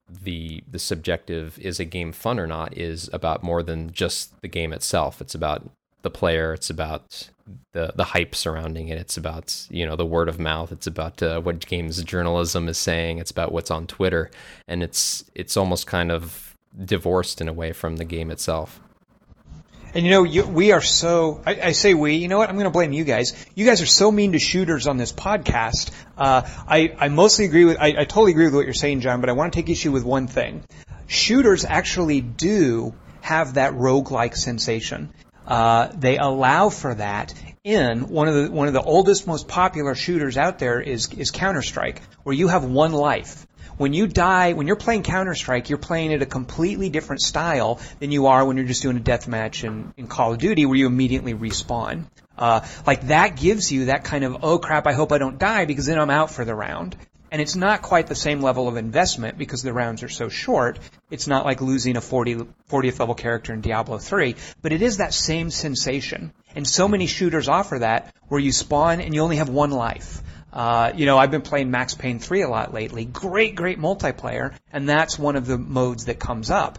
the 0.09 0.63
the 0.69 0.79
subjective 0.79 1.57
is 1.59 1.79
a 1.79 1.85
game 1.85 2.11
fun 2.11 2.39
or 2.39 2.47
not 2.47 2.77
is 2.77 3.09
about 3.13 3.41
more 3.41 3.63
than 3.63 3.91
just 3.91 4.41
the 4.41 4.47
game 4.49 4.73
itself. 4.73 5.21
It's 5.21 5.35
about 5.35 5.71
the 6.03 6.09
player 6.09 6.53
it's 6.53 6.69
about 6.69 7.29
the 7.73 7.91
the 7.95 8.03
hype 8.03 8.35
surrounding 8.35 8.87
it 8.89 8.97
it's 8.97 9.17
about 9.17 9.65
you 9.69 9.85
know 9.85 9.95
the 9.95 10.05
word 10.05 10.29
of 10.29 10.39
mouth 10.39 10.71
it's 10.71 10.87
about 10.87 11.21
uh, 11.23 11.41
what 11.41 11.65
games 11.65 12.01
journalism 12.03 12.69
is 12.69 12.77
saying 12.77 13.17
it's 13.17 13.31
about 13.31 13.51
what's 13.51 13.71
on 13.71 13.87
twitter 13.87 14.29
and 14.67 14.83
it's 14.83 15.25
it's 15.33 15.57
almost 15.57 15.87
kind 15.87 16.11
of 16.11 16.55
divorced 16.85 17.41
in 17.41 17.47
a 17.47 17.53
way 17.53 17.73
from 17.73 17.97
the 17.97 18.05
game 18.05 18.29
itself 18.31 18.79
And 19.95 20.05
you 20.05 20.11
know, 20.11 20.23
you, 20.23 20.43
we 20.47 20.71
are 20.71 20.81
so. 20.81 21.39
I, 21.45 21.69
I 21.69 21.71
say 21.73 21.93
we. 21.93 22.15
You 22.15 22.27
know 22.27 22.39
what? 22.39 22.49
I'm 22.49 22.55
going 22.55 22.65
to 22.65 22.71
blame 22.71 22.93
you 22.93 23.03
guys. 23.03 23.35
You 23.53 23.63
guys 23.63 23.79
are 23.83 23.85
so 23.85 24.11
mean 24.11 24.31
to 24.31 24.39
shooters 24.39 24.87
on 24.87 24.97
this 24.97 25.13
podcast. 25.13 25.91
Uh, 26.17 26.41
I 26.67 26.95
I 26.97 27.09
mostly 27.09 27.45
agree 27.45 27.65
with. 27.65 27.77
I, 27.77 27.89
I 27.89 28.05
totally 28.05 28.31
agree 28.31 28.45
with 28.45 28.55
what 28.55 28.65
you're 28.65 28.73
saying, 28.73 29.01
Jon. 29.01 29.21
But 29.21 29.29
I 29.29 29.33
want 29.33 29.53
to 29.53 29.61
take 29.61 29.69
issue 29.69 29.91
with 29.91 30.03
one 30.03 30.25
thing. 30.25 30.63
Shooters 31.05 31.63
actually 31.63 32.21
do 32.21 32.95
have 33.21 33.53
that 33.53 33.73
roguelike 33.73 34.35
sensation. 34.35 35.13
Uh, 35.47 35.89
they 35.93 36.17
allow 36.17 36.69
for 36.69 36.93
that 36.95 37.33
in 37.63 38.09
one 38.09 38.27
of 38.27 38.35
the 38.35 38.51
one 38.51 38.67
of 38.67 38.73
the 38.73 38.81
oldest, 38.81 39.27
most 39.27 39.47
popular 39.47 39.95
shooters 39.95 40.37
out 40.37 40.59
there 40.59 40.79
is 40.81 41.11
is 41.13 41.31
Counter 41.31 41.61
Strike, 41.61 42.01
where 42.23 42.35
you 42.35 42.47
have 42.47 42.63
one 42.63 42.91
life 42.91 43.45
when 43.77 43.93
you 43.93 44.07
die, 44.07 44.53
when 44.53 44.67
you're 44.67 44.75
playing 44.75 45.03
Counter 45.03 45.35
Strike, 45.35 45.69
you're 45.69 45.77
playing 45.77 46.11
it 46.11 46.21
a 46.21 46.25
completely 46.25 46.89
different 46.89 47.21
style 47.21 47.79
than 47.99 48.11
you 48.11 48.27
are 48.27 48.45
when 48.45 48.57
you're 48.57 48.67
just 48.67 48.81
doing 48.81 48.97
a 48.97 49.01
deathmatch 49.01 49.63
in, 49.63 49.93
in 49.97 50.07
Call 50.07 50.33
of 50.33 50.39
Duty 50.39 50.65
where 50.65 50.77
you 50.77 50.87
immediately 50.87 51.33
respawn. 51.33 52.05
Uh, 52.37 52.65
like 52.85 53.07
that 53.07 53.35
gives 53.35 53.71
you 53.71 53.85
that 53.85 54.03
kind 54.03 54.23
of, 54.23 54.43
oh 54.43 54.57
crap, 54.57 54.87
I 54.87 54.93
hope 54.93 55.11
I 55.11 55.17
don't 55.17 55.37
die 55.37 55.65
because 55.65 55.85
then 55.85 55.99
I'm 55.99 56.09
out 56.09 56.31
for 56.31 56.45
the 56.45 56.55
round. 56.55 56.95
And 57.33 57.41
it's 57.41 57.55
not 57.55 57.81
quite 57.81 58.05
the 58.05 58.13
same 58.13 58.41
level 58.41 58.67
of 58.67 58.77
investment 58.77 59.39
because 59.39 59.63
the 59.63 59.73
rounds 59.73 60.03
are 60.03 60.07
so 60.09 60.29
short. 60.29 60.77
It's 61.09 61.25
not 61.25 61.45
like 61.45 61.61
losing 61.61 61.97
a 61.97 62.01
40, 62.01 62.45
40th 62.69 62.99
level 62.99 63.15
character 63.15 63.51
in 63.51 63.61
Diablo 63.61 63.97
3, 63.97 64.35
but 64.61 64.71
it 64.71 64.83
is 64.83 64.97
that 64.97 65.15
same 65.15 65.49
sensation. 65.49 66.31
And 66.55 66.67
so 66.67 66.87
many 66.87 67.07
shooters 67.07 67.49
offer 67.49 67.79
that 67.79 68.13
where 68.27 68.39
you 68.39 68.51
spawn 68.51 69.01
and 69.01 69.15
you 69.15 69.21
only 69.21 69.37
have 69.37 69.49
one 69.49 69.71
life. 69.71 70.21
Uh, 70.53 70.91
you 70.95 71.07
know, 71.07 71.17
I've 71.17 71.31
been 71.31 71.41
playing 71.41 71.71
Max 71.71 71.95
Payne 71.95 72.19
3 72.19 72.43
a 72.43 72.49
lot 72.49 72.71
lately. 72.71 73.03
Great, 73.03 73.55
great 73.55 73.79
multiplayer, 73.79 74.53
and 74.71 74.87
that's 74.87 75.17
one 75.17 75.35
of 75.35 75.47
the 75.47 75.57
modes 75.57 76.05
that 76.05 76.19
comes 76.19 76.51
up. 76.51 76.77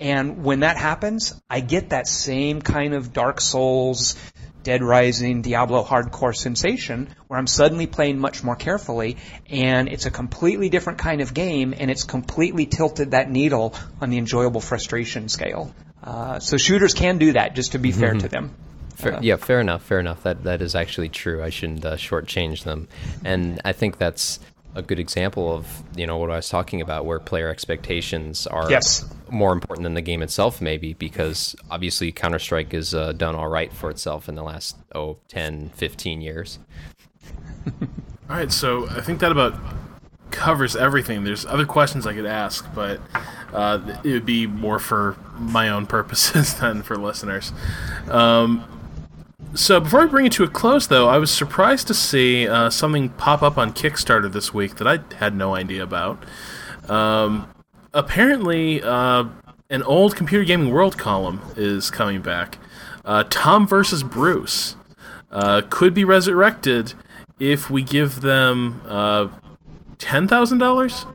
And 0.00 0.44
when 0.44 0.60
that 0.60 0.76
happens, 0.76 1.40
I 1.48 1.60
get 1.60 1.90
that 1.90 2.06
same 2.06 2.60
kind 2.60 2.92
of 2.92 3.14
Dark 3.14 3.40
Souls, 3.40 4.16
Dead 4.64 4.82
Rising, 4.82 5.42
Diablo 5.42 5.84
hardcore 5.84 6.34
sensation 6.34 7.08
where 7.28 7.38
I'm 7.38 7.46
suddenly 7.46 7.86
playing 7.86 8.18
much 8.18 8.42
more 8.42 8.56
carefully, 8.56 9.18
and 9.48 9.88
it's 9.88 10.06
a 10.06 10.10
completely 10.10 10.68
different 10.68 10.98
kind 10.98 11.20
of 11.20 11.32
game, 11.32 11.74
and 11.76 11.90
it's 11.90 12.04
completely 12.04 12.66
tilted 12.66 13.12
that 13.12 13.30
needle 13.30 13.74
on 14.00 14.10
the 14.10 14.18
enjoyable 14.18 14.60
frustration 14.60 15.28
scale. 15.28 15.72
Uh, 16.02 16.38
so 16.38 16.56
shooters 16.56 16.94
can 16.94 17.18
do 17.18 17.32
that, 17.32 17.54
just 17.54 17.72
to 17.72 17.78
be 17.78 17.92
fair 17.92 18.14
to 18.14 18.28
them. 18.28 18.54
Fair, 18.96 19.18
yeah, 19.22 19.36
fair 19.36 19.60
enough. 19.60 19.82
Fair 19.82 20.00
enough. 20.00 20.22
That 20.22 20.44
that 20.44 20.62
is 20.62 20.74
actually 20.74 21.08
true. 21.08 21.42
I 21.42 21.50
shouldn't 21.50 21.84
uh, 21.84 21.96
shortchange 21.96 22.62
them, 22.62 22.88
and 23.24 23.60
I 23.64 23.72
think 23.72 23.98
that's 23.98 24.38
a 24.74 24.82
good 24.82 24.98
example 24.98 25.52
of 25.54 25.82
you 25.96 26.06
know 26.06 26.16
what 26.18 26.30
I 26.30 26.36
was 26.36 26.48
talking 26.48 26.80
about, 26.80 27.04
where 27.06 27.18
player 27.20 27.48
expectations 27.48 28.46
are 28.46 28.70
Yes. 28.70 29.04
more 29.30 29.52
important 29.52 29.84
than 29.84 29.94
the 29.94 30.02
game 30.02 30.22
itself, 30.22 30.60
maybe 30.60 30.94
because 30.94 31.54
obviously 31.70 32.10
Counter 32.12 32.38
Strike 32.38 32.72
has 32.72 32.94
uh, 32.94 33.12
done 33.12 33.34
all 33.34 33.48
right 33.48 33.72
for 33.72 33.90
itself 33.90 34.28
in 34.28 34.34
the 34.34 34.42
last 34.42 34.76
oh 34.94 35.18
10, 35.28 35.70
15 35.70 36.20
years. 36.20 36.58
All 38.30 38.36
right, 38.36 38.50
so 38.50 38.88
I 38.88 39.00
think 39.02 39.20
that 39.20 39.30
about 39.32 39.54
covers 40.30 40.74
everything. 40.76 41.24
There's 41.24 41.44
other 41.46 41.66
questions 41.66 42.06
I 42.06 42.14
could 42.14 42.26
ask, 42.26 42.66
but 42.74 43.00
uh, 43.52 43.98
it 44.02 44.10
would 44.12 44.26
be 44.26 44.46
more 44.46 44.78
for 44.78 45.16
my 45.38 45.68
own 45.68 45.86
purposes 45.86 46.54
than 46.60 46.82
for 46.82 46.96
listeners. 46.96 47.52
Um, 48.08 48.64
so 49.54 49.80
before 49.80 50.02
I 50.02 50.06
bring 50.06 50.26
it 50.26 50.32
to 50.32 50.44
a 50.44 50.48
close, 50.48 50.86
though, 50.86 51.08
I 51.08 51.18
was 51.18 51.30
surprised 51.30 51.86
to 51.88 51.94
see 51.94 52.48
uh, 52.48 52.70
something 52.70 53.08
pop 53.10 53.42
up 53.42 53.56
on 53.56 53.72
Kickstarter 53.72 54.32
this 54.32 54.52
week 54.52 54.76
that 54.76 54.86
I 54.86 54.98
had 55.16 55.34
no 55.36 55.54
idea 55.54 55.82
about. 55.82 56.24
Um, 56.88 57.48
apparently, 57.92 58.82
uh, 58.82 59.24
an 59.70 59.82
old 59.82 60.16
Computer 60.16 60.44
Gaming 60.44 60.70
World 60.70 60.98
column 60.98 61.40
is 61.56 61.90
coming 61.90 62.20
back. 62.20 62.58
Uh, 63.04 63.24
Tom 63.28 63.66
versus 63.66 64.02
Bruce 64.02 64.76
uh, 65.30 65.62
could 65.68 65.94
be 65.94 66.04
resurrected 66.04 66.94
if 67.38 67.70
we 67.70 67.82
give 67.82 68.20
them 68.20 68.82
uh, 68.86 69.28
ten 69.98 70.28
thousand 70.28 70.58
dollars. 70.58 71.06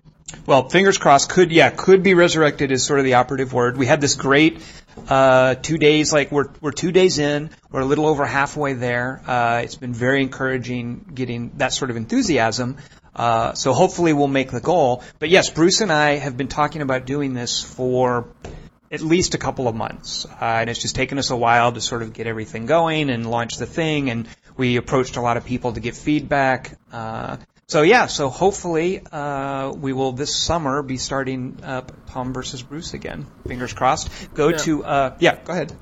Well, 0.45 0.69
fingers 0.69 0.97
crossed. 0.97 1.29
Could 1.29 1.51
yeah, 1.51 1.69
could 1.69 2.03
be 2.03 2.13
resurrected 2.13 2.71
is 2.71 2.85
sort 2.85 2.99
of 2.99 3.05
the 3.05 3.15
operative 3.15 3.53
word. 3.53 3.77
We 3.77 3.85
had 3.85 4.01
this 4.01 4.15
great 4.15 4.61
Uh, 5.07 5.55
two 5.55 5.77
days, 5.77 6.11
like 6.11 6.31
we're 6.31 6.49
we're 6.61 6.71
two 6.71 6.91
days 6.91 7.19
in. 7.19 7.49
We're 7.71 7.81
a 7.81 7.85
little 7.85 8.07
over 8.07 8.25
halfway 8.25 8.73
there. 8.73 9.21
Uh, 9.25 9.61
it's 9.63 9.75
been 9.75 9.93
very 9.93 10.21
encouraging 10.21 11.11
getting 11.13 11.51
that 11.57 11.73
sort 11.73 11.91
of 11.91 11.97
enthusiasm. 11.97 12.77
Uh, 13.15 13.53
so 13.53 13.73
hopefully 13.73 14.13
we'll 14.13 14.27
make 14.27 14.51
the 14.51 14.61
goal. 14.61 15.03
But 15.19 15.29
yes, 15.29 15.49
Bruce 15.49 15.81
and 15.81 15.91
I 15.91 16.17
have 16.17 16.37
been 16.37 16.47
talking 16.47 16.81
about 16.81 17.05
doing 17.05 17.33
this 17.33 17.61
for 17.61 18.27
at 18.91 19.01
least 19.01 19.35
a 19.35 19.37
couple 19.37 19.67
of 19.67 19.75
months. 19.75 20.25
Uh, 20.25 20.35
and 20.41 20.69
it's 20.69 20.81
just 20.81 20.95
taken 20.95 21.17
us 21.17 21.29
a 21.29 21.35
while 21.35 21.71
to 21.71 21.81
sort 21.81 22.01
of 22.01 22.13
get 22.13 22.27
everything 22.27 22.65
going 22.65 23.09
and 23.09 23.29
launch 23.29 23.57
the 23.57 23.65
thing. 23.65 24.09
And 24.09 24.27
we 24.57 24.77
approached 24.77 25.17
a 25.17 25.21
lot 25.21 25.37
of 25.37 25.45
people 25.45 25.73
to 25.73 25.79
get 25.79 25.95
feedback. 25.95 26.77
So 27.69 27.83
yeah, 27.83 28.07
so 28.07 28.29
hopefully 28.29 28.99
uh, 29.11 29.71
we 29.77 29.93
will 29.93 30.11
this 30.11 30.35
summer 30.35 30.81
be 30.81 30.97
starting 30.97 31.59
up 31.63 31.91
Tom 32.07 32.33
versus 32.33 32.63
Bruce 32.63 32.95
again. 32.95 33.27
Fingers 33.47 33.73
crossed. 33.73 34.09
Go 34.33 34.47
Yeah. 34.49 34.57
to 34.57 34.83
uh, 34.83 35.15
yeah, 35.19 35.37
go 35.43 35.53
ahead. 35.53 35.73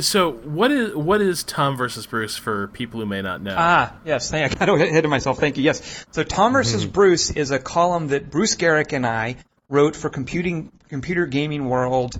So 0.00 0.32
what 0.32 0.70
is 0.70 0.94
what 0.96 1.20
is 1.20 1.44
Tom 1.44 1.76
versus 1.76 2.06
Bruce 2.06 2.34
for 2.34 2.68
people 2.68 2.98
who 3.00 3.04
may 3.06 3.20
not 3.20 3.42
know? 3.42 3.54
Ah, 3.58 3.94
yes. 4.06 4.30
Thank, 4.30 4.52
I 4.62 4.64
got 4.66 4.80
ahead 4.80 5.04
of 5.04 5.10
myself. 5.10 5.38
Thank 5.38 5.58
you. 5.58 5.64
Yes. 5.64 6.06
So 6.12 6.24
Tom 6.24 6.54
versus 6.54 6.86
Bruce 6.86 7.30
is 7.30 7.50
a 7.50 7.58
column 7.58 8.08
that 8.08 8.30
Bruce 8.30 8.56
Geryk 8.56 8.94
and 8.94 9.06
I 9.06 9.36
wrote 9.68 9.96
for 9.96 10.08
Computing 10.08 10.72
Computer 10.88 11.26
Gaming 11.26 11.68
World. 11.68 12.18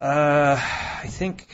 Uh, 0.00 0.56
I 0.56 1.06
think 1.08 1.48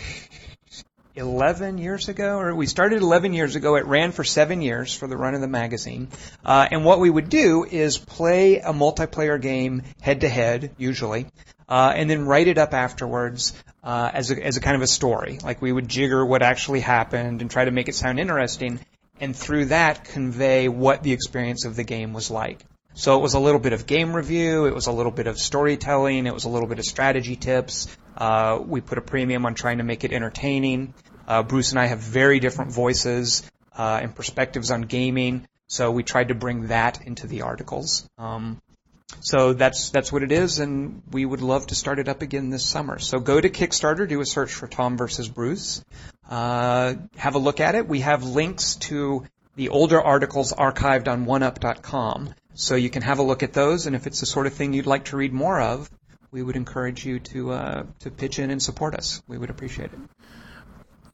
11 1.17 1.79
years 1.79 2.09
ago, 2.09 2.39
or 2.39 2.55
we 2.55 2.67
started 2.67 3.01
11 3.01 3.33
years 3.33 3.57
ago. 3.57 3.77
It 3.77 3.87
ran 3.87 4.13
for 4.13 4.23
seven 4.23 4.61
years 4.61 4.95
for 4.95 5.07
the 5.07 5.17
run 5.17 5.35
of 5.35 5.41
the 5.41 5.49
magazine. 5.49 6.09
Uh, 6.45 6.69
and 6.71 6.85
what 6.85 7.01
we 7.01 7.09
would 7.09 7.31
do 7.31 7.65
is 7.65 7.97
play 7.97 8.59
a 8.59 8.73
multiplayer 8.73 9.41
game 9.41 9.83
head 10.01 10.21
to 10.21 10.29
head, 10.29 10.75
usually, 10.77 11.27
uh, 11.69 11.93
and 11.97 12.11
then 12.11 12.27
write 12.27 12.49
it 12.49 12.59
up 12.59 12.75
afterwards 12.75 13.55
uh, 13.83 14.11
as 14.13 14.31
a, 14.31 14.45
as 14.45 14.59
a 14.59 14.61
kind 14.61 14.77
of 14.77 14.83
a 14.83 14.87
story. 14.87 15.39
Like 15.43 15.63
we 15.63 15.73
would 15.73 15.89
jigger 15.89 16.25
what 16.25 16.43
actually 16.43 16.81
happened 16.81 17.41
and 17.41 17.51
try 17.51 17.65
to 17.65 17.71
make 17.71 17.89
it 17.89 17.95
sound 17.95 18.21
interesting, 18.21 18.79
and 19.19 19.35
through 19.35 19.67
that 19.67 20.05
convey 20.05 20.69
what 20.69 21.03
the 21.03 21.13
experience 21.13 21.65
of 21.65 21.77
the 21.77 21.85
game 21.85 22.13
was 22.13 22.31
like. 22.31 22.61
So 22.99 23.19
it 23.19 23.21
was 23.21 23.35
a 23.35 23.39
little 23.39 23.61
bit 23.61 23.75
of 23.75 23.87
game 23.87 24.17
review, 24.17 24.65
it 24.65 24.75
was 24.75 24.87
a 24.87 24.93
little 24.93 25.13
bit 25.13 25.27
of 25.27 25.39
storytelling, 25.39 26.27
it 26.27 26.33
was 26.33 26.45
a 26.45 26.49
little 26.49 26.67
bit 26.67 26.79
of 26.79 26.87
strategy 26.87 27.37
tips. 27.37 27.95
Uh, 28.17 28.59
we 28.65 28.81
put 28.81 28.97
a 28.97 29.03
premium 29.03 29.45
on 29.45 29.55
trying 29.55 29.79
to 29.79 29.85
make 29.85 30.03
it 30.05 30.13
entertaining. 30.13 30.95
Uh, 31.29 31.43
Bruce 31.43 31.73
and 31.73 31.79
I 31.79 31.87
have 31.87 31.99
very 31.99 32.41
different 32.41 32.73
voices 32.73 33.43
uh, 33.77 34.01
and 34.01 34.15
perspectives 34.15 34.71
on 34.71 34.81
gaming, 34.81 35.47
so 35.67 35.91
we 35.91 36.05
tried 36.05 36.29
to 36.29 36.35
bring 36.35 36.69
that 36.69 37.07
into 37.07 37.27
the 37.27 37.43
articles. 37.43 38.09
Um, 38.17 38.63
so 39.21 39.53
that's 39.53 39.91
that's 39.91 40.11
what 40.11 40.23
it 40.23 40.33
is, 40.33 40.59
and 40.59 41.03
we 41.11 41.27
would 41.27 41.43
love 41.43 41.67
to 41.67 41.75
start 41.75 41.99
it 41.99 42.09
up 42.09 42.23
again 42.23 42.49
this 42.49 42.65
summer. 42.65 42.99
So 42.99 43.19
go 43.19 43.39
to 43.39 43.51
Kickstarter, 43.51 44.09
do 44.09 44.23
a 44.23 44.27
search 44.27 44.55
for 44.55 44.69
Tom 44.69 44.97
versus 44.97 45.29
Bruce, 45.29 45.85
uh, 46.31 46.95
have 47.17 47.35
a 47.35 47.39
look 47.39 47.61
at 47.61 47.75
it. 47.75 47.87
We 47.87 48.01
have 48.01 48.25
links 48.25 48.77
to 48.77 49.25
the 49.55 49.69
older 49.69 50.01
articles 50.01 50.53
archived 50.53 51.09
on 51.09 51.27
OneUp.com, 51.27 52.35
so 52.57 52.75
you 52.75 52.91
can 52.91 53.03
have 53.03 53.21
a 53.21 53.23
look 53.23 53.43
at 53.43 53.53
those. 53.53 53.87
And 53.87 53.95
if 53.95 54.07
it's 54.07 54.21
the 54.21 54.27
sort 54.27 54.47
of 54.47 54.55
thing 54.55 54.73
you'd 54.73 54.87
like 54.87 55.07
to 55.07 55.17
read 55.17 55.33
more 55.33 55.61
of, 55.61 55.89
we 56.33 56.43
would 56.43 56.57
encourage 56.57 57.07
you 57.07 57.21
to 57.21 57.53
uh, 57.53 57.87
to 58.01 58.11
pitch 58.11 58.39
in 58.39 58.51
and 58.51 58.61
support 58.61 58.95
us. 58.95 59.23
We 59.29 59.39
would 59.39 59.51
appreciate 59.51 59.93
it. 59.93 59.99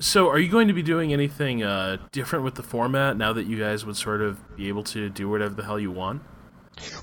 So 0.01 0.31
are 0.31 0.39
you 0.39 0.49
going 0.49 0.69
to 0.69 0.75
be 0.75 0.83
doing 0.83 1.13
anything 1.13 1.63
uh, 1.63 1.99
different 2.11 2.45
with 2.45 2.55
the 2.55 2.63
format 2.63 3.17
now 3.17 3.35
that 3.35 3.47
you 3.47 3.59
guys 3.59 3.85
would 3.85 3.97
sort 3.97 4.21
of 4.21 4.57
be 4.57 4.69
able 4.69 4.85
to 4.85 5.09
do 5.09 5.29
whatever 5.29 5.55
the 5.55 5.63
hell 5.63 5.79
you 5.79 5.93
want? 5.93 6.23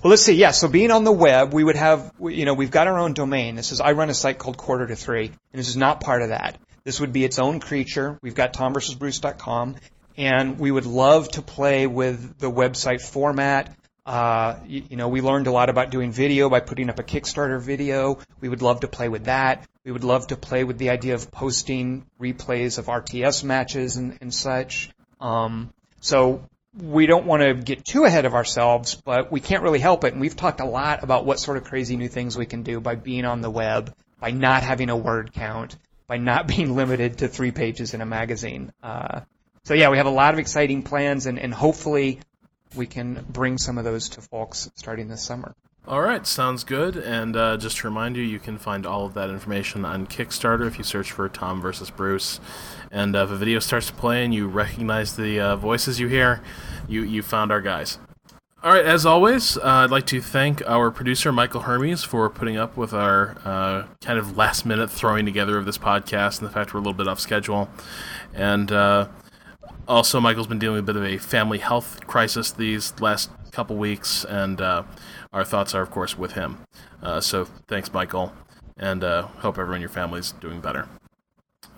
Well, 0.04 0.10
let's 0.10 0.24
see. 0.24 0.34
Yeah, 0.34 0.52
so 0.52 0.68
being 0.68 0.92
on 0.92 1.04
the 1.04 1.12
web, 1.12 1.54
we 1.54 1.64
would 1.64 1.76
have, 1.76 2.12
you 2.20 2.46
know, 2.46 2.54
we've 2.54 2.72
got 2.72 2.88
our 2.88 2.98
own 2.98 3.14
domain. 3.14 3.56
This 3.56 3.72
is, 3.72 3.80
I 3.80 3.94
run 3.94 4.10
a 4.10 4.14
site 4.14 4.38
called 4.38 4.58
Quarter 4.58 4.88
to 4.88 4.96
Three, 4.96 5.28
and 5.28 5.60
this 5.60 5.70
is 5.70 5.78
not 5.78 6.02
part 6.02 6.22
of 6.22 6.30
that. 6.30 6.58
This 6.84 7.00
would 7.00 7.14
be 7.14 7.24
its 7.24 7.40
own 7.40 7.60
creature. 7.60 8.18
We've 8.22 8.36
got 8.36 8.54
tomversusbruce.com, 8.54 9.76
and 10.18 10.60
we 10.60 10.72
would 10.72 10.86
love 10.86 11.30
to 11.32 11.42
play 11.42 11.88
with 11.88 12.40
the 12.40 12.52
website 12.52 13.02
format. 13.02 13.76
Uh, 14.10 14.58
you, 14.66 14.84
you 14.90 14.98
know, 14.98 15.08
we 15.08 15.22
learned 15.22 15.46
a 15.46 15.52
lot 15.52 15.70
about 15.70 15.92
doing 15.92 16.12
video 16.12 16.50
by 16.50 16.60
putting 16.62 16.90
up 16.90 16.98
a 16.98 17.04
Kickstarter 17.04 17.62
video. 17.62 18.18
We 18.42 18.50
would 18.50 18.64
love 18.64 18.80
to 18.80 18.88
play 18.88 19.08
with 19.08 19.26
that. 19.26 19.68
We 19.84 19.92
would 19.92 20.04
love 20.04 20.26
to 20.28 20.36
play 20.36 20.64
with 20.64 20.80
the 20.80 20.90
idea 20.90 21.14
of 21.14 21.30
posting 21.30 22.08
replays 22.20 22.80
of 22.80 22.88
RTS 22.88 23.44
matches 23.44 23.98
and, 23.98 24.18
and 24.20 24.34
such. 24.34 24.90
Um, 25.22 25.72
so 26.02 26.44
we 26.76 27.06
don't 27.06 27.28
want 27.28 27.44
to 27.44 27.54
get 27.54 27.86
too 27.86 28.06
ahead 28.06 28.26
of 28.26 28.34
ourselves, 28.34 28.96
but 28.96 29.32
we 29.32 29.42
can't 29.42 29.62
really 29.62 29.78
help 29.78 30.04
it. 30.04 30.14
And 30.14 30.22
we've 30.22 30.36
talked 30.36 30.60
a 30.60 30.66
lot 30.66 31.04
about 31.04 31.24
what 31.24 31.40
sort 31.40 31.58
of 31.58 31.66
crazy 31.66 31.96
new 31.96 32.08
things 32.08 32.36
we 32.36 32.48
can 32.48 32.64
do 32.64 32.80
by 32.80 32.96
being 32.96 33.26
on 33.26 33.42
the 33.42 33.52
web, 33.52 33.94
by 34.20 34.32
not 34.32 34.64
having 34.64 34.90
a 34.90 34.98
word 34.98 35.34
count, 35.34 35.78
by 36.08 36.18
not 36.18 36.48
being 36.56 36.76
limited 36.76 37.20
to 37.20 37.28
three 37.28 37.52
pages 37.52 37.94
in 37.94 38.02
a 38.02 38.08
magazine. 38.08 38.74
Uh, 38.82 39.20
so 39.66 39.76
yeah, 39.76 39.92
we 39.92 39.98
have 39.98 40.08
a 40.08 40.10
lot 40.10 40.34
of 40.34 40.40
exciting 40.40 40.82
plans, 40.82 41.28
and, 41.28 41.38
and 41.38 41.54
hopefully 41.54 42.22
we 42.76 42.86
can 42.86 43.26
bring 43.30 43.58
some 43.58 43.78
of 43.78 43.84
those 43.84 44.10
to 44.10 44.22
folks 44.22 44.70
starting 44.76 45.08
this 45.08 45.22
summer. 45.22 45.56
All 45.88 46.02
right, 46.02 46.28
sounds 46.28 46.64
good. 46.64 46.98
And 46.98 47.36
uh, 47.36 47.58
just 47.58 47.78
to 47.78 47.88
remind 47.88 48.16
you, 48.16 48.22
you 48.22 48.38
can 48.38 48.58
find 48.58 48.86
all 48.86 49.06
of 49.06 49.16
that 49.16 49.30
information 49.30 49.86
on 49.86 50.06
Kickstarter 50.06 50.68
if 50.68 50.78
you 50.78 50.84
search 50.84 51.12
for 51.12 51.28
Tom 51.30 51.62
versus 51.62 51.90
Bruce. 51.90 52.40
And 52.92 53.16
uh, 53.16 53.24
if 53.24 53.32
a 53.32 53.36
video 53.36 53.60
starts 53.60 53.88
to 53.88 53.94
play 53.94 54.24
and 54.24 54.34
you 54.34 54.48
recognize 54.48 55.16
the 55.16 55.40
uh, 55.40 55.56
voices 55.56 56.00
you 56.00 56.08
hear, 56.08 56.42
you 56.88 57.02
you 57.02 57.24
found 57.24 57.52
our 57.52 57.62
guys. 57.62 57.98
All 58.62 58.74
right, 58.74 58.84
as 58.84 59.06
always, 59.06 59.56
uh, 59.58 59.62
I'd 59.64 59.90
like 59.90 60.06
to 60.08 60.20
thank 60.20 60.62
our 60.68 60.92
producer 60.92 61.32
Michael 61.32 61.62
Hermes 61.62 62.04
for 62.04 62.30
putting 62.30 62.58
up 62.58 62.76
with 62.76 62.94
our 62.94 63.38
uh, 63.46 63.88
kind 64.04 64.20
of 64.20 64.36
last 64.36 64.66
minute 64.66 64.92
throwing 64.92 65.26
together 65.26 65.58
of 65.58 65.64
this 65.64 65.78
podcast 65.78 66.40
and 66.40 66.50
the 66.50 66.52
fact 66.52 66.74
we're 66.74 66.82
a 66.82 66.84
little 66.84 66.94
bit 66.94 67.08
off 67.08 67.22
schedule. 67.22 67.70
And 68.34 68.70
uh, 68.70 69.08
also, 69.90 70.22
Michael's 70.22 70.48
been 70.48 70.60
dealing 70.60 70.76
with 70.76 70.90
a 70.90 70.94
bit 70.94 70.96
of 70.96 71.04
a 71.04 71.18
family 71.18 71.58
health 71.58 72.06
crisis 72.08 72.52
these 72.52 72.94
last 73.02 73.30
couple 73.52 73.76
weeks, 73.76 74.24
and 74.24 74.62
uh, 74.62 74.84
our 75.34 75.44
thoughts 75.44 75.74
are, 75.76 75.82
of 75.82 75.92
course, 75.92 76.18
with 76.18 76.34
him. 76.34 76.60
Uh, 77.04 77.20
so, 77.20 77.46
thanks, 77.68 77.92
Michael, 77.92 78.32
and 78.78 79.04
uh, 79.04 79.24
hope 79.24 79.58
everyone 79.58 79.76
in 79.78 79.82
your 79.82 79.90
family's 79.90 80.32
doing 80.34 80.62
better. 80.62 80.88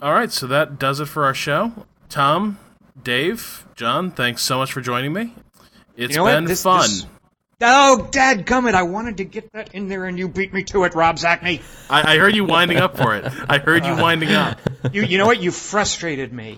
All 0.02 0.14
right, 0.14 0.32
so 0.32 0.46
that 0.48 0.78
does 0.78 1.00
it 1.00 1.06
for 1.06 1.26
our 1.26 1.34
show. 1.34 1.72
Tom, 2.10 2.60
Dave, 3.02 3.66
Jon, 3.76 4.12
thanks 4.12 4.42
so 4.44 4.58
much 4.58 4.74
for 4.74 4.82
joining 4.82 5.14
me. 5.14 5.34
It's 5.96 6.12
You 6.16 6.18
know 6.24 6.26
been 6.26 6.46
This- 6.46 6.64
fun. 6.64 6.82
this- 6.82 7.06
Oh, 7.64 8.10
dadgummit, 8.12 8.74
I 8.74 8.82
wanted 8.82 9.18
to 9.18 9.24
get 9.24 9.54
that 9.54 9.76
in 9.76 9.88
there 9.88 10.06
and 10.08 10.18
you 10.18 10.28
beat 10.28 10.52
me 10.52 10.64
to 10.64 10.84
it, 10.86 10.96
Rob 10.96 11.18
Zacny. 11.18 11.62
I, 11.92 12.16
I 12.16 12.18
heard 12.18 12.36
you 12.36 12.44
winding 12.44 12.78
up 12.80 12.98
for 12.98 13.16
it. 13.16 13.24
I 13.48 13.60
heard 13.60 13.86
you 13.86 13.96
winding 14.02 14.32
up. 14.32 14.60
You, 14.92 15.04
you 15.04 15.20
know 15.20 15.28
what? 15.28 15.40
You 15.44 15.52
frustrated 15.52 16.34
me. 16.34 16.58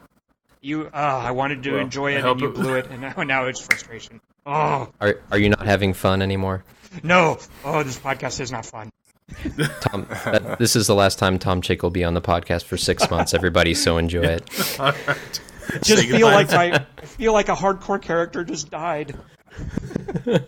You, 0.63 0.85
oh, 0.85 0.89
I 0.93 1.31
wanted 1.31 1.61
to 1.63 1.71
Well, 1.73 1.81
enjoy 1.81 2.15
it 2.15 2.23
and 2.23 2.39
you 2.39 2.47
it- 2.47 2.55
blew 2.55 2.75
it, 2.75 2.87
and 2.89 3.01
now, 3.01 3.13
now 3.23 3.45
it's 3.47 3.59
frustration. 3.59 4.21
Oh, 4.45 4.89
Are 5.01 5.19
are 5.31 5.37
you 5.37 5.49
not 5.49 5.65
having 5.65 5.93
fun 5.93 6.21
anymore? 6.21 6.63
no. 7.03 7.37
Oh, 7.65 7.83
this 7.83 7.99
podcast 7.99 8.39
is 8.39 8.51
not 8.51 8.65
fun. 8.65 8.89
Tom, 9.81 10.05
that, 10.25 10.57
this 10.59 10.75
is 10.75 10.87
the 10.87 10.95
last 10.95 11.17
time 11.19 11.37
Tom 11.39 11.61
Chick 11.61 11.81
will 11.83 11.89
be 11.89 12.03
on 12.03 12.13
the 12.13 12.21
podcast 12.21 12.63
for 12.63 12.77
six 12.77 13.09
months. 13.09 13.33
Everybody, 13.33 13.73
so 13.73 13.97
enjoy 13.97 14.21
it. 14.23 14.49
All 14.79 14.91
right. 15.07 15.41
Just 15.81 15.87
Say 16.01 16.07
feel 16.07 16.29
goodbye. 16.29 16.33
like 16.33 16.51
my, 16.51 16.85
I 17.01 17.05
feel 17.05 17.33
like 17.33 17.49
a 17.49 17.55
hardcore 17.55 18.01
character 18.01 18.43
just 18.45 18.69
died. 18.71 19.17
You 20.25 20.39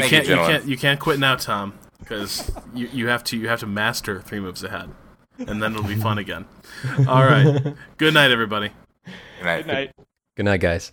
Thank 0.00 0.10
can't. 0.10 0.24
You, 0.24 0.28
gentlemen. 0.34 0.50
can't. 0.50 0.64
You 0.68 0.76
can't 0.76 1.00
quit 1.00 1.18
now, 1.18 1.36
Tom, 1.36 1.74
because 1.98 2.50
you, 2.74 2.88
you 2.92 3.08
have 3.08 3.22
to. 3.24 3.36
You 3.36 3.48
have 3.48 3.60
to 3.60 3.66
master 3.66 4.20
three 4.20 4.40
moves 4.40 4.62
ahead, 4.64 4.90
and 5.38 5.62
then 5.62 5.72
it'll 5.74 5.84
be 5.86 5.96
fun 5.96 6.18
again. 6.18 6.44
All 7.08 7.24
right. 7.24 7.74
Good 7.96 8.14
night, 8.14 8.30
everybody. 8.30 8.70
Good 9.04 9.44
night. 9.44 9.56
Good 9.58 9.66
night. 9.66 9.92
Good 10.36 10.44
night, 10.44 10.60
guys. 10.60 10.92